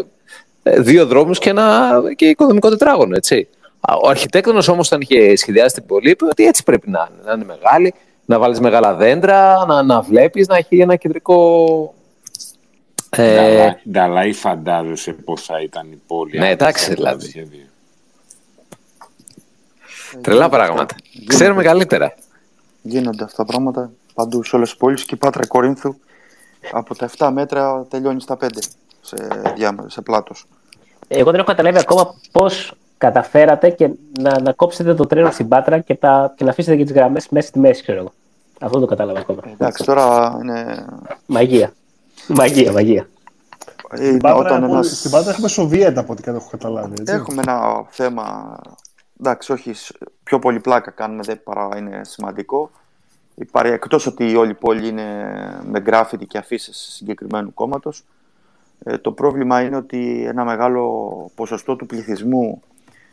ε, 0.64 0.80
δύο 0.80 1.06
δρόμους 1.06 1.40
και 1.40 1.50
ένα 1.50 1.92
και 2.16 2.26
οικοδομικό 2.28 2.70
τετράγωνο, 2.70 3.16
έτσι. 3.16 3.48
Α, 3.80 3.94
Ο 4.04 4.10
αρχιτέκτονος 4.10 4.68
όμως, 4.68 4.88
όταν 4.88 5.02
είχε 5.02 5.36
σχεδιάσει 5.36 5.76
την 5.76 5.86
πόλη, 5.86 6.10
είπε 6.10 6.26
ότι 6.26 6.46
έτσι 6.46 6.64
πρέπει 6.64 6.90
να 6.90 7.10
είναι. 7.12 7.22
Να 7.26 7.34
είναι 7.34 7.46
μεγάλη, 7.46 7.94
να 8.26 8.40
βάλεις 8.40 8.60
μεγάλα 8.60 8.94
δέντρα, 8.96 9.66
να, 9.66 9.84
να 9.84 10.02
βλέπεις, 10.02 10.48
να 10.48 10.58
έχει 10.58 10.80
ένα 10.80 10.96
κεντρικό... 10.96 11.94
Ε, 13.10 13.36
Νταλά- 13.36 13.80
Νταλάι 13.92 14.34
φαντάζεσαι 14.34 15.12
πώς 15.14 15.42
θα 15.42 15.62
ήταν 15.62 15.92
η 15.92 16.02
πόλη. 16.08 16.38
Ναι, 16.38 16.46
αν 16.46 16.52
εντάξει, 16.52 16.84
είχε 16.84 16.94
αυτό 16.94 17.04
το 17.04 17.18
δηλαδή. 17.18 17.68
Σχέδιο. 20.08 20.22
τρελά 20.22 20.50
πράγματα. 20.50 20.96
Ξέρουμε 21.26 21.64
καλύτερα. 21.64 22.14
Γίνονται 22.82 23.24
αυτά 23.24 23.36
τα 23.36 23.46
πράγματα 23.46 23.92
παντού 24.14 24.44
σε 24.44 24.56
όλες 24.56 24.70
τις 24.70 24.78
πόλεις 24.78 25.04
και 25.04 25.16
η 25.16 25.18
Πάτρα 25.18 25.48
Κορίνθου 25.48 25.96
από 26.72 26.96
τα 26.96 27.10
7 27.18 27.30
μέτρα 27.34 27.86
τελειώνει 27.90 28.22
στα 28.22 28.38
5 28.42 28.48
σε, 29.02 29.16
διάμετρο, 29.56 29.90
σε 29.90 30.02
πλάτος. 30.02 30.46
Εγώ 31.08 31.32
δεν 31.32 31.40
έχω 31.40 31.48
καταλάβει 31.48 31.78
ακόμα 31.78 32.16
πώς 32.32 32.74
καταφέρατε 32.98 33.70
και 33.70 33.90
να, 34.20 34.42
να 34.42 34.52
κόψετε 34.52 34.94
το 34.94 35.06
τρένο 35.06 35.32
στην 35.32 35.48
Πάτρα 35.48 35.80
και, 35.80 35.96
τα, 35.96 36.34
και 36.38 36.44
να 36.44 36.50
αφήσετε 36.50 36.78
και 36.78 36.84
τις 36.84 36.94
γραμμές 36.94 37.30
μέσα 37.30 37.48
στη 37.48 37.60
μέση, 37.60 37.82
ξέρω 37.82 38.00
εγώ. 38.00 38.12
Αυτό 38.60 38.80
δεν 38.80 38.88
το 38.88 38.96
κατάλαβα 38.96 39.20
ακόμα. 39.20 39.42
Εντάξει, 39.54 39.84
τώρα 39.84 40.38
είναι... 40.42 40.86
Μαγεία. 41.26 41.74
Μαγεία, 42.28 42.72
μαγεία. 42.72 43.08
Στην 43.94 44.20
Πάτρα, 44.20 44.56
ένας... 44.56 44.98
στην 44.98 45.12
Πάτρα 45.12 45.32
έχουμε 45.32 45.48
Σοβιέτα 45.48 46.00
από 46.00 46.14
ό,τι 46.14 46.32
έχω 46.32 46.48
καταλάβει. 46.52 46.94
Έτσι. 47.00 47.14
Έχουμε 47.14 47.42
ένα 47.46 47.86
θέμα, 47.90 48.58
εντάξει, 49.20 49.52
όχι 49.52 49.74
πιο 50.24 50.40
πολύ 50.40 50.60
πλάκα 50.60 50.92
κάνουμε, 50.92 51.24
δεν 51.24 51.44
παρά 51.44 51.70
είναι 51.78 52.02
σημαντικό. 52.04 52.72
Υπάρχει, 53.36 53.74
εκτός 53.74 54.06
ότι 54.06 54.36
όλη 54.36 54.52
η 54.52 54.54
πόλη 54.54 54.88
είναι 54.88 55.62
με 55.66 55.80
γκράφιτι 55.80 56.26
και 56.26 56.38
αφήσει 56.38 56.74
συγκεκριμένου 56.74 57.54
κόμματος, 57.54 58.04
ε, 58.84 58.98
το 58.98 59.12
πρόβλημα 59.12 59.62
είναι 59.62 59.76
ότι 59.76 60.26
ένα 60.28 60.44
μεγάλο 60.46 61.32
ποσοστό 61.36 61.76
του 61.76 61.86
πληθυσμού 61.86 62.62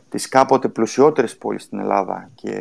της 0.08 0.28
κάποτε 0.28 0.68
πλουσιότερης 0.68 1.36
πόλης 1.36 1.62
στην 1.62 1.78
Ελλάδα 1.78 2.30
και 2.34 2.54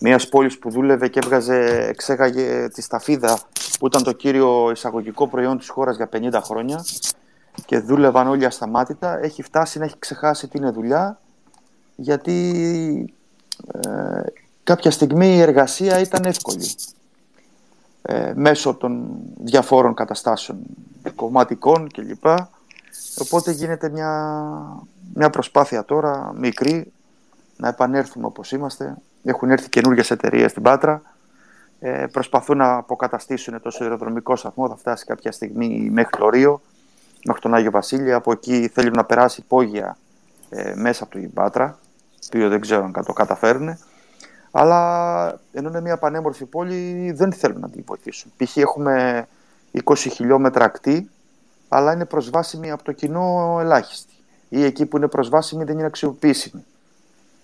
μιας 0.00 0.28
πόλης 0.28 0.58
που 0.58 0.70
δούλευε 0.70 1.08
και 1.08 1.18
έβγαζε, 1.22 1.86
εξέγαγε 1.88 2.68
τη 2.68 2.82
σταφίδα 2.82 3.38
που 3.78 3.86
ήταν 3.86 4.02
το 4.02 4.12
κύριο 4.12 4.70
εισαγωγικό 4.70 5.28
προϊόν 5.28 5.58
της 5.58 5.68
χώρας 5.68 5.96
για 5.96 6.08
50 6.12 6.40
χρόνια 6.42 6.84
και 7.66 7.78
δούλευαν 7.78 8.26
όλοι 8.28 8.44
ασταμάτητα, 8.44 9.18
έχει 9.22 9.42
φτάσει 9.42 9.78
να 9.78 9.84
έχει 9.84 9.98
ξεχάσει 9.98 10.48
τι 10.48 10.58
είναι 10.58 10.70
δουλειά 10.70 11.18
γιατί 11.96 13.14
ε, 13.72 14.22
κάποια 14.62 14.90
στιγμή 14.90 15.34
η 15.34 15.40
εργασία 15.40 16.00
ήταν 16.00 16.24
εύκολη 16.24 16.70
ε, 18.02 18.32
μέσω 18.34 18.74
των 18.74 19.06
διαφόρων 19.38 19.94
καταστάσεων 19.94 20.58
κομματικών 21.14 21.88
κλπ. 21.88 22.24
Οπότε 23.18 23.50
γίνεται 23.50 23.88
μια, 23.88 24.42
μια 25.14 25.30
προσπάθεια 25.30 25.84
τώρα 25.84 26.32
μικρή 26.36 26.92
να 27.56 27.68
επανέλθουμε 27.68 28.26
όπως 28.26 28.52
είμαστε. 28.52 28.96
Έχουν 29.24 29.50
έρθει 29.50 29.68
καινούργιες 29.68 30.10
εταιρείες 30.10 30.50
στην 30.50 30.62
Πάτρα. 30.62 31.02
Ε, 31.80 32.06
προσπαθούν 32.12 32.56
να 32.56 32.76
αποκαταστήσουν 32.76 33.60
το 33.62 33.70
σιδηροδρομικό 33.70 34.36
σταθμό. 34.36 34.68
Θα 34.68 34.76
φτάσει 34.76 35.04
κάποια 35.04 35.32
στιγμή 35.32 35.88
μέχρι 35.92 36.18
το 36.18 36.28
Ρίο, 36.28 36.60
μέχρι 37.24 37.40
τον 37.40 37.54
Άγιο 37.54 37.70
Βασίλειο. 37.70 38.16
Από 38.16 38.32
εκεί 38.32 38.68
θέλουν 38.68 38.92
να 38.92 39.04
περάσει 39.04 39.40
υπόγεια 39.40 39.96
ε, 40.48 40.74
μέσα 40.74 41.04
από 41.04 41.12
την 41.12 41.32
Πάτρα, 41.32 41.78
το 42.30 42.36
οποίο 42.36 42.48
δεν 42.48 42.60
ξέρω 42.60 42.84
αν 42.84 43.04
το 43.06 43.12
καταφέρουν. 43.12 43.78
Αλλά 44.50 45.40
ενώ 45.52 45.68
είναι 45.68 45.80
μια 45.80 45.98
πανέμορφη 45.98 46.44
πόλη, 46.44 47.12
δεν 47.12 47.32
θέλουν 47.32 47.60
να 47.60 47.70
την 47.70 47.82
βοηθήσουν. 47.86 48.32
Π.χ. 48.36 48.56
έχουμε 48.56 49.26
20 49.84 49.94
χιλιόμετρα 49.96 50.64
ακτή, 50.64 51.10
αλλά 51.68 51.92
είναι 51.92 52.04
προσβάσιμη 52.04 52.70
από 52.70 52.84
το 52.84 52.92
κοινό 52.92 53.58
ελάχιστη. 53.60 54.12
Ή 54.48 54.64
εκεί 54.64 54.86
που 54.86 54.96
είναι 54.96 55.08
προσβάσιμη 55.08 55.64
δεν 55.64 55.78
είναι 55.78 55.86
αξιοποιήσιμη. 55.86 56.64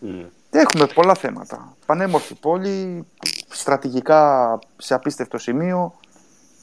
Mm. 0.05 0.27
Έχουμε 0.51 0.86
πολλά 0.86 1.15
θέματα. 1.15 1.77
Πανέμορφη 1.86 2.35
πόλη, 2.35 3.07
στρατηγικά 3.48 4.59
σε 4.77 4.94
απίστευτο 4.94 5.39
σημείο. 5.39 5.94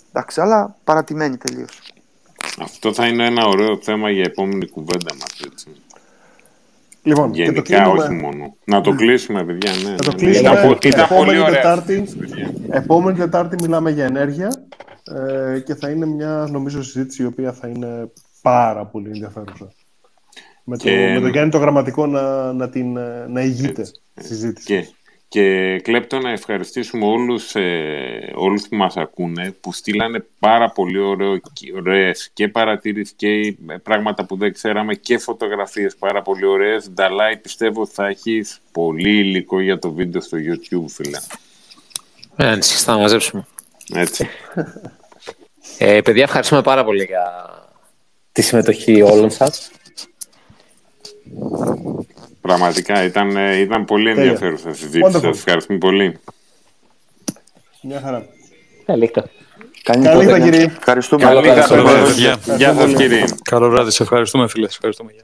Εντάξει, 0.10 0.42
αλλά 0.42 0.76
παρατημένη 0.84 1.38
τελείως. 1.38 1.82
Αυτό 2.60 2.94
θα 2.94 3.08
είναι 3.08 3.26
ένα 3.26 3.46
ωραίο 3.46 3.78
θέμα 3.82 4.10
για 4.10 4.24
επόμενη 4.24 4.70
κουβέντα 4.70 5.16
μας, 5.16 5.40
έτσι. 5.52 5.82
Λοιπόν, 7.08 7.34
Γενικά, 7.34 7.62
και 7.62 7.76
το 7.84 7.90
όχι 7.90 8.14
μόνο. 8.14 8.56
Να 8.64 8.82
το 8.82 8.92
κλείσουμε, 8.96 9.44
παιδιά. 9.44 9.72
Ναι, 9.84 9.90
να 9.90 9.96
το 9.96 10.12
ναι, 10.12 10.18
κλείσουμε. 10.18 10.50
ναι. 10.50 10.60
Ήταν, 10.60 10.78
ήταν 10.84 11.04
επόμενη, 11.04 11.26
πολύ 11.26 11.40
ωραία. 11.40 11.54
τετάρτη, 11.62 12.04
επόμενη 12.70 13.18
Τετάρτη 13.18 13.56
μιλάμε 13.62 13.92
για 13.92 14.06
ενέργεια 14.06 14.48
ε, 15.56 15.60
και 15.60 15.76
θα 15.76 15.90
είναι 15.90 16.06
μια, 16.06 16.48
νομίζω, 16.52 16.84
συζήτηση 16.84 17.24
η 17.24 17.26
οποία 17.26 17.52
θα 17.54 17.68
είναι 17.68 18.12
πάρα 18.42 18.86
πολύ 18.86 19.08
ενδιαφέρουσα. 19.08 19.74
Με, 20.64 20.76
Και- 20.78 20.90
το, 21.08 21.14
με 21.14 21.20
το 21.20 21.28
Γιάννη 21.28 21.52
το 21.52 21.58
γραμματικό 21.58 22.06
να, 22.06 22.54
να, 22.54 22.70
την, 22.70 22.98
ε, 22.98 23.26
να 23.28 23.42
ηγείται 23.42 23.82
Έτσι, 23.82 23.94
στη 24.16 24.28
συζήτηση. 24.28 24.66
Και, 24.66 24.88
και 25.30 25.80
κλέπτο 25.80 26.20
να 26.20 26.32
ευχαριστήσουμε 26.32 27.06
όλους, 27.06 27.56
ε, 27.56 28.32
όλους 28.36 28.68
που 28.68 28.76
μας 28.76 28.98
ακούνε 28.98 29.56
που 29.62 29.74
στείλανε 29.74 30.26
πάρα 30.40 30.70
πολύ 30.70 31.00
ωραίο, 31.00 31.40
ωραίες 31.76 32.30
και 32.34 32.48
παρατήρησεις 32.48 33.14
και 33.16 33.56
ε, 33.68 33.78
πράγματα 33.84 34.26
που 34.26 34.38
δεν 34.38 34.54
ξέραμε 34.54 34.94
και 34.94 35.18
φωτογραφίες 35.18 35.96
πάρα 35.96 36.22
πολύ 36.22 36.46
ωραίες. 36.46 36.90
Νταλάι 36.90 37.38
πιστεύω 37.38 37.82
ότι 37.82 37.94
θα 37.94 38.08
έχεις 38.08 38.60
πολύ 38.72 39.18
υλικό 39.18 39.60
για 39.60 39.80
το 39.80 39.92
βίντεο 39.92 40.22
στο 40.22 40.38
YouTube 40.38 40.88
φίλε. 40.88 41.18
Ε, 42.36 42.48
ανησυχείς, 42.48 42.84
θα 42.84 42.98
μαζέψουμε. 42.98 43.46
Έτσι. 43.94 44.28
Ε, 45.78 46.02
παιδιά, 46.02 46.24
ευχαριστούμε 46.24 46.62
πάρα 46.62 46.84
πολύ 46.84 47.04
για 47.04 47.50
τη 48.32 48.42
συμμετοχή 48.42 49.02
όλων 49.02 49.30
σας. 49.30 49.72
Πραγματικά 52.48 53.04
ήταν, 53.04 53.36
ε, 53.38 53.56
ήταν 53.56 53.86
πολύ 53.86 54.14
Τέλεια. 54.14 54.22
ενδιαφέρουσα 54.24 54.74
συζήτηση. 54.74 55.04
Wonderful. 55.06 55.22
Σας 55.22 55.38
ευχαριστούμε 55.38 55.78
πολύ. 55.78 56.20
Μια 57.82 58.02
χαρά. 58.04 58.26
Καλή 58.86 59.00
νύχτα. 59.00 59.30
Καλή 59.84 60.04
Καλή 60.04 60.18
νύχτα, 60.18 60.38
νύχτα, 60.38 60.46
παιδιά. 60.46 60.52
κύριε. 60.52 60.76
Ευχαριστούμε. 60.78 61.24
Καλή 61.24 61.42
Καλή 61.48 61.58
νύχτα, 61.60 61.76
νύχτα. 61.76 62.02
παιδιά. 62.04 62.38
Γεια 62.58 62.74
σας 62.74 62.94
κύριε. 62.94 63.24
Καλό 63.44 63.70
βράδυ, 63.70 63.92
σε 63.92 64.04
ευχαριστούμε 64.04 64.48
φίλε. 64.48 64.68
Σε 64.68 64.74
ευχαριστούμε. 64.76 65.12
Γεια. 65.14 65.24